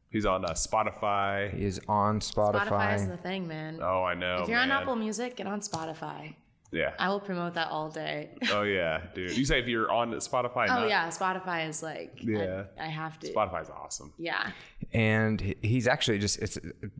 He's 0.09 0.25
on 0.27 0.45
uh, 0.45 0.49
Spotify. 0.49 1.57
is 1.57 1.79
on 1.87 2.19
Spotify. 2.19 2.67
Spotify 2.67 2.95
is 2.95 3.07
the 3.07 3.17
thing, 3.17 3.47
man. 3.47 3.79
Oh, 3.81 4.03
I 4.03 4.13
know. 4.13 4.43
if 4.43 4.49
you're 4.49 4.59
on. 4.59 4.71
Apple 4.71 4.95
Music, 4.95 5.35
get 5.37 5.47
on 5.47 5.61
Spotify. 5.61 6.35
Yeah. 6.73 6.93
I 6.99 7.09
will 7.09 7.19
promote 7.19 7.53
that 7.53 7.69
all 7.69 7.89
day. 7.89 8.31
Oh 8.51 8.63
yeah, 8.63 9.01
dude. 9.15 9.37
You 9.37 9.45
say 9.45 9.59
if 9.59 9.67
you're 9.67 9.91
on 9.91 10.11
Spotify? 10.15 10.65
Oh 10.69 10.81
not- 10.81 10.89
yeah, 10.89 11.07
Spotify 11.09 11.69
is 11.69 11.81
like 11.83 12.17
Yeah. 12.21 12.63
I, 12.79 12.85
I 12.85 12.87
have 12.87 13.19
to. 13.19 13.27
Spotify's 13.31 13.69
awesome. 13.69 14.11
Yeah. 14.17 14.51
and 14.93 15.55
he's 15.61 15.87
actually 15.87 16.19
just 16.19 16.39
it's 16.39 16.57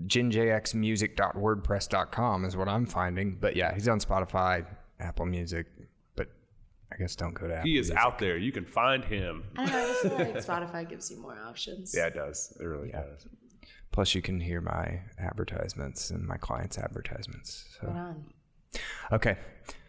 jinjxmusic.wordpress.com 0.08 2.46
is 2.46 2.56
what 2.58 2.68
I'm 2.70 2.86
finding. 2.86 3.38
But 3.40 3.56
yeah, 3.56 3.74
he's 3.74 3.88
on 3.88 4.00
Spotify, 4.00 4.66
Apple 5.00 5.26
Music, 5.26 5.66
but 6.16 6.28
I 6.92 6.98
guess 6.98 7.16
don't 7.16 7.34
go 7.34 7.48
to 7.48 7.56
Apple. 7.56 7.70
He 7.70 7.78
is 7.78 7.90
Music. 7.90 8.06
out 8.06 8.20
there. 8.20 8.38
You 8.38 8.52
can 8.52 8.66
find 8.66 9.04
him. 9.04 9.44
I 9.58 9.66
don't 9.66 9.74
know. 9.74 9.84
I 9.84 9.88
just 9.88 10.02
feel 10.02 10.14
like 10.18 10.36
Spotify 10.46 10.88
gives 10.90 11.10
you 11.12 11.20
more 11.20 11.38
options. 11.46 11.94
Yeah, 11.96 12.08
it 12.08 12.16
does. 12.16 12.56
It 12.60 12.66
really 12.66 12.92
does. 12.92 13.28
Plus, 13.92 14.16
you 14.16 14.22
can 14.24 14.40
hear 14.40 14.60
my 14.60 15.02
advertisements 15.20 16.10
and 16.10 16.26
my 16.26 16.38
clients' 16.38 16.80
advertisements. 16.80 17.66
Right 17.84 17.92
So 17.92 17.96
on. 18.00 18.26
Okay, 19.12 19.38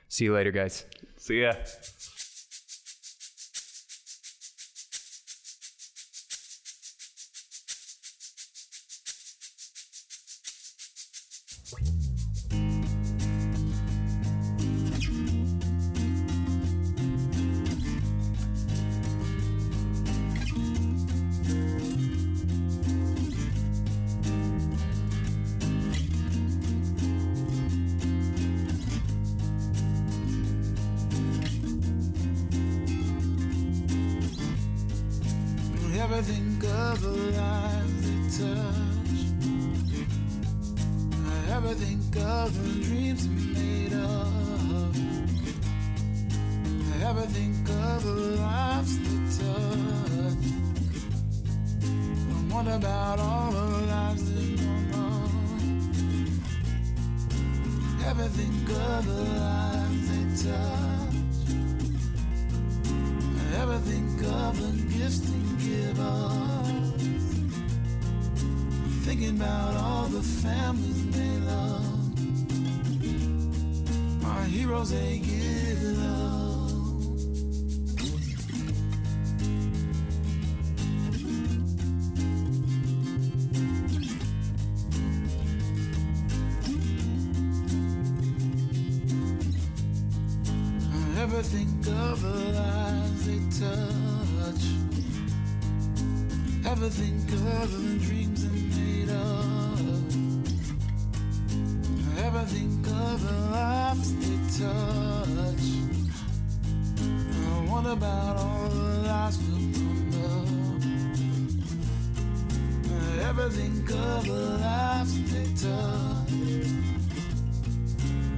see 0.09 0.25
you 0.25 0.35
later, 0.35 0.53
guys. 0.53 0.85
See 1.17 1.43
ya. 1.43 1.55
Ever 96.77 96.91
think 96.91 97.31
of 97.31 97.71
the 97.71 98.05
dreams 98.05 98.41
they 98.45 98.61
made 98.77 99.09
of. 99.09 99.79
Ever 102.19 102.45
think 102.47 102.87
of 102.89 103.23
the 103.23 103.33
lives 103.53 104.11
they 104.19 104.39
touch. 104.59 105.67
Wonder 107.71 107.93
about 107.93 108.37
all 108.39 108.69
the 108.71 109.07
lives 109.07 109.39
we'll 109.39 109.71
I 112.91 113.29
ever 113.29 113.49
think 113.51 113.91
of 113.91 114.27
the 114.27 114.33
lives 114.59 115.15
they 115.33 115.49
touch. 115.55 116.33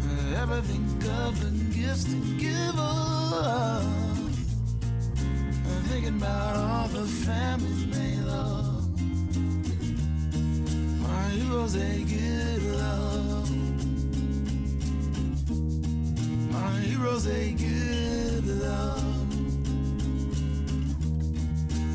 I 0.04 0.42
ever 0.42 0.60
think 0.60 1.04
of 1.24 1.32
the 1.40 1.50
gifts 1.74 2.04
to 2.04 2.18
give 2.36 2.78
us. 2.78 3.86
Thinking 5.88 6.16
about 6.18 6.56
all 6.56 6.88
the 6.88 7.06
families 7.06 7.86
they 7.86 8.05
My 11.06 11.28
heroes 11.30 11.72
they 11.74 12.02
give 12.04 12.64
love. 12.74 13.50
My 16.52 16.80
heroes 16.80 17.24
they 17.24 17.52
give 17.52 18.46
love. 18.62 19.04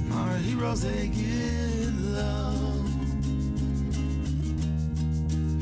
My 0.10 0.38
heroes 0.38 0.82
they 0.82 1.08
give 1.08 2.10
love. 2.16 2.82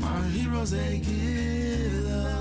My 0.00 0.22
heroes 0.28 0.70
love. 2.08 2.39